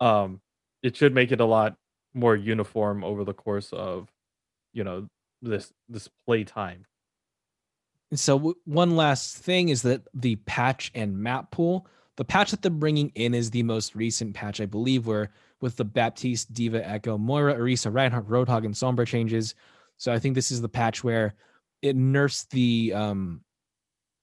Um 0.00 0.40
it 0.82 0.96
should 0.96 1.14
make 1.14 1.32
it 1.32 1.40
a 1.40 1.44
lot 1.44 1.76
more 2.14 2.34
uniform 2.36 3.04
over 3.04 3.24
the 3.24 3.34
course 3.34 3.72
of 3.72 4.08
you 4.72 4.84
know 4.84 5.08
this 5.42 5.72
this 5.88 6.08
play 6.26 6.44
time 6.44 6.86
so 8.14 8.36
w- 8.38 8.56
one 8.64 8.96
last 8.96 9.36
thing 9.38 9.68
is 9.68 9.82
that 9.82 10.02
the 10.14 10.36
patch 10.36 10.90
and 10.94 11.18
map 11.18 11.50
pool, 11.50 11.86
the 12.20 12.24
patch 12.26 12.50
that 12.50 12.60
they're 12.60 12.70
bringing 12.70 13.10
in 13.14 13.32
is 13.32 13.50
the 13.50 13.62
most 13.62 13.94
recent 13.94 14.34
patch, 14.34 14.60
I 14.60 14.66
believe, 14.66 15.06
where 15.06 15.30
with 15.62 15.76
the 15.76 15.86
Baptiste, 15.86 16.52
D.Va, 16.52 16.86
Echo, 16.86 17.16
Moira, 17.16 17.54
Orisa, 17.54 17.90
Reinhardt, 17.90 18.28
Roadhog, 18.28 18.66
and 18.66 18.74
Sombra 18.74 19.06
changes. 19.06 19.54
So 19.96 20.12
I 20.12 20.18
think 20.18 20.34
this 20.34 20.50
is 20.50 20.60
the 20.60 20.68
patch 20.68 21.02
where 21.02 21.34
it 21.80 21.96
nerfs 21.96 22.44
the 22.50 22.92
um 22.94 23.40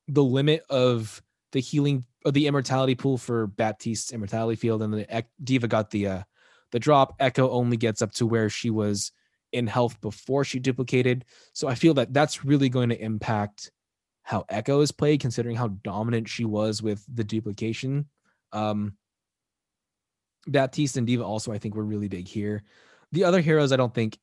the 0.08 0.24
limit 0.24 0.64
of 0.70 1.24
the 1.54 1.60
healing 1.60 2.06
of 2.24 2.36
the 2.36 2.46
immortality 2.46 2.94
pool 2.94 3.18
for 3.18 3.48
Baptiste's 3.48 4.12
immortality 4.12 4.58
field, 4.58 4.84
and 4.84 4.94
the 4.94 5.26
D.Va 5.44 5.68
got 5.68 5.90
the 5.90 6.06
uh 6.06 6.24
the 6.72 6.80
drop. 6.80 7.16
Echo 7.20 7.50
only 7.50 7.78
gets 7.78 8.04
up 8.04 8.12
to 8.12 8.28
where 8.28 8.48
she 8.48 8.70
was 8.70 9.12
in 9.54 9.66
health 9.66 10.00
before 10.02 10.44
she 10.44 10.60
duplicated. 10.60 11.26
So 11.54 11.68
I 11.68 11.74
feel 11.74 11.96
that 11.96 12.14
that's 12.14 12.46
really 12.46 12.70
going 12.70 12.90
to 12.90 13.02
impact 13.02 13.72
how 14.28 14.44
Echo 14.50 14.82
is 14.82 14.92
played, 14.92 15.22
considering 15.22 15.56
how 15.56 15.70
dominant 15.70 16.28
she 16.28 16.44
was 16.44 16.84
with 16.84 17.02
the 17.08 17.24
duplication. 17.24 18.06
Um, 18.52 18.98
Baptiste 20.46 20.98
and 20.98 21.08
D.Va 21.08 21.24
also, 21.24 21.54
I 21.54 21.60
think, 21.60 21.76
were 21.76 21.86
really 21.86 22.10
big 22.10 22.28
here. 22.28 22.64
The 23.14 23.24
other 23.24 23.40
heroes, 23.40 23.72
I 23.72 23.78
don't 23.78 23.94
think 23.94 24.20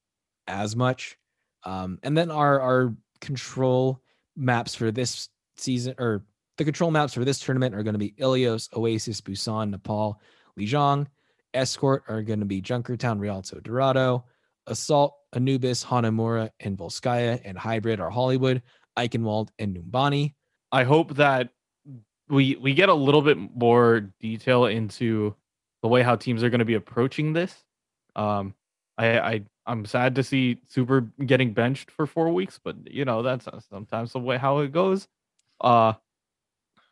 as 0.46 0.76
much. 0.76 1.16
Um, 1.64 1.98
and 2.02 2.14
then 2.14 2.30
our 2.30 2.60
our 2.60 2.94
control 3.22 4.02
maps 4.36 4.74
for 4.74 4.90
this 4.90 5.30
season, 5.56 5.94
or 5.98 6.22
the 6.58 6.64
control 6.66 6.90
maps 6.90 7.14
for 7.14 7.24
this 7.24 7.40
tournament, 7.40 7.74
are 7.74 7.82
going 7.82 7.94
to 7.94 7.98
be 7.98 8.14
Ilios, 8.18 8.68
Oasis, 8.76 9.22
Busan, 9.22 9.70
Nepal, 9.70 10.20
Lijiang. 10.60 11.06
Escort 11.54 12.04
are 12.08 12.20
going 12.20 12.40
to 12.40 12.44
be 12.44 12.60
Junkertown, 12.60 13.18
Rialto, 13.18 13.58
Dorado. 13.60 14.26
Assault, 14.66 15.14
Anubis, 15.32 15.82
Hanamura, 15.82 16.50
and 16.60 16.76
Volskaya, 16.76 17.40
and 17.44 17.56
Hybrid 17.56 18.00
are 18.00 18.10
Hollywood. 18.10 18.62
Eichenwald, 18.98 19.48
and 19.58 19.76
Numbani. 19.76 20.34
I 20.72 20.84
hope 20.84 21.14
that 21.16 21.50
we 22.28 22.56
we 22.56 22.74
get 22.74 22.88
a 22.88 22.94
little 22.94 23.22
bit 23.22 23.38
more 23.38 24.00
detail 24.20 24.66
into 24.66 25.34
the 25.82 25.88
way 25.88 26.02
how 26.02 26.16
teams 26.16 26.42
are 26.42 26.50
going 26.50 26.60
to 26.60 26.64
be 26.64 26.74
approaching 26.74 27.32
this. 27.32 27.64
Um, 28.16 28.54
I, 28.96 29.18
I 29.18 29.42
I'm 29.66 29.84
sad 29.84 30.14
to 30.16 30.22
see 30.22 30.58
Super 30.66 31.02
getting 31.26 31.52
benched 31.52 31.90
for 31.90 32.06
four 32.06 32.32
weeks, 32.32 32.58
but 32.62 32.76
you 32.90 33.04
know 33.04 33.22
that's 33.22 33.48
sometimes 33.68 34.12
the 34.12 34.20
way 34.20 34.36
how 34.38 34.60
it 34.60 34.72
goes. 34.72 35.08
Uh, 35.60 35.94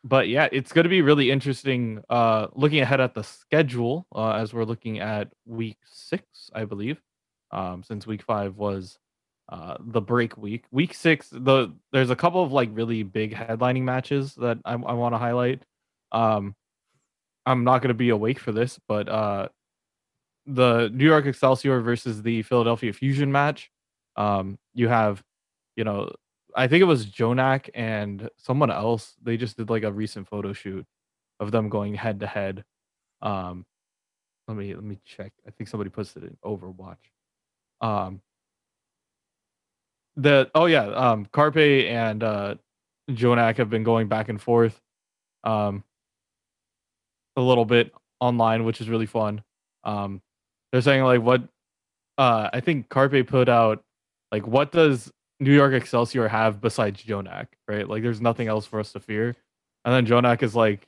but 0.03 0.27
yeah, 0.27 0.49
it's 0.51 0.73
going 0.73 0.83
to 0.83 0.89
be 0.89 1.01
really 1.01 1.31
interesting. 1.31 2.03
Uh, 2.09 2.47
looking 2.53 2.81
ahead 2.81 2.99
at 2.99 3.13
the 3.13 3.23
schedule 3.23 4.05
uh, 4.13 4.33
as 4.33 4.53
we're 4.53 4.65
looking 4.65 4.99
at 4.99 5.31
week 5.45 5.77
six, 5.85 6.51
I 6.53 6.65
believe, 6.65 7.01
um, 7.51 7.83
since 7.83 8.05
week 8.05 8.21
five 8.21 8.57
was 8.57 8.99
uh, 9.49 9.77
the 9.79 10.01
break 10.01 10.37
week. 10.37 10.65
Week 10.71 10.93
six, 10.93 11.29
the 11.29 11.73
there's 11.91 12.09
a 12.09 12.15
couple 12.15 12.43
of 12.43 12.51
like 12.51 12.69
really 12.71 13.03
big 13.03 13.33
headlining 13.33 13.83
matches 13.83 14.35
that 14.35 14.57
I, 14.65 14.73
I 14.73 14.93
want 14.93 15.13
to 15.13 15.19
highlight. 15.19 15.63
Um, 16.11 16.55
I'm 17.45 17.63
not 17.63 17.81
going 17.81 17.89
to 17.89 17.93
be 17.93 18.09
awake 18.09 18.39
for 18.39 18.51
this, 18.51 18.79
but 18.87 19.09
uh, 19.09 19.49
the 20.45 20.89
New 20.93 21.05
York 21.05 21.25
Excelsior 21.25 21.81
versus 21.81 22.21
the 22.21 22.41
Philadelphia 22.43 22.93
Fusion 22.93 23.31
match. 23.31 23.69
Um, 24.15 24.57
you 24.73 24.87
have, 24.87 25.21
you 25.75 25.83
know, 25.83 26.11
I 26.55 26.67
think 26.67 26.81
it 26.81 26.85
was 26.85 27.05
JJoNak 27.07 27.69
and 27.73 28.29
someone 28.37 28.71
else. 28.71 29.15
They 29.21 29.37
just 29.37 29.57
did 29.57 29.69
like 29.69 29.83
a 29.83 29.91
recent 29.91 30.27
photo 30.27 30.53
shoot 30.53 30.85
of 31.39 31.51
them 31.51 31.69
going 31.69 31.95
head 31.95 32.19
to 32.21 32.27
head. 32.27 32.63
Um, 33.21 33.65
let 34.47 34.57
me 34.57 34.73
let 34.73 34.83
me 34.83 34.99
check. 35.05 35.31
I 35.47 35.51
think 35.51 35.69
somebody 35.69 35.89
posted 35.89 36.23
it 36.23 36.31
in 36.31 36.37
Overwatch. 36.45 36.97
Um, 37.81 38.21
the 40.15 40.49
oh 40.53 40.65
yeah, 40.65 40.85
um, 40.85 41.27
Carpe 41.31 41.57
and 41.57 42.23
uh, 42.23 42.55
JJoNak 43.09 43.57
have 43.57 43.69
been 43.69 43.83
going 43.83 44.07
back 44.07 44.29
and 44.29 44.41
forth, 44.41 44.79
um, 45.43 45.83
a 47.35 47.41
little 47.41 47.65
bit 47.65 47.93
online, 48.19 48.63
which 48.63 48.81
is 48.81 48.89
really 48.89 49.05
fun. 49.05 49.43
Um, 49.83 50.21
they're 50.71 50.81
saying 50.81 51.03
like 51.03 51.21
what, 51.21 51.43
uh, 52.17 52.49
I 52.53 52.59
think 52.59 52.89
Carpe 52.89 53.27
put 53.27 53.49
out 53.49 53.83
like 54.31 54.47
what 54.47 54.71
does 54.71 55.11
New 55.39 55.53
York 55.53 55.73
Excelsior 55.73 56.27
have 56.27 56.61
besides 56.61 57.03
JJoNak, 57.03 57.47
right? 57.67 57.87
Like 57.87 58.03
there's 58.03 58.21
nothing 58.21 58.47
else 58.47 58.65
for 58.65 58.79
us 58.79 58.93
to 58.93 58.99
fear. 58.99 59.35
And 59.85 59.93
then 59.93 60.05
JJoNak 60.05 60.43
is 60.43 60.55
like, 60.55 60.85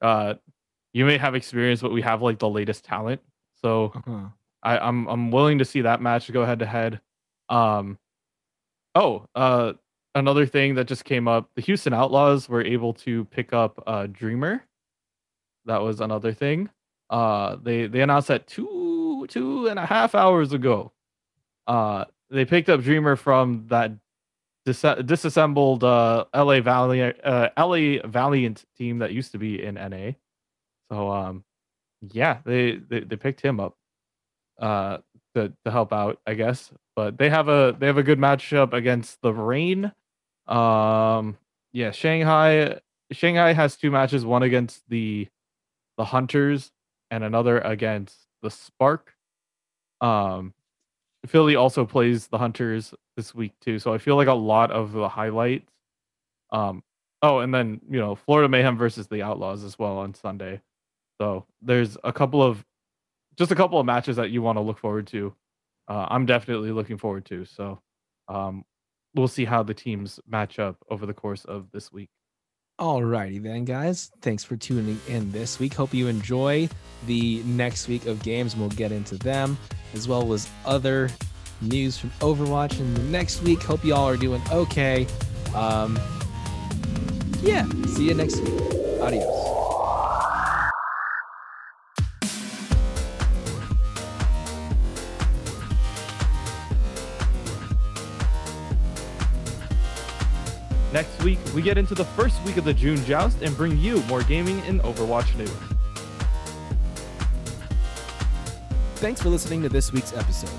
uh, 0.00 0.34
you 0.92 1.04
may 1.04 1.18
have 1.18 1.34
experience, 1.34 1.82
but 1.82 1.92
we 1.92 2.02
have 2.02 2.22
like 2.22 2.38
the 2.38 2.48
latest 2.48 2.84
talent. 2.84 3.20
So 3.60 3.92
uh-huh. 3.94 4.28
I, 4.62 4.78
I'm 4.78 5.06
I'm 5.06 5.30
willing 5.30 5.58
to 5.58 5.64
see 5.64 5.82
that 5.82 6.00
match 6.00 6.30
go 6.32 6.44
head 6.44 6.60
to 6.60 6.66
head. 6.66 7.00
Um, 7.48 7.98
oh, 8.94 9.26
uh, 9.34 9.74
another 10.14 10.46
thing 10.46 10.74
that 10.76 10.86
just 10.86 11.04
came 11.04 11.28
up: 11.28 11.50
the 11.54 11.62
Houston 11.62 11.92
Outlaws 11.92 12.48
were 12.48 12.64
able 12.64 12.92
to 12.94 13.24
pick 13.26 13.52
up 13.52 13.82
uh, 13.86 14.06
Dreamer. 14.06 14.64
That 15.66 15.82
was 15.82 16.00
another 16.00 16.32
thing. 16.32 16.70
Uh, 17.10 17.56
they 17.62 17.86
they 17.86 18.00
announced 18.00 18.28
that 18.28 18.46
two 18.46 19.26
two 19.28 19.66
and 19.68 19.78
a 19.78 19.86
half 19.86 20.14
hours 20.14 20.52
ago. 20.52 20.92
Uh, 21.66 22.04
they 22.30 22.44
picked 22.44 22.68
up 22.68 22.80
Dreamer 22.80 23.16
from 23.16 23.66
that 23.68 23.92
dis- 24.64 24.84
disassembled 25.04 25.84
uh, 25.84 26.24
LA 26.34 26.60
Valiant 26.60 27.16
uh, 27.24 27.50
LA 27.58 28.06
Valiant 28.06 28.64
team 28.76 28.98
that 28.98 29.12
used 29.12 29.32
to 29.32 29.38
be 29.38 29.62
in 29.62 29.74
NA. 29.74 30.12
So 30.90 31.10
um, 31.10 31.44
yeah, 32.10 32.38
they, 32.44 32.76
they 32.76 33.00
they 33.00 33.16
picked 33.16 33.40
him 33.40 33.60
up 33.60 33.76
uh 34.58 34.98
to 35.34 35.52
to 35.64 35.70
help 35.70 35.92
out, 35.92 36.18
I 36.26 36.34
guess. 36.34 36.72
But 36.96 37.18
they 37.18 37.30
have 37.30 37.48
a 37.48 37.76
they 37.78 37.86
have 37.86 37.98
a 37.98 38.02
good 38.02 38.18
matchup 38.18 38.72
against 38.72 39.20
the 39.22 39.32
Reign. 39.32 39.92
Um, 40.46 41.38
yeah, 41.72 41.90
Shanghai 41.90 42.80
Shanghai 43.10 43.52
has 43.52 43.76
two 43.76 43.90
matches, 43.90 44.24
one 44.24 44.42
against 44.42 44.82
the 44.88 45.28
the 45.96 46.04
Hunters 46.04 46.70
and 47.10 47.22
another 47.24 47.58
against 47.60 48.16
the 48.42 48.50
Spark. 48.50 49.14
Um, 50.00 50.54
Philly 51.26 51.54
also 51.54 51.84
plays 51.84 52.26
the 52.26 52.38
Hunters 52.38 52.94
this 53.16 53.34
week 53.34 53.52
too, 53.60 53.78
so 53.78 53.92
I 53.92 53.98
feel 53.98 54.16
like 54.16 54.28
a 54.28 54.32
lot 54.32 54.70
of 54.70 54.92
the 54.92 55.08
highlights. 55.08 55.70
Um, 56.50 56.82
oh, 57.22 57.38
and 57.38 57.54
then 57.54 57.80
you 57.88 58.00
know 58.00 58.14
Florida 58.14 58.48
Mayhem 58.48 58.76
versus 58.76 59.06
the 59.06 59.22
Outlaws 59.22 59.64
as 59.64 59.78
well 59.78 59.98
on 59.98 60.14
Sunday. 60.14 60.60
So 61.20 61.46
there's 61.60 61.96
a 62.02 62.12
couple 62.12 62.42
of 62.42 62.64
just 63.36 63.50
a 63.50 63.54
couple 63.54 63.78
of 63.78 63.86
matches 63.86 64.16
that 64.16 64.30
you 64.30 64.42
want 64.42 64.56
to 64.56 64.62
look 64.62 64.78
forward 64.78 65.06
to. 65.08 65.34
Uh, 65.88 66.06
I'm 66.08 66.26
definitely 66.26 66.70
looking 66.70 66.98
forward 66.98 67.24
to. 67.26 67.44
So 67.44 67.80
um, 68.28 68.64
we'll 69.14 69.28
see 69.28 69.44
how 69.44 69.62
the 69.62 69.74
teams 69.74 70.20
match 70.26 70.58
up 70.58 70.76
over 70.90 71.06
the 71.06 71.14
course 71.14 71.44
of 71.44 71.70
this 71.72 71.92
week. 71.92 72.10
Alrighty 72.80 73.42
then, 73.42 73.64
guys. 73.64 74.10
Thanks 74.22 74.42
for 74.42 74.56
tuning 74.56 74.98
in 75.06 75.30
this 75.30 75.60
week. 75.60 75.74
Hope 75.74 75.92
you 75.94 76.08
enjoy 76.08 76.68
the 77.06 77.42
next 77.44 77.86
week 77.86 78.06
of 78.06 78.22
games, 78.22 78.54
and 78.54 78.62
we'll 78.62 78.70
get 78.70 78.90
into 78.90 79.16
them 79.16 79.56
as 79.94 80.08
well 80.08 80.32
as 80.32 80.48
other 80.64 81.10
news 81.60 81.98
from 81.98 82.10
Overwatch 82.20 82.80
in 82.80 82.94
the 82.94 83.02
next 83.02 83.42
week. 83.42 83.62
Hope 83.62 83.84
y'all 83.84 84.08
are 84.08 84.16
doing 84.16 84.42
okay. 84.50 85.06
Um, 85.54 85.98
yeah, 87.40 87.68
see 87.86 88.08
you 88.08 88.14
next 88.14 88.40
week. 88.40 88.60
Adios. 89.00 89.51
We 101.62 101.66
get 101.66 101.78
into 101.78 101.94
the 101.94 102.04
first 102.04 102.42
week 102.42 102.56
of 102.56 102.64
the 102.64 102.74
June 102.74 103.04
Joust 103.04 103.40
and 103.40 103.56
bring 103.56 103.78
you 103.78 104.02
more 104.08 104.24
gaming 104.24 104.58
and 104.62 104.80
Overwatch 104.80 105.32
news. 105.36 105.54
Thanks 108.96 109.22
for 109.22 109.28
listening 109.28 109.62
to 109.62 109.68
this 109.68 109.92
week's 109.92 110.12
episode. 110.12 110.50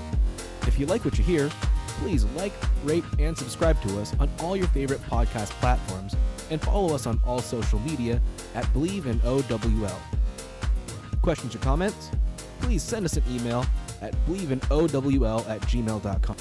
If 0.66 0.78
you 0.78 0.86
like 0.86 1.04
what 1.04 1.18
you 1.18 1.22
hear, 1.24 1.50
please 1.98 2.24
like, 2.36 2.54
rate, 2.84 3.04
and 3.18 3.36
subscribe 3.36 3.82
to 3.82 4.00
us 4.00 4.18
on 4.18 4.30
all 4.40 4.56
your 4.56 4.66
favorite 4.68 5.02
podcast 5.02 5.50
platforms 5.60 6.16
and 6.50 6.58
follow 6.62 6.94
us 6.94 7.06
on 7.06 7.20
all 7.26 7.40
social 7.40 7.80
media 7.80 8.18
at 8.54 8.64
Bleav 8.72 9.04
in 9.04 9.20
OWL. 9.24 10.00
Questions 11.20 11.54
or 11.54 11.58
comments? 11.58 12.12
Please 12.62 12.82
send 12.82 13.04
us 13.04 13.18
an 13.18 13.24
email 13.28 13.66
at 14.00 14.14
believeinowl 14.26 15.50
at 15.50 15.60
gmail.com. 15.60 16.36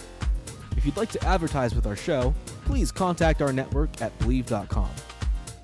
If 0.78 0.86
you'd 0.86 0.98
like 0.98 1.12
to 1.12 1.24
advertise 1.26 1.76
with 1.76 1.86
our 1.88 1.96
show, 1.96 2.34
please 2.66 2.92
contact 2.92 3.42
our 3.42 3.54
network 3.54 4.02
at 4.02 4.18
Bleav.com. 4.20 4.90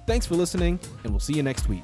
Thanks 0.06 0.26
for 0.26 0.36
listening, 0.36 0.80
and 1.03 1.11
we'll 1.11 1.19
see 1.19 1.34
you 1.34 1.44
next 1.44 1.69
week. 1.69 1.84